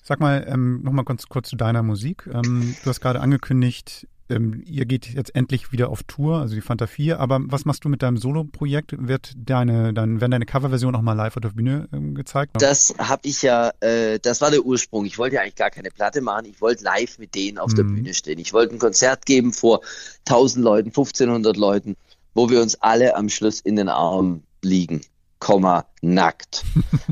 Sag 0.07 0.19
mal, 0.19 0.45
ähm, 0.47 0.83
nochmal 0.83 1.03
kurz, 1.03 1.27
kurz 1.27 1.49
zu 1.49 1.55
deiner 1.55 1.81
Musik. 1.81 2.29
Ähm, 2.31 2.75
du 2.83 2.89
hast 2.91 3.01
gerade 3.01 3.21
angekündigt, 3.21 4.07
ähm, 4.29 4.61
ihr 4.67 4.85
geht 4.85 5.11
jetzt 5.11 5.33
endlich 5.33 5.71
wieder 5.71 5.89
auf 5.89 6.03
Tour, 6.03 6.37
also 6.37 6.53
die 6.53 6.61
Fanta 6.61 6.85
4, 6.85 7.19
aber 7.19 7.39
was 7.45 7.65
machst 7.65 7.85
du 7.85 7.89
mit 7.89 8.03
deinem 8.03 8.17
Solo-Projekt? 8.17 8.95
Wird 8.99 9.33
deine, 9.35 9.95
dann 9.95 10.21
werden 10.21 10.29
deine 10.29 10.45
Coverversion 10.45 10.95
auch 10.95 11.01
mal 11.01 11.13
live 11.13 11.37
auf 11.37 11.41
der 11.41 11.49
Bühne 11.49 11.89
ähm, 11.91 12.13
gezeigt? 12.13 12.51
Das 12.59 12.93
habe 12.99 13.27
ich 13.27 13.41
ja, 13.41 13.71
äh, 13.79 14.19
das 14.19 14.41
war 14.41 14.51
der 14.51 14.63
Ursprung. 14.63 15.05
Ich 15.05 15.17
wollte 15.17 15.37
ja 15.37 15.41
eigentlich 15.41 15.55
gar 15.55 15.71
keine 15.71 15.89
Platte 15.89 16.21
machen, 16.21 16.45
ich 16.51 16.61
wollte 16.61 16.83
live 16.83 17.17
mit 17.17 17.33
denen 17.33 17.57
auf 17.57 17.71
mhm. 17.71 17.75
der 17.75 17.83
Bühne 17.85 18.13
stehen. 18.13 18.37
Ich 18.37 18.53
wollte 18.53 18.75
ein 18.75 18.79
Konzert 18.79 19.25
geben 19.25 19.53
vor 19.53 19.81
1000 20.27 20.63
Leuten, 20.63 20.89
1500 20.89 21.57
Leuten, 21.57 21.95
wo 22.35 22.47
wir 22.51 22.61
uns 22.61 22.79
alle 22.79 23.15
am 23.15 23.27
Schluss 23.27 23.59
in 23.59 23.75
den 23.75 23.89
Armen 23.89 24.43
liegen. 24.61 25.01
Komma, 25.45 25.85
nackt. 26.01 26.63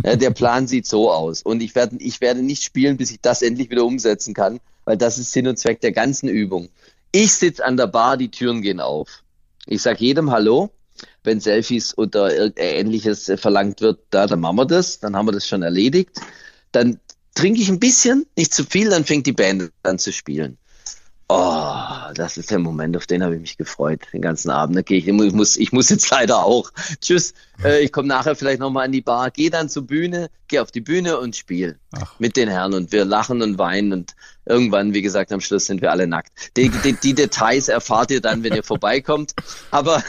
ja, 0.04 0.16
der 0.16 0.32
Plan 0.32 0.66
sieht 0.66 0.88
so 0.88 1.12
aus. 1.12 1.44
Und 1.44 1.62
ich 1.62 1.76
werde, 1.76 1.98
ich 2.00 2.20
werde 2.20 2.42
nicht 2.42 2.64
spielen, 2.64 2.98
bis 2.98 3.12
ich 3.12 3.22
das 3.22 3.44
endlich 3.44 3.70
wieder 3.70 3.86
umsetzen 3.86 4.34
kann, 4.34 4.60
weil 4.86 4.98
das 4.98 5.20
ist 5.20 5.34
Sinn 5.34 5.48
und 5.48 5.60
Zweck 5.60 5.82
der 5.82 5.92
ganzen 5.92 6.30
Übung. 6.30 6.70
Ich 7.12 7.36
sitze 7.36 7.64
an 7.64 7.78
der 7.78 7.86
Bar, 7.86 8.18
die 8.18 8.32
Türen 8.32 8.64
gehen 8.64 8.80
auf. 8.80 9.22
Ich 9.68 9.84
sage 9.84 10.00
jedem 10.00 10.32
Hallo. 10.32 10.72
Wenn 11.24 11.42
Selfies 11.42 11.96
oder 11.96 12.58
ähnliches 12.58 13.32
verlangt 13.36 13.82
wird, 13.82 14.00
da, 14.10 14.26
dann 14.26 14.40
machen 14.40 14.56
wir 14.56 14.66
das, 14.66 15.00
dann 15.00 15.16
haben 15.16 15.28
wir 15.28 15.32
das 15.32 15.48
schon 15.48 15.62
erledigt. 15.62 16.20
Dann 16.72 17.00
trinke 17.36 17.62
ich 17.62 17.70
ein 17.70 17.80
bisschen, 17.80 18.26
nicht 18.36 18.52
zu 18.52 18.64
viel, 18.64 18.90
dann 18.90 19.06
fängt 19.06 19.28
die 19.28 19.34
Band 19.34 19.72
an 19.84 20.00
zu 20.00 20.12
spielen. 20.12 20.58
Oh, 21.30 22.12
das 22.14 22.38
ist 22.38 22.52
der 22.52 22.60
Moment, 22.60 22.98
auf 22.98 23.08
den 23.08 23.24
habe 23.24 23.36
ich 23.36 23.42
mich 23.42 23.58
gefreut, 23.58 24.02
den 24.12 24.22
ganzen 24.22 24.50
Abend. 24.50 24.78
Okay, 24.78 24.98
ich, 24.98 25.12
muss, 25.12 25.58
ich 25.58 25.72
muss 25.72 25.90
jetzt 25.90 26.10
leider 26.10 26.44
auch. 26.44 26.72
Tschüss, 27.02 27.34
äh, 27.64 27.84
ich 27.84 27.92
komme 27.92 28.10
nachher 28.10 28.36
vielleicht 28.36 28.60
nochmal 28.60 28.86
an 28.86 28.92
die 28.92 29.02
Bar, 29.02 29.32
gehe 29.32 29.50
dann 29.50 29.70
zur 29.70 29.88
Bühne, 29.88 30.30
gehe 30.48 30.62
auf 30.62 30.72
die 30.72 30.82
Bühne 30.82 31.18
und 31.18 31.36
spiele 31.36 31.78
mit 32.20 32.36
den 32.36 32.50
Herren 32.50 32.74
und 32.74 32.92
wir 32.92 33.06
lachen 33.06 33.42
und 33.42 33.58
weinen 33.58 33.94
und 33.94 34.16
irgendwann, 34.46 34.94
wie 34.94 35.02
gesagt, 35.02 35.32
am 35.32 35.40
Schluss 35.40 35.66
sind 35.66 35.82
wir 35.82 35.92
alle 35.92 36.08
nackt. 36.08 36.32
Die, 36.58 36.70
die, 36.70 36.94
die 36.94 37.14
Details 37.14 37.70
erfahrt 37.70 38.12
ihr 38.12 38.22
dann, 38.22 38.44
wenn 38.44 38.54
ihr 38.54 38.64
vorbeikommt. 38.64 39.34
Aber 39.72 40.04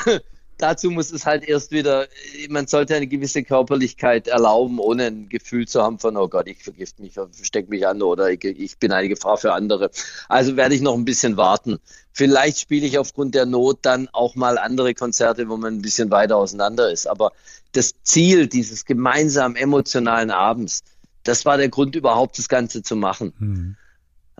dazu 0.58 0.90
muss 0.90 1.12
es 1.12 1.26
halt 1.26 1.44
erst 1.44 1.70
wieder, 1.70 2.06
man 2.48 2.66
sollte 2.66 2.94
eine 2.94 3.06
gewisse 3.06 3.42
Körperlichkeit 3.42 4.28
erlauben, 4.28 4.78
ohne 4.78 5.06
ein 5.06 5.28
Gefühl 5.28 5.66
zu 5.66 5.82
haben 5.82 5.98
von, 5.98 6.16
oh 6.16 6.28
Gott, 6.28 6.46
ich 6.46 6.62
vergift 6.62 7.00
mich, 7.00 7.14
versteck 7.14 7.68
mich 7.68 7.86
an 7.86 8.02
oder 8.02 8.30
ich, 8.30 8.44
ich 8.44 8.78
bin 8.78 8.92
eine 8.92 9.08
Gefahr 9.08 9.36
für 9.36 9.52
andere. 9.52 9.90
Also 10.28 10.56
werde 10.56 10.74
ich 10.74 10.80
noch 10.80 10.94
ein 10.94 11.04
bisschen 11.04 11.36
warten. 11.36 11.78
Vielleicht 12.12 12.60
spiele 12.60 12.86
ich 12.86 12.98
aufgrund 12.98 13.34
der 13.34 13.46
Not 13.46 13.78
dann 13.82 14.08
auch 14.12 14.34
mal 14.34 14.58
andere 14.58 14.94
Konzerte, 14.94 15.48
wo 15.48 15.56
man 15.56 15.74
ein 15.74 15.82
bisschen 15.82 16.10
weiter 16.10 16.36
auseinander 16.36 16.90
ist. 16.90 17.08
Aber 17.08 17.32
das 17.72 17.94
Ziel 18.02 18.46
dieses 18.46 18.84
gemeinsamen 18.84 19.56
emotionalen 19.56 20.30
Abends, 20.30 20.82
das 21.24 21.44
war 21.44 21.56
der 21.56 21.68
Grund 21.68 21.96
überhaupt, 21.96 22.38
das 22.38 22.48
Ganze 22.48 22.82
zu 22.82 22.96
machen. 22.96 23.32
Mhm. 23.38 23.76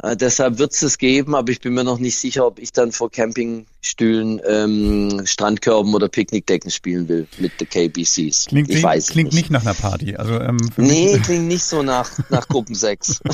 Äh, 0.03 0.17
deshalb 0.17 0.59
wird 0.59 0.73
es 0.73 0.83
es 0.83 0.99
geben, 0.99 1.37
aber 1.37 1.53
ich 1.53 1.61
bin 1.61 1.73
mir 1.73 1.85
noch 1.85 2.01
nicht 2.01 2.19
sicher, 2.19 2.45
ob 2.47 2.59
ich 2.59 2.73
dann 2.73 2.91
vor 2.91 3.13
Campingstühlen, 3.13 4.41
ähm, 4.47 5.23
Strandkörben 5.25 5.95
oder 5.95 6.09
Picknickdecken 6.09 6.73
spielen 6.73 7.09
will 7.09 7.29
mit 7.39 7.53
den 7.61 7.69
KBCs. 7.69 8.47
Klingt, 8.47 8.71
ich 8.71 8.83
weiß 8.83 9.07
klingt 9.09 9.33
nicht. 9.33 9.45
nicht 9.45 9.51
nach 9.51 9.63
einer 9.63 9.75
Party. 9.75 10.17
Also, 10.17 10.41
ähm, 10.41 10.57
nee, 10.77 11.17
klingt 11.21 11.47
nicht 11.47 11.63
so 11.63 11.85
nach, 11.85 12.11
nach 12.29 12.49
Gruppensex. 12.49 13.21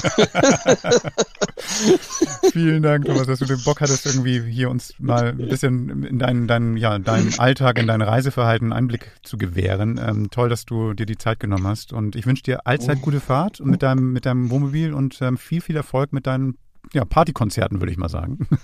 Vielen 2.53 2.83
Dank, 2.83 3.07
Thomas, 3.07 3.27
dass 3.27 3.39
du 3.39 3.47
den 3.47 3.63
Bock 3.63 3.81
hattest, 3.81 4.05
irgendwie 4.05 4.43
hier 4.43 4.69
uns 4.69 4.93
mal 4.99 5.29
ein 5.29 5.49
bisschen 5.49 6.05
in 6.05 6.19
deinen, 6.19 6.47
deinen, 6.47 6.77
ja, 6.77 6.99
deinen 6.99 7.39
Alltag, 7.39 7.79
in 7.79 7.87
dein 7.87 8.03
Reiseverhalten 8.03 8.67
einen 8.67 8.85
Einblick 8.85 9.13
zu 9.23 9.39
gewähren. 9.39 9.99
Ähm, 10.03 10.29
toll, 10.31 10.51
dass 10.51 10.67
du 10.67 10.93
dir 10.93 11.07
die 11.07 11.17
Zeit 11.17 11.41
genommen 11.41 11.67
hast. 11.67 11.95
Und 11.95 12.17
ich 12.17 12.27
wünsche 12.27 12.43
dir 12.43 12.67
allzeit 12.67 12.99
oh. 13.01 13.05
gute 13.05 13.21
Fahrt 13.21 13.61
mit 13.61 13.83
deinem, 13.83 14.13
mit 14.13 14.27
deinem 14.27 14.51
Wohnmobil 14.51 14.93
und 14.93 15.23
ähm, 15.23 15.39
viel, 15.39 15.63
viel 15.63 15.77
Erfolg 15.77 16.13
mit 16.13 16.27
deinen 16.27 16.51
ja, 16.93 17.05
Partykonzerten, 17.05 17.81
würde 17.81 17.93
ich 17.93 17.99
mal 17.99 18.09
sagen. 18.09 18.39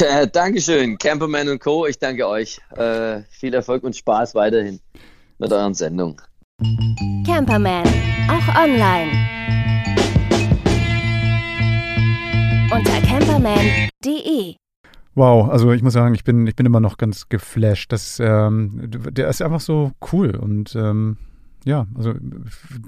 Äh, 0.00 0.28
Dankeschön, 0.28 0.96
Camperman 0.96 1.48
und 1.48 1.60
Co. 1.60 1.84
Ich 1.84 1.98
danke 1.98 2.28
euch. 2.28 2.60
Äh, 2.76 3.22
viel 3.30 3.52
Erfolg 3.52 3.82
und 3.82 3.96
Spaß 3.96 4.36
weiterhin 4.36 4.78
mit 5.38 5.52
euren 5.52 5.74
Sendungen. 5.74 6.16
Camperman, 7.26 7.84
auch 8.28 8.62
online. 8.62 9.10
Unter 12.70 13.00
camperman.de 13.00 14.54
Wow, 15.16 15.50
also 15.50 15.72
ich 15.72 15.82
muss 15.82 15.94
sagen, 15.94 16.14
ich 16.14 16.22
bin, 16.22 16.46
ich 16.46 16.54
bin 16.54 16.64
immer 16.64 16.78
noch 16.78 16.96
ganz 16.96 17.28
geflasht. 17.28 17.90
Das, 17.90 18.20
ähm, 18.20 18.88
der 18.88 19.28
ist 19.28 19.42
einfach 19.42 19.58
so 19.58 19.90
cool 20.12 20.36
und 20.36 20.76
ähm, 20.76 21.16
ja, 21.64 21.86
also 21.94 22.14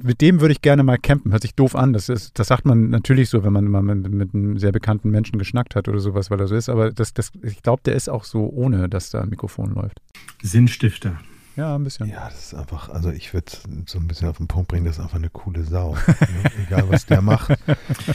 mit 0.03 0.21
dem 0.21 0.41
würde 0.41 0.53
ich 0.53 0.63
gerne 0.63 0.83
mal 0.83 0.99
campen. 0.99 1.33
Hört 1.33 1.43
sich 1.43 1.55
doof 1.55 1.75
an. 1.75 1.93
Das, 1.93 2.09
ist, 2.09 2.39
das 2.39 2.49
sagt 2.49 2.65
man 2.65 2.91
natürlich 2.91 3.29
so, 3.29 3.45
wenn 3.45 3.53
man 3.53 3.67
mal 3.67 3.83
mit, 3.83 4.11
mit 4.11 4.35
einem 4.35 4.59
sehr 4.59 4.73
bekannten 4.73 5.11
Menschen 5.11 5.39
geschnackt 5.39 5.77
hat 5.77 5.89
oder 5.89 5.99
sowas, 6.01 6.31
weil 6.31 6.41
er 6.41 6.47
so 6.47 6.55
ist. 6.55 6.69
Aber 6.69 6.91
das, 6.91 7.13
das, 7.13 7.33
ich 7.43 7.63
glaube, 7.63 7.83
der 7.85 7.95
ist 7.95 8.09
auch 8.09 8.25
so, 8.25 8.49
ohne 8.49 8.89
dass 8.89 9.11
da 9.11 9.21
ein 9.21 9.29
Mikrofon 9.29 9.75
läuft. 9.75 10.01
Sinnstifter. 10.43 11.21
Ja, 11.57 11.75
ein 11.75 11.85
bisschen. 11.85 12.09
Ja, 12.09 12.29
das 12.29 12.53
ist 12.53 12.55
einfach, 12.55 12.89
also 12.89 13.11
ich 13.11 13.35
würde 13.35 13.53
so 13.87 13.99
ein 13.99 14.07
bisschen 14.07 14.29
auf 14.29 14.37
den 14.37 14.47
Punkt 14.47 14.69
bringen, 14.69 14.85
das 14.85 14.97
ist 14.97 15.03
einfach 15.03 15.17
eine 15.17 15.31
coole 15.31 15.65
Sau. 15.65 15.95
Ne? 15.95 16.51
egal, 16.67 16.89
was 16.89 17.07
der 17.07 17.23
macht. 17.23 17.51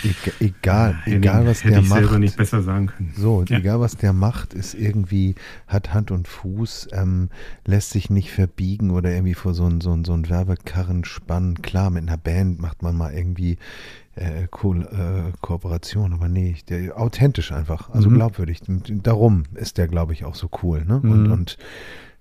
E 0.03 0.13
egal, 0.39 0.97
ja, 1.05 1.13
egal, 1.13 1.45
was 1.45 1.61
der 1.61 1.79
ich 1.79 1.89
macht. 1.89 1.99
selber 1.99 2.19
nicht 2.19 2.37
besser 2.37 2.61
sagen 2.61 2.87
können. 2.87 3.13
So, 3.17 3.43
ja. 3.47 3.57
egal, 3.57 3.79
was 3.79 3.97
der 3.97 4.13
macht, 4.13 4.53
ist 4.53 4.73
irgendwie, 4.73 5.35
hat 5.67 5.93
Hand 5.93 6.11
und 6.11 6.27
Fuß, 6.27 6.89
ähm, 6.93 7.29
lässt 7.65 7.91
sich 7.91 8.09
nicht 8.09 8.31
verbiegen 8.31 8.91
oder 8.91 9.11
irgendwie 9.11 9.33
vor 9.33 9.53
so 9.53 9.65
einen 9.65 9.81
so 9.81 9.91
ein, 9.91 10.05
so 10.05 10.13
ein 10.13 10.29
Werbekarren 10.29 11.03
spannen. 11.03 11.61
Klar, 11.61 11.89
mit 11.89 12.03
einer 12.03 12.17
Band 12.17 12.59
macht 12.59 12.83
man 12.83 12.95
mal 12.95 13.13
irgendwie 13.13 13.57
äh, 14.15 14.47
cool, 14.63 14.83
äh, 14.83 15.31
Kooperation, 15.41 16.13
aber 16.13 16.29
nee, 16.29 16.55
der, 16.69 16.97
authentisch 16.97 17.51
einfach, 17.51 17.89
also 17.89 18.09
mhm. 18.09 18.15
glaubwürdig. 18.15 18.61
Darum 18.67 19.43
ist 19.55 19.77
der, 19.77 19.87
glaube 19.87 20.13
ich, 20.13 20.23
auch 20.23 20.35
so 20.35 20.49
cool. 20.63 20.85
Ne? 20.85 20.95
Und, 20.95 21.23
mhm. 21.23 21.31
und 21.31 21.57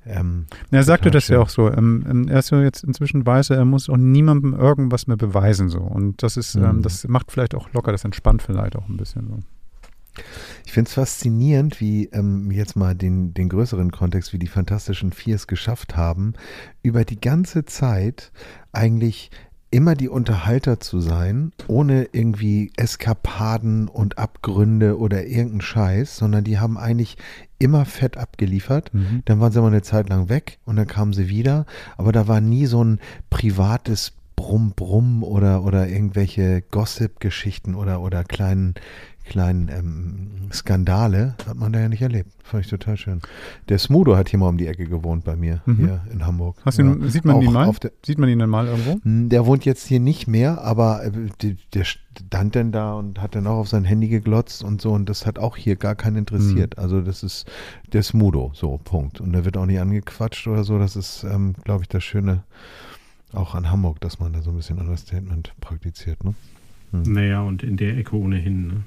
ähm, 0.06 0.46
er 0.70 0.82
sagte 0.82 1.10
das 1.10 1.24
schön. 1.24 1.36
ja 1.36 1.42
auch 1.42 1.48
so. 1.48 1.70
Ähm, 1.70 2.04
ähm, 2.08 2.28
er 2.28 2.40
ist 2.40 2.48
so 2.48 2.60
jetzt 2.60 2.84
inzwischen 2.84 3.24
weiß, 3.24 3.50
er 3.50 3.64
muss 3.64 3.88
auch 3.88 3.96
niemandem 3.96 4.54
irgendwas 4.54 5.06
mehr 5.06 5.16
beweisen 5.16 5.68
so. 5.68 5.80
Und 5.80 6.22
das 6.22 6.36
ist, 6.36 6.54
ähm, 6.54 6.62
mhm. 6.62 6.68
ähm, 6.68 6.82
das 6.82 7.06
macht 7.08 7.32
vielleicht 7.32 7.54
auch 7.54 7.72
locker, 7.72 7.92
das 7.92 8.04
entspannt 8.04 8.42
vielleicht 8.42 8.76
auch 8.76 8.88
ein 8.88 8.96
bisschen 8.96 9.26
so. 9.28 9.38
Ich 10.64 10.72
finde 10.72 10.88
es 10.88 10.94
faszinierend, 10.94 11.80
wie 11.80 12.06
ähm, 12.06 12.50
jetzt 12.50 12.76
mal 12.76 12.94
den, 12.94 13.34
den 13.34 13.48
größeren 13.48 13.90
Kontext, 13.90 14.32
wie 14.32 14.38
die 14.38 14.46
Fantastischen 14.46 15.12
Vier 15.12 15.34
es 15.34 15.46
geschafft 15.46 15.96
haben, 15.96 16.34
über 16.82 17.04
die 17.04 17.20
ganze 17.20 17.64
Zeit 17.64 18.30
eigentlich 18.72 19.30
immer 19.74 19.96
die 19.96 20.08
Unterhalter 20.08 20.78
zu 20.78 21.00
sein, 21.00 21.52
ohne 21.66 22.08
irgendwie 22.12 22.70
Eskapaden 22.76 23.88
und 23.88 24.18
Abgründe 24.18 24.98
oder 24.98 25.26
irgendeinen 25.26 25.62
Scheiß, 25.62 26.16
sondern 26.16 26.44
die 26.44 26.60
haben 26.60 26.78
eigentlich 26.78 27.16
immer 27.64 27.84
fett 27.86 28.16
abgeliefert. 28.16 28.92
Mhm. 28.92 29.22
Dann 29.24 29.40
waren 29.40 29.50
sie 29.50 29.60
mal 29.60 29.68
eine 29.68 29.82
Zeit 29.82 30.08
lang 30.10 30.28
weg 30.28 30.58
und 30.66 30.76
dann 30.76 30.86
kamen 30.86 31.12
sie 31.12 31.28
wieder, 31.28 31.64
aber 31.96 32.12
da 32.12 32.28
war 32.28 32.40
nie 32.40 32.66
so 32.66 32.84
ein 32.84 33.00
privates 33.30 34.12
Brumm 34.36 34.72
Brumm 34.74 35.22
oder 35.22 35.64
oder 35.64 35.88
irgendwelche 35.88 36.62
Gossip-Geschichten 36.70 37.74
oder 37.74 38.00
oder 38.00 38.24
kleinen 38.24 38.74
kleinen 39.24 39.68
ähm, 39.68 40.50
Skandale 40.52 41.34
hat 41.46 41.56
man 41.56 41.72
da 41.72 41.80
ja 41.80 41.88
nicht 41.88 42.02
erlebt. 42.02 42.30
Fand 42.42 42.64
ich 42.64 42.70
total 42.70 42.96
schön. 42.96 43.20
Der 43.68 43.78
Smudo 43.78 44.16
hat 44.16 44.28
hier 44.28 44.38
mal 44.38 44.48
um 44.48 44.58
die 44.58 44.66
Ecke 44.66 44.86
gewohnt 44.86 45.24
bei 45.24 45.34
mir, 45.34 45.62
mhm. 45.66 45.76
hier 45.76 46.00
in 46.12 46.26
Hamburg. 46.26 46.56
Hast 46.64 46.78
ja. 46.78 46.84
ihn, 46.84 47.08
sieht 47.08 47.24
man 47.24 47.40
ihn 47.40 47.52
mal? 47.52 47.72
Der, 47.82 47.92
sieht 48.04 48.18
man 48.18 48.28
ihn 48.28 48.38
dann 48.38 48.50
mal 48.50 48.66
irgendwo? 48.66 49.00
Der 49.04 49.46
wohnt 49.46 49.64
jetzt 49.64 49.86
hier 49.86 50.00
nicht 50.00 50.26
mehr, 50.26 50.62
aber 50.62 51.04
äh, 51.04 51.10
der, 51.42 51.56
der 51.72 51.84
stand 51.84 52.54
dann 52.54 52.70
da 52.70 52.94
und 52.94 53.20
hat 53.20 53.34
dann 53.34 53.46
auch 53.46 53.56
auf 53.56 53.68
sein 53.68 53.84
Handy 53.84 54.08
geglotzt 54.08 54.62
und 54.62 54.80
so 54.80 54.92
und 54.92 55.08
das 55.08 55.26
hat 55.26 55.38
auch 55.38 55.56
hier 55.56 55.76
gar 55.76 55.94
keinen 55.94 56.16
interessiert. 56.16 56.76
Mhm. 56.76 56.82
Also 56.82 57.00
das 57.00 57.22
ist 57.22 57.50
der 57.92 58.02
Smudo, 58.02 58.52
so, 58.54 58.78
Punkt. 58.84 59.20
Und 59.20 59.32
der 59.32 59.44
wird 59.44 59.56
auch 59.56 59.66
nicht 59.66 59.80
angequatscht 59.80 60.46
oder 60.46 60.64
so. 60.64 60.78
Das 60.78 60.96
ist, 60.96 61.24
ähm, 61.24 61.54
glaube 61.64 61.82
ich, 61.82 61.88
das 61.88 62.04
Schöne 62.04 62.44
auch 63.32 63.54
an 63.54 63.70
Hamburg, 63.70 64.00
dass 64.00 64.20
man 64.20 64.32
da 64.32 64.42
so 64.42 64.50
ein 64.50 64.56
bisschen 64.56 64.78
Understatement 64.78 65.52
praktiziert, 65.60 66.22
ne? 66.22 66.34
Hm. 66.92 67.02
Naja, 67.02 67.42
und 67.42 67.62
in 67.62 67.76
der 67.76 67.96
Ecke 67.96 68.16
ohnehin, 68.16 68.66
ne? 68.68 68.82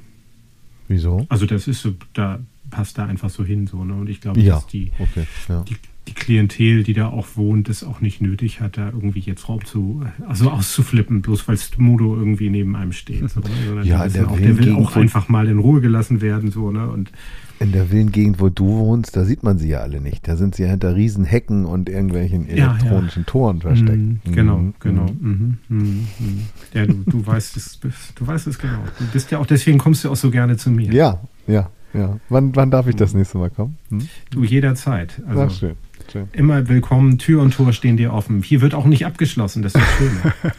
Wieso? 0.88 1.26
Also 1.30 1.46
das 1.46 1.68
ist 1.68 1.82
so, 1.82 1.94
da 2.14 2.40
passt 2.70 2.98
da 2.98 3.06
einfach 3.06 3.30
so 3.30 3.44
hin, 3.44 3.68
so, 3.68 3.84
ne? 3.84 3.94
Und 3.94 4.10
ich 4.10 4.22
glaube, 4.22 4.40
ja, 4.40 4.56
dass 4.56 4.68
die, 4.68 4.92
okay, 5.00 5.26
ja. 5.48 5.64
die 5.64 5.76
die 6.08 6.14
Klientel, 6.14 6.84
die 6.84 6.94
da 6.94 7.08
auch 7.08 7.28
wohnt, 7.36 7.70
es 7.70 7.84
auch 7.84 8.02
nicht 8.02 8.22
nötig 8.22 8.62
hat, 8.62 8.78
da 8.78 8.88
irgendwie 8.88 9.20
jetzt 9.20 9.48
Raum 9.50 9.64
zu, 9.66 10.04
also 10.28 10.50
auszuflippen, 10.50 11.22
bloß 11.22 11.48
weil 11.48 11.58
Modo 11.78 12.16
irgendwie 12.16 12.50
neben 12.50 12.76
einem 12.76 12.92
steht. 12.94 13.24
So, 13.30 13.42
ne? 13.42 13.84
Ja, 13.84 14.08
der 14.08 14.30
auch, 14.32 14.38
will 14.38 14.46
der 14.56 14.58
will 14.58 14.74
auch 14.74 14.96
einfach 14.96 15.28
mal 15.30 15.48
in 15.48 15.60
Ruhe 15.60 15.82
gelassen 15.82 16.22
werden, 16.22 16.52
so, 16.52 16.72
ne? 16.72 16.90
Und 16.90 17.12
In 17.60 17.72
der 17.72 17.86
Villengegend, 17.92 18.40
wo 18.40 18.50
du 18.50 18.66
wohnst, 18.68 19.16
da 19.16 19.26
sieht 19.26 19.44
man 19.44 19.58
sie 19.58 19.70
ja 19.70 19.80
alle 19.80 20.00
nicht. 20.00 20.28
Da 20.28 20.36
sind 20.38 20.56
sie 20.56 20.64
ja 20.64 20.70
hinter 20.70 20.96
riesen 20.96 21.26
Hecken 21.26 21.66
und 21.66 21.90
irgendwelchen 21.90 22.48
Ja, 22.48 22.56
ja. 22.56 22.70
elektronischen 22.78 23.26
Toren 23.26 23.60
versteckt. 23.62 23.98
Mhm, 23.98 24.20
Genau, 24.32 24.58
Mhm, 24.60 24.74
genau. 24.80 25.06
mhm. 25.20 25.58
Mhm, 25.70 25.78
mhm, 25.78 26.08
mhm. 26.20 26.42
Ja, 26.74 26.86
du, 26.86 26.94
du 27.06 27.26
weißt 27.26 27.58
es, 27.58 27.80
du 27.80 28.28
weißt 28.28 28.48
es 28.48 28.58
genau. 28.60 28.80
Du 29.00 29.06
bist 29.12 29.30
ja 29.32 29.40
auch, 29.40 29.46
deswegen 29.46 29.78
kommst 29.78 30.04
du 30.04 30.10
auch 30.12 30.16
so 30.16 30.32
gerne 30.32 30.56
zu 30.58 30.70
mir. 30.72 30.92
Ja, 30.94 31.20
ja, 31.48 31.70
ja. 31.94 32.18
Wann, 32.30 32.56
wann 32.56 32.72
darf 32.72 32.88
ich 32.88 32.96
das 32.96 33.14
nächste 33.14 33.38
Mal 33.40 33.50
kommen? 33.50 33.78
Hm? 33.90 34.08
Du 34.30 34.44
jederzeit. 34.44 35.22
Ach, 35.28 35.36
Also 35.36 35.56
schön, 35.56 35.76
schön. 36.12 36.28
immer 36.34 36.68
willkommen, 36.68 37.18
Tür 37.18 37.42
und 37.42 37.54
Tor 37.54 37.74
stehen 37.74 37.98
dir 37.98 38.14
offen. 38.14 38.42
Hier 38.44 38.62
wird 38.62 38.74
auch 38.74 38.86
nicht 38.86 39.06
abgeschlossen, 39.06 39.62
das 39.64 39.76
ist 39.76 39.84
schön. 39.98 40.12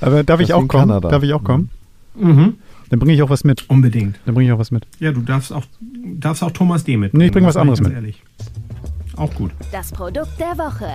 Aber 0.00 0.22
darf 0.24 0.40
Das 0.40 0.48
ich 0.48 0.54
auch 0.54 0.58
kommen? 0.68 0.88
Kanada. 0.88 1.08
Darf 1.08 1.22
ich 1.22 1.32
auch 1.34 1.44
kommen? 1.44 1.70
mhm. 2.14 2.54
Dann 2.90 2.98
bringe 2.98 3.14
ich 3.14 3.22
auch 3.22 3.30
was 3.30 3.44
mit. 3.44 3.68
Unbedingt. 3.70 4.20
Dann 4.26 4.34
bringe 4.34 4.48
ich 4.48 4.52
auch 4.54 4.58
was 4.58 4.70
mit. 4.70 4.86
Ja, 5.00 5.10
du 5.10 5.22
darfst 5.22 5.52
auch, 5.52 5.64
darfst 5.80 6.42
auch 6.42 6.50
Thomas 6.50 6.84
D. 6.84 6.96
mit. 6.96 7.14
Nee, 7.14 7.26
ich 7.26 7.32
bring 7.32 7.44
was 7.46 7.56
anderes 7.56 7.80
mit. 7.80 7.92
Ehrlich. 7.92 8.22
Auch 9.16 9.32
gut. 9.34 9.52
Das 9.72 9.90
Produkt 9.90 10.38
der 10.38 10.56
Woche. 10.58 10.90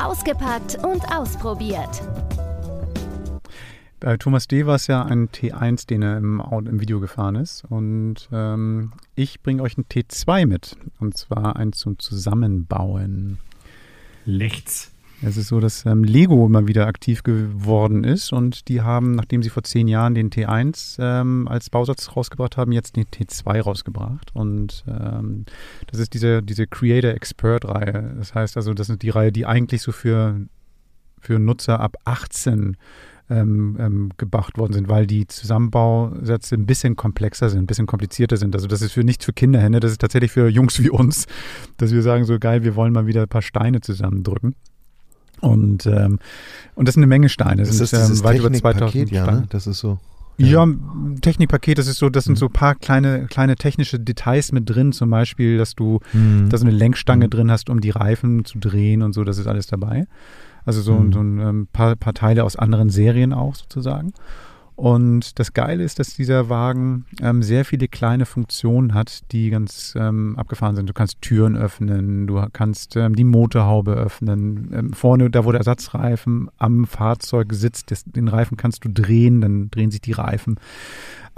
Ausgepackt 0.00 0.78
und 0.84 1.02
ausprobiert. 1.14 2.02
Bei 4.00 4.16
Thomas 4.16 4.46
D. 4.46 4.64
war 4.66 4.76
es 4.76 4.86
ja 4.86 5.04
ein 5.04 5.28
T1, 5.28 5.88
den 5.88 6.02
er 6.02 6.16
im, 6.18 6.40
im 6.40 6.80
Video 6.80 7.00
gefahren 7.00 7.34
ist. 7.34 7.64
Und 7.64 8.28
ähm, 8.32 8.92
ich 9.16 9.42
bringe 9.42 9.62
euch 9.62 9.76
einen 9.76 9.86
T2 9.86 10.46
mit. 10.46 10.76
Und 11.00 11.16
zwar 11.16 11.56
einen 11.56 11.72
zum 11.72 11.98
Zusammenbauen. 11.98 13.38
Lechts. 14.24 14.92
Es 15.20 15.36
ist 15.36 15.48
so, 15.48 15.58
dass 15.58 15.84
ähm, 15.84 16.04
Lego 16.04 16.48
mal 16.48 16.68
wieder 16.68 16.86
aktiv 16.86 17.24
geworden 17.24 18.04
ist 18.04 18.32
und 18.32 18.68
die 18.68 18.82
haben, 18.82 19.16
nachdem 19.16 19.42
sie 19.42 19.50
vor 19.50 19.64
zehn 19.64 19.88
Jahren 19.88 20.14
den 20.14 20.30
T1 20.30 20.96
ähm, 21.00 21.48
als 21.48 21.70
Bausatz 21.70 22.14
rausgebracht 22.14 22.56
haben, 22.56 22.70
jetzt 22.70 22.94
den 22.94 23.06
T2 23.06 23.62
rausgebracht. 23.62 24.30
Und 24.32 24.84
ähm, 24.86 25.44
das 25.88 25.98
ist 25.98 26.14
diese, 26.14 26.40
diese 26.40 26.68
Creator 26.68 27.10
Expert 27.10 27.64
Reihe. 27.64 28.14
Das 28.16 28.32
heißt 28.32 28.56
also, 28.56 28.74
das 28.74 28.90
ist 28.90 29.02
die 29.02 29.10
Reihe, 29.10 29.32
die 29.32 29.44
eigentlich 29.44 29.82
so 29.82 29.90
für, 29.90 30.40
für 31.20 31.40
Nutzer 31.40 31.80
ab 31.80 31.96
18 32.04 32.76
ähm, 33.30 33.76
ähm, 33.78 34.10
gebracht 34.16 34.56
worden 34.58 34.72
sind, 34.72 34.88
weil 34.88 35.06
die 35.06 35.26
Zusammenbausätze 35.26 36.54
ein 36.54 36.66
bisschen 36.66 36.96
komplexer 36.96 37.50
sind, 37.50 37.60
ein 37.60 37.66
bisschen 37.66 37.86
komplizierter 37.86 38.36
sind. 38.36 38.54
Also 38.54 38.66
das 38.66 38.82
ist 38.82 38.92
für 38.92 39.04
nicht 39.04 39.22
für 39.24 39.32
Kinderhände, 39.32 39.80
das 39.80 39.92
ist 39.92 40.00
tatsächlich 40.00 40.32
für 40.32 40.48
Jungs 40.48 40.82
wie 40.82 40.90
uns, 40.90 41.26
dass 41.76 41.92
wir 41.92 42.02
sagen, 42.02 42.24
so 42.24 42.38
geil, 42.38 42.64
wir 42.64 42.74
wollen 42.76 42.92
mal 42.92 43.06
wieder 43.06 43.22
ein 43.22 43.28
paar 43.28 43.42
Steine 43.42 43.80
zusammendrücken. 43.80 44.54
Und, 45.40 45.86
ähm, 45.86 46.18
und 46.74 46.88
das 46.88 46.94
sind 46.94 47.02
eine 47.02 47.08
Menge 47.08 47.28
Steine. 47.28 47.62
Das 47.62 47.76
Das 47.78 47.92
ist 47.92 47.92
ähm, 47.92 48.24
weit 48.24 48.38
über 48.38 48.50
Technikpaket, 48.50 49.08
2000 49.08 49.10
ja, 49.12 49.26
ne? 49.30 49.46
Das 49.50 49.66
ist 49.66 49.78
so. 49.78 49.98
Ja, 50.40 50.64
ein 50.64 51.18
Technikpaket, 51.20 51.78
das 51.78 51.88
ist 51.88 51.98
so, 51.98 52.08
das 52.08 52.24
sind 52.24 52.38
so 52.38 52.46
ein 52.46 52.52
paar 52.52 52.76
kleine, 52.76 53.26
kleine 53.26 53.56
technische 53.56 53.98
Details 53.98 54.52
mit 54.52 54.70
drin, 54.70 54.92
zum 54.92 55.10
Beispiel, 55.10 55.58
dass 55.58 55.74
du 55.74 55.98
Mhm. 56.12 56.48
da 56.48 56.58
so 56.58 56.64
eine 56.64 56.74
Lenkstange 56.74 57.26
Mhm. 57.26 57.30
drin 57.30 57.50
hast, 57.50 57.70
um 57.70 57.80
die 57.80 57.90
Reifen 57.90 58.44
zu 58.44 58.58
drehen 58.58 59.02
und 59.02 59.14
so, 59.14 59.24
das 59.24 59.38
ist 59.38 59.48
alles 59.48 59.66
dabei. 59.66 60.06
Also 60.68 60.82
so, 60.82 60.92
Mhm. 60.96 61.12
so 61.14 61.20
ein 61.20 61.38
ähm, 61.40 61.68
paar, 61.72 61.96
paar 61.96 62.12
Teile 62.12 62.44
aus 62.44 62.54
anderen 62.56 62.90
Serien 62.90 63.32
auch 63.32 63.54
sozusagen. 63.54 64.12
Und 64.76 65.38
das 65.38 65.54
Geile 65.54 65.82
ist, 65.82 65.98
dass 65.98 66.14
dieser 66.14 66.50
Wagen 66.50 67.06
ähm, 67.22 67.42
sehr 67.42 67.64
viele 67.64 67.88
kleine 67.88 68.26
Funktionen 68.26 68.92
hat, 68.92 69.32
die 69.32 69.48
ganz 69.48 69.94
ähm, 69.96 70.36
abgefahren 70.38 70.76
sind. 70.76 70.88
Du 70.88 70.92
kannst 70.92 71.22
Türen 71.22 71.56
öffnen, 71.56 72.26
du 72.26 72.44
kannst 72.52 72.96
ähm, 72.96 73.16
die 73.16 73.24
Motorhaube 73.24 73.92
öffnen. 73.92 74.70
Ähm, 74.72 74.92
vorne, 74.92 75.30
da 75.30 75.46
wo 75.46 75.52
der 75.52 75.60
Ersatzreifen 75.60 76.50
am 76.58 76.86
Fahrzeug 76.86 77.54
sitzt, 77.54 77.90
das, 77.90 78.04
den 78.04 78.28
Reifen 78.28 78.58
kannst 78.58 78.84
du 78.84 78.90
drehen, 78.90 79.40
dann 79.40 79.70
drehen 79.70 79.90
sich 79.90 80.02
die 80.02 80.12
Reifen. 80.12 80.60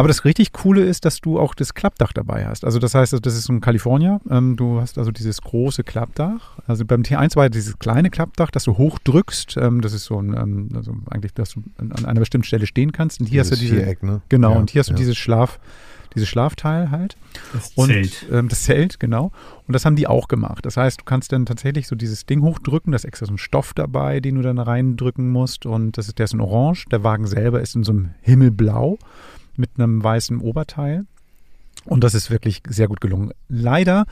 Aber 0.00 0.08
das 0.08 0.24
richtig 0.24 0.54
Coole 0.54 0.82
ist, 0.82 1.04
dass 1.04 1.20
du 1.20 1.38
auch 1.38 1.54
das 1.54 1.74
Klappdach 1.74 2.14
dabei 2.14 2.46
hast. 2.46 2.64
Also 2.64 2.78
das 2.78 2.94
heißt, 2.94 3.12
das 3.20 3.34
ist 3.34 3.44
so 3.44 3.52
ein 3.52 3.60
California. 3.60 4.18
Ähm, 4.30 4.56
du 4.56 4.80
hast 4.80 4.96
also 4.96 5.10
dieses 5.10 5.42
große 5.42 5.84
Klappdach. 5.84 6.58
Also 6.66 6.86
beim 6.86 7.02
T1 7.02 7.36
war 7.36 7.50
dieses 7.50 7.78
kleine 7.78 8.08
Klappdach, 8.08 8.50
das 8.50 8.64
du 8.64 8.78
hochdrückst. 8.78 9.58
Ähm, 9.58 9.82
das 9.82 9.92
ist 9.92 10.06
so 10.06 10.18
ein, 10.18 10.32
ähm, 10.32 10.70
also 10.74 10.96
eigentlich, 11.10 11.34
dass 11.34 11.50
du 11.50 11.62
an 11.76 12.06
einer 12.06 12.20
bestimmten 12.20 12.46
Stelle 12.46 12.66
stehen 12.66 12.92
kannst. 12.92 13.20
Und 13.20 13.26
hier 13.26 13.40
hast 13.42 13.50
du 13.50 13.56
Dieses 13.56 13.72
diese, 13.72 13.82
Viereck, 13.82 14.02
ne? 14.02 14.22
genau. 14.30 14.52
Ja, 14.52 14.58
und 14.58 14.70
hier 14.70 14.78
hast 14.78 14.88
du 14.88 14.94
ja. 14.94 14.98
dieses 15.00 15.18
Schlaf, 15.18 15.60
dieses 16.14 16.30
Schlafteil 16.30 16.90
halt. 16.90 17.18
Das 17.52 17.72
Und 17.74 17.88
Zelt. 17.88 18.26
Ähm, 18.32 18.48
das 18.48 18.62
Zelt, 18.62 19.00
genau. 19.00 19.32
Und 19.66 19.74
das 19.74 19.84
haben 19.84 19.96
die 19.96 20.06
auch 20.06 20.28
gemacht. 20.28 20.64
Das 20.64 20.78
heißt, 20.78 21.02
du 21.02 21.04
kannst 21.04 21.32
dann 21.32 21.44
tatsächlich 21.44 21.86
so 21.86 21.94
dieses 21.94 22.24
Ding 22.24 22.40
hochdrücken, 22.40 22.92
da 22.92 22.96
ist 22.96 23.04
extra 23.04 23.26
so 23.26 23.34
ein 23.34 23.38
Stoff 23.38 23.74
dabei, 23.74 24.20
den 24.20 24.36
du 24.36 24.40
dann 24.40 24.58
reindrücken 24.58 25.28
musst. 25.28 25.66
Und 25.66 25.98
das 25.98 26.08
ist, 26.08 26.18
der 26.18 26.24
ist 26.24 26.32
in 26.32 26.40
Orange. 26.40 26.86
Der 26.90 27.04
Wagen 27.04 27.26
selber 27.26 27.60
ist 27.60 27.76
in 27.76 27.84
so 27.84 27.92
einem 27.92 28.14
Himmelblau 28.22 28.98
mit 29.56 29.70
einem 29.76 30.02
weißen 30.02 30.40
Oberteil. 30.40 31.06
Und 31.86 32.04
das 32.04 32.14
ist 32.14 32.30
wirklich 32.30 32.62
sehr 32.68 32.88
gut 32.88 33.00
gelungen. 33.00 33.32
Leider 33.48 34.04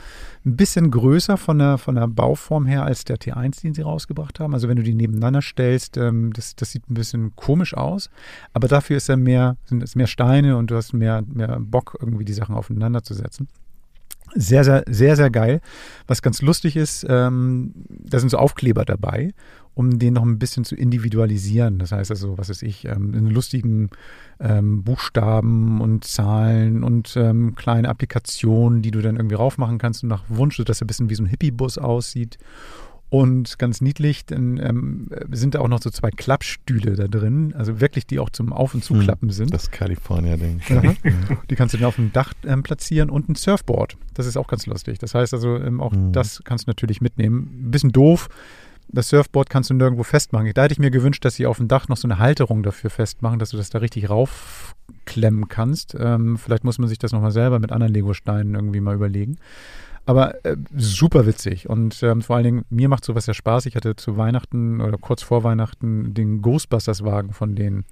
ein 0.45 0.57
bisschen 0.57 0.91
größer 0.91 1.36
von 1.36 1.59
der, 1.59 1.76
von 1.76 1.97
der 1.97 2.09
Bauform 2.09 2.64
her 2.64 2.84
als 2.84 3.05
der 3.05 3.18
T1, 3.18 3.61
den 3.61 3.74
sie 3.74 3.82
rausgebracht 3.82 4.41
haben. 4.41 4.55
Also 4.55 4.68
wenn 4.68 4.76
du 4.76 4.82
die 4.82 4.95
nebeneinander 4.95 5.43
stellst, 5.43 5.99
ähm, 5.99 6.32
das, 6.32 6.57
das 6.57 6.72
sieht 6.72 6.89
ein 6.89 6.95
bisschen 6.95 7.36
komisch 7.36 7.74
aus. 7.74 8.09
Aber 8.55 8.68
dafür 8.68 8.97
ist 8.97 9.11
er 9.11 9.18
mehr, 9.18 9.59
sind 9.66 9.82
es 9.82 9.97
mehr 9.97 10.07
Steine 10.07 10.57
und 10.57 10.70
du 10.70 10.76
hast 10.76 10.95
mehr, 10.95 11.22
mehr 11.26 11.59
Bock, 11.61 11.99
irgendwie 12.01 12.24
die 12.24 12.32
Sachen 12.32 12.55
aufeinander 12.55 13.03
zu 13.03 13.12
setzen. 13.12 13.49
Sehr, 14.34 14.64
sehr, 14.64 14.84
sehr, 14.89 15.16
sehr 15.16 15.30
geil. 15.30 15.61
Was 16.07 16.22
ganz 16.22 16.41
lustig 16.43 16.76
ist, 16.76 17.05
ähm, 17.09 17.72
da 17.89 18.18
sind 18.18 18.30
so 18.30 18.39
Aufkleber 18.39 18.84
dabei, 18.84 19.32
um 19.79 20.01
den 20.01 20.14
noch 20.14 20.24
ein 20.24 20.41
bisschen 20.41 20.64
zu 20.64 20.74
individualisieren. 20.74 21.79
Das 21.79 21.93
heißt 21.93 22.11
also, 22.11 22.37
was 22.37 22.49
weiß 22.49 22.62
ich, 22.62 22.85
ähm, 22.87 23.14
in 23.14 23.26
lustigen 23.29 23.91
ähm, 24.41 24.83
Buchstaben 24.83 25.81
und 25.81 26.03
Zahlen 26.03 26.83
und 26.83 27.14
ähm, 27.16 27.55
kleine 27.55 27.89
Applikationen, 27.89 28.83
die 28.83 28.91
du 28.91 29.01
dann 29.03 29.14
irgendwie 29.14 29.37
raufmachen 29.37 29.79
kannst 29.79 30.03
und 30.03 30.09
nach 30.09 30.24
Wunsch, 30.29 30.57
sodass 30.57 30.81
er 30.81 30.85
ein 30.85 30.89
bisschen 30.89 31.11
wie 31.11 31.14
so 31.14 31.22
ein 31.22 31.26
Hippie-Bus 31.26 31.79
aussieht. 31.79 32.39
Und 33.09 33.59
ganz 33.61 33.81
niedlich, 33.81 34.26
dann 34.26 34.59
ähm, 34.59 35.09
sind 35.31 35.55
da 35.55 35.61
auch 35.61 35.68
noch 35.68 35.81
so 35.81 35.91
zwei 35.91 36.11
Klappstühle 36.11 36.97
da 36.97 37.07
drin, 37.07 37.55
also 37.57 37.81
wirklich, 37.81 38.05
die 38.05 38.18
auch 38.18 38.31
zum 38.31 38.53
Auf- 38.53 38.74
und 38.74 38.83
Zuklappen 38.83 39.31
sind. 39.31 39.55
Das 39.55 39.70
California-Ding. 39.70 40.61
Die 41.49 41.55
kannst 41.55 41.74
du 41.74 41.79
dann 41.79 41.87
auf 41.87 41.95
dem 41.97 42.12
Dach 42.12 42.35
ähm, 42.45 42.64
platzieren 42.64 43.11
und 43.11 43.29
ein 43.29 43.37
Surfboard. 43.37 43.97
Das 44.12 44.26
ist 44.26 44.37
auch 44.37 44.49
ganz 44.49 44.66
lustig. 44.66 44.99
Das 44.99 45.14
heißt 45.14 45.33
also, 45.33 45.57
ähm, 45.57 45.81
auch 45.81 45.93
Mhm. 45.93 46.12
das 46.12 46.43
kannst 46.45 46.66
du 46.66 46.70
natürlich 46.70 47.01
mitnehmen. 47.01 47.49
Ein 47.68 47.70
bisschen 47.70 47.93
doof. 47.93 48.29
Das 48.91 49.09
Surfboard 49.11 49.51
kannst 49.51 49.70
du 49.70 49.74
nirgendwo 49.74 50.03
festmachen. 50.03 50.51
Da 50.55 50.62
hätte 50.62 50.72
ich 50.72 50.78
mir 50.78 50.91
gewünscht, 50.91 51.24
dass 51.24 51.34
sie 51.34 51.47
auf 51.47 51.59
dem 51.59 51.68
Dach 51.68 51.89
noch 51.89 51.97
so 51.97 52.09
eine 52.09 52.18
Halterung 52.18 52.62
dafür 52.62 52.91
festmachen, 52.91 53.39
dass 53.39 53.51
du 53.51 53.57
das 53.57 53.70
da 53.70 53.78
richtig 53.78 54.09
raufklemmen 54.09 55.49
kannst. 55.49 55.95
Ähm, 55.99 56.39
vielleicht 56.39 56.64
muss 56.64 56.78
man 56.78 56.89
sich 56.89 56.99
das 56.99 57.12
nochmal 57.12 57.30
selber 57.30 57.59
mit 57.59 57.70
anderen 57.70 57.93
Lego-Steinen 57.93 58.55
irgendwie 58.55 58.80
mal 58.80 58.95
überlegen. 58.95 59.36
Aber 60.07 60.43
äh, 60.47 60.57
super 60.74 61.26
witzig 61.26 61.68
und 61.68 62.03
ähm, 62.03 62.22
vor 62.22 62.36
allen 62.36 62.45
Dingen, 62.45 62.64
mir 62.70 62.89
macht 62.89 63.05
sowas 63.05 63.26
ja 63.26 63.34
Spaß. 63.34 63.66
Ich 63.66 63.76
hatte 63.76 63.95
zu 63.95 64.16
Weihnachten 64.16 64.80
oder 64.80 64.97
kurz 64.97 65.22
vor 65.22 65.45
Weihnachten 65.45 66.14
den 66.14 66.41
Ghostbusters-Wagen 66.41 67.34
von 67.34 67.55
den, 67.55 67.84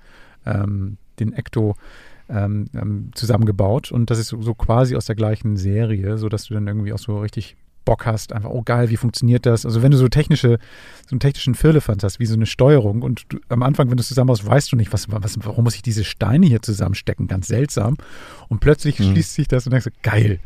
ähm, 0.47 0.97
den 1.21 1.35
Ecto 1.35 1.77
ähm, 2.31 2.69
ähm, 2.75 3.11
zusammengebaut 3.15 3.93
und 3.93 4.09
das 4.11 4.19
ist 4.19 4.29
so, 4.29 4.41
so 4.41 4.55
quasi 4.55 4.97
aus 4.97 5.05
der 5.05 5.15
gleichen 5.15 5.59
Serie, 5.59 6.17
sodass 6.17 6.47
du 6.47 6.55
dann 6.55 6.67
irgendwie 6.67 6.95
auch 6.95 6.99
so 6.99 7.19
richtig 7.19 7.57
Bock 7.87 8.05
hast, 8.05 8.35
einfach, 8.35 8.51
oh 8.51 8.61
geil, 8.63 8.91
wie 8.91 8.99
funktioniert 8.99 9.47
das? 9.47 9.65
Also 9.65 9.81
wenn 9.83 9.91
du 9.91 9.97
so 9.97 10.09
technische, 10.09 10.59
so 11.07 11.13
einen 11.13 11.21
technischen 11.21 11.55
Firlefanz 11.55 12.03
hast, 12.03 12.21
wie 12.21 12.27
so 12.27 12.35
eine 12.35 12.45
Steuerung 12.45 13.01
und 13.01 13.25
du, 13.31 13.39
am 13.49 13.63
Anfang, 13.63 13.89
wenn 13.89 13.97
du 13.97 14.03
es 14.03 14.09
zusammenbaust, 14.09 14.45
weißt 14.47 14.71
du 14.73 14.77
nicht, 14.77 14.93
was, 14.93 15.11
was, 15.11 15.39
warum 15.47 15.65
muss 15.65 15.75
ich 15.77 15.81
diese 15.83 16.05
Steine 16.05 16.45
hier 16.47 16.61
zusammenstecken? 16.61 17.29
Ganz 17.29 17.47
seltsam. 17.47 17.97
Und 18.49 18.61
plötzlich 18.61 18.99
Mhm. 19.01 19.13
schließt 19.13 19.33
sich 19.35 19.49
das 19.49 19.65
und 19.67 19.71
denkst 19.71 19.87
du, 19.87 19.93
geil, 20.03 20.41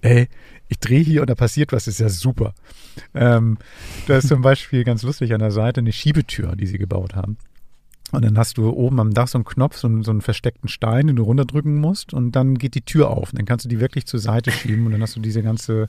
ey, 0.00 0.28
ich 0.68 0.78
drehe 0.78 1.02
hier 1.02 1.20
und 1.20 1.28
da 1.28 1.34
passiert 1.34 1.72
was, 1.72 1.86
ist 1.86 2.00
ja 2.00 2.08
super. 2.08 2.54
Ähm, 3.14 3.58
da 4.06 4.16
ist 4.16 4.28
zum 4.28 4.40
Beispiel 4.40 4.82
ganz 4.84 5.02
lustig 5.02 5.34
an 5.34 5.40
der 5.40 5.50
Seite 5.52 5.80
eine 5.80 5.92
Schiebetür, 5.92 6.56
die 6.56 6.66
sie 6.66 6.78
gebaut 6.78 7.14
haben. 7.14 7.36
Und 8.12 8.24
dann 8.24 8.38
hast 8.38 8.56
du 8.56 8.70
oben 8.70 9.00
am 9.00 9.12
Dach 9.12 9.26
so 9.26 9.36
einen 9.38 9.44
Knopf, 9.44 9.76
so 9.76 9.88
einen, 9.88 10.04
so 10.04 10.12
einen 10.12 10.20
versteckten 10.20 10.68
Stein, 10.68 11.08
den 11.08 11.16
du 11.16 11.24
runterdrücken 11.24 11.74
musst 11.74 12.14
und 12.14 12.32
dann 12.32 12.56
geht 12.56 12.76
die 12.76 12.82
Tür 12.82 13.10
auf. 13.10 13.32
Und 13.32 13.38
dann 13.40 13.46
kannst 13.46 13.64
du 13.64 13.68
die 13.68 13.80
wirklich 13.80 14.06
zur 14.06 14.20
Seite 14.20 14.52
schieben 14.52 14.86
und 14.86 14.92
dann 14.92 15.02
hast 15.02 15.16
du 15.16 15.20
diese 15.20 15.42
ganze 15.42 15.88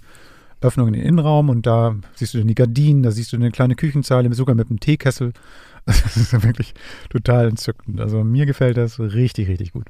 Öffnung 0.61 0.87
in 0.87 0.93
den 0.93 1.03
Innenraum 1.03 1.49
und 1.49 1.65
da 1.65 1.95
siehst 2.15 2.33
du 2.33 2.39
dann 2.39 2.47
die 2.47 2.55
Gardinen, 2.55 3.03
da 3.03 3.11
siehst 3.11 3.31
du 3.31 3.37
eine 3.37 3.51
kleine 3.51 3.75
Küchenzeile, 3.75 4.33
sogar 4.33 4.55
mit 4.55 4.69
einem 4.69 4.79
Teekessel. 4.79 5.33
Das 5.85 6.17
ist 6.17 6.33
wirklich 6.43 6.73
total 7.09 7.47
entzückend. 7.47 8.01
Also 8.01 8.21
mir 8.25 8.45
gefällt 8.45 8.75
das 8.75 8.99
richtig, 8.99 9.47
richtig 9.47 9.71
gut. 9.71 9.85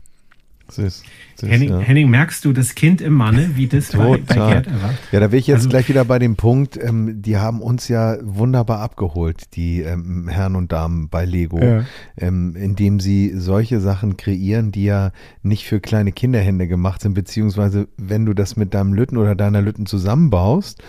Süß. 0.70 1.04
Süß, 1.36 1.50
Henning, 1.50 1.70
ja. 1.70 1.80
Henning, 1.80 2.10
merkst 2.10 2.44
du 2.46 2.52
das 2.54 2.76
Kind 2.76 3.00
im 3.02 3.14
Manne, 3.14 3.52
wie 3.56 3.68
das 3.68 3.92
bei, 3.92 3.98
bei 3.98 4.18
Total. 4.18 4.50
Gerd 4.54 4.68
erwacht? 4.68 4.96
Ja, 5.12 5.20
da 5.20 5.28
bin 5.28 5.40
ich 5.40 5.48
jetzt 5.48 5.58
Also- 5.58 5.70
gleich 5.70 5.88
wieder 5.90 6.04
bei 6.06 6.20
dem 6.20 6.36
Punkt, 6.36 6.78
ähm, 6.82 7.22
die 7.22 7.38
haben 7.38 7.62
uns 7.62 7.88
ja 7.88 8.18
wunderbar 8.22 8.80
abgeholt, 8.80 9.56
die 9.56 9.82
ähm, 9.82 10.28
Herren 10.28 10.56
und 10.56 10.72
Damen 10.72 11.10
bei 11.10 11.26
Lego, 11.26 11.60
Ja. 11.62 11.84
ähm, 12.18 12.56
indem 12.56 13.00
sie 13.00 13.34
solche 13.38 13.80
Sachen 13.80 14.18
kreieren, 14.18 14.72
die 14.72 14.86
ja 14.86 15.12
nicht 15.44 15.66
für 15.66 15.80
kleine 15.80 16.12
Kinderhände 16.12 16.68
gemacht 16.68 17.02
sind, 17.02 17.14
beziehungsweise 17.14 17.88
wenn 17.98 18.26
du 18.26 18.34
das 18.34 18.56
mit 18.56 18.74
deinem 18.74 18.94
Lütten 18.94 19.18
oder 19.18 19.36
deiner 19.36 19.62
Lütten 19.62 19.86
zusammenbaust, 19.86 20.82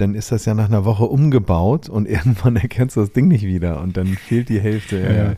dann 0.00 0.14
ist 0.14 0.32
das 0.32 0.44
ja 0.44 0.54
nach 0.54 0.66
einer 0.68 0.84
Woche 0.84 1.04
umgebaut 1.04 1.88
und 1.88 2.06
irgendwann 2.08 2.56
erkennst 2.56 2.96
du 2.96 3.00
das 3.00 3.12
Ding 3.12 3.28
nicht 3.28 3.44
wieder 3.44 3.80
und 3.82 3.96
dann 3.96 4.06
fehlt 4.06 4.48
die 4.48 4.60
Hälfte. 4.60 4.98
Ja, 5.00 5.10
Ja. 5.10 5.16
ja, 5.16 5.30
ja. 5.30 5.34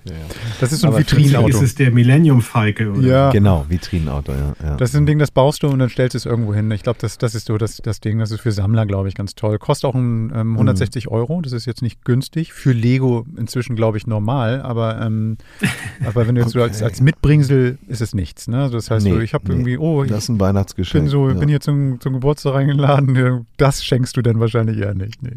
Das 0.61 0.73
ist 0.73 0.81
so 0.81 0.87
ein 0.87 0.93
Aber 0.93 1.01
Vitrinenauto. 1.01 1.49
ist 1.49 1.63
es 1.63 1.75
der 1.75 1.91
Millennium 1.91 2.43
Falke 2.43 2.91
oder 2.93 3.01
Ja. 3.07 3.31
Genau, 3.31 3.65
Vitrinenauto, 3.69 4.33
ja. 4.33 4.55
ja. 4.63 4.77
Das 4.77 4.91
ist 4.91 4.97
ein 4.97 5.07
Ding, 5.07 5.19
das 5.19 5.31
baust 5.31 5.63
du 5.63 5.69
und 5.69 5.79
dann 5.79 5.89
stellst 5.89 6.15
du 6.15 6.19
es 6.19 6.27
irgendwo 6.27 6.55
hin. 6.55 6.71
Ich 6.71 6.83
glaube, 6.83 6.99
das, 7.01 7.19
das 7.19 7.35
ist 7.35 7.47
so 7.47 7.59
das, 7.59 7.79
das 7.79 8.01
Ding. 8.01 8.19
Das 8.19 8.31
ist 8.31 8.41
für 8.41 8.53
Sammler, 8.53 8.87
glaube 8.87 9.09
ich, 9.09 9.15
ganz 9.15 9.35
toll. 9.35 9.59
Kostet 9.59 9.89
auch 9.91 9.95
ein, 9.95 10.33
ähm, 10.35 10.53
160 10.55 11.09
Euro. 11.09 11.41
Das 11.41 11.53
ist 11.53 11.67
jetzt 11.67 11.83
nicht 11.83 12.05
günstig. 12.05 12.53
Für 12.53 12.73
Lego 12.73 13.27
inzwischen, 13.37 13.77
glaube 13.77 13.97
ich, 13.99 14.07
normal. 14.07 14.61
Aber, 14.63 15.01
ähm, 15.01 15.37
aber 16.07 16.27
wenn 16.27 16.35
du 16.35 16.43
jetzt 16.43 16.53
so 16.53 16.63
als, 16.63 16.77
Okay. 16.77 16.85
als 16.85 17.01
Mitbringsel 17.01 17.79
ist 17.89 18.01
es 18.01 18.15
nichts. 18.15 18.49
Ne? 18.49 18.63
Also 18.63 18.77
Das 18.77 18.91
heißt, 18.91 19.05
so, 19.07 19.15
Nee, 19.17 19.23
ich 19.25 19.35
habe 19.35 19.45
nee. 19.49 19.55
irgendwie, 19.55 19.79
oh, 19.79 20.05
ich 20.05 20.11
das 20.11 20.25
ist 20.25 20.29
ein 20.29 20.41
Weihnachtsgeschenk. 20.41 21.05
bin 21.05 21.11
so, 21.11 21.29
ja. 21.29 21.35
bin 21.35 21.49
hier 21.49 21.61
zum, 21.61 22.01
zum 22.01 22.13
Geburtstag 22.15 22.55
eingeladen. 22.55 23.15
Ja, 23.17 23.41
Das 23.57 23.85
schenkst 23.85 24.17
du 24.17 24.23
dann 24.23 24.39
wahrscheinlich 24.41 24.50
eher 24.55 24.95
nicht. 24.95 25.23
Nee. 25.23 25.37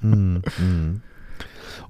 Mhm, 0.00 0.42
mhm. 0.58 1.00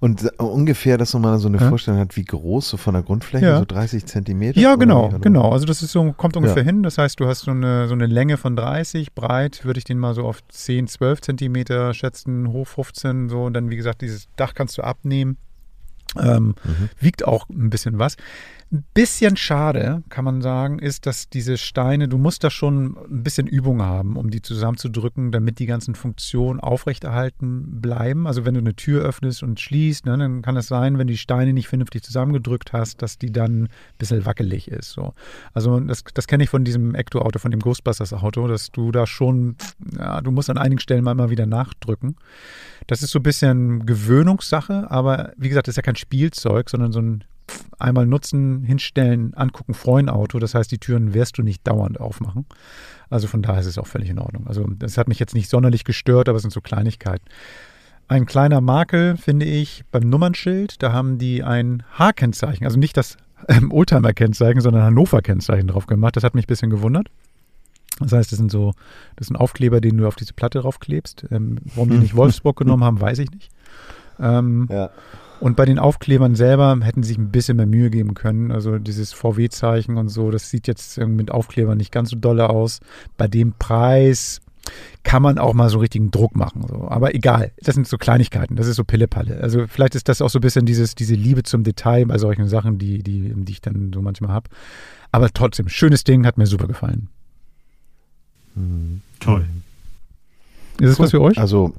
Und 0.01 0.25
äh, 0.25 0.29
ungefähr, 0.43 0.99
dass 0.99 1.13
man 1.13 1.23
mal 1.23 1.39
so 1.39 1.47
eine 1.47 1.59
Ja. 1.59 1.69
Vorstellung 1.69 2.01
hat, 2.01 2.17
wie 2.17 2.25
groß 2.25 2.69
so 2.71 2.77
von 2.77 2.95
der 2.95 3.05
Grundfläche, 3.05 3.47
Ja. 3.47 3.59
so 3.61 3.65
30 3.65 4.05
Zentimeter? 4.07 4.59
Ja, 4.61 4.75
genau, 4.75 5.07
oder? 5.09 5.21
genau. 5.21 5.51
Also 5.53 5.65
das 5.65 5.81
ist 5.83 5.93
so, 5.93 6.13
kommt 6.13 6.37
ungefähr 6.37 6.63
Ja. 6.63 6.65
hin. 6.65 6.83
Das 6.83 6.99
heißt, 6.99 7.21
du 7.21 7.27
hast 7.29 7.41
so 7.41 7.53
eine, 7.53 7.87
so 7.87 7.95
eine 7.95 8.07
Länge 8.07 8.37
von 8.37 8.57
30, 8.57 9.15
breit 9.15 9.65
würde 9.65 9.79
ich 9.79 9.85
den 9.85 9.99
mal 9.99 10.15
so 10.15 10.25
auf 10.25 10.41
10, 10.49 10.89
12 10.89 11.21
Zentimeter 11.21 11.95
schätzen, 11.95 12.49
hoch 12.49 12.67
15, 12.67 13.29
so. 13.29 13.45
Und 13.45 13.55
dann, 13.55 13.71
wie 13.71 13.77
gesagt, 13.77 14.03
dieses 14.03 14.27
Dach 14.37 14.55
kannst 14.55 14.77
du 14.79 14.83
abnehmen. 14.83 15.37
Ähm, 16.21 16.57
Mhm. 16.65 16.89
Wiegt 17.01 17.25
auch 17.27 17.49
ein 17.49 17.71
bisschen 17.71 17.99
was. 17.99 18.17
Bisschen 18.95 19.37
schade, 19.37 20.03
kann 20.09 20.25
man 20.25 20.41
sagen, 20.41 20.79
ist, 20.79 21.05
dass 21.05 21.29
diese 21.29 21.59
Steine, 21.59 22.09
du 22.09 22.17
musst 22.17 22.43
da 22.43 22.49
schon 22.49 22.97
ein 22.97 23.23
bisschen 23.23 23.47
Übung 23.47 23.83
haben, 23.83 24.17
um 24.17 24.31
die 24.31 24.41
zusammenzudrücken, 24.41 25.31
damit 25.31 25.59
die 25.59 25.67
ganzen 25.67 25.95
Funktionen 25.95 26.59
aufrechterhalten 26.59 27.83
bleiben. 27.83 28.27
Also 28.27 28.47
wenn 28.47 28.55
du 28.55 28.61
eine 28.61 28.75
Tür 28.75 29.05
öffnest 29.05 29.43
und 29.43 29.61
schließt, 29.61 30.07
ne, 30.07 30.17
dann 30.17 30.41
kann 30.41 30.57
es 30.57 30.69
sein, 30.69 30.97
wenn 30.97 31.07
die 31.07 31.19
Steine 31.19 31.53
nicht 31.53 31.69
vernünftig 31.69 32.03
zusammengedrückt 32.03 32.73
hast, 32.73 33.03
dass 33.03 33.19
die 33.19 33.31
dann 33.31 33.65
ein 33.65 33.69
bisschen 33.99 34.25
wackelig 34.25 34.69
ist. 34.69 34.93
So. 34.93 35.13
Also 35.53 35.79
das, 35.79 36.03
das 36.15 36.27
kenne 36.27 36.45
ich 36.45 36.49
von 36.49 36.65
diesem 36.65 36.95
Ecto-Auto, 36.95 37.39
von 37.41 37.51
dem 37.51 37.61
Ghostbusters-Auto, 37.61 38.49
dass 38.49 38.71
du 38.71 38.91
da 38.91 39.07
schon, 39.07 39.57
ja, 39.99 40.23
du 40.23 40.31
musst 40.31 40.49
an 40.49 40.57
einigen 40.57 40.81
Stellen 40.81 41.05
mal 41.05 41.13
immer 41.13 41.29
wieder 41.29 41.45
nachdrücken. 41.45 42.17
Das 42.87 43.03
ist 43.03 43.11
so 43.11 43.19
ein 43.19 43.23
bisschen 43.23 43.85
Gewöhnungssache, 43.85 44.91
aber 44.91 45.35
wie 45.37 45.51
gesagt, 45.51 45.69
das 45.69 45.75
ist 45.75 45.77
ja 45.77 45.83
kein 45.83 45.97
Spielzeug, 45.97 46.71
sondern 46.71 46.91
so 46.91 47.01
ein 47.01 47.25
einmal 47.79 48.07
nutzen, 48.07 48.63
hinstellen, 48.63 49.35
angucken, 49.35 49.75
freuen 49.75 50.09
Auto. 50.09 50.39
Das 50.39 50.55
heißt, 50.55 50.71
die 50.71 50.79
Türen 50.79 51.15
wirst 51.15 51.39
du 51.39 51.43
nicht 51.43 51.67
dauernd 51.67 52.01
aufmachen. 52.01 52.47
Also 53.11 53.27
von 53.27 53.43
daher 53.43 53.61
ist 53.61 53.67
es 53.67 53.79
auch 53.79 53.87
völlig 53.87 54.09
in 54.11 54.19
Ordnung. 54.19 54.47
Also 54.47 54.67
das 54.79 54.97
hat 54.99 55.09
mich 55.09 55.19
jetzt 55.19 55.35
nicht 55.35 55.51
sonderlich 55.51 55.85
gestört, 55.85 56.29
aber 56.29 56.37
es 56.37 56.43
sind 56.43 56.53
so 56.53 56.61
Kleinigkeiten. 56.61 57.25
Ein 58.09 58.27
kleiner 58.27 58.61
Makel 58.61 59.17
finde 59.17 59.47
ich 59.47 59.85
beim 59.91 60.03
Nummernschild. 60.03 60.83
Da 60.83 60.93
haben 60.93 61.19
die 61.19 61.43
ein 61.43 61.83
H-Kennzeichen, 61.99 62.65
also 62.67 62.79
nicht 62.79 62.97
das 62.97 63.17
ähm, 63.49 63.73
Oldtimer-Kennzeichen, 63.73 64.61
sondern 64.61 64.83
Hannover-Kennzeichen 64.83 65.69
drauf 65.69 65.87
gemacht. 65.87 66.17
Das 66.17 66.25
hat 66.25 66.35
mich 66.35 66.45
ein 66.45 66.49
bisschen 66.49 66.71
gewundert. 66.71 67.09
Das 68.01 68.13
heißt, 68.13 68.33
das 68.33 68.39
sind 68.39 68.51
so, 68.51 68.73
das 69.17 69.29
sind 69.29 69.37
Aufkleber, 69.37 69.81
den 69.81 69.97
du 69.99 70.07
auf 70.07 70.17
diese 70.17 70.33
Platte 70.33 70.61
draufklebst. 70.61 71.27
Ähm, 71.31 71.59
warum 71.75 71.91
die 71.91 71.99
nicht 71.99 72.17
Wolfsburg 72.17 72.57
genommen 72.57 72.85
haben, 72.85 73.01
weiß 73.01 73.19
ich 73.19 73.31
nicht. 73.31 73.51
Ähm, 74.19 74.69
Ja. 74.71 74.91
Und 75.43 75.57
bei 75.57 75.65
den 75.65 75.81
Aufklebern 75.81 76.37
selber 76.37 76.79
hätten 76.83 77.03
sie 77.03 77.09
sich 77.09 77.19
ein 77.19 77.33
bisschen 77.33 77.57
mehr 77.57 77.67
Mühe 77.67 77.91
geben 77.91 78.15
können. 78.15 78.53
Also 78.53 78.79
dieses 78.79 79.13
VW-Zeichen 79.13 79.97
und 79.97 80.09
so, 80.09 80.31
das 80.31 80.51
sieht 80.51 80.69
jetzt 80.69 80.99
mit 80.99 81.33
Aufklebern 81.33 81.77
nicht 81.77 81.91
ganz 81.91 82.11
so 82.11 82.17
dolle 82.17 82.49
aus. 82.49 82.79
Bei 83.17 83.27
dem 83.27 83.53
Preis 83.59 84.41
kann 85.03 85.21
man 85.21 85.39
auch 85.39 85.53
mal 85.53 85.69
so 85.69 85.81
richtigen 85.81 86.13
Druck 86.13 86.37
machen. 86.37 86.65
So. 86.69 86.87
Aber 86.89 87.17
egal, 87.17 87.51
das 87.61 87.75
sind 87.75 87.89
so 87.89 87.99
Kleinigkeiten, 87.99 88.55
das 88.55 88.69
ist 88.69 88.77
so 88.77 88.85
Pillepalle. 88.85 89.41
Also 89.41 89.67
vielleicht 89.67 89.97
ist 89.97 90.09
das 90.09 90.23
auch 90.23 90.31
so 90.31 90.39
ein 90.39 90.43
bisschen 90.43 90.65
dieses, 90.65 90.95
diese 90.95 91.17
Liebe 91.17 91.43
zum 91.43 91.65
Detail 91.65 92.07
bei 92.07 92.19
solchen 92.19 92.47
Sachen, 92.47 92.79
die, 92.79 93.03
die, 93.03 93.33
die 93.35 93.53
ich 93.53 93.61
dann 93.61 93.91
so 93.93 94.01
manchmal 94.01 94.31
habe. 94.31 94.49
Aber 95.11 95.29
trotzdem, 95.29 95.69
schönes 95.69 96.05
Ding, 96.05 96.25
hat 96.25 96.39
mir 96.39 96.47
super 96.47 96.69
gefallen. 96.69 97.09
Toll. 99.19 99.45
Ist 100.79 100.91
es 100.91 100.99
was 101.01 101.11
für 101.11 101.21
euch? 101.21 101.37
Also, 101.37 101.75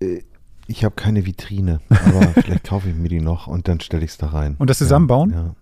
äh, 0.00 0.22
ich 0.68 0.84
habe 0.84 0.94
keine 0.94 1.26
Vitrine, 1.26 1.80
aber 1.88 2.28
vielleicht 2.42 2.64
kaufe 2.64 2.88
ich 2.88 2.94
mir 2.94 3.08
die 3.08 3.20
noch 3.20 3.48
und 3.48 3.66
dann 3.66 3.80
stelle 3.80 4.04
ich 4.04 4.12
es 4.12 4.18
da 4.18 4.28
rein. 4.28 4.54
Und 4.58 4.70
das 4.70 4.78
zusammenbauen? 4.78 5.30
Ja. 5.30 5.42
ja. 5.42 5.54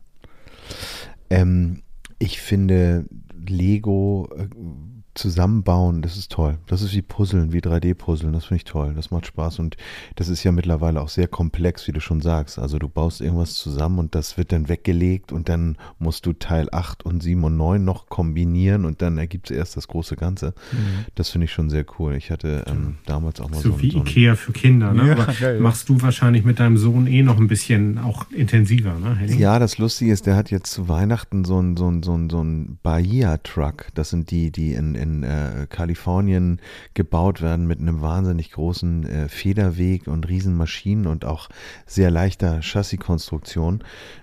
Ähm, 1.31 1.83
ich 2.19 2.41
finde 2.41 3.07
Lego 3.47 4.29
äh, 4.37 4.49
zusammenbauen, 5.19 6.03
das 6.03 6.17
ist 6.17 6.31
toll. 6.33 6.59
Das 6.67 6.83
ist 6.83 6.93
wie 6.95 7.03
Puzzeln, 7.03 7.53
wie 7.53 7.61
3D-Puzzeln, 7.61 8.33
das 8.33 8.47
finde 8.47 8.59
ich 8.59 8.64
toll. 8.64 8.93
Das 8.95 9.11
macht 9.11 9.27
Spaß 9.27 9.59
und 9.59 9.77
das 10.14 10.29
ist 10.29 10.45
ja 10.45 10.53
mittlerweile 10.53 11.01
auch 11.01 11.09
sehr 11.09 11.29
komplex, 11.29 11.87
wie 11.89 11.93
du 11.93 12.01
schon 12.01 12.21
sagst. 12.21 12.59
Also 12.59 12.79
du 12.79 12.89
baust 12.89 13.21
irgendwas 13.21 13.55
zusammen 13.55 13.99
und 13.99 14.14
das 14.14 14.37
wird 14.39 14.53
dann 14.53 14.69
weggelegt 14.69 15.33
und 15.33 15.49
dann 15.49 15.77
musst 15.99 16.27
du 16.27 16.33
Teil 16.33 16.69
8 16.71 17.05
und 17.05 17.23
7 17.23 17.43
und 17.45 17.57
9 17.57 17.85
noch 17.85 18.09
kombinieren 18.09 18.85
und 18.85 19.03
dann 19.03 19.19
ergibt 19.19 19.51
es 19.51 19.57
erst 19.57 19.77
das 19.77 19.89
große 19.89 20.17
Ganze. 20.17 20.55
Das 21.14 21.31
finde 21.31 21.47
ich 21.47 21.53
schon 21.53 21.71
sehr 21.71 21.85
cool. 21.99 22.14
Ich 22.14 22.31
hatte 22.31 22.64
ähm, 22.67 22.97
damals 23.07 23.41
auch 23.41 23.51
mal 23.51 23.61
so, 23.61 23.71
So 23.73 23.83
wie 23.83 23.91
so 23.91 23.99
ein, 24.01 24.07
Ikea 24.07 24.35
für 24.37 24.53
Kinder, 24.53 24.93
ne? 24.93 25.09
Ja, 25.09 25.12
Aber 25.14 25.33
geil. 25.33 25.61
machst 25.61 25.89
du 25.89 26.01
wahrscheinlich 26.03 26.45
mit 26.45 26.61
deinem 26.61 26.77
Sohn 26.77 27.07
eh 27.07 27.23
noch 27.23 27.39
ein 27.39 27.49
bisschen 27.49 27.99
auch 27.99 28.31
intensiver, 28.31 28.95
ne, 28.99 29.17
Henning? 29.17 29.39
Ja, 29.39 29.59
das 29.59 29.79
Lustige 29.79 30.12
ist, 30.12 30.27
der 30.27 30.37
hat 30.37 30.51
jetzt 30.51 30.71
zu 30.73 30.89
Weihnachten 30.89 31.45
so 31.45 31.61
ein, 31.61 31.77
so 31.77 31.89
ein, 31.91 32.03
so 32.03 32.14
ein, 32.14 32.31
so 32.31 32.43
ein 32.43 32.79
Bahia-Truck. 32.83 33.87
Das 33.95 34.11
sind 34.11 34.31
die, 34.31 34.51
die 34.51 34.73
in, 34.75 34.95
in 34.95 35.06
äh, 35.23 35.67
Kalifornien 35.69 36.61
gebaut 36.95 37.41
werden 37.43 37.67
mit 37.67 37.81
einem 37.81 38.01
wahnsinnig 38.03 38.53
großen 38.53 39.07
äh, 39.07 39.29
Federweg 39.29 40.07
und 40.07 40.29
Riesenmaschinen 40.29 41.07
und 41.07 41.25
auch 41.25 41.49
sehr 41.87 42.11
leichter 42.11 42.61
Chassiskonstruktion. 42.63 43.83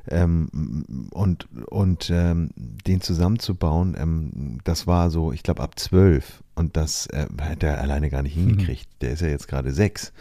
Ähm, 0.09 1.09
und 1.11 1.47
und 1.67 2.09
ähm, 2.13 2.49
den 2.55 3.01
zusammenzubauen, 3.01 3.95
ähm, 3.97 4.59
das 4.63 4.87
war 4.87 5.09
so, 5.09 5.31
ich 5.31 5.43
glaube, 5.43 5.61
ab 5.61 5.79
zwölf. 5.79 6.43
Und 6.55 6.77
das 6.77 7.07
äh, 7.07 7.25
hat 7.41 7.63
er 7.63 7.81
alleine 7.81 8.11
gar 8.11 8.21
nicht 8.21 8.35
hingekriegt. 8.35 8.87
Der 9.01 9.11
ist 9.11 9.21
ja 9.21 9.27
jetzt 9.27 9.47
gerade 9.47 9.71
sechs. 9.71 10.13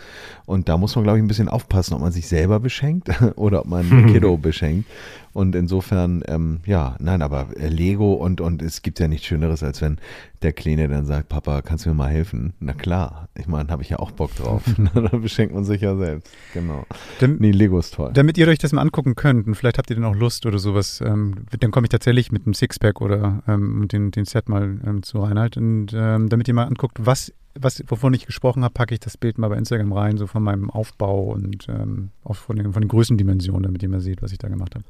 Und 0.47 0.69
da 0.69 0.79
muss 0.79 0.95
man, 0.95 1.05
glaube 1.05 1.19
ich, 1.19 1.25
ein 1.25 1.29
bisschen 1.29 1.49
aufpassen, 1.49 1.93
ob 1.93 2.01
man 2.01 2.13
sich 2.13 2.27
selber 2.27 2.59
beschenkt 2.59 3.11
oder 3.37 3.61
ob 3.61 3.67
man 3.67 3.91
ein 3.91 4.13
Kiddo 4.13 4.37
beschenkt. 4.39 4.89
Und 5.35 5.55
insofern, 5.55 6.23
ähm, 6.27 6.61
ja, 6.65 6.97
nein, 7.01 7.21
aber 7.21 7.49
äh, 7.59 7.69
Lego 7.69 8.15
und, 8.15 8.41
und 8.41 8.63
es 8.63 8.81
gibt 8.81 8.99
ja 8.99 9.09
nichts 9.09 9.27
Schöneres, 9.27 9.63
als 9.63 9.83
wenn 9.83 9.99
der 10.43 10.53
Kleine 10.53 10.89
dann 10.89 11.05
sagt, 11.05 11.29
Papa, 11.29 11.63
kannst 11.63 11.85
du 11.87 11.91
mir 11.91 11.95
mal 11.95 12.09
helfen? 12.11 12.53
Na 12.61 12.73
klar, 12.73 13.29
ich 13.39 13.47
meine, 13.47 13.69
habe 13.71 13.83
ich 13.83 13.91
ja 13.91 13.99
auch 13.99 14.11
Bock 14.11 14.35
drauf. 14.37 14.63
da 14.95 15.01
beschenkt 15.17 15.55
man 15.55 15.65
sich 15.65 15.81
ja 15.81 15.97
selbst. 15.97 16.31
Genau. 16.55 16.85
Dann- 17.21 17.37
Nee, 17.39 17.51
Lego 17.51 17.79
ist 17.79 17.95
toll. 17.95 18.11
Damit 18.15 18.39
ihr 18.39 18.47
euch 18.49 18.59
das 18.59 18.73
mal 18.73 18.83
angucken 18.83 19.15
könnt 19.15 19.47
und 19.47 19.55
vielleicht 19.55 19.79
habt 19.79 19.91
ihr 19.91 19.97
dann 19.97 20.05
auch 20.05 20.15
Lust 20.15 20.45
oder 20.47 20.59
sowas, 20.59 21.01
ähm, 21.05 21.47
dann 21.59 21.71
komme 21.71 21.87
ich 21.87 21.91
tatsächlich 21.91 22.31
mit 22.33 22.45
einem 22.47 22.55
Sixpack 22.55 23.01
oder 23.01 23.43
ähm, 23.49 23.81
mit 23.81 23.93
den, 23.93 24.11
den 24.11 24.25
Set 24.25 24.49
mal 24.49 24.79
ähm, 24.87 25.03
zu 25.03 25.21
Reinhard 25.23 25.57
und 25.57 25.93
ähm, 25.95 26.29
damit 26.29 26.49
ihr 26.49 26.55
mal 26.55 26.65
anguckt, 26.65 26.99
was, 27.01 27.33
was 27.55 27.83
wovon 27.89 28.15
ich 28.15 28.27
gesprochen 28.27 28.65
habe, 28.65 28.75
packe 28.75 28.95
ich 28.95 29.01
das 29.01 29.17
Bild 29.17 29.39
mal 29.39 29.49
bei 29.49 29.57
Instagram 29.59 29.93
rein, 29.93 30.17
so 30.19 30.27
von 30.27 30.43
meinem 30.43 30.71
Aufbau 30.71 31.25
und 31.33 31.67
ähm, 31.69 32.11
auch 32.25 32.37
von 32.37 32.57
den, 32.57 32.73
von 32.73 32.83
den 32.83 32.89
Größendimensionen, 32.89 33.63
damit 33.65 33.83
ihr 33.83 33.89
mal 33.89 34.01
seht, 34.01 34.23
was 34.23 34.33
ich 34.33 34.39
da 34.39 34.49
gemacht 34.49 34.75
habe. 34.75 34.85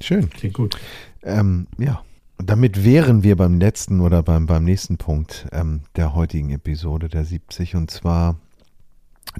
Schön. 0.00 0.28
Klingt 0.30 0.54
gut. 0.54 0.76
Ähm, 1.22 1.66
ja, 1.78 2.02
damit 2.46 2.84
wären 2.84 3.22
wir 3.22 3.36
beim 3.36 3.58
letzten 3.58 4.00
oder 4.00 4.22
beim, 4.22 4.46
beim 4.46 4.64
nächsten 4.64 4.96
Punkt 4.96 5.46
ähm, 5.52 5.80
der 5.96 6.14
heutigen 6.14 6.50
Episode, 6.50 7.08
der 7.08 7.24
70, 7.24 7.76
und 7.76 7.90
zwar 7.90 8.36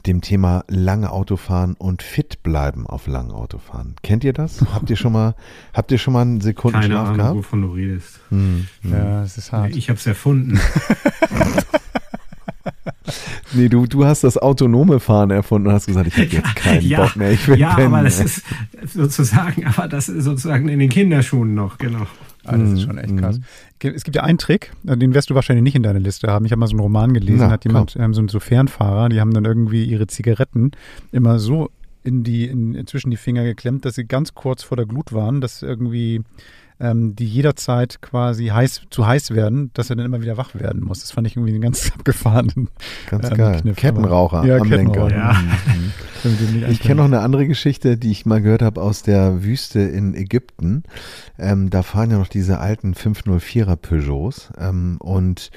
dem 0.07 0.23
Thema 0.23 0.65
lange 0.69 1.11
Autofahren 1.11 1.75
und 1.75 2.03
fit 2.03 2.43
bleiben 2.43 2.87
auf 2.87 3.07
langen 3.07 3.33
Autofahren. 3.33 3.95
Kennt 4.03 4.25
ihr 4.25 4.33
das? 4.33 4.61
habt 4.73 4.89
ihr 4.89 4.97
schon 4.97 5.13
mal, 5.13 5.35
habt 5.75 5.91
ihr 5.93 5.99
schon 5.99 6.15
mal 6.15 6.23
einen 6.23 6.39
Keine 6.39 6.45
Sekundenschlaf 6.45 7.05
Ahnung, 7.07 7.17
gehabt? 7.17 7.37
wovon 7.37 7.63
du 7.63 7.69
redest. 7.73 8.21
Hm, 8.31 8.67
hm. 8.83 8.93
Ja, 8.93 9.23
es 9.23 9.37
ist 9.37 9.53
hart. 9.53 9.77
Ich 9.77 9.89
habe 9.91 9.99
es 9.99 10.07
erfunden. 10.07 10.59
Nee, 13.55 13.69
du, 13.69 13.87
du 13.87 14.07
hast 14.07 14.25
das 14.25 14.39
autonome 14.39 14.99
Fahren 14.99 15.31
erfunden 15.31 15.69
und 15.69 15.75
hast 15.75 15.87
gesagt, 15.87 16.07
ich 16.07 16.15
habe 16.15 16.25
jetzt 16.27 16.57
keinen 16.57 16.87
ja, 16.87 17.03
Bock 17.03 17.17
mehr, 17.17 17.33
ich 17.33 17.47
will 17.47 17.59
ja 17.59 17.75
pennen. 17.75 17.93
aber 17.93 18.03
das 18.05 18.19
ist 18.19 18.43
sozusagen, 18.87 19.67
aber 19.67 19.89
das 19.89 20.09
ist 20.09 20.25
sozusagen 20.25 20.69
in 20.69 20.79
den 20.79 20.89
Kinderschuhen 20.89 21.55
noch, 21.55 21.77
genau. 21.77 22.07
Ah, 22.45 22.57
das 22.57 22.71
ist 22.71 22.81
Mhm, 22.81 22.81
schon 22.81 22.99
echt 22.99 23.13
mhm. 23.13 23.19
krass. 23.21 23.41
Es 23.83 24.05
gibt 24.05 24.17
ja 24.17 24.23
einen 24.23 24.39
Trick, 24.39 24.73
äh, 24.87 24.97
den 24.97 25.15
wirst 25.15 25.31
du 25.31 25.35
wahrscheinlich 25.35 25.63
nicht 25.63 25.77
in 25.77 25.83
deiner 25.83 26.01
Liste 26.01 26.29
haben. 26.29 26.45
Ich 26.45 26.53
habe 26.53 26.61
mal 26.61 26.67
so 26.67 26.73
einen 26.73 26.81
Roman 26.81 27.15
gelesen, 27.15 27.47
Na, 27.47 27.51
hat 27.51 27.65
jemand, 27.65 27.97
ähm, 27.97 28.15
so, 28.15 28.27
so 28.29 28.41
Fernfahrer, 28.41 29.09
die 29.09 29.21
haben 29.21 29.33
dann 29.33 29.45
irgendwie 29.45 29.85
ihre 29.85 30.07
Zigaretten 30.07 30.73
immer 31.13 31.39
so 31.39 31.71
in 32.05 32.25
die, 32.25 32.47
in, 32.47 32.85
zwischen 32.87 33.11
die 33.11 33.17
Finger 33.17 33.45
geklemmt, 33.45 33.85
dass 33.85 33.95
sie 33.95 34.05
ganz 34.05 34.35
kurz 34.35 34.63
vor 34.65 34.77
der 34.77 34.87
Glut 34.87 35.13
waren, 35.13 35.41
dass 35.41 35.63
irgendwie 35.63 36.23
ähm, 36.81 37.15
die 37.15 37.27
jederzeit 37.27 38.03
quasi 38.03 38.47
heiß, 38.47 38.83
zu 38.91 39.07
heiß 39.07 39.31
werden, 39.33 39.71
dass 39.75 39.91
er 39.91 39.97
dann 39.97 40.07
immer 40.07 40.21
wieder 40.21 40.37
wach 40.37 40.55
werden 40.55 40.83
muss. 40.83 41.01
Das 41.01 41.13
fand 41.13 41.27
ich 41.27 41.37
irgendwie 41.37 41.53
einen 41.53 41.63
ganz 41.63 41.93
abgefahrenen 41.95 42.69
Ganz 43.09 43.31
ähm, 43.31 43.37
geil. 43.37 43.61
Kniff. 43.61 43.77
Kettenraucher 43.77 44.45
Ja, 44.45 44.57
am 44.57 44.69
Kettenraucher. 44.69 45.09
Lenker. 45.09 45.17
Ja. 45.17 45.33
Mhm. 45.75 45.93
Ich 46.71 46.79
kenne 46.79 46.97
noch 46.97 47.07
eine 47.07 47.19
andere 47.19 47.49
Geschichte, 47.49 47.97
die 47.97 48.13
ich 48.13 48.27
mal 48.27 48.41
gehört 48.41 48.63
habe 48.63 48.81
aus 48.81 49.03
der 49.03 49.43
Wüste 49.43 49.81
in 49.81 50.15
Ägypten. 50.15 50.85
Ähm, 51.37 51.69
da 51.69 51.83
fahren 51.83 52.13
ja 52.13 52.19
noch 52.19 52.29
diese 52.29 52.61
alten 52.61 52.95
504er 52.95 53.75
Peugeots. 53.75 54.53
Ähm, 54.57 54.99
und 55.01 55.51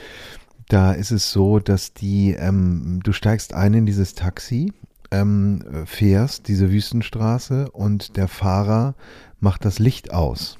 da 0.67 0.93
ist 0.93 1.11
es 1.11 1.31
so, 1.31 1.59
dass 1.59 1.93
die, 1.93 2.31
ähm, 2.31 2.99
du 3.03 3.13
steigst 3.13 3.53
ein 3.53 3.75
in 3.75 3.85
dieses 3.85 4.15
Taxi, 4.15 4.73
ähm, 5.11 5.63
fährst 5.85 6.47
diese 6.47 6.71
Wüstenstraße 6.71 7.69
und 7.69 8.17
der 8.17 8.27
Fahrer 8.27 8.95
macht 9.39 9.65
das 9.65 9.77
Licht 9.77 10.11
aus. 10.11 10.57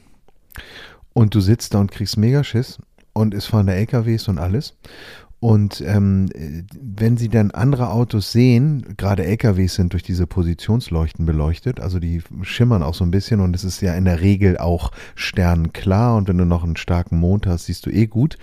Und 1.13 1.33
du 1.35 1.39
sitzt 1.39 1.73
da 1.73 1.79
und 1.79 1.91
kriegst 1.91 2.17
Megaschiss 2.17 2.77
und 3.13 3.33
es 3.33 3.45
fahren 3.45 3.67
da 3.67 3.73
LKWs 3.73 4.27
und 4.27 4.37
alles. 4.37 4.75
Und 5.39 5.81
ähm, 5.81 6.27
äh, 6.33 6.63
wenn 6.73 7.17
sie 7.17 7.29
dann 7.29 7.51
andere 7.51 7.91
Autos 7.91 8.31
sehen, 8.31 8.95
gerade 8.97 9.25
LKWs 9.25 9.75
sind 9.75 9.93
durch 9.93 10.01
diese 10.01 10.25
Positionsleuchten 10.25 11.25
beleuchtet, 11.25 11.79
also 11.79 11.99
die 11.99 12.23
schimmern 12.41 12.81
auch 12.81 12.95
so 12.95 13.03
ein 13.03 13.11
bisschen 13.11 13.41
und 13.41 13.55
es 13.55 13.63
ist 13.63 13.81
ja 13.81 13.93
in 13.93 14.05
der 14.05 14.21
Regel 14.21 14.57
auch 14.57 14.91
sternklar 15.13 16.15
und 16.15 16.27
wenn 16.27 16.37
du 16.37 16.45
noch 16.45 16.63
einen 16.63 16.77
starken 16.77 17.19
Mond 17.19 17.45
hast, 17.47 17.65
siehst 17.65 17.85
du 17.85 17.91
eh 17.91 18.07
gut. 18.07 18.37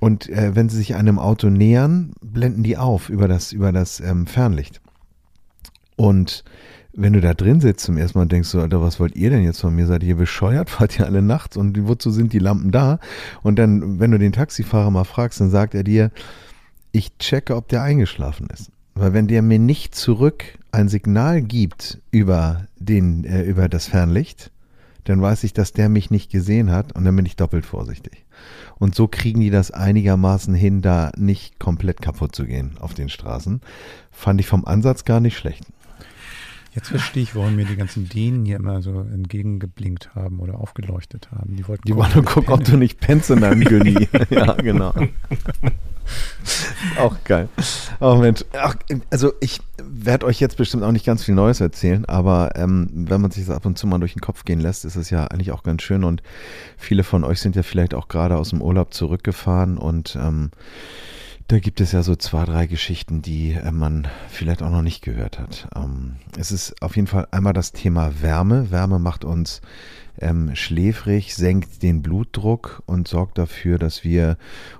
Und 0.00 0.28
äh, 0.28 0.54
wenn 0.54 0.68
sie 0.68 0.76
sich 0.76 0.96
einem 0.96 1.18
Auto 1.18 1.48
nähern, 1.48 2.12
blenden 2.20 2.62
die 2.62 2.76
auf 2.76 3.08
über 3.08 3.28
das, 3.28 3.52
über 3.52 3.72
das 3.72 4.00
ähm, 4.00 4.26
Fernlicht. 4.26 4.80
Und 5.96 6.44
wenn 6.94 7.12
du 7.14 7.20
da 7.20 7.34
drin 7.34 7.60
sitzt 7.60 7.84
zum 7.84 7.96
ersten 7.96 8.18
Mal 8.18 8.26
denkst 8.26 8.52
du, 8.52 8.60
Alter, 8.60 8.82
was 8.82 9.00
wollt 9.00 9.16
ihr 9.16 9.30
denn 9.30 9.44
jetzt 9.44 9.60
von 9.60 9.74
mir? 9.74 9.86
Seid 9.86 10.02
ihr 10.02 10.16
bescheuert? 10.16 10.70
Fahrt 10.70 10.98
ihr 10.98 11.06
alle 11.06 11.22
nachts? 11.22 11.56
Und 11.56 11.86
wozu 11.88 12.10
sind 12.10 12.32
die 12.32 12.38
Lampen 12.38 12.70
da? 12.70 12.98
Und 13.42 13.58
dann, 13.58 13.98
wenn 14.00 14.10
du 14.10 14.18
den 14.18 14.32
Taxifahrer 14.32 14.90
mal 14.90 15.04
fragst, 15.04 15.40
dann 15.40 15.50
sagt 15.50 15.74
er 15.74 15.84
dir, 15.84 16.10
ich 16.92 17.16
checke, 17.18 17.56
ob 17.56 17.68
der 17.68 17.82
eingeschlafen 17.82 18.48
ist. 18.52 18.70
Weil 18.94 19.14
wenn 19.14 19.26
der 19.26 19.40
mir 19.40 19.58
nicht 19.58 19.94
zurück 19.94 20.44
ein 20.70 20.88
Signal 20.88 21.40
gibt 21.40 22.00
über 22.10 22.66
den, 22.78 23.24
äh, 23.24 23.42
über 23.42 23.68
das 23.68 23.86
Fernlicht, 23.86 24.50
dann 25.04 25.20
weiß 25.20 25.44
ich, 25.44 25.52
dass 25.52 25.72
der 25.72 25.88
mich 25.88 26.10
nicht 26.10 26.30
gesehen 26.30 26.70
hat 26.70 26.92
und 26.92 27.04
dann 27.04 27.16
bin 27.16 27.26
ich 27.26 27.36
doppelt 27.36 27.66
vorsichtig. 27.66 28.24
Und 28.78 28.94
so 28.94 29.08
kriegen 29.08 29.40
die 29.40 29.50
das 29.50 29.70
einigermaßen 29.70 30.54
hin, 30.54 30.82
da 30.82 31.10
nicht 31.16 31.58
komplett 31.58 32.02
kaputt 32.02 32.36
zu 32.36 32.46
gehen 32.46 32.72
auf 32.78 32.94
den 32.94 33.08
Straßen. 33.08 33.60
Fand 34.10 34.40
ich 34.40 34.46
vom 34.46 34.64
Ansatz 34.64 35.04
gar 35.04 35.20
nicht 35.20 35.36
schlecht. 35.36 35.64
Jetzt 36.74 36.88
verstehe 36.88 37.22
ich, 37.22 37.34
warum 37.34 37.54
mir 37.54 37.66
die 37.66 37.76
ganzen 37.76 38.08
Dänen 38.08 38.46
hier 38.46 38.56
immer 38.56 38.80
so 38.80 39.00
entgegengeblinkt 39.00 40.14
haben 40.14 40.40
oder 40.40 40.58
aufgeleuchtet 40.58 41.30
haben. 41.30 41.54
Die 41.56 41.68
wollten 41.68 41.82
Die 41.86 41.94
wollen 41.94 42.12
nur 42.14 42.24
gucken, 42.24 42.54
ob 42.54 42.64
du 42.64 42.78
nicht 42.78 42.98
pennst 42.98 43.30
in 43.30 43.42
deinem 43.42 43.60
Günni. 43.64 44.08
ja, 44.30 44.54
genau. 44.54 44.94
auch 46.98 47.16
geil. 47.24 47.50
Oh 48.00 48.14
Mensch. 48.14 48.42
Ach, 48.58 48.74
also 49.10 49.34
ich 49.40 49.60
werde 49.82 50.24
euch 50.24 50.40
jetzt 50.40 50.56
bestimmt 50.56 50.82
auch 50.82 50.92
nicht 50.92 51.04
ganz 51.04 51.22
viel 51.24 51.34
Neues 51.34 51.60
erzählen, 51.60 52.06
aber 52.06 52.56
ähm, 52.56 52.88
wenn 52.92 53.20
man 53.20 53.30
sich 53.30 53.44
das 53.44 53.54
ab 53.54 53.66
und 53.66 53.76
zu 53.76 53.86
mal 53.86 53.98
durch 53.98 54.14
den 54.14 54.22
Kopf 54.22 54.44
gehen 54.44 54.60
lässt, 54.60 54.86
ist 54.86 54.96
es 54.96 55.10
ja 55.10 55.26
eigentlich 55.26 55.52
auch 55.52 55.64
ganz 55.64 55.82
schön 55.82 56.04
und 56.04 56.22
viele 56.78 57.04
von 57.04 57.22
euch 57.22 57.40
sind 57.40 57.54
ja 57.54 57.62
vielleicht 57.62 57.92
auch 57.92 58.08
gerade 58.08 58.36
aus 58.38 58.48
dem 58.50 58.62
Urlaub 58.62 58.94
zurückgefahren 58.94 59.76
und 59.76 60.16
ähm, 60.16 60.50
da 61.52 61.58
gibt 61.58 61.82
es 61.82 61.92
ja 61.92 62.02
so 62.02 62.16
zwei, 62.16 62.46
drei 62.46 62.66
Geschichten, 62.66 63.20
die 63.20 63.52
äh, 63.52 63.70
man 63.72 64.08
vielleicht 64.30 64.62
auch 64.62 64.70
noch 64.70 64.80
nicht 64.80 65.02
gehört 65.02 65.38
hat. 65.38 65.68
Ähm, 65.76 66.16
es 66.38 66.50
ist 66.50 66.80
auf 66.80 66.96
jeden 66.96 67.08
Fall 67.08 67.28
einmal 67.30 67.52
das 67.52 67.72
Thema 67.72 68.22
Wärme. 68.22 68.70
Wärme 68.70 68.98
macht 68.98 69.22
uns 69.22 69.60
ähm, 70.20 70.54
schläfrig, 70.54 71.34
senkt 71.34 71.82
den 71.82 72.02
Blutdruck 72.02 72.82
und 72.86 73.08
sorgt 73.08 73.38
dafür, 73.38 73.78
dass 73.78 74.04
wir 74.04 74.36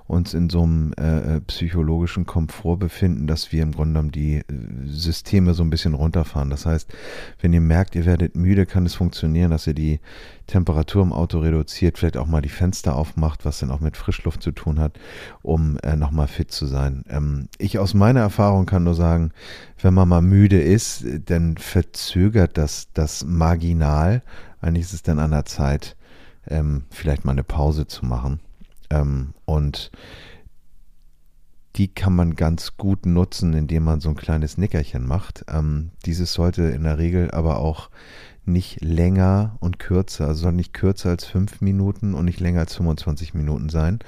uns 0.07 0.33
in 0.33 0.49
so 0.49 0.63
einem 0.63 0.93
äh, 0.93 1.37
äh, 1.37 1.41
psychologischen 1.41 2.25
Komfort 2.25 2.77
befinden, 2.77 3.27
dass 3.27 3.51
wir 3.51 3.63
im 3.63 3.71
Grunde 3.71 3.93
genommen 3.93 4.11
die 4.11 4.37
äh, 4.37 4.43
Systeme 4.85 5.53
so 5.53 5.63
ein 5.63 5.69
bisschen 5.69 5.93
runterfahren. 5.93 6.49
Das 6.49 6.65
heißt, 6.65 6.93
wenn 7.41 7.53
ihr 7.53 7.61
merkt, 7.61 7.95
ihr 7.95 8.05
werdet 8.05 8.35
müde, 8.35 8.65
kann 8.65 8.85
es 8.85 8.95
funktionieren, 8.95 9.51
dass 9.51 9.67
ihr 9.67 9.73
die 9.73 9.99
Temperatur 10.47 11.01
im 11.01 11.13
Auto 11.13 11.39
reduziert, 11.39 11.97
vielleicht 11.97 12.17
auch 12.17 12.27
mal 12.27 12.41
die 12.41 12.49
Fenster 12.49 12.95
aufmacht, 12.95 13.45
was 13.45 13.59
dann 13.59 13.71
auch 13.71 13.79
mit 13.79 13.97
Frischluft 13.97 14.43
zu 14.43 14.51
tun 14.51 14.79
hat, 14.79 14.99
um 15.41 15.77
äh, 15.83 15.95
nochmal 15.95 16.27
fit 16.27 16.51
zu 16.51 16.65
sein. 16.65 17.03
Ähm, 17.09 17.47
ich 17.57 17.79
aus 17.79 17.93
meiner 17.93 18.19
Erfahrung 18.19 18.65
kann 18.65 18.83
nur 18.83 18.95
sagen, 18.95 19.31
wenn 19.81 19.93
man 19.93 20.09
mal 20.09 20.21
müde 20.21 20.61
ist, 20.61 21.03
äh, 21.03 21.19
dann 21.19 21.57
verzögert 21.57 22.57
das 22.57 22.89
das 22.93 23.25
marginal. 23.25 24.21
Eigentlich 24.63 24.85
ist 24.85 24.93
es 24.93 25.03
dann 25.03 25.19
an 25.19 25.31
der 25.31 25.45
Zeit, 25.45 25.95
ähm, 26.47 26.85
vielleicht 26.89 27.25
mal 27.25 27.33
eine 27.33 27.43
Pause 27.43 27.85
zu 27.85 28.05
machen. 28.05 28.39
Ähm, 28.89 29.33
und 29.45 29.91
die 31.75 31.87
kann 31.87 32.15
man 32.15 32.35
ganz 32.35 32.77
gut 32.77 33.05
nutzen, 33.05 33.53
indem 33.53 33.83
man 33.83 33.99
so 33.99 34.09
ein 34.09 34.15
kleines 34.15 34.57
Nickerchen 34.57 35.05
macht. 35.05 35.43
Ähm, 35.49 35.91
dieses 36.05 36.33
sollte 36.33 36.63
in 36.63 36.83
der 36.83 36.97
Regel 36.97 37.31
aber 37.31 37.57
auch 37.59 37.89
nicht 38.45 38.81
länger 38.81 39.57
und 39.59 39.79
kürzer, 39.79 40.27
also 40.27 40.43
soll 40.43 40.53
nicht 40.53 40.73
kürzer 40.73 41.09
als 41.09 41.25
fünf 41.25 41.61
Minuten 41.61 42.13
und 42.13 42.25
nicht 42.25 42.39
länger 42.39 42.59
als 42.59 42.75
25 42.75 43.33
Minuten 43.33 43.69
sein, 43.69 43.99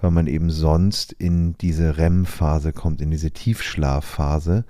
weil 0.00 0.10
man 0.10 0.26
eben 0.26 0.50
sonst 0.50 1.12
in 1.12 1.56
diese 1.58 1.98
REM-Phase 1.98 2.72
kommt, 2.72 3.00
in 3.00 3.10
diese 3.10 3.30
Tiefschlafphase, 3.30 4.64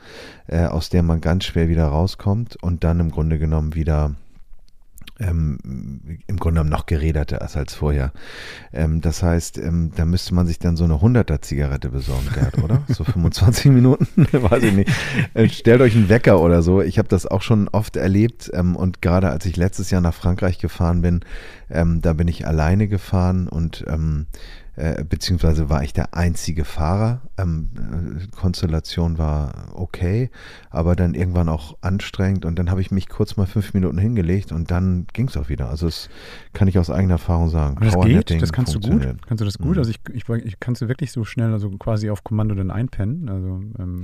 äh, 0.49 0.67
aus 0.67 0.91
der 0.91 1.03
man 1.03 1.21
ganz 1.21 1.45
schwer 1.45 1.69
wieder 1.69 1.87
rauskommt 1.87 2.57
und 2.63 2.85
dann 2.85 3.01
im 3.01 3.11
Grunde 3.11 3.39
genommen 3.39 3.75
wieder 3.75 4.17
ähm, 5.21 5.59
im 6.27 6.37
Grunde 6.39 6.61
genommen 6.61 6.71
noch 6.71 6.87
geräderter 6.87 7.41
ist 7.41 7.57
als 7.57 7.75
vorher. 7.75 8.13
Ähm, 8.73 9.01
das 9.01 9.23
heißt, 9.23 9.59
ähm, 9.59 9.93
da 9.95 10.05
müsste 10.05 10.35
man 10.35 10.47
sich 10.47 10.59
dann 10.59 10.77
so 10.77 10.85
eine 10.85 10.95
100er 10.95 11.41
Zigarette 11.41 11.91
besorgen, 11.91 12.29
Gerd, 12.35 12.59
oder? 12.59 12.83
So 12.89 13.05
25 13.05 13.67
Minuten? 13.71 14.09
Weiß 14.33 14.63
ich 14.63 14.73
nicht. 14.73 14.91
Äh, 15.35 15.49
stellt 15.49 15.81
euch 15.81 15.95
einen 15.95 16.09
Wecker 16.09 16.41
oder 16.41 16.63
so. 16.63 16.83
Ich 16.83 16.99
habe 16.99 17.09
das 17.09 17.27
auch 17.27 17.43
schon 17.43 17.69
oft 17.69 17.97
erlebt 17.97 18.51
ähm, 18.53 18.77
und 18.77 19.03
gerade 19.03 19.31
als 19.31 19.47
ich 19.47 19.57
letztes 19.57 19.91
Jahr 19.91 20.01
nach 20.01 20.15
Frankreich 20.15 20.59
gefahren 20.59 21.03
bin, 21.03 21.21
ähm, 21.71 22.01
da 22.03 22.13
bin 22.13 22.29
ich 22.29 22.47
alleine 22.47 22.89
gefahren 22.89 23.49
und 23.49 23.85
ähm, 23.89 24.27
äh, 24.77 25.05
beziehungsweise 25.05 25.69
war 25.69 25.83
ich 25.83 25.93
der 25.93 26.15
einzige 26.15 26.65
Fahrer. 26.65 27.23
Ähm, 27.39 27.71
äh, 27.77 28.37
Konstellation 28.37 29.19
war 29.19 29.73
okay, 29.75 30.31
aber 30.71 30.97
dann 30.97 31.15
irgendwann 31.15 31.49
auch 31.49 31.77
anstrengend 31.81 32.45
und 32.45 32.59
dann 32.59 32.71
habe 32.71 32.81
ich 32.81 32.91
mich 32.91 33.09
kurz 33.09 33.37
mal 33.37 33.47
fünf 33.47 33.75
Minuten 33.75 33.99
hingelegt 33.99 34.53
und 34.53 34.71
dann 34.71 35.07
ging 35.13 35.29
es 35.29 35.37
auch 35.37 35.49
wieder. 35.49 35.69
Also 35.69 35.87
das 35.87 36.09
kann 36.53 36.69
ich 36.69 36.79
aus 36.79 36.91
eigener 36.91 37.15
Erfahrung 37.15 37.51
sagen. 37.51 37.77
Und 37.77 37.87
das 37.87 38.01
geht, 38.01 38.43
das 38.43 38.53
kannst 38.53 38.75
du 38.75 38.81
gut. 38.81 39.03
Kannst 39.27 39.41
du 39.41 39.45
das 39.45 39.59
gut? 39.59 39.73
Mhm. 39.73 39.79
Also 39.79 39.91
ich, 39.91 40.01
ich, 40.13 40.29
ich 40.29 40.61
kannst 40.61 40.83
du 40.83 40.89
wirklich 40.89 41.13
so 41.13 41.25
schnell, 41.25 41.53
also 41.53 41.71
quasi 41.71 42.11
auf 42.11 42.25
Kommando 42.25 42.55
dann 42.55 42.71
einpennen. 42.71 43.29
Also 43.29 43.61
ähm, 43.79 44.03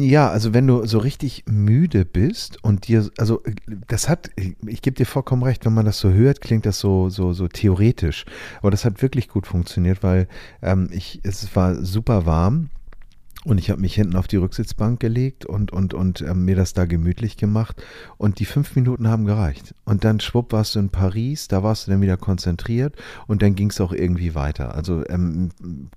Ja, 0.00 0.28
also 0.30 0.54
wenn 0.54 0.66
du 0.66 0.86
so 0.86 0.98
richtig 0.98 1.44
müde 1.46 2.04
bist 2.04 2.62
und 2.64 2.88
dir, 2.88 3.08
also 3.18 3.42
äh, 3.44 3.54
das 3.86 4.08
hat, 4.08 4.30
ich, 4.36 4.56
ich 4.66 4.82
gebe 4.82 4.96
dir 4.96 5.06
vollkommen 5.06 5.42
recht, 5.42 5.64
wenn 5.64 5.74
man 5.74 5.86
das 5.86 5.98
so 5.98 6.10
hört, 6.10 6.40
klingt 6.40 6.66
das 6.66 6.78
so 6.80 7.08
so 7.10 7.32
so 7.32 7.48
theoretisch, 7.48 8.24
aber 8.60 8.70
das 8.70 8.84
hat 8.84 9.02
wirklich 9.02 9.28
gut 9.28 9.46
funktioniert, 9.46 9.67
weil 9.76 10.28
ähm, 10.62 10.88
ich 10.92 11.20
es 11.22 11.54
war 11.54 11.84
super 11.84 12.26
warm 12.26 12.70
und 13.44 13.58
ich 13.58 13.70
habe 13.70 13.80
mich 13.80 13.94
hinten 13.94 14.16
auf 14.16 14.26
die 14.26 14.36
Rücksitzbank 14.36 14.98
gelegt 14.98 15.46
und, 15.46 15.72
und, 15.72 15.94
und 15.94 16.20
ähm, 16.22 16.44
mir 16.44 16.56
das 16.56 16.74
da 16.74 16.86
gemütlich 16.86 17.36
gemacht. 17.36 17.82
Und 18.16 18.40
die 18.40 18.44
fünf 18.44 18.74
Minuten 18.74 19.08
haben 19.08 19.26
gereicht. 19.26 19.74
Und 19.84 20.04
dann 20.04 20.20
schwupp 20.20 20.52
warst 20.52 20.74
du 20.74 20.80
in 20.80 20.90
Paris, 20.90 21.48
da 21.48 21.62
warst 21.62 21.86
du 21.86 21.92
dann 21.92 22.00
wieder 22.00 22.16
konzentriert 22.16 22.96
und 23.26 23.40
dann 23.40 23.54
ging 23.54 23.70
es 23.70 23.80
auch 23.80 23.92
irgendwie 23.92 24.34
weiter. 24.34 24.74
Also 24.74 25.02
ähm, 25.08 25.50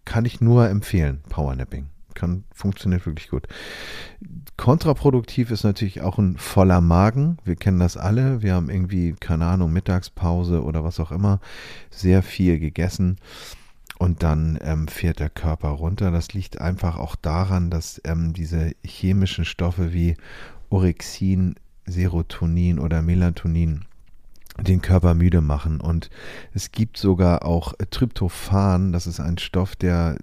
kann 0.06 0.26
ich 0.26 0.40
nur 0.40 0.70
empfehlen, 0.70 1.22
Powernapping. 1.30 1.88
Kann, 2.14 2.44
funktioniert 2.54 3.06
wirklich 3.06 3.30
gut. 3.30 3.48
Kontraproduktiv 4.58 5.50
ist 5.50 5.64
natürlich 5.64 6.02
auch 6.02 6.20
ein 6.20 6.38
voller 6.38 6.82
Magen. 6.82 7.38
Wir 7.46 7.56
kennen 7.56 7.80
das 7.80 7.98
alle. 7.98 8.42
Wir 8.42 8.54
haben 8.54 8.70
irgendwie, 8.70 9.14
keine 9.20 9.46
Ahnung, 9.46 9.74
Mittagspause 9.74 10.62
oder 10.62 10.84
was 10.84 11.00
auch 11.00 11.12
immer, 11.12 11.40
sehr 11.90 12.22
viel 12.22 12.60
gegessen 12.60 13.18
und 14.02 14.24
dann 14.24 14.58
ähm, 14.64 14.88
fährt 14.88 15.20
der 15.20 15.30
Körper 15.30 15.70
runter. 15.70 16.10
Das 16.10 16.34
liegt 16.34 16.60
einfach 16.60 16.98
auch 16.98 17.16
daran, 17.16 17.70
dass 17.70 18.02
ähm, 18.04 18.34
diese 18.34 18.72
chemischen 18.84 19.46
Stoffe 19.46 19.94
wie 19.94 20.18
Orexin, 20.72 21.54
Serotonin 21.86 22.80
oder 22.80 23.04
Melatonin 23.04 23.86
den 24.60 24.82
Körper 24.82 25.14
müde 25.14 25.42
machen. 25.42 25.80
Und 25.80 26.10
es 26.54 26.72
gibt 26.72 26.98
sogar 26.98 27.46
auch 27.46 27.74
Tryptophan, 27.90 28.92
das 28.92 29.08
ist 29.08 29.20
ein 29.20 29.38
Stoff, 29.38 29.76
der 29.76 30.18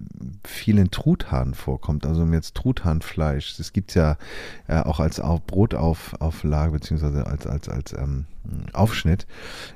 viel 0.45 0.79
in 0.79 0.91
Truthahn 0.91 1.55
vorkommt, 1.55 2.07
also 2.07 2.25
jetzt 2.27 2.55
Truthahnfleisch. 2.55 3.57
Das 3.57 3.73
gibt 3.73 3.91
es 3.91 3.95
ja 3.95 4.17
äh, 4.67 4.81
auch 4.81 5.01
als 5.01 5.21
Auf 5.21 5.45
Brotauflage, 5.47 6.73
beziehungsweise 6.73 7.27
als, 7.27 7.47
als, 7.47 7.69
als 7.69 7.93
ähm, 7.95 8.27
Aufschnitt. 8.73 9.27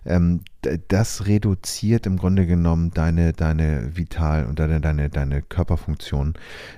Ähm, 0.07 0.41
das 0.89 1.27
reduziert 1.27 2.07
im 2.07 2.17
Grunde 2.17 2.47
genommen 2.47 2.91
deine, 2.93 3.33
deine 3.33 3.97
Vital- 3.97 4.47
und 4.47 4.59
deine, 4.59 4.81
deine, 4.81 5.11
deine 5.11 5.43
Körperfunktion 5.43 6.35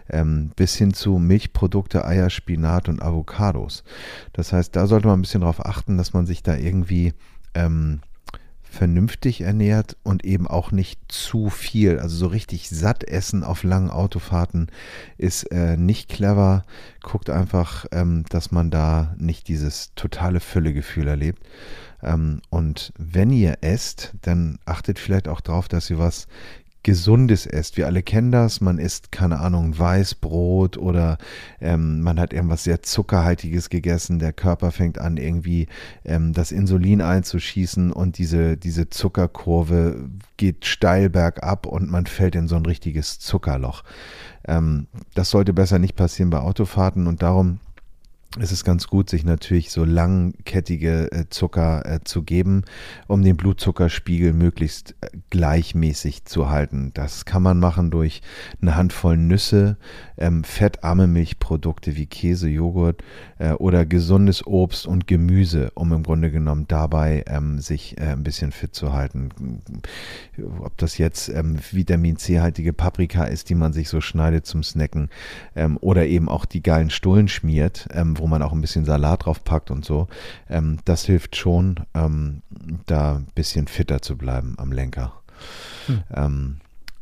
ähm, 0.08 0.50
bis 0.56 0.74
hin 0.76 0.94
zu 0.94 1.18
Milchprodukte, 1.18 2.04
Eier, 2.04 2.30
Spinat 2.30 2.88
und 2.88 3.02
Avocados. 3.02 3.84
Das 4.32 4.52
heißt, 4.52 4.74
da 4.74 4.86
sollte 4.86 5.08
man 5.08 5.18
ein 5.18 5.22
bisschen 5.22 5.42
darauf 5.42 5.64
achten, 5.64 5.98
dass 5.98 6.14
man 6.14 6.26
sich 6.26 6.42
da 6.42 6.56
irgendwie 6.56 7.12
ähm, 7.54 8.00
vernünftig 8.74 9.40
ernährt 9.40 9.96
und 10.02 10.24
eben 10.24 10.46
auch 10.46 10.72
nicht 10.72 11.00
zu 11.08 11.48
viel. 11.48 11.98
Also 12.00 12.16
so 12.16 12.26
richtig 12.26 12.68
satt 12.68 13.04
essen 13.04 13.44
auf 13.44 13.62
langen 13.62 13.90
Autofahrten 13.90 14.66
ist 15.16 15.44
äh, 15.52 15.76
nicht 15.76 16.08
clever. 16.08 16.64
Guckt 17.02 17.30
einfach, 17.30 17.86
ähm, 17.92 18.24
dass 18.28 18.50
man 18.50 18.70
da 18.70 19.14
nicht 19.16 19.48
dieses 19.48 19.94
totale 19.94 20.40
Füllegefühl 20.40 21.06
erlebt. 21.06 21.42
Ähm, 22.02 22.42
und 22.50 22.92
wenn 22.98 23.30
ihr 23.30 23.58
esst, 23.62 24.12
dann 24.22 24.58
achtet 24.66 24.98
vielleicht 24.98 25.28
auch 25.28 25.40
darauf, 25.40 25.68
dass 25.68 25.88
ihr 25.88 25.98
was 25.98 26.26
Gesundes 26.84 27.46
esst. 27.46 27.76
Wir 27.76 27.86
alle 27.86 28.02
kennen 28.02 28.30
das. 28.30 28.60
Man 28.60 28.78
isst, 28.78 29.10
keine 29.10 29.40
Ahnung, 29.40 29.76
Weißbrot 29.76 30.76
oder 30.76 31.18
ähm, 31.60 32.02
man 32.02 32.20
hat 32.20 32.32
irgendwas 32.32 32.62
sehr 32.62 32.82
Zuckerhaltiges 32.82 33.70
gegessen. 33.70 34.20
Der 34.20 34.32
Körper 34.32 34.70
fängt 34.70 35.00
an, 35.00 35.16
irgendwie 35.16 35.66
ähm, 36.04 36.32
das 36.32 36.52
Insulin 36.52 37.00
einzuschießen 37.00 37.90
und 37.90 38.18
diese, 38.18 38.56
diese 38.56 38.90
Zuckerkurve 38.90 40.08
geht 40.36 40.66
steil 40.66 41.10
bergab 41.10 41.66
und 41.66 41.90
man 41.90 42.06
fällt 42.06 42.36
in 42.36 42.46
so 42.46 42.56
ein 42.56 42.66
richtiges 42.66 43.18
Zuckerloch. 43.18 43.82
Ähm, 44.46 44.86
das 45.14 45.30
sollte 45.30 45.54
besser 45.54 45.78
nicht 45.78 45.96
passieren 45.96 46.30
bei 46.30 46.38
Autofahrten 46.38 47.06
und 47.06 47.22
darum 47.22 47.60
es 48.40 48.50
ist 48.50 48.64
ganz 48.64 48.88
gut, 48.88 49.08
sich 49.08 49.24
natürlich 49.24 49.70
so 49.70 49.84
langkettige 49.84 51.12
äh, 51.12 51.28
Zucker 51.30 51.86
äh, 51.86 52.00
zu 52.02 52.22
geben, 52.22 52.64
um 53.06 53.22
den 53.22 53.36
Blutzuckerspiegel 53.36 54.32
möglichst 54.32 54.96
äh, 55.02 55.08
gleichmäßig 55.30 56.24
zu 56.24 56.50
halten. 56.50 56.90
Das 56.94 57.26
kann 57.26 57.42
man 57.42 57.60
machen 57.60 57.92
durch 57.92 58.22
eine 58.60 58.76
Handvoll 58.76 59.16
Nüsse, 59.16 59.76
ähm, 60.16 60.42
fettarme 60.42 61.06
Milchprodukte 61.06 61.96
wie 61.96 62.06
Käse, 62.06 62.48
Joghurt 62.48 63.02
oder 63.58 63.84
gesundes 63.84 64.46
Obst 64.46 64.86
und 64.86 65.06
Gemüse, 65.06 65.70
um 65.74 65.92
im 65.92 66.02
Grunde 66.02 66.30
genommen 66.30 66.66
dabei 66.68 67.24
ähm, 67.26 67.58
sich 67.58 68.00
ein 68.00 68.22
bisschen 68.22 68.52
fit 68.52 68.74
zu 68.74 68.92
halten. 68.92 69.30
Ob 70.60 70.78
das 70.78 70.98
jetzt 70.98 71.28
ähm, 71.28 71.58
Vitamin 71.72 72.16
C-haltige 72.16 72.72
Paprika 72.72 73.24
ist, 73.24 73.50
die 73.50 73.54
man 73.54 73.72
sich 73.72 73.88
so 73.88 74.00
schneidet 74.00 74.46
zum 74.46 74.62
Snacken 74.62 75.10
oder 75.80 76.06
eben 76.06 76.28
auch 76.28 76.44
die 76.44 76.62
geilen 76.62 76.90
Stullen 76.90 77.28
schmiert, 77.28 77.88
ähm, 77.92 78.18
wo 78.24 78.26
man 78.26 78.40
auch 78.40 78.52
ein 78.52 78.62
bisschen 78.62 78.86
Salat 78.86 79.26
drauf 79.26 79.44
packt 79.44 79.70
und 79.70 79.84
so. 79.84 80.08
Ähm, 80.48 80.78
das 80.86 81.04
hilft 81.04 81.36
schon, 81.36 81.80
ähm, 81.92 82.40
da 82.86 83.16
ein 83.16 83.26
bisschen 83.34 83.66
fitter 83.66 84.00
zu 84.00 84.16
bleiben 84.16 84.54
am 84.56 84.72
Lenker. 84.72 85.12
Hm. 85.88 86.56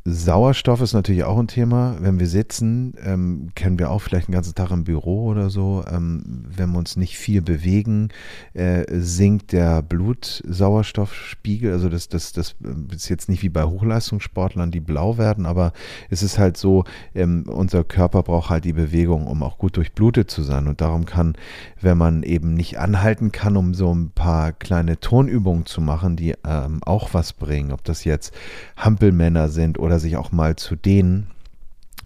Ähm, 0.04 0.12
Sauerstoff 0.12 0.80
ist 0.80 0.92
natürlich 0.94 1.24
auch 1.24 1.38
ein 1.38 1.48
Thema. 1.48 1.96
Wenn 2.00 2.18
wir 2.18 2.26
sitzen, 2.26 2.94
ähm, 3.04 3.50
kennen 3.54 3.78
wir 3.78 3.90
auch 3.90 4.00
vielleicht 4.00 4.28
einen 4.28 4.34
ganzen 4.34 4.54
Tag 4.54 4.70
im 4.70 4.84
Büro 4.84 5.26
oder 5.26 5.50
so. 5.50 5.84
Ähm, 5.90 6.44
wenn 6.48 6.70
wir 6.70 6.78
uns 6.78 6.96
nicht 6.96 7.18
viel 7.18 7.42
bewegen, 7.42 8.08
äh, 8.54 8.84
sinkt 8.88 9.52
der 9.52 9.82
Blutsauerstoffspiegel. 9.82 11.72
Also 11.72 11.88
das, 11.88 12.08
das, 12.08 12.32
das 12.32 12.54
ist 12.94 13.08
jetzt 13.08 13.28
nicht 13.28 13.42
wie 13.42 13.48
bei 13.48 13.64
Hochleistungssportlern, 13.64 14.70
die 14.70 14.80
blau 14.80 15.18
werden, 15.18 15.46
aber 15.46 15.72
es 16.10 16.22
ist 16.22 16.38
halt 16.38 16.56
so, 16.56 16.84
ähm, 17.14 17.44
unser 17.48 17.84
Körper 17.84 18.22
braucht 18.22 18.50
halt 18.50 18.64
die 18.64 18.72
Bewegung, 18.72 19.26
um 19.26 19.42
auch 19.42 19.58
gut 19.58 19.76
durchblutet 19.76 20.30
zu 20.30 20.42
sein. 20.42 20.68
Und 20.68 20.80
darum 20.80 21.04
kann, 21.04 21.34
wenn 21.80 21.98
man 21.98 22.22
eben 22.22 22.54
nicht 22.54 22.78
anhalten 22.78 23.32
kann, 23.32 23.56
um 23.56 23.74
so 23.74 23.94
ein 23.94 24.10
paar 24.10 24.52
kleine 24.52 25.00
Tonübungen 25.00 25.66
zu 25.66 25.80
machen, 25.80 26.16
die 26.16 26.34
ähm, 26.46 26.80
auch 26.84 27.14
was 27.14 27.32
bringen, 27.32 27.72
ob 27.72 27.84
das 27.84 28.04
jetzt 28.04 28.32
Hampelmänner 28.76 29.48
sind 29.48 29.78
oder 29.78 29.91
oder 29.92 30.00
sich 30.00 30.16
auch 30.16 30.32
mal 30.32 30.56
zu 30.56 30.74
dehnen. 30.74 31.26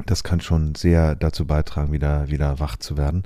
Das 0.04 0.24
kann 0.24 0.40
schon 0.40 0.74
sehr 0.74 1.14
dazu 1.14 1.46
beitragen, 1.46 1.92
wieder, 1.92 2.28
wieder 2.28 2.58
wach 2.58 2.76
zu 2.76 2.98
werden. 2.98 3.22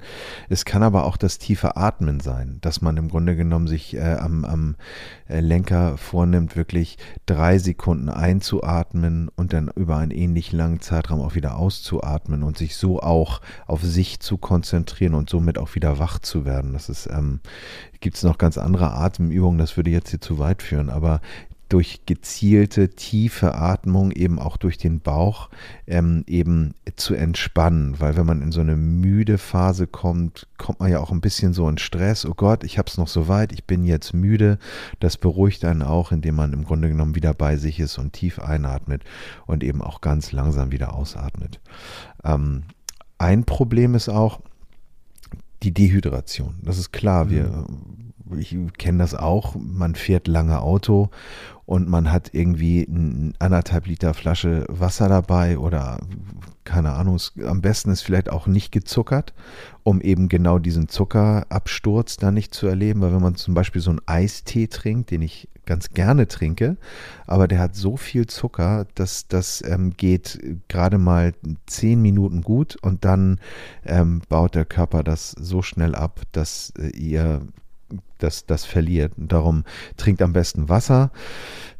Es 0.48 0.64
kann 0.64 0.84
aber 0.84 1.04
auch 1.04 1.16
das 1.16 1.38
tiefe 1.38 1.76
Atmen 1.76 2.20
sein, 2.20 2.58
dass 2.60 2.80
man 2.80 2.96
im 2.98 3.08
Grunde 3.08 3.34
genommen 3.36 3.66
sich 3.66 3.96
äh, 3.96 4.16
am, 4.20 4.44
am 4.44 4.76
äh, 5.28 5.40
Lenker 5.40 5.96
vornimmt, 5.96 6.56
wirklich 6.56 6.98
drei 7.26 7.58
Sekunden 7.58 8.08
einzuatmen 8.08 9.30
und 9.34 9.52
dann 9.52 9.68
über 9.74 9.96
einen 9.96 10.12
ähnlich 10.12 10.52
langen 10.52 10.80
Zeitraum 10.80 11.22
auch 11.22 11.34
wieder 11.34 11.56
auszuatmen 11.56 12.44
und 12.44 12.56
sich 12.56 12.76
so 12.76 13.00
auch 13.00 13.40
auf 13.66 13.82
sich 13.82 14.20
zu 14.20 14.36
konzentrieren 14.36 15.14
und 15.14 15.28
somit 15.28 15.58
auch 15.58 15.74
wieder 15.74 15.98
wach 15.98 16.20
zu 16.20 16.44
werden. 16.44 16.74
Das 16.74 16.88
ist, 16.88 17.08
ähm, 17.10 17.40
gibt 18.00 18.16
es 18.16 18.22
noch 18.22 18.38
ganz 18.38 18.58
andere 18.58 18.92
Atemübungen, 18.92 19.58
das 19.58 19.76
würde 19.76 19.90
jetzt 19.90 20.10
hier 20.10 20.20
zu 20.20 20.38
weit 20.38 20.62
führen, 20.62 20.88
aber 20.88 21.20
durch 21.70 22.04
gezielte, 22.04 22.90
tiefe 22.90 23.54
Atmung, 23.54 24.10
eben 24.10 24.40
auch 24.40 24.56
durch 24.56 24.76
den 24.76 25.00
Bauch, 25.00 25.48
ähm, 25.86 26.24
eben 26.26 26.74
zu 26.96 27.14
entspannen. 27.14 28.00
Weil 28.00 28.16
wenn 28.16 28.26
man 28.26 28.42
in 28.42 28.50
so 28.50 28.60
eine 28.60 28.76
müde 28.76 29.38
Phase 29.38 29.86
kommt, 29.86 30.48
kommt 30.58 30.80
man 30.80 30.90
ja 30.90 30.98
auch 30.98 31.12
ein 31.12 31.20
bisschen 31.20 31.54
so 31.54 31.68
in 31.68 31.78
Stress. 31.78 32.26
Oh 32.26 32.34
Gott, 32.34 32.64
ich 32.64 32.76
habe 32.76 32.88
es 32.88 32.98
noch 32.98 33.06
so 33.06 33.28
weit, 33.28 33.52
ich 33.52 33.64
bin 33.64 33.84
jetzt 33.84 34.12
müde. 34.12 34.58
Das 34.98 35.16
beruhigt 35.16 35.64
einen 35.64 35.82
auch, 35.82 36.10
indem 36.10 36.34
man 36.34 36.52
im 36.52 36.64
Grunde 36.64 36.88
genommen 36.88 37.14
wieder 37.14 37.34
bei 37.34 37.56
sich 37.56 37.78
ist 37.78 37.98
und 37.98 38.12
tief 38.12 38.40
einatmet 38.40 39.04
und 39.46 39.62
eben 39.62 39.80
auch 39.80 40.00
ganz 40.00 40.32
langsam 40.32 40.72
wieder 40.72 40.92
ausatmet. 40.92 41.60
Ähm, 42.24 42.64
ein 43.18 43.44
Problem 43.44 43.94
ist 43.94 44.08
auch, 44.08 44.40
die 45.62 45.72
Dehydration. 45.72 46.56
Das 46.62 46.78
ist 46.78 46.90
klar, 46.90 47.30
wir 47.30 47.44
mhm 47.44 48.00
ich 48.38 48.56
kenne 48.78 48.98
das 48.98 49.14
auch, 49.14 49.54
man 49.58 49.94
fährt 49.94 50.28
lange 50.28 50.60
Auto 50.60 51.10
und 51.70 51.88
man 51.88 52.10
hat 52.10 52.30
irgendwie 52.34 52.82
ein 52.82 53.32
anderthalb 53.38 53.86
Liter 53.86 54.12
Flasche 54.12 54.64
Wasser 54.68 55.08
dabei 55.08 55.56
oder 55.56 56.00
keine 56.64 56.94
Ahnung, 56.94 57.20
am 57.46 57.60
besten 57.60 57.92
ist 57.92 58.02
vielleicht 58.02 58.28
auch 58.28 58.48
nicht 58.48 58.72
gezuckert, 58.72 59.34
um 59.84 60.00
eben 60.00 60.28
genau 60.28 60.58
diesen 60.58 60.88
Zuckerabsturz 60.88 62.16
da 62.16 62.32
nicht 62.32 62.54
zu 62.54 62.66
erleben, 62.66 63.00
weil 63.00 63.12
wenn 63.12 63.22
man 63.22 63.36
zum 63.36 63.54
Beispiel 63.54 63.80
so 63.80 63.90
einen 63.90 64.00
Eistee 64.06 64.66
trinkt, 64.66 65.12
den 65.12 65.22
ich 65.22 65.48
ganz 65.64 65.90
gerne 65.90 66.26
trinke, 66.26 66.76
aber 67.28 67.46
der 67.46 67.60
hat 67.60 67.76
so 67.76 67.96
viel 67.96 68.26
Zucker, 68.26 68.88
dass 68.96 69.28
das 69.28 69.62
ähm, 69.64 69.92
geht 69.96 70.40
gerade 70.66 70.98
mal 70.98 71.34
zehn 71.66 72.02
Minuten 72.02 72.42
gut 72.42 72.78
und 72.82 73.04
dann 73.04 73.38
ähm, 73.86 74.22
baut 74.28 74.56
der 74.56 74.64
Körper 74.64 75.04
das 75.04 75.30
so 75.38 75.62
schnell 75.62 75.94
ab, 75.94 76.22
dass 76.32 76.72
äh, 76.76 76.88
ihr 76.88 77.42
das, 78.22 78.46
das 78.46 78.64
verliert. 78.64 79.12
Und 79.16 79.32
darum 79.32 79.64
trinkt 79.96 80.22
am 80.22 80.32
besten 80.32 80.68
Wasser 80.68 81.10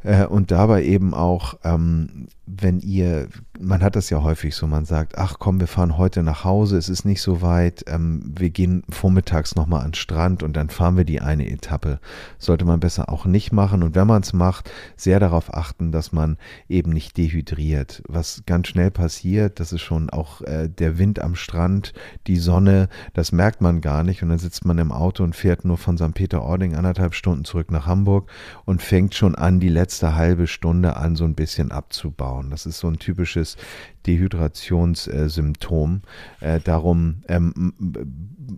äh, 0.03 0.25
und 0.25 0.51
dabei 0.51 0.83
eben 0.83 1.13
auch, 1.13 1.55
ähm, 1.63 2.27
wenn 2.45 2.79
ihr, 2.79 3.27
man 3.59 3.81
hat 3.81 3.95
das 3.95 4.09
ja 4.09 4.23
häufig 4.23 4.55
so, 4.55 4.67
man 4.67 4.85
sagt, 4.85 5.17
ach 5.17 5.35
komm, 5.39 5.59
wir 5.59 5.67
fahren 5.67 5.97
heute 5.97 6.23
nach 6.23 6.43
Hause, 6.43 6.77
es 6.77 6.89
ist 6.89 7.05
nicht 7.05 7.21
so 7.21 7.41
weit, 7.41 7.85
ähm, 7.87 8.33
wir 8.35 8.49
gehen 8.49 8.83
vormittags 8.89 9.55
nochmal 9.55 9.81
an 9.81 9.89
den 9.89 9.93
Strand 9.93 10.43
und 10.43 10.57
dann 10.57 10.69
fahren 10.69 10.97
wir 10.97 11.05
die 11.05 11.21
eine 11.21 11.49
Etappe. 11.49 11.99
Sollte 12.39 12.65
man 12.65 12.79
besser 12.79 13.09
auch 13.09 13.25
nicht 13.25 13.51
machen 13.51 13.83
und 13.83 13.95
wenn 13.95 14.07
man 14.07 14.21
es 14.21 14.33
macht, 14.33 14.71
sehr 14.97 15.19
darauf 15.19 15.53
achten, 15.53 15.91
dass 15.91 16.11
man 16.11 16.37
eben 16.67 16.91
nicht 16.91 17.15
dehydriert. 17.15 18.01
Was 18.07 18.43
ganz 18.45 18.67
schnell 18.67 18.91
passiert, 18.91 19.59
das 19.59 19.71
ist 19.71 19.81
schon 19.81 20.09
auch 20.09 20.41
äh, 20.41 20.67
der 20.67 20.97
Wind 20.97 21.19
am 21.19 21.35
Strand, 21.35 21.93
die 22.27 22.37
Sonne, 22.37 22.89
das 23.13 23.31
merkt 23.31 23.61
man 23.61 23.81
gar 23.81 24.03
nicht 24.03 24.23
und 24.23 24.29
dann 24.29 24.39
sitzt 24.39 24.65
man 24.65 24.77
im 24.77 24.91
Auto 24.91 25.23
und 25.23 25.35
fährt 25.35 25.63
nur 25.63 25.77
von 25.77 25.97
St. 25.97 26.15
Peter-Ording 26.31 26.75
anderthalb 26.75 27.13
Stunden 27.13 27.43
zurück 27.43 27.71
nach 27.71 27.87
Hamburg 27.87 28.31
und 28.63 28.81
fängt 28.81 29.15
schon 29.15 29.35
an, 29.35 29.59
die 29.59 29.67
letzte 29.67 30.15
halbe 30.15 30.47
Stunde 30.47 30.95
an, 30.95 31.17
so 31.17 31.25
ein 31.25 31.35
bisschen 31.35 31.71
abzubauen. 31.71 32.49
Das 32.51 32.65
ist 32.65 32.79
so 32.79 32.87
ein 32.87 32.99
typisches 32.99 33.57
Dehydrationssymptom. 34.07 36.01
Äh, 36.39 36.61
darum 36.61 37.23
ähm, 37.27 37.73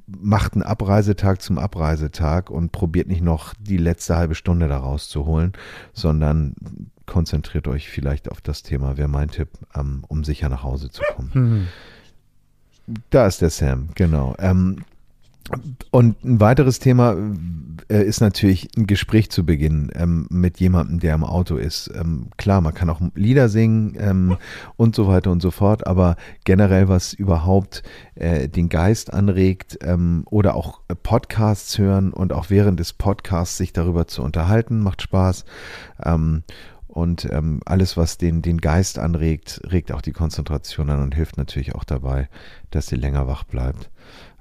macht 0.06 0.54
einen 0.54 0.62
Abreisetag 0.62 1.42
zum 1.42 1.58
Abreisetag 1.58 2.52
und 2.52 2.72
probiert 2.72 3.08
nicht 3.08 3.24
noch 3.24 3.56
die 3.60 3.78
letzte 3.78 4.16
halbe 4.18 4.36
Stunde 4.36 4.68
daraus 4.68 5.10
zu 5.10 5.26
holen, 5.26 5.54
sondern 5.94 6.54
konzentriert 7.08 7.68
euch 7.68 7.90
vielleicht 7.90 8.30
auf 8.30 8.40
das 8.40 8.62
Thema, 8.62 8.98
wäre 8.98 9.10
mein 9.10 9.30
Tipp, 9.30 9.50
ähm, 9.76 10.04
um 10.08 10.24
sicher 10.24 10.48
nach 10.50 10.62
Hause 10.64 10.92
zu 10.92 11.02
kommen. 11.16 11.32
Mhm. 11.34 11.68
Da 13.10 13.26
ist 13.28 13.42
der 13.42 13.50
Sam, 13.50 13.88
genau. 13.96 14.36
Ähm, 14.38 14.84
und 15.92 16.24
ein 16.24 16.40
weiteres 16.40 16.80
Thema 16.80 17.16
äh, 17.90 18.04
ist 18.04 18.22
natürlich 18.22 18.70
ein 18.78 18.88
Gespräch 18.88 19.30
zu 19.30 19.46
beginnen 19.46 19.92
ähm, 19.94 20.28
mit 20.30 20.60
jemandem, 20.60 21.00
der 21.00 21.16
im 21.16 21.24
Auto 21.24 21.58
ist. 21.58 21.92
Ähm, 21.94 22.30
klar, 22.38 22.62
man 22.62 22.74
kann 22.74 22.90
auch 22.90 23.02
Lieder 23.16 23.50
singen 23.50 23.96
ähm, 24.00 24.38
und 24.78 24.96
so 24.96 25.08
weiter 25.08 25.32
und 25.32 25.42
so 25.42 25.52
fort, 25.52 25.86
aber 25.86 26.16
generell 26.46 26.88
was 26.88 27.14
überhaupt 27.14 27.84
äh, 28.16 28.48
den 28.48 28.70
Geist 28.70 29.14
anregt 29.14 29.78
ähm, 29.82 30.24
oder 30.30 30.56
auch 30.56 30.82
Podcasts 31.04 31.78
hören 31.78 32.14
und 32.14 32.32
auch 32.32 32.50
während 32.50 32.80
des 32.80 32.94
Podcasts 32.94 33.58
sich 33.58 33.74
darüber 33.74 34.08
zu 34.08 34.24
unterhalten, 34.24 34.80
macht 34.80 35.02
Spaß. 35.02 35.46
Ähm, 36.04 36.44
und 36.94 37.28
ähm, 37.32 37.60
alles, 37.66 37.98
was 37.98 38.20
den, 38.20 38.44
den 38.44 38.62
Geist 38.62 39.00
anregt, 39.00 39.62
regt 39.72 39.92
auch 39.92 40.02
die 40.02 40.12
Konzentration 40.12 40.92
an 40.92 41.02
und 41.02 41.16
hilft 41.16 41.38
natürlich 41.38 41.74
auch 41.74 41.86
dabei, 41.86 42.30
dass 42.70 42.86
sie 42.86 42.98
länger 42.98 43.28
wach 43.28 43.46
bleibt. 43.46 43.90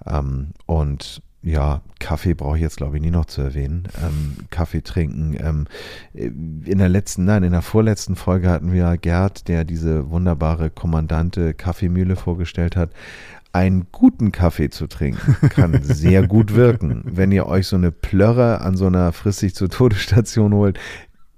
Ähm, 0.06 0.48
und 0.66 1.22
ja, 1.42 1.82
Kaffee 1.98 2.34
brauche 2.34 2.56
ich 2.56 2.62
jetzt 2.62 2.76
glaube 2.76 2.96
ich 2.96 3.02
nie 3.02 3.10
noch 3.10 3.26
zu 3.26 3.42
erwähnen. 3.42 3.88
Ähm, 4.00 4.46
Kaffee 4.50 4.82
trinken. 4.82 5.36
Ähm, 5.40 5.66
in 6.14 6.78
der 6.78 6.88
letzten, 6.88 7.24
nein, 7.24 7.42
in 7.42 7.52
der 7.52 7.62
vorletzten 7.62 8.14
Folge 8.14 8.48
hatten 8.48 8.72
wir 8.72 8.96
Gerd, 8.96 9.48
der 9.48 9.64
diese 9.64 10.10
wunderbare 10.10 10.70
Kommandante 10.70 11.52
Kaffeemühle 11.54 12.16
vorgestellt 12.16 12.76
hat. 12.76 12.90
Einen 13.52 13.88
guten 13.92 14.32
Kaffee 14.32 14.70
zu 14.70 14.86
trinken 14.86 15.36
kann 15.50 15.78
sehr 15.82 16.26
gut 16.26 16.54
wirken. 16.54 17.02
Wenn 17.04 17.32
ihr 17.32 17.46
euch 17.46 17.66
so 17.66 17.76
eine 17.76 17.90
Plörre 17.90 18.62
an 18.62 18.76
so 18.76 18.86
einer 18.86 19.12
frissig 19.12 19.54
zur 19.54 19.68
Todesstation 19.68 20.54
holt, 20.54 20.78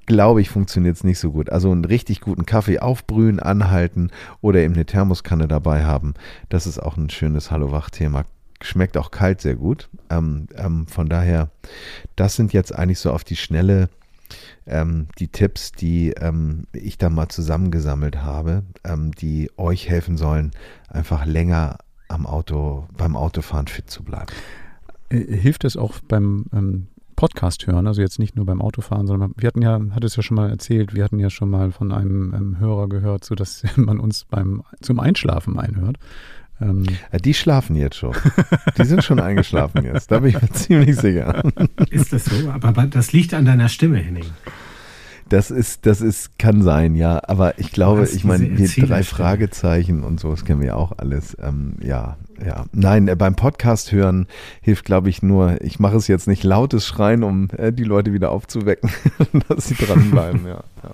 glaube 0.06 0.40
ich, 0.40 0.50
funktioniert 0.50 0.96
es 0.96 1.04
nicht 1.04 1.18
so 1.18 1.32
gut. 1.32 1.50
Also 1.50 1.72
einen 1.72 1.84
richtig 1.84 2.20
guten 2.20 2.46
Kaffee 2.46 2.78
aufbrühen, 2.78 3.40
anhalten 3.40 4.10
oder 4.42 4.60
eben 4.60 4.74
eine 4.74 4.84
Thermoskanne 4.84 5.48
dabei 5.48 5.84
haben. 5.84 6.14
Das 6.50 6.66
ist 6.66 6.78
auch 6.78 6.96
ein 6.96 7.10
schönes 7.10 7.50
Hallo-Wach-Thema. 7.50 8.24
Schmeckt 8.64 8.96
auch 8.96 9.10
kalt 9.10 9.40
sehr 9.40 9.56
gut. 9.56 9.88
Ähm, 10.10 10.46
ähm, 10.56 10.86
von 10.86 11.08
daher, 11.08 11.50
das 12.16 12.34
sind 12.34 12.52
jetzt 12.52 12.74
eigentlich 12.74 12.98
so 12.98 13.12
auf 13.12 13.24
die 13.24 13.36
Schnelle 13.36 13.88
ähm, 14.66 15.08
die 15.18 15.28
Tipps, 15.28 15.72
die 15.72 16.10
ähm, 16.12 16.66
ich 16.72 16.98
da 16.98 17.10
mal 17.10 17.28
zusammengesammelt 17.28 18.22
habe, 18.22 18.62
ähm, 18.84 19.12
die 19.12 19.50
euch 19.56 19.88
helfen 19.88 20.16
sollen, 20.16 20.52
einfach 20.88 21.26
länger 21.26 21.78
am 22.08 22.26
Auto, 22.26 22.86
beim 22.96 23.16
Autofahren 23.16 23.66
fit 23.66 23.90
zu 23.90 24.02
bleiben. 24.02 24.32
Äh, 25.10 25.36
hilft 25.36 25.64
es 25.64 25.76
auch 25.76 26.00
beim 26.00 26.46
ähm, 26.52 26.86
Podcast 27.16 27.66
hören, 27.66 27.86
also 27.86 28.00
jetzt 28.00 28.18
nicht 28.18 28.36
nur 28.36 28.46
beim 28.46 28.60
Autofahren, 28.60 29.06
sondern 29.06 29.34
wir 29.36 29.46
hatten 29.46 29.62
ja, 29.62 29.80
hat 29.90 30.04
es 30.04 30.16
ja 30.16 30.22
schon 30.22 30.36
mal 30.36 30.50
erzählt, 30.50 30.94
wir 30.94 31.04
hatten 31.04 31.18
ja 31.18 31.30
schon 31.30 31.50
mal 31.50 31.70
von 31.70 31.92
einem 31.92 32.34
ähm, 32.34 32.58
Hörer 32.58 32.88
gehört, 32.88 33.24
so 33.24 33.34
dass 33.34 33.62
man 33.76 34.00
uns 34.00 34.24
beim 34.24 34.62
zum 34.80 35.00
Einschlafen 35.00 35.58
einhört. 35.58 35.98
Ähm, 36.60 36.84
die 37.24 37.34
schlafen 37.34 37.76
jetzt 37.76 37.96
schon. 37.96 38.14
Die 38.78 38.84
sind 38.84 39.02
schon 39.02 39.20
eingeschlafen 39.20 39.84
jetzt. 39.84 40.10
Da 40.10 40.20
bin 40.20 40.30
ich 40.30 40.40
mir 40.40 40.50
ziemlich 40.52 40.96
sicher. 40.96 41.42
Ist 41.90 42.12
das 42.12 42.26
so? 42.26 42.50
Aber 42.50 42.72
das 42.86 43.12
liegt 43.12 43.34
an 43.34 43.44
deiner 43.44 43.68
Stimme, 43.68 43.98
Henning. 43.98 44.26
Das 45.28 45.50
ist, 45.50 45.86
das 45.86 46.00
ist, 46.00 46.38
kann 46.38 46.62
sein, 46.62 46.94
ja. 46.94 47.20
Aber 47.26 47.58
ich 47.58 47.72
glaube, 47.72 48.04
ich 48.04 48.24
meine, 48.24 48.50
die 48.50 48.66
drei 48.82 49.02
Fragezeichen 49.02 50.04
und 50.04 50.20
so, 50.20 50.30
das 50.30 50.44
kennen 50.44 50.60
wir 50.60 50.68
ja 50.68 50.74
auch 50.74 50.92
alles. 50.98 51.36
Ähm, 51.42 51.76
ja, 51.82 52.18
ja. 52.44 52.66
Nein, 52.72 53.08
äh, 53.08 53.16
beim 53.16 53.34
Podcast 53.34 53.90
hören 53.90 54.26
hilft, 54.60 54.84
glaube 54.84 55.08
ich, 55.08 55.22
nur, 55.22 55.60
ich 55.62 55.78
mache 55.80 55.96
es 55.96 56.08
jetzt 56.08 56.28
nicht 56.28 56.44
lautes 56.44 56.86
Schreien, 56.86 57.22
um 57.22 57.48
äh, 57.56 57.72
die 57.72 57.84
Leute 57.84 58.12
wieder 58.12 58.30
aufzuwecken, 58.30 58.90
dass 59.48 59.68
sie 59.68 59.74
dranbleiben, 59.74 60.46
ja. 60.46 60.62
ja. 60.82 60.90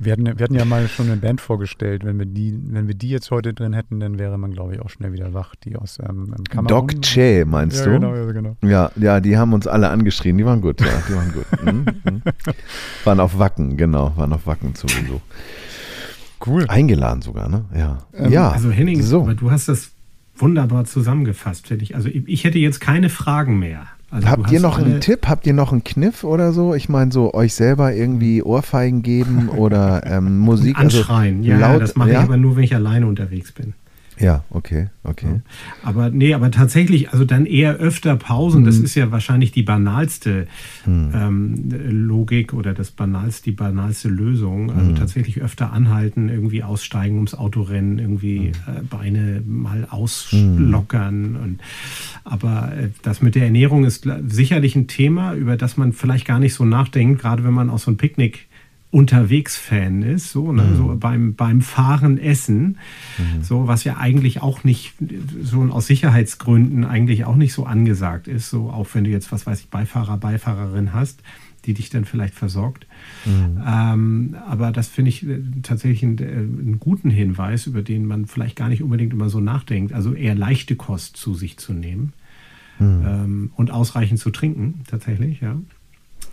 Wir 0.00 0.12
hatten, 0.12 0.26
wir 0.26 0.44
hatten 0.44 0.54
ja 0.54 0.64
mal 0.64 0.86
schon 0.88 1.06
eine 1.06 1.16
Band 1.16 1.40
vorgestellt. 1.40 2.04
Wenn 2.04 2.18
wir 2.18 2.26
die, 2.26 2.58
wenn 2.70 2.86
wir 2.86 2.94
die 2.94 3.08
jetzt 3.08 3.30
heute 3.30 3.52
drin 3.52 3.72
hätten, 3.72 3.98
dann 4.00 4.18
wäre 4.18 4.38
man, 4.38 4.52
glaube 4.52 4.74
ich, 4.74 4.80
auch 4.80 4.90
schnell 4.90 5.12
wieder 5.12 5.34
wach. 5.34 5.54
Die 5.56 5.76
aus 5.76 5.98
ähm, 6.00 6.34
Kamerun. 6.48 6.88
Doc 6.88 7.02
Che, 7.02 7.44
meinst 7.44 7.78
ja, 7.78 7.84
du? 7.84 7.90
Genau, 7.92 8.14
ja, 8.14 8.32
genau. 8.32 8.56
Ja, 8.62 8.90
ja, 8.96 9.20
die 9.20 9.36
haben 9.36 9.52
uns 9.52 9.66
alle 9.66 9.90
angeschrien. 9.90 10.38
Die 10.38 10.44
waren 10.44 10.60
gut, 10.60 10.80
ja, 10.80 10.86
die 11.08 11.14
waren 11.14 11.32
gut. 11.32 11.46
Mhm, 11.64 12.12
mhm. 12.12 12.22
Waren 13.04 13.20
auf 13.20 13.38
Wacken, 13.38 13.76
genau, 13.76 14.12
waren 14.16 14.32
auf 14.32 14.46
Wacken 14.46 14.74
zu 14.74 14.86
Besuch. 14.86 15.20
Cool. 16.44 16.66
Eingeladen 16.68 17.22
sogar, 17.22 17.48
ne? 17.48 17.64
Ja. 17.74 17.98
Ähm, 18.14 18.30
ja. 18.30 18.50
Also 18.50 18.70
Henning, 18.70 19.02
so. 19.02 19.22
aber 19.22 19.34
du 19.34 19.50
hast 19.50 19.68
das 19.68 19.90
wunderbar 20.36 20.84
zusammengefasst, 20.84 21.66
finde 21.66 21.84
ich. 21.84 21.96
Also 21.96 22.08
ich 22.08 22.44
hätte 22.44 22.58
jetzt 22.58 22.80
keine 22.80 23.08
Fragen 23.08 23.58
mehr. 23.58 23.86
Also 24.10 24.28
Habt 24.28 24.50
ihr 24.50 24.60
noch 24.60 24.78
einen 24.78 25.00
Tipp? 25.00 25.26
Habt 25.28 25.46
ihr 25.46 25.52
noch 25.52 25.70
einen 25.70 25.84
Kniff 25.84 26.24
oder 26.24 26.52
so? 26.52 26.74
Ich 26.74 26.88
meine, 26.88 27.12
so 27.12 27.34
euch 27.34 27.54
selber 27.54 27.92
irgendwie 27.92 28.42
Ohrfeigen 28.42 29.02
geben 29.02 29.48
oder 29.56 30.02
ähm, 30.06 30.38
Musik. 30.38 30.78
Also 30.78 30.98
Anschreien, 30.98 31.38
also 31.38 31.50
ja, 31.50 31.58
laut, 31.58 31.82
das 31.82 31.94
mache 31.94 32.12
ja? 32.12 32.20
ich 32.20 32.24
aber 32.24 32.38
nur, 32.38 32.56
wenn 32.56 32.64
ich 32.64 32.74
alleine 32.74 33.06
unterwegs 33.06 33.52
bin. 33.52 33.74
Ja, 34.20 34.44
okay, 34.50 34.88
okay. 35.04 35.26
Ja. 35.26 35.40
Aber 35.82 36.10
nee, 36.10 36.34
aber 36.34 36.50
tatsächlich, 36.50 37.10
also 37.10 37.24
dann 37.24 37.46
eher 37.46 37.76
öfter 37.76 38.16
Pausen. 38.16 38.62
Mhm. 38.62 38.66
Das 38.66 38.78
ist 38.78 38.94
ja 38.94 39.10
wahrscheinlich 39.10 39.52
die 39.52 39.62
banalste 39.62 40.46
mhm. 40.86 41.12
ähm, 41.14 41.68
Logik 41.88 42.52
oder 42.52 42.74
das 42.74 42.90
banalste, 42.90 43.44
die 43.44 43.52
banalste 43.52 44.08
Lösung. 44.08 44.70
Also 44.72 44.90
mhm. 44.90 44.96
tatsächlich 44.96 45.40
öfter 45.40 45.72
anhalten, 45.72 46.28
irgendwie 46.28 46.62
aussteigen 46.62 47.16
ums 47.16 47.34
Autorennen, 47.34 47.98
irgendwie 47.98 48.38
mhm. 48.38 48.76
äh, 48.76 48.82
Beine 48.82 49.42
mal 49.46 49.86
auslockern. 49.88 51.36
Und, 51.36 51.60
aber 52.24 52.72
äh, 52.76 52.88
das 53.02 53.22
mit 53.22 53.34
der 53.34 53.44
Ernährung 53.44 53.84
ist 53.84 54.08
sicherlich 54.26 54.74
ein 54.76 54.88
Thema, 54.88 55.34
über 55.34 55.56
das 55.56 55.76
man 55.76 55.92
vielleicht 55.92 56.26
gar 56.26 56.40
nicht 56.40 56.54
so 56.54 56.64
nachdenkt, 56.64 57.20
gerade 57.20 57.44
wenn 57.44 57.54
man 57.54 57.70
aus 57.70 57.82
so 57.84 57.90
einem 57.90 57.98
Picknick 57.98 58.47
Unterwegs-Fan 58.90 60.02
ist, 60.02 60.32
so, 60.32 60.50
ne? 60.50 60.62
Mhm. 60.62 60.76
so 60.76 60.96
beim, 60.98 61.34
beim 61.34 61.60
Fahren 61.60 62.16
essen, 62.16 62.78
mhm. 63.18 63.42
so 63.42 63.66
was 63.66 63.84
ja 63.84 63.98
eigentlich 63.98 64.40
auch 64.40 64.64
nicht, 64.64 64.94
so 65.42 65.62
aus 65.64 65.86
Sicherheitsgründen 65.86 66.84
eigentlich 66.84 67.26
auch 67.26 67.36
nicht 67.36 67.52
so 67.52 67.66
angesagt 67.66 68.28
ist, 68.28 68.48
so 68.48 68.70
auch 68.70 68.88
wenn 68.94 69.04
du 69.04 69.10
jetzt, 69.10 69.30
was 69.30 69.46
weiß 69.46 69.60
ich, 69.60 69.68
Beifahrer, 69.68 70.16
Beifahrerin 70.16 70.94
hast, 70.94 71.22
die 71.66 71.74
dich 71.74 71.90
dann 71.90 72.06
vielleicht 72.06 72.34
versorgt. 72.34 72.86
Mhm. 73.26 73.62
Ähm, 73.66 74.36
aber 74.46 74.72
das 74.72 74.88
finde 74.88 75.10
ich 75.10 75.26
äh, 75.26 75.38
tatsächlich 75.62 76.02
einen, 76.02 76.18
äh, 76.18 76.22
einen, 76.22 76.80
guten 76.80 77.10
Hinweis, 77.10 77.66
über 77.66 77.82
den 77.82 78.06
man 78.06 78.24
vielleicht 78.24 78.56
gar 78.56 78.70
nicht 78.70 78.82
unbedingt 78.82 79.12
immer 79.12 79.28
so 79.28 79.40
nachdenkt, 79.40 79.92
also 79.92 80.14
eher 80.14 80.34
leichte 80.34 80.76
Kost 80.76 81.18
zu 81.18 81.34
sich 81.34 81.58
zu 81.58 81.74
nehmen 81.74 82.14
mhm. 82.78 83.04
ähm, 83.06 83.50
und 83.56 83.70
ausreichend 83.70 84.18
zu 84.18 84.30
trinken, 84.30 84.80
tatsächlich, 84.86 85.42
ja. 85.42 85.56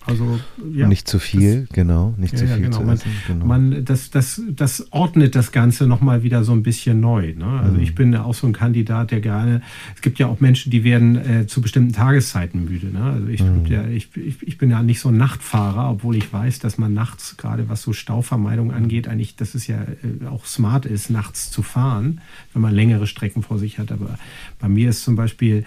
Also 0.07 0.39
ja, 0.71 0.87
nicht 0.87 1.07
zu 1.07 1.17
viel, 1.17 1.61
das, 1.61 1.69
genau, 1.69 2.13
nicht 2.17 2.33
ja, 2.33 2.39
zu 2.39 2.47
viel 2.47 2.61
genau. 2.61 2.77
zu 2.77 2.91
essen. 2.91 3.11
Genau. 3.27 3.45
Man, 3.45 3.85
das, 3.85 4.11
das, 4.11 4.41
das 4.49 4.91
ordnet 4.91 5.35
das 5.35 5.51
Ganze 5.51 5.87
nochmal 5.87 6.21
wieder 6.21 6.43
so 6.43 6.51
ein 6.51 6.61
bisschen 6.61 6.99
neu. 6.99 7.33
Ne? 7.33 7.45
Also 7.45 7.77
mhm. 7.77 7.83
ich 7.83 7.95
bin 7.95 8.15
auch 8.15 8.35
so 8.35 8.45
ein 8.45 8.53
Kandidat, 8.53 9.11
der 9.11 9.21
gerne, 9.21 9.61
es 9.95 10.01
gibt 10.01 10.19
ja 10.19 10.27
auch 10.27 10.39
Menschen, 10.39 10.71
die 10.71 10.83
werden 10.83 11.15
äh, 11.15 11.47
zu 11.47 11.61
bestimmten 11.61 11.93
Tageszeiten 11.93 12.65
müde. 12.65 12.87
Ne? 12.87 13.01
Also 13.01 13.27
ich, 13.27 13.41
mhm. 13.41 13.65
ja, 13.65 13.87
ich, 13.87 14.15
ich, 14.15 14.43
ich 14.43 14.57
bin 14.57 14.69
ja 14.69 14.83
nicht 14.83 14.99
so 14.99 15.09
ein 15.09 15.17
Nachtfahrer, 15.17 15.89
obwohl 15.89 16.15
ich 16.15 16.31
weiß, 16.31 16.59
dass 16.59 16.77
man 16.77 16.93
nachts, 16.93 17.37
gerade 17.37 17.67
was 17.67 17.81
so 17.81 17.91
Stauvermeidung 17.91 18.71
angeht, 18.71 19.07
eigentlich, 19.07 19.35
dass 19.35 19.55
es 19.55 19.65
ja 19.65 19.81
äh, 19.81 20.27
auch 20.27 20.45
smart 20.45 20.85
ist, 20.85 21.09
nachts 21.09 21.49
zu 21.49 21.63
fahren, 21.63 22.21
wenn 22.53 22.61
man 22.61 22.73
längere 22.73 23.07
Strecken 23.07 23.41
vor 23.41 23.57
sich 23.57 23.79
hat. 23.79 23.91
Aber 23.91 24.19
bei 24.59 24.69
mir 24.69 24.89
ist 24.89 25.03
zum 25.03 25.15
Beispiel 25.15 25.65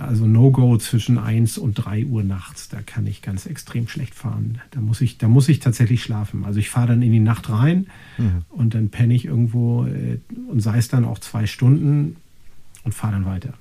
also 0.00 0.26
No-Go 0.26 0.78
zwischen 0.78 1.18
1 1.18 1.58
und 1.58 1.74
3 1.74 2.06
Uhr 2.06 2.22
nachts. 2.22 2.68
Da 2.68 2.80
kann 2.80 3.06
ich 3.06 3.22
ganz 3.22 3.46
extrem 3.46 3.88
schlecht 3.88 4.14
fahren. 4.14 4.60
Da 4.70 4.80
muss 4.80 5.00
ich, 5.00 5.18
da 5.18 5.28
muss 5.28 5.48
ich 5.48 5.60
tatsächlich 5.60 6.02
schlafen. 6.02 6.44
Also 6.44 6.58
ich 6.58 6.70
fahre 6.70 6.88
dann 6.88 7.02
in 7.02 7.12
die 7.12 7.20
Nacht 7.20 7.50
rein 7.50 7.86
mhm. 8.18 8.44
und 8.50 8.74
dann 8.74 8.88
penne 8.90 9.14
ich 9.14 9.24
irgendwo 9.26 9.84
äh, 9.86 10.18
und 10.50 10.60
sei 10.60 10.78
es 10.78 10.88
dann 10.88 11.04
auch 11.04 11.18
zwei 11.18 11.46
Stunden 11.46 12.16
und 12.84 12.92
fahre 12.92 13.12
dann 13.12 13.26
weiter. 13.26 13.54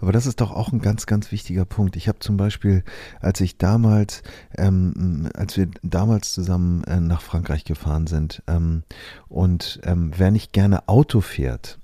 Aber 0.00 0.12
das 0.12 0.26
ist 0.26 0.40
doch 0.40 0.52
auch 0.52 0.72
ein 0.72 0.80
ganz, 0.80 1.06
ganz 1.06 1.32
wichtiger 1.32 1.64
Punkt. 1.64 1.96
Ich 1.96 2.08
habe 2.08 2.20
zum 2.20 2.36
Beispiel, 2.36 2.84
als 3.20 3.40
ich 3.40 3.58
damals, 3.58 4.22
ähm, 4.56 5.28
als 5.34 5.56
wir 5.56 5.68
damals 5.82 6.32
zusammen 6.32 6.84
äh, 6.84 7.00
nach 7.00 7.22
Frankreich 7.22 7.64
gefahren 7.64 8.06
sind 8.06 8.42
ähm, 8.46 8.84
und 9.28 9.80
ähm, 9.82 10.12
wer 10.16 10.30
nicht 10.30 10.52
gerne 10.52 10.88
Auto 10.88 11.20
fährt, 11.20 11.78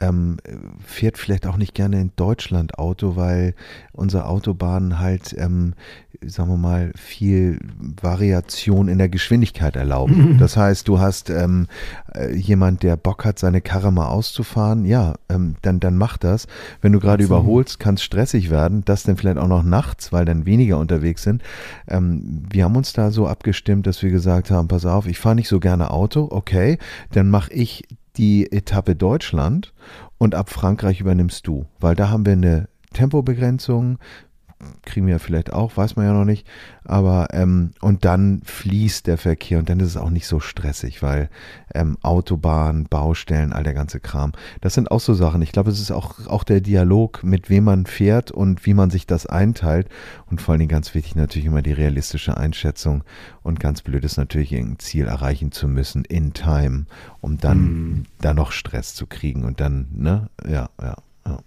ähm, 0.00 0.38
fährt 0.84 1.18
vielleicht 1.18 1.46
auch 1.46 1.56
nicht 1.56 1.74
gerne 1.74 2.00
in 2.00 2.12
Deutschland 2.16 2.78
Auto, 2.78 3.16
weil 3.16 3.54
unsere 3.92 4.26
Autobahnen 4.26 4.98
halt, 4.98 5.34
ähm, 5.38 5.74
sagen 6.22 6.50
wir 6.50 6.56
mal, 6.56 6.92
viel 6.96 7.58
Variation 8.00 8.88
in 8.88 8.98
der 8.98 9.08
Geschwindigkeit 9.08 9.76
erlauben. 9.76 10.38
Das 10.38 10.56
heißt, 10.56 10.88
du 10.88 10.98
hast 10.98 11.30
ähm, 11.30 11.66
äh, 12.14 12.34
jemand, 12.34 12.82
der 12.82 12.96
Bock 12.96 13.24
hat, 13.24 13.38
seine 13.38 13.60
Karre 13.60 13.92
mal 13.92 14.08
auszufahren, 14.08 14.84
ja, 14.84 15.14
ähm, 15.28 15.56
dann, 15.62 15.80
dann 15.80 15.96
mach 15.96 16.16
das. 16.16 16.46
Wenn 16.80 16.92
du 16.92 17.00
gerade 17.00 17.24
überholst, 17.24 17.78
kann 17.78 17.94
es 17.94 18.02
stressig 18.02 18.50
werden, 18.50 18.82
das 18.84 19.02
dann 19.02 19.16
vielleicht 19.16 19.38
auch 19.38 19.48
noch 19.48 19.62
nachts, 19.62 20.12
weil 20.12 20.24
dann 20.24 20.46
weniger 20.46 20.78
unterwegs 20.78 21.22
sind. 21.22 21.42
Ähm, 21.88 22.42
wir 22.50 22.64
haben 22.64 22.76
uns 22.76 22.92
da 22.92 23.10
so 23.10 23.26
abgestimmt, 23.26 23.86
dass 23.86 24.02
wir 24.02 24.10
gesagt 24.10 24.50
haben, 24.50 24.68
pass 24.68 24.86
auf, 24.86 25.06
ich 25.06 25.18
fahre 25.18 25.34
nicht 25.34 25.48
so 25.48 25.60
gerne 25.60 25.90
Auto, 25.90 26.28
okay, 26.30 26.78
dann 27.12 27.30
mache 27.30 27.52
ich 27.52 27.84
die 28.16 28.50
Etappe 28.52 28.96
Deutschland 28.96 29.72
und 30.18 30.34
ab 30.34 30.50
Frankreich 30.50 31.00
übernimmst 31.00 31.46
du, 31.46 31.66
weil 31.78 31.94
da 31.94 32.10
haben 32.10 32.26
wir 32.26 32.32
eine 32.32 32.68
Tempobegrenzung, 32.92 33.98
kriegen 34.82 35.06
wir 35.06 35.18
vielleicht 35.18 35.52
auch, 35.52 35.76
weiß 35.76 35.96
man 35.96 36.06
ja 36.06 36.12
noch 36.12 36.24
nicht. 36.24 36.46
Aber 36.84 37.28
ähm, 37.32 37.72
und 37.80 38.04
dann 38.04 38.42
fließt 38.44 39.06
der 39.06 39.18
Verkehr 39.18 39.58
und 39.58 39.68
dann 39.68 39.80
ist 39.80 39.88
es 39.88 39.96
auch 39.96 40.10
nicht 40.10 40.26
so 40.26 40.40
stressig, 40.40 41.02
weil 41.02 41.30
ähm, 41.74 41.96
Autobahn, 42.02 42.84
Baustellen, 42.84 43.52
all 43.52 43.62
der 43.62 43.74
ganze 43.74 44.00
Kram. 44.00 44.32
Das 44.60 44.74
sind 44.74 44.90
auch 44.90 45.00
so 45.00 45.14
Sachen. 45.14 45.42
Ich 45.42 45.52
glaube, 45.52 45.70
es 45.70 45.80
ist 45.80 45.90
auch, 45.90 46.26
auch 46.26 46.44
der 46.44 46.60
Dialog, 46.60 47.22
mit 47.22 47.48
wem 47.48 47.64
man 47.64 47.86
fährt 47.86 48.30
und 48.30 48.66
wie 48.66 48.74
man 48.74 48.90
sich 48.90 49.06
das 49.06 49.26
einteilt. 49.26 49.88
Und 50.30 50.40
vor 50.40 50.52
allen 50.52 50.60
Dingen 50.60 50.70
ganz 50.70 50.94
wichtig 50.94 51.16
natürlich 51.16 51.46
immer 51.46 51.62
die 51.62 51.72
realistische 51.72 52.36
Einschätzung. 52.36 53.04
Und 53.42 53.60
ganz 53.60 53.82
blöd 53.82 54.04
ist 54.04 54.16
natürlich, 54.16 54.52
irgendein 54.52 54.78
Ziel 54.80 55.06
erreichen 55.06 55.52
zu 55.52 55.68
müssen 55.68 56.04
in 56.04 56.32
Time, 56.32 56.86
um 57.20 57.38
dann 57.38 57.58
mm. 57.58 58.06
da 58.20 58.34
noch 58.34 58.52
Stress 58.52 58.94
zu 58.94 59.06
kriegen 59.06 59.44
und 59.44 59.60
dann, 59.60 59.88
ne, 59.92 60.28
ja, 60.46 60.68
ja, 60.80 60.96
ja. 61.26 61.38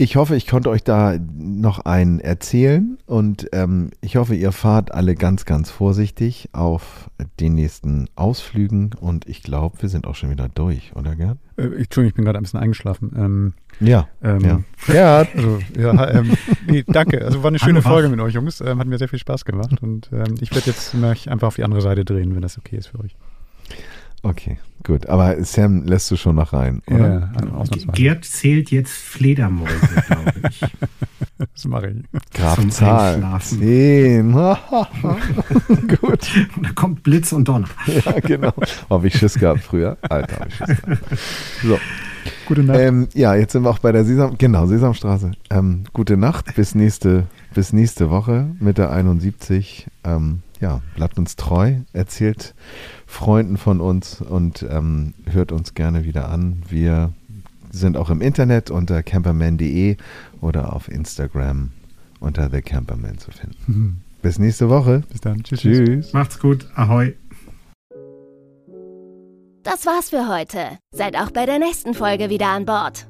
Ich 0.00 0.16
hoffe, 0.16 0.34
ich 0.34 0.46
konnte 0.46 0.70
euch 0.70 0.82
da 0.82 1.18
noch 1.36 1.80
einen 1.80 2.20
erzählen 2.20 2.96
und 3.04 3.50
ähm, 3.52 3.90
ich 4.00 4.16
hoffe, 4.16 4.34
ihr 4.34 4.50
fahrt 4.50 4.94
alle 4.94 5.14
ganz, 5.14 5.44
ganz 5.44 5.70
vorsichtig 5.70 6.48
auf 6.52 7.10
den 7.38 7.54
nächsten 7.54 8.08
Ausflügen 8.16 8.92
und 8.98 9.28
ich 9.28 9.42
glaube, 9.42 9.82
wir 9.82 9.90
sind 9.90 10.06
auch 10.06 10.14
schon 10.14 10.30
wieder 10.30 10.48
durch, 10.48 10.92
oder 10.96 11.14
Gerd? 11.16 11.36
Äh, 11.58 11.64
Entschuldigung, 11.64 12.06
ich 12.06 12.14
bin 12.14 12.24
gerade 12.24 12.38
ein 12.38 12.44
bisschen 12.44 12.60
eingeschlafen. 12.60 13.12
Ähm, 13.14 13.52
ja, 13.78 14.08
ähm, 14.22 14.40
ja. 14.40 14.60
Gerd! 14.86 15.28
Also, 15.36 15.58
ja, 15.78 16.10
ähm, 16.12 16.32
nee, 16.66 16.82
danke. 16.86 17.22
Also 17.22 17.42
war 17.42 17.48
eine 17.48 17.58
schöne 17.58 17.82
Folge 17.82 18.08
mit 18.08 18.20
euch, 18.20 18.32
Jungs. 18.32 18.62
Ähm, 18.62 18.78
hat 18.78 18.86
mir 18.86 18.96
sehr 18.96 19.08
viel 19.08 19.18
Spaß 19.18 19.44
gemacht 19.44 19.82
und 19.82 20.08
ähm, 20.14 20.36
ich 20.40 20.50
werde 20.54 20.70
jetzt 20.70 20.94
mich 20.94 21.30
einfach 21.30 21.48
auf 21.48 21.56
die 21.56 21.64
andere 21.64 21.82
Seite 21.82 22.06
drehen, 22.06 22.34
wenn 22.34 22.40
das 22.40 22.56
okay 22.56 22.76
ist 22.76 22.86
für 22.86 23.00
euch. 23.00 23.18
Okay, 24.22 24.58
gut. 24.84 25.06
Aber 25.06 25.42
Sam 25.44 25.84
lässt 25.84 26.10
du 26.10 26.16
schon 26.16 26.36
noch 26.36 26.52
rein, 26.52 26.82
oder? 26.90 27.32
Ja, 27.34 27.58
also 27.58 27.72
Gerd 27.92 28.24
zählt 28.24 28.70
jetzt 28.70 28.92
Fledermäuse, 28.92 29.88
glaube 30.06 30.32
ich. 30.50 30.60
Das 31.54 31.64
mache 31.64 31.88
ich. 31.88 32.20
Graf 32.34 32.56
Zum 32.56 32.70
Zahl. 32.70 33.14
Einschlafen. 33.14 33.58
Zehn. 33.60 34.32
Gut. 36.00 36.30
Und 36.54 36.66
da 36.66 36.72
kommt 36.74 37.02
Blitz 37.02 37.32
und 37.32 37.48
Donner. 37.48 37.68
Ja, 37.86 38.20
genau. 38.20 38.52
Oh, 38.90 38.96
hab 38.96 39.04
ich 39.04 39.16
Schiss 39.16 39.38
gehabt 39.38 39.60
früher. 39.60 39.96
Alter, 40.02 40.40
hab 40.40 40.48
ich 40.48 40.54
Schiss 40.54 40.82
gehabt. 40.82 41.18
So. 41.62 41.78
Gute 42.46 42.62
Nacht. 42.62 42.78
Ähm, 42.78 43.08
ja, 43.14 43.34
jetzt 43.34 43.52
sind 43.52 43.62
wir 43.62 43.70
auch 43.70 43.78
bei 43.78 43.92
der 43.92 44.04
Sesam, 44.04 44.36
genau, 44.36 44.66
Sesamstraße. 44.66 45.32
Ähm, 45.48 45.84
gute 45.92 46.18
Nacht, 46.18 46.54
bis 46.54 46.74
nächste, 46.74 47.26
bis 47.54 47.72
nächste 47.72 48.10
Woche 48.10 48.50
mit 48.58 48.76
der 48.76 48.90
71. 48.90 49.86
Ähm, 50.04 50.40
ja, 50.60 50.82
bleibt 50.94 51.18
uns 51.18 51.36
treu, 51.36 51.76
erzählt 51.94 52.54
Freunden 53.10 53.56
von 53.58 53.80
uns 53.80 54.22
und 54.22 54.64
ähm, 54.70 55.14
hört 55.28 55.50
uns 55.52 55.74
gerne 55.74 56.04
wieder 56.04 56.30
an. 56.30 56.62
Wir 56.68 57.12
sind 57.70 57.96
auch 57.96 58.08
im 58.08 58.22
Internet 58.22 58.70
unter 58.70 59.02
camperman.de 59.02 59.96
oder 60.40 60.72
auf 60.72 60.88
Instagram 60.88 61.70
unter 62.20 62.48
The 62.50 62.62
Camperman 62.62 63.18
zu 63.18 63.32
finden. 63.32 64.02
Bis 64.22 64.38
nächste 64.38 64.70
Woche. 64.70 65.02
Bis 65.10 65.20
dann. 65.20 65.42
Tschüss. 65.42 65.60
tschüss. 65.60 65.78
Tschüss. 65.84 66.12
Macht's 66.12 66.38
gut. 66.38 66.66
Ahoi. 66.76 67.14
Das 69.64 69.84
war's 69.86 70.10
für 70.10 70.28
heute. 70.28 70.78
Seid 70.92 71.16
auch 71.16 71.30
bei 71.30 71.46
der 71.46 71.58
nächsten 71.58 71.94
Folge 71.94 72.30
wieder 72.30 72.48
an 72.48 72.64
Bord. 72.64 73.09